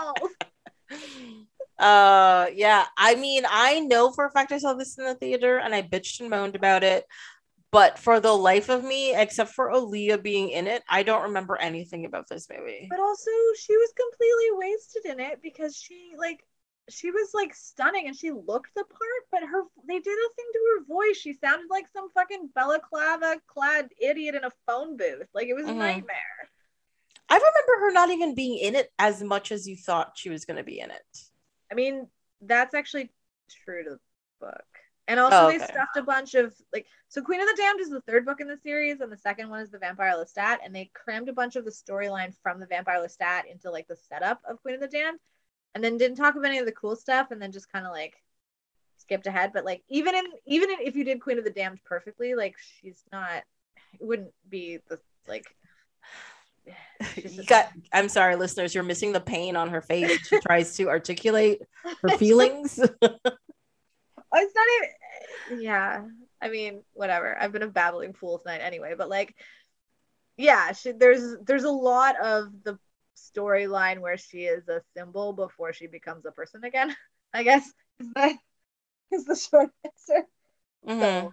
Uh 1.87 2.47
yeah 2.55 2.85
i 2.97 3.15
mean 3.15 3.45
i 3.49 3.79
know 3.81 4.11
for 4.11 4.25
a 4.27 4.31
fact 4.31 4.51
i 4.53 4.59
saw 4.59 4.75
this 4.75 4.99
in 4.99 5.05
the 5.05 5.15
theater 5.15 5.59
and 5.59 5.73
i 5.75 5.83
bitched 5.83 6.21
and 6.21 6.31
moaned 6.31 6.57
about 6.57 6.83
it 6.83 7.05
but 7.71 7.99
for 7.99 8.19
the 8.19 8.33
life 8.33 8.69
of 8.69 8.83
me 8.83 9.15
except 9.15 9.51
for 9.53 9.71
Aaliyah 9.71 10.21
being 10.23 10.51
in 10.51 10.67
it 10.67 10.83
i 10.89 11.03
don't 11.03 11.23
remember 11.29 11.57
anything 11.57 12.05
about 12.05 12.27
this 12.29 12.49
movie 12.51 12.87
But 12.91 12.99
also, 12.99 13.31
she 13.63 13.77
was 13.77 13.93
completely 14.05 14.51
wasted 14.65 15.05
in 15.13 15.21
it 15.21 15.37
because 15.43 15.77
she 15.77 15.99
like 16.19 16.41
she 16.89 17.11
was 17.11 17.29
like 17.35 17.53
stunning 17.55 18.07
and 18.07 18.17
she 18.17 18.31
looked 18.31 18.73
the 18.75 18.85
part, 18.85 19.23
but 19.33 19.43
her 19.43 19.63
they 19.89 19.99
did 19.99 20.19
a 20.27 20.31
thing 20.37 20.51
to 20.55 20.61
her 20.71 20.85
voice. 20.87 21.17
She 21.17 21.35
sounded 21.35 21.69
like 21.71 21.87
some 21.93 22.09
fucking 22.11 22.51
balaclava 22.55 23.41
clad 23.53 23.89
idiot 24.01 24.35
in 24.37 24.45
a 24.45 24.53
phone 24.67 24.97
booth. 24.97 25.29
Like 25.35 25.49
it 25.49 25.55
was 25.55 25.67
a 25.69 25.73
Mhm. 25.73 25.79
nightmare. 25.79 26.51
i 27.29 27.35
remember 27.35 27.75
her 27.81 27.93
not 27.93 28.11
even 28.11 28.35
being 28.37 28.57
in 28.59 28.75
it 28.77 28.89
as 29.01 29.23
much 29.23 29.51
as 29.51 29.67
you 29.67 29.77
thought 29.77 30.17
she 30.17 30.31
was 30.31 30.45
going 30.45 30.57
to 30.57 30.63
be 30.73 30.79
in 30.79 30.91
it 30.93 31.11
I 31.71 31.75
mean, 31.75 32.09
that's 32.41 32.75
actually 32.75 33.11
true 33.65 33.85
to 33.85 33.91
the 33.91 34.01
book. 34.41 34.65
And 35.09 35.21
also, 35.21 35.47
Oh, 35.47 35.49
they 35.49 35.59
stuffed 35.59 35.97
a 35.97 36.03
bunch 36.03 36.35
of 36.35 36.53
like. 36.73 36.87
So, 37.09 37.23
Queen 37.23 37.41
of 37.41 37.47
the 37.47 37.55
Damned 37.57 37.81
is 37.81 37.91
the 37.91 38.01
third 38.01 38.25
book 38.27 38.41
in 38.41 38.49
the 38.49 38.57
series, 38.57 39.01
and 39.01 39.11
the 39.11 39.17
second 39.17 39.49
one 39.49 39.61
is 39.61 39.71
the 39.71 39.79
Vampire 39.79 40.15
Lestat. 40.17 40.59
And 40.65 40.75
they 40.75 40.91
crammed 40.95 41.29
a 41.29 41.33
bunch 41.33 41.55
of 41.55 41.65
the 41.65 41.71
storyline 41.71 42.35
from 42.43 42.59
the 42.59 42.67
Vampire 42.67 43.01
Lestat 43.01 43.43
into 43.51 43.71
like 43.71 43.87
the 43.87 43.97
setup 43.97 44.41
of 44.49 44.61
Queen 44.63 44.75
of 44.75 44.81
the 44.81 44.89
Damned, 44.89 45.21
and 45.75 45.85
then 45.85 45.97
didn't 45.97 46.17
talk 46.17 46.35
about 46.35 46.49
any 46.49 46.59
of 46.59 46.67
the 46.67 46.73
cool 46.73 46.97
stuff, 46.97 47.31
and 47.31 47.41
then 47.41 47.53
just 47.53 47.71
kind 47.71 47.87
of 47.87 47.93
like 47.93 48.15
skipped 48.97 49.29
ahead. 49.29 49.53
But 49.55 49.65
like, 49.65 49.85
even 49.89 50.17
in 50.17 50.25
even 50.45 50.71
in, 50.71 50.79
if 50.81 50.97
you 50.97 51.05
did 51.05 51.21
Queen 51.21 51.39
of 51.39 51.45
the 51.45 51.51
Damned 51.51 51.85
perfectly, 51.85 52.35
like 52.35 52.57
she's 52.59 53.03
not. 53.13 53.45
It 54.01 54.05
wouldn't 54.05 54.33
be 54.49 54.79
the 54.89 54.99
like. 55.29 55.47
You 57.17 57.45
got 57.45 57.71
i'm 57.93 58.09
sorry 58.09 58.37
listeners 58.37 58.75
you're 58.75 58.83
missing 58.85 59.13
the 59.13 59.21
pain 59.21 59.55
on 59.57 59.69
her 59.69 59.81
face 59.81 60.27
she 60.27 60.41
tries 60.41 60.77
to 60.77 60.89
articulate 60.89 61.63
her 62.03 62.09
feelings. 62.19 62.81
Oh, 64.33 64.39
it's 64.41 64.55
not 64.55 64.67
even 65.55 65.63
yeah 65.63 66.03
i 66.43 66.49
mean 66.49 66.83
whatever. 66.93 67.37
I've 67.41 67.53
been 67.53 67.63
a 67.63 67.69
babbling 67.69 68.13
fool 68.13 68.39
tonight 68.39 68.59
anyway 68.59 68.95
but 68.99 69.09
like 69.09 69.35
yeah 70.37 70.73
she, 70.73 70.93
there's 70.93 71.37
there's 71.47 71.65
a 71.65 71.71
lot 71.71 72.21
of 72.21 72.49
the 72.65 72.79
storyline 73.17 74.01
where 74.01 74.19
she 74.19 74.41
is 74.41 74.69
a 74.69 74.83
symbol 74.97 75.33
before 75.33 75.73
she 75.73 75.87
becomes 75.87 76.27
a 76.27 76.33
person 76.33 76.65
again 76.65 76.95
i 77.33 77.45
guess 77.45 77.65
is 78.01 78.09
that 78.15 78.37
is 79.13 79.25
the 79.25 79.37
short 79.37 79.71
answer. 79.85 80.27
Mhm. 80.87 81.01
so 81.01 81.33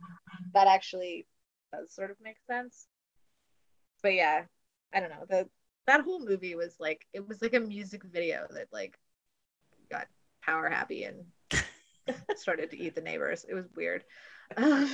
that 0.53 0.68
actually 0.68 1.26
does 1.73 1.91
sort 1.93 2.11
of 2.11 2.18
make 2.22 2.38
sense. 2.47 2.85
But 4.01 4.14
yeah 4.14 4.43
i 4.94 4.99
don't 4.99 5.10
know 5.10 5.26
the 5.30 5.48
that 5.86 6.02
whole 6.02 6.26
movie 6.26 6.56
was 6.56 6.76
like 6.80 7.06
it 7.14 7.28
was 7.28 7.41
like 7.41 7.53
a 7.53 7.60
music 7.60 8.03
video 8.03 8.48
that 8.52 8.68
like 8.72 8.98
got 9.90 10.07
power 10.41 10.70
happy 10.70 11.03
and 11.03 11.26
started 12.36 12.72
to 12.72 12.80
eat 12.80 12.95
the 12.95 13.02
neighbors 13.02 13.45
it 13.48 13.53
was 13.53 13.65
weird 13.76 14.03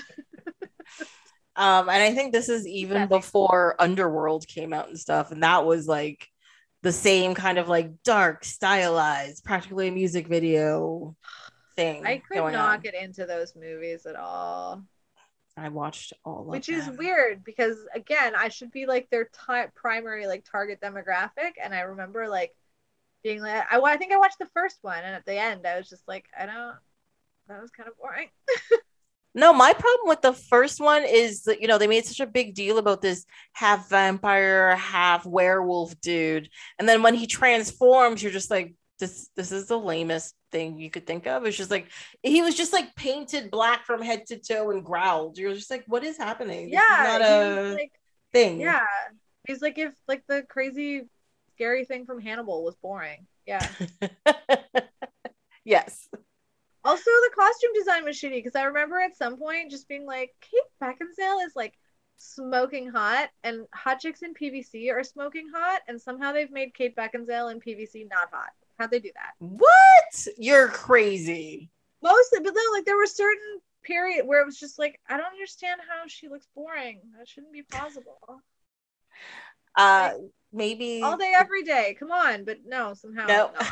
Um, 1.60 1.90
and 1.90 2.02
I 2.02 2.14
think 2.14 2.32
this 2.32 2.48
is 2.48 2.66
even 2.66 3.10
before 3.10 3.76
Underworld 3.80 4.48
came 4.48 4.72
out 4.72 4.88
and 4.88 4.98
stuff, 4.98 5.32
and 5.32 5.44
that 5.44 5.66
was 5.66 5.90
like 5.90 6.26
the 6.84 6.94
same 6.94 7.34
kind 7.36 7.58
of 7.58 7.68
like 7.68 8.02
dark, 8.04 8.46
stylized, 8.46 9.44
practically 9.44 9.90
a 9.90 9.92
music 9.92 10.28
video 10.28 11.18
thing. 11.76 12.06
i 12.06 12.18
could 12.18 12.38
not 12.38 12.56
on. 12.56 12.80
get 12.80 12.94
into 12.94 13.26
those 13.26 13.56
movies 13.56 14.06
at 14.06 14.16
all 14.16 14.84
I 15.60 15.70
watched 15.70 16.14
all 16.24 16.42
of 16.42 16.46
which 16.48 16.70
is 16.70 16.90
weird 16.98 17.44
because 17.44 17.78
again 17.94 18.34
i 18.36 18.50
should 18.50 18.72
be 18.72 18.86
like 18.86 19.10
their 19.10 19.26
ti- 19.26 19.72
primary 19.76 20.28
like 20.28 20.46
target 20.50 20.80
demographic 20.82 21.54
and 21.62 21.74
i 21.74 21.82
remember 21.82 22.28
like 22.28 22.56
being 23.24 23.42
like 23.42 23.66
I, 23.72 23.80
I 23.80 23.98
think 23.98 24.14
i 24.14 24.18
watched 24.18 24.40
the 24.40 24.50
first 24.54 24.80
one 24.82 25.04
and 25.04 25.16
at 25.16 25.26
the 25.26 25.38
end 25.38 25.68
i 25.68 25.78
was 25.78 25.90
just 25.90 26.08
like 26.08 26.26
i 26.38 26.46
don't 26.46 26.76
that 27.50 27.62
was 27.62 27.72
kind 27.72 27.90
of 27.90 27.98
boring. 27.98 28.30
No, 29.36 29.54
my 29.54 29.74
problem 29.74 30.10
with 30.10 30.22
the 30.22 30.34
first 30.34 30.82
one 30.82 31.04
is 31.04 31.44
that 31.44 31.62
you 31.62 31.68
know 31.68 31.78
they 31.78 31.86
made 31.86 32.04
such 32.04 32.20
a 32.20 32.26
big 32.26 32.56
deal 32.56 32.80
about 32.80 33.02
this 33.02 33.26
half 33.54 33.88
vampire, 33.88 34.76
half 34.76 35.24
werewolf 35.24 36.00
dude, 36.02 36.50
and 36.80 36.90
then 36.90 37.04
when 37.04 37.14
he 37.14 37.28
transforms, 37.28 38.24
you're 38.24 38.32
just 38.32 38.50
like, 38.50 38.74
this 38.98 39.30
this 39.36 39.52
is 39.52 39.68
the 39.68 39.78
lamest 39.78 40.34
thing 40.52 40.80
you 40.80 40.90
could 40.90 41.08
think 41.08 41.28
of. 41.28 41.46
It's 41.46 41.58
just 41.58 41.72
like 41.72 41.88
he 42.24 42.42
was 42.42 42.56
just 42.56 42.74
like 42.74 42.96
painted 42.96 43.52
black 43.52 43.86
from 43.86 44.02
head 44.02 44.26
to 44.28 44.38
toe 44.38 44.72
and 44.72 44.84
growled. 44.84 45.38
You're 45.38 45.54
just 45.54 45.72
like, 45.72 45.84
what 45.88 46.04
is 46.04 46.18
happening? 46.18 46.70
This 46.70 46.80
is 46.80 46.86
yeah 46.90 47.18
not 47.18 47.22
a 47.22 47.74
like 47.74 47.92
thing. 48.32 48.60
yeah 48.60 48.86
he's 49.48 49.62
like 49.62 49.78
if 49.78 49.94
like 50.08 50.24
the 50.28 50.44
crazy 50.50 51.04
scary 51.56 51.86
thing 51.86 52.06
from 52.06 52.22
hannibal 52.22 52.64
was 52.64 52.76
boring 52.76 53.26
yeah 53.46 53.68
yes. 55.66 56.08
also 56.84 57.04
the 57.06 57.32
costume 57.36 57.72
design 57.74 58.06
was 58.06 58.16
shitty 58.16 58.36
because 58.36 58.56
i 58.56 58.64
remember 58.64 59.00
at 59.00 59.18
some 59.18 59.38
point 59.38 59.72
just 59.72 59.88
being 59.88 60.06
like 60.06 60.32
kate 60.42 60.62
beckinsale 60.82 61.46
is 61.46 61.54
like 61.56 61.74
smoking 62.18 62.90
hot 62.90 63.30
and 63.44 63.66
hot 63.74 64.00
chicks 64.00 64.22
in 64.22 64.34
pvc 64.34 64.92
are 64.92 65.04
smoking 65.04 65.50
hot 65.54 65.82
and 65.88 66.00
somehow 66.00 66.32
they've 66.32 66.52
made 66.52 66.74
kate 66.74 66.96
beckinsale 66.96 67.52
in 67.52 67.60
pvc 67.60 68.08
not 68.10 68.30
hot 68.32 68.52
how'd 68.80 68.92
they 68.92 69.00
do 69.00 69.12
that? 69.16 69.34
What? 69.40 70.28
You're 70.38 70.70
crazy. 70.70 71.70
mostly 72.02 72.40
but 72.40 72.54
then 72.56 72.64
like 72.74 72.86
there 72.86 72.98
were 72.98 73.06
certain 73.06 73.60
period 73.84 74.26
where 74.26 74.42
it 74.42 74.46
was 74.46 74.60
just 74.60 74.78
like 74.80 75.00
i 75.10 75.16
don't 75.18 75.26
understand 75.28 75.80
how 75.88 76.04
she 76.08 76.28
looks 76.30 76.48
boring. 76.56 77.02
That 77.18 77.28
shouldn't 77.28 77.54
be 77.54 77.64
possible. 77.64 78.20
Uh 79.76 80.12
maybe 80.52 81.02
all 81.04 81.18
day 81.18 81.34
every 81.36 81.64
day. 81.64 81.96
Come 82.00 82.12
on. 82.12 82.44
But 82.46 82.60
no 82.66 82.94
somehow 82.94 83.28
No. 83.28 83.52
not 83.54 83.72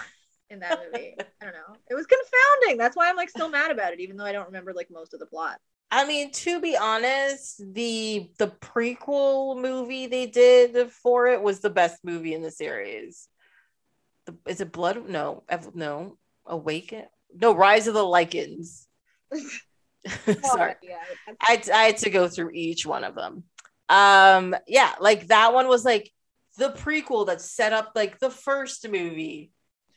in 0.49 0.59
that 0.59 0.79
movie. 0.85 1.15
I 1.41 1.45
don't 1.45 1.53
know. 1.53 1.77
It 1.89 1.95
was 1.95 2.05
confounding. 2.05 2.77
That's 2.77 2.95
why 2.95 3.09
i'm 3.09 3.15
like 3.17 3.29
still 3.29 3.49
mad 3.49 3.71
about 3.71 3.93
it 3.93 3.99
even 3.99 4.17
though 4.17 4.25
i 4.25 4.31
don't 4.31 4.45
remember 4.47 4.73
like 4.73 4.89
most 4.91 5.13
of 5.13 5.19
the 5.19 5.25
plot. 5.25 5.59
I 5.89 6.05
mean, 6.05 6.31
to 6.31 6.59
be 6.59 6.75
honest, 6.75 7.63
the 7.73 8.29
the 8.37 8.47
prequel 8.47 9.61
movie 9.61 10.07
they 10.07 10.27
did 10.27 10.91
for 10.91 11.27
it 11.27 11.41
was 11.41 11.61
the 11.61 11.69
best 11.69 12.03
movie 12.03 12.33
in 12.33 12.41
the 12.41 12.51
series. 12.51 13.29
The, 14.27 14.35
is 14.45 14.61
it 14.61 14.71
Blood? 14.71 15.09
No, 15.09 15.43
no, 15.73 16.17
Awaken. 16.45 17.05
No, 17.33 17.55
Rise 17.55 17.87
of 17.87 17.95
the 17.95 18.03
Lycans. 18.03 18.85
Sorry, 20.43 20.75
yeah 20.83 20.99
I 21.41 21.53
had, 21.53 21.69
I 21.69 21.83
had 21.83 21.97
to 21.97 22.09
go 22.09 22.27
through 22.27 22.51
each 22.53 22.85
one 22.85 23.03
of 23.03 23.15
them. 23.15 23.43
Um, 23.89 24.55
yeah, 24.67 24.93
like 24.99 25.27
that 25.27 25.53
one 25.53 25.67
was 25.67 25.83
like 25.83 26.11
the 26.57 26.69
prequel 26.69 27.27
that 27.27 27.41
set 27.41 27.73
up 27.73 27.93
like 27.95 28.19
the 28.19 28.29
first 28.29 28.87
movie. 28.87 29.51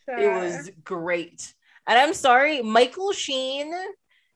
It 0.09 0.29
was 0.29 0.71
great. 0.83 1.55
And 1.87 1.99
I'm 1.99 2.15
sorry, 2.15 2.63
Michael 2.63 3.13
Sheen. 3.13 3.73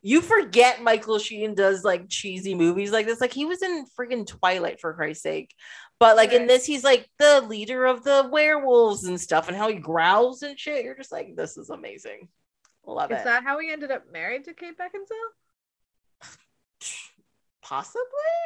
You 0.02 0.20
forget 0.20 0.82
Michael 0.82 1.18
Sheen 1.18 1.54
does 1.54 1.82
like 1.82 2.10
cheesy 2.10 2.54
movies 2.54 2.92
like 2.92 3.06
this. 3.06 3.20
Like 3.20 3.32
he 3.32 3.46
was 3.46 3.62
in 3.62 3.86
freaking 3.98 4.26
Twilight 4.26 4.80
for 4.80 4.92
Christ's 4.92 5.22
sake. 5.22 5.54
But 6.00 6.16
like 6.16 6.32
in 6.32 6.46
this, 6.46 6.66
he's 6.66 6.84
like 6.84 7.08
the 7.18 7.40
leader 7.42 7.86
of 7.86 8.04
the 8.04 8.28
werewolves 8.30 9.04
and 9.04 9.18
stuff, 9.20 9.48
and 9.48 9.56
how 9.56 9.68
he 9.68 9.76
growls 9.76 10.42
and 10.42 10.58
shit. 10.58 10.84
You're 10.84 10.96
just 10.96 11.12
like, 11.12 11.36
this 11.36 11.56
is 11.56 11.70
amazing. 11.70 12.28
Love 12.86 13.10
is 13.12 13.20
it. 13.20 13.24
that 13.24 13.44
how 13.44 13.58
he 13.58 13.70
ended 13.72 13.90
up 13.90 14.02
married 14.12 14.44
to 14.44 14.52
kate 14.52 14.76
beckinsale 14.76 15.32
Possibly. 17.62 18.02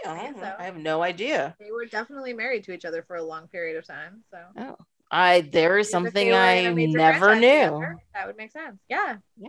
I, 0.07 0.11
I 0.11 0.17
don't 0.17 0.33
guess 0.35 0.37
know. 0.37 0.43
so. 0.43 0.55
I 0.61 0.63
have 0.65 0.77
no 0.77 1.03
idea. 1.03 1.57
they 1.59 1.73
were 1.73 1.87
definitely 1.87 2.33
married 2.35 2.63
to 2.65 2.73
each 2.73 2.85
other 2.85 3.03
for 3.03 3.17
a 3.17 3.23
long 3.23 3.49
period 3.49 3.77
of 3.77 3.85
time 3.85 4.23
so 4.31 4.39
Oh, 4.57 4.77
I 5.11 5.41
there 5.41 5.77
is 5.79 5.91
something 5.91 6.33
I 6.33 6.53
in 6.53 6.73
a 6.73 6.75
major 6.77 6.99
never 6.99 7.35
knew. 7.35 7.41
together, 7.41 7.97
that 8.15 8.27
would 8.29 8.37
make 8.37 8.53
sense 8.53 8.79
yeah 8.89 9.17
Yeah. 9.37 9.49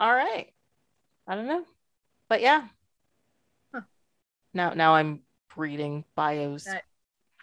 All 0.00 0.14
right. 0.14 0.46
I 1.26 1.34
don't 1.34 1.48
know. 1.48 1.64
But 2.30 2.40
yeah. 2.40 2.68
Huh. 3.74 3.80
Now 4.54 4.72
now 4.72 4.94
I'm 4.94 5.20
reading 5.56 6.04
bios. 6.14 6.64
That- 6.64 6.84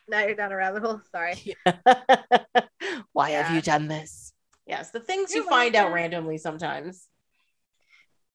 now 0.08 0.22
you're 0.26 0.36
down 0.36 0.52
a 0.52 0.56
rabbit 0.56 0.82
hole 0.84 1.02
sorry 1.12 1.56
Why 3.14 3.32
have 3.32 3.54
you 3.56 3.62
done 3.62 3.88
this? 3.88 4.32
Yes, 4.68 4.92
the 4.92 5.00
things 5.00 5.32
you 5.34 5.42
You're 5.42 5.50
find 5.50 5.76
out 5.76 5.94
randomly 5.94 6.38
sometimes. 6.38 7.08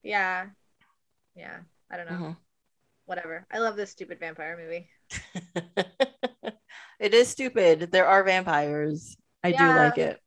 yeah 0.03 0.47
yeah 1.37 1.59
i 1.91 1.97
don't 1.97 2.11
know 2.11 2.17
Mhm. 2.17 2.37
whatever. 3.07 3.47
I 3.51 3.59
love 3.59 3.77
this 3.77 3.91
stupid 3.91 4.21
vampire 4.21 4.57
movie. 4.57 4.89
it 7.01 7.13
is 7.15 7.29
stupid. 7.29 7.91
There 7.91 8.07
are 8.07 8.23
vampires. 8.25 9.17
I 9.43 9.49
yeah. 9.49 9.73
do 9.73 9.79
like 9.79 9.99
it. 9.99 10.21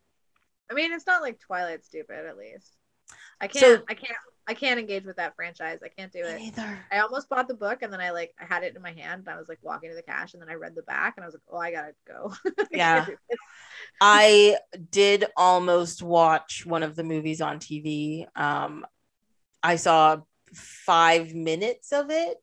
I 0.69 0.73
mean, 0.73 0.91
it's 0.91 1.07
not 1.07 1.21
like 1.21 1.39
Twilight 1.39 1.85
stupid, 1.85 2.25
at 2.25 2.37
least. 2.37 2.75
I 3.39 3.47
can't. 3.47 3.79
So, 3.79 3.85
I 3.89 3.93
can't. 3.93 4.17
I 4.47 4.53
can't 4.53 4.79
engage 4.79 5.05
with 5.05 5.15
that 5.17 5.35
franchise. 5.35 5.79
I 5.83 5.87
can't 5.87 6.11
do 6.11 6.19
it. 6.19 6.41
Either. 6.41 6.79
I 6.91 6.99
almost 6.99 7.29
bought 7.29 7.47
the 7.47 7.53
book 7.53 7.81
and 7.81 7.93
then 7.93 8.01
I 8.01 8.11
like 8.11 8.33
I 8.39 8.45
had 8.45 8.63
it 8.63 8.75
in 8.75 8.81
my 8.81 8.91
hand 8.91 9.23
and 9.25 9.29
I 9.29 9.37
was 9.37 9.47
like 9.47 9.59
walking 9.61 9.89
to 9.89 9.95
the 9.95 10.01
cash 10.01 10.33
and 10.33 10.41
then 10.41 10.49
I 10.49 10.55
read 10.55 10.75
the 10.75 10.81
back 10.81 11.13
and 11.15 11.23
I 11.23 11.27
was 11.27 11.35
like, 11.35 11.43
oh, 11.49 11.57
I 11.57 11.71
gotta 11.71 11.93
go. 12.05 12.33
yeah. 12.71 13.05
I 14.01 14.57
did 14.91 15.25
almost 15.37 16.03
watch 16.03 16.65
one 16.65 16.83
of 16.83 16.95
the 16.95 17.03
movies 17.03 17.39
on 17.39 17.59
TV. 17.59 18.25
Um, 18.35 18.85
I 19.61 19.77
saw 19.77 20.17
five 20.53 21.33
minutes 21.33 21.93
of 21.93 22.09
it. 22.09 22.37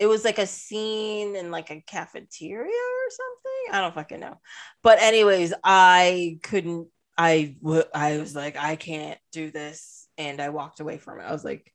It 0.00 0.06
was 0.06 0.24
like 0.24 0.38
a 0.38 0.46
scene 0.46 1.36
in 1.36 1.50
like 1.50 1.70
a 1.70 1.80
cafeteria 1.80 2.66
or 2.66 3.10
something. 3.10 3.74
I 3.74 3.80
don't 3.80 3.94
fucking 3.94 4.20
know. 4.20 4.40
But 4.82 5.00
anyways, 5.00 5.54
I 5.62 6.38
couldn't. 6.42 6.88
I 7.16 7.56
I 7.94 8.18
was 8.18 8.34
like, 8.34 8.56
I 8.56 8.76
can't 8.76 9.18
do 9.32 9.50
this 9.50 9.97
and 10.18 10.40
I 10.40 10.50
walked 10.50 10.80
away 10.80 10.98
from 10.98 11.20
it. 11.20 11.22
I 11.22 11.32
was 11.32 11.44
like, 11.44 11.72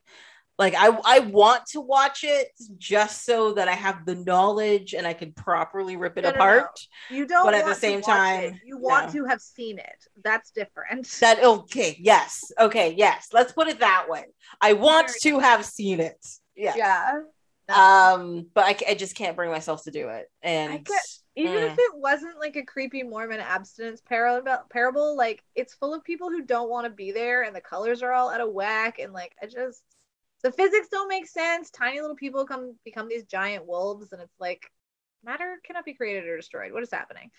like 0.59 0.75
I 0.77 0.95
I 1.03 1.19
want 1.19 1.65
to 1.71 1.81
watch 1.81 2.23
it 2.23 2.49
just 2.77 3.25
so 3.25 3.53
that 3.53 3.67
I 3.67 3.73
have 3.73 4.05
the 4.05 4.13
knowledge 4.13 4.93
and 4.93 5.07
I 5.07 5.13
can 5.13 5.31
properly 5.31 5.97
rip 5.97 6.17
it 6.17 6.25
no, 6.25 6.29
apart. 6.29 6.79
No, 7.09 7.15
no. 7.15 7.17
You 7.17 7.27
don't. 7.27 7.45
But 7.45 7.55
at 7.55 7.65
the 7.65 7.73
same 7.73 8.01
time, 8.01 8.43
it. 8.43 8.55
you 8.63 8.77
want 8.77 9.11
to 9.13 9.25
have 9.25 9.41
seen 9.41 9.79
it. 9.79 10.05
That's 10.23 10.51
different. 10.51 11.07
That 11.21 11.43
okay? 11.43 11.97
Yes. 11.99 12.51
Okay. 12.59 12.93
Yes. 12.95 13.29
Let's 13.33 13.51
put 13.51 13.67
it 13.67 13.79
that 13.79 14.05
way. 14.07 14.25
I 14.61 14.73
want 14.73 15.09
to 15.21 15.39
have 15.39 15.65
seen 15.65 15.99
it. 15.99 16.23
Yes. 16.55 16.77
Yeah. 16.77 17.21
Um, 17.69 18.47
but 18.53 18.65
I, 18.65 18.91
I 18.91 18.93
just 18.93 19.15
can't 19.15 19.35
bring 19.35 19.49
myself 19.49 19.85
to 19.85 19.91
do 19.91 20.09
it. 20.09 20.29
And 20.43 20.85
even 21.35 21.55
mm. 21.55 21.71
if 21.71 21.77
it 21.77 21.95
wasn't 21.95 22.39
like 22.39 22.55
a 22.55 22.63
creepy 22.63 23.01
Mormon 23.01 23.39
abstinence 23.39 24.01
parable, 24.01 24.57
parable, 24.69 25.17
like 25.17 25.43
it's 25.55 25.73
full 25.73 25.93
of 25.93 26.03
people 26.03 26.29
who 26.29 26.43
don't 26.43 26.69
want 26.69 26.85
to 26.85 26.91
be 26.91 27.11
there, 27.11 27.43
and 27.43 27.55
the 27.55 27.61
colors 27.61 28.03
are 28.03 28.13
all 28.13 28.29
out 28.29 28.41
of 28.41 28.51
whack, 28.51 28.99
and 28.99 29.13
like 29.13 29.33
I 29.41 29.47
just 29.47 29.81
the 30.43 30.51
physics 30.51 30.89
don't 30.89 31.07
make 31.07 31.27
sense. 31.27 31.71
Tiny 31.71 32.01
little 32.01 32.15
people 32.15 32.45
come 32.45 32.75
become 32.85 33.07
these 33.07 33.23
giant 33.23 33.65
wolves, 33.65 34.11
and 34.11 34.21
it's 34.21 34.39
like 34.39 34.69
matter 35.23 35.59
cannot 35.63 35.85
be 35.85 35.93
created 35.93 36.25
or 36.25 36.37
destroyed. 36.37 36.71
What 36.71 36.83
is 36.83 36.91
happening? 36.91 37.31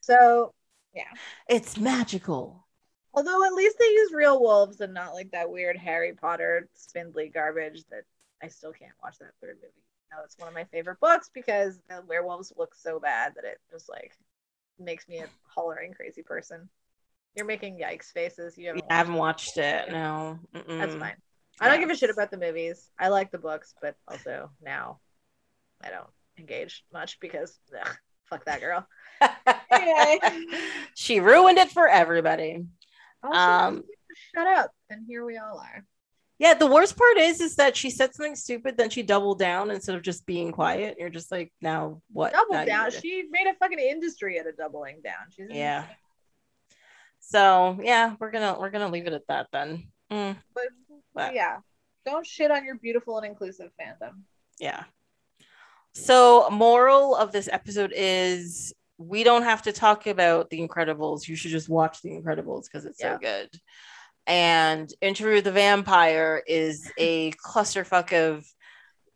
So 0.00 0.52
yeah, 0.92 1.12
it's 1.48 1.78
magical. 1.78 2.66
Although 3.14 3.44
at 3.44 3.54
least 3.54 3.76
they 3.78 3.86
use 3.86 4.12
real 4.12 4.40
wolves 4.40 4.80
and 4.80 4.94
not 4.94 5.14
like 5.14 5.30
that 5.30 5.50
weird 5.50 5.76
Harry 5.76 6.12
Potter 6.12 6.68
spindly 6.74 7.28
garbage 7.28 7.84
that 7.90 8.02
I 8.42 8.48
still 8.48 8.72
can't 8.72 8.92
watch 9.02 9.18
that 9.18 9.32
third 9.40 9.56
movie 9.62 9.87
know 10.10 10.22
it's 10.24 10.38
one 10.38 10.48
of 10.48 10.54
my 10.54 10.64
favorite 10.64 11.00
books 11.00 11.30
because 11.32 11.78
the 11.88 12.02
werewolves 12.06 12.52
look 12.56 12.74
so 12.74 12.98
bad 12.98 13.34
that 13.34 13.44
it 13.44 13.58
just 13.70 13.88
like 13.88 14.12
makes 14.78 15.08
me 15.08 15.18
a 15.18 15.28
hollering 15.54 15.92
crazy 15.92 16.22
person. 16.22 16.68
You're 17.34 17.46
making 17.46 17.78
yikes 17.78 18.12
faces. 18.12 18.56
You 18.56 18.68
haven't, 18.68 18.84
yeah, 18.88 18.94
I 18.94 18.98
haven't 18.98 19.14
watched 19.14 19.58
it. 19.58 19.90
No, 19.90 20.38
Mm-mm. 20.54 20.78
that's 20.78 20.94
fine. 20.94 21.16
I 21.60 21.68
don't 21.68 21.80
give 21.80 21.90
a 21.90 21.96
shit 21.96 22.10
about 22.10 22.30
the 22.30 22.38
movies. 22.38 22.90
I 22.98 23.08
like 23.08 23.30
the 23.30 23.38
books, 23.38 23.74
but 23.82 23.96
also 24.06 24.50
now 24.62 25.00
I 25.82 25.90
don't 25.90 26.10
engage 26.38 26.84
much 26.92 27.18
because 27.20 27.58
ugh, 27.78 27.96
fuck 28.26 28.44
that 28.44 28.60
girl. 28.60 28.86
she 30.94 31.20
ruined 31.20 31.58
it 31.58 31.70
for 31.70 31.88
everybody. 31.88 32.64
Also, 33.22 33.38
um, 33.38 33.84
shut 34.34 34.46
up, 34.46 34.70
and 34.90 35.04
here 35.06 35.24
we 35.24 35.36
all 35.36 35.58
are. 35.58 35.84
Yeah, 36.38 36.54
the 36.54 36.68
worst 36.68 36.96
part 36.96 37.16
is 37.16 37.40
is 37.40 37.56
that 37.56 37.76
she 37.76 37.90
said 37.90 38.14
something 38.14 38.36
stupid, 38.36 38.76
then 38.76 38.90
she 38.90 39.02
doubled 39.02 39.40
down 39.40 39.72
instead 39.72 39.96
of 39.96 40.02
just 40.02 40.24
being 40.24 40.52
quiet. 40.52 40.96
You're 40.98 41.10
just 41.10 41.32
like, 41.32 41.52
now 41.60 42.00
what? 42.12 42.32
Double 42.32 42.54
now 42.54 42.64
down. 42.64 42.90
She 42.92 43.24
made 43.30 43.48
a 43.48 43.54
fucking 43.54 43.78
industry 43.78 44.38
out 44.38 44.46
of 44.46 44.56
doubling 44.56 45.00
down. 45.02 45.26
She's 45.36 45.48
yeah. 45.50 45.86
So 47.18 47.78
yeah, 47.82 48.14
we're 48.20 48.30
gonna 48.30 48.56
we're 48.58 48.70
gonna 48.70 48.88
leave 48.88 49.08
it 49.08 49.12
at 49.12 49.26
that 49.26 49.48
then. 49.52 49.88
Mm. 50.12 50.36
But, 50.54 50.64
but 51.12 51.34
yeah, 51.34 51.58
don't 52.06 52.24
shit 52.24 52.52
on 52.52 52.64
your 52.64 52.76
beautiful 52.76 53.18
and 53.18 53.26
inclusive 53.26 53.72
fandom. 53.80 54.22
Yeah. 54.60 54.84
So 55.92 56.48
moral 56.50 57.16
of 57.16 57.32
this 57.32 57.48
episode 57.50 57.92
is 57.96 58.72
we 58.96 59.24
don't 59.24 59.42
have 59.42 59.62
to 59.62 59.72
talk 59.72 60.06
about 60.06 60.50
the 60.50 60.66
Incredibles. 60.66 61.26
You 61.26 61.34
should 61.34 61.50
just 61.50 61.68
watch 61.68 62.00
the 62.02 62.10
Incredibles 62.10 62.64
because 62.64 62.84
it's 62.84 63.00
yeah. 63.00 63.14
so 63.14 63.18
good 63.18 63.50
and 64.28 64.92
Interview 65.00 65.36
with 65.36 65.44
the 65.44 65.52
Vampire 65.52 66.42
is 66.46 66.92
a 66.98 67.32
clusterfuck 67.32 68.12
of 68.12 68.46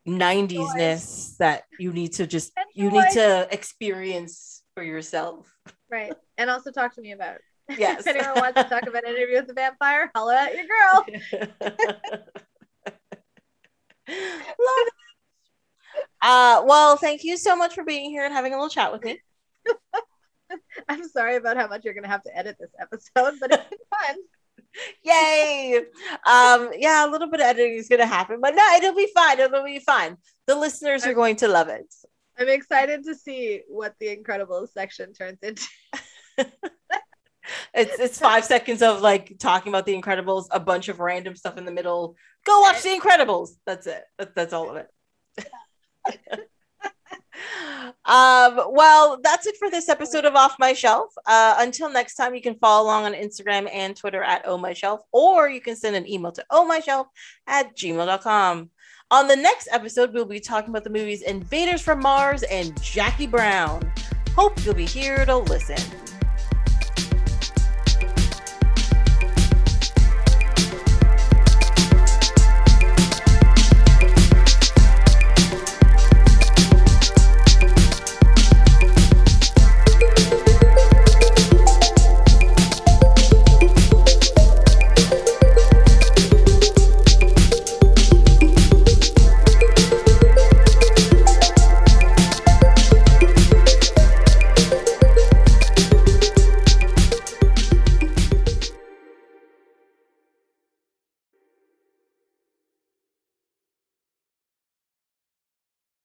90s-ness 0.09 1.37
that 1.39 1.65
you 1.79 1.93
need 1.93 2.15
to 2.15 2.27
just 2.27 2.53
you 2.75 2.91
need 2.91 3.11
to 3.13 3.47
experience 3.53 4.63
for 4.75 4.83
yourself. 4.83 5.55
Right. 5.91 6.15
And 6.39 6.51
also 6.51 6.73
talk 6.73 6.95
to 6.95 7.01
me 7.01 7.13
about. 7.13 7.39
Yes. 7.79 8.01
if 8.01 8.09
anyone 8.09 8.35
wants 8.35 8.61
to 8.61 8.69
talk 8.69 8.83
about 8.87 9.05
Interview 9.05 9.37
with 9.37 9.47
the 9.47 9.55
Vampire, 9.55 10.11
holla 10.15 10.35
at 10.35 10.55
your 10.55 10.65
girl. 10.67 11.07
Love 14.09 14.87
it. 14.89 14.93
Uh, 16.21 16.63
well, 16.67 16.97
thank 16.97 17.25
you 17.25 17.37
so 17.37 17.57
much 17.57 17.75
for 17.75 17.85
being 17.85 18.11
here 18.11 18.25
and 18.25 18.35
having 18.35 18.53
a 18.53 18.57
little 18.57 18.69
chat 18.69 18.93
with 18.93 19.05
me. 19.05 19.21
I'm 20.89 21.09
sorry 21.09 21.37
about 21.37 21.57
how 21.57 21.69
much 21.69 21.85
you're 21.85 21.95
going 21.95 22.03
to 22.03 22.11
have 22.11 22.25
to 22.25 22.37
edit 22.37 22.57
this 22.59 22.73
episode, 22.79 23.39
but 23.41 23.53
it's 23.53 23.71
been 23.71 23.79
fun. 23.91 24.17
Yay! 25.03 25.81
Um, 26.27 26.71
yeah, 26.79 27.07
a 27.07 27.11
little 27.11 27.31
bit 27.31 27.41
of 27.41 27.47
editing 27.47 27.79
is 27.79 27.89
gonna 27.89 28.07
happen, 28.07 28.39
but 28.41 28.55
no, 28.55 28.65
it'll 28.77 28.95
be 28.95 29.11
fine. 29.15 29.39
It'll 29.39 29.65
be 29.65 29.81
fine. 29.81 30.17
The 30.47 30.55
listeners 30.55 31.07
are 31.07 31.15
going 31.15 31.37
to 31.37 31.49
love 31.49 31.69
it. 31.69 31.93
I'm 32.39 32.49
excited 32.49 33.05
to 33.05 33.15
see 33.15 33.63
what 33.69 33.95
the 34.01 34.17
Incredibles 34.17 34.71
section 34.71 35.13
turns 35.13 35.39
into. 35.43 35.67
it's 37.75 37.99
it's 37.99 38.19
five 38.19 38.45
seconds 38.45 38.83
of 38.83 39.01
like 39.01 39.37
talking 39.39 39.71
about 39.71 39.87
the 39.87 40.01
Incredibles, 40.01 40.47
a 40.51 40.61
bunch 40.61 40.89
of 40.89 41.01
random 41.01 41.37
stuff 41.37 41.59
in 41.59 41.65
the 41.65 41.73
middle. 41.73 42.17
Go 42.45 42.61
watch 42.61 42.83
the 42.83 42.89
Incredibles. 42.89 43.51
That's 43.67 43.87
it. 43.87 44.03
That's 44.35 44.53
all 44.53 44.71
of 44.71 44.77
it. 44.77 44.89
um, 48.05 48.61
well, 48.71 49.19
that's 49.23 49.47
it 49.47 49.57
for 49.59 49.71
this 49.71 49.89
episode 49.89 50.25
of 50.25 50.35
Off 50.35 50.57
My 50.59 50.73
Shelf. 50.73 51.13
Uh, 51.27 51.57
until 51.59 51.91
next 51.91 52.15
time, 52.15 52.35
you 52.35 52.43
can 52.43 52.55
follow 52.57 52.85
along 52.85 53.05
on 53.05 53.15
Instagram 53.15 53.69
and 53.73 53.97
Twitter 53.97 54.23
at 54.23 54.43
Oh 54.47 54.59
My 54.59 54.73
Shelf, 54.73 55.01
or 55.13 55.49
you 55.49 55.61
can 55.61 55.77
send 55.77 55.97
an 55.97 56.09
email 56.09 56.33
to 56.33 56.45
Oh 56.51 56.67
My 56.67 56.81
Shelf 56.81 57.09
at 57.47 57.77
gmail.com. 57.77 58.71
On 59.11 59.29
the 59.29 59.37
next 59.37 59.69
episode, 59.71 60.15
we'll 60.15 60.25
be 60.25 60.41
talking 60.41 60.71
about 60.71 60.85
the 60.85 60.91
movies 60.91 61.23
Invaders 61.23 61.83
from 61.83 62.01
Mars 62.01 62.43
and 62.45 62.81
Jackie 62.83 63.27
Brown. 63.27 63.93
Hope 64.35 64.65
you'll 64.65 64.75
be 64.75 64.87
here 64.87 65.27
to 65.27 65.37
listen. 65.37 65.77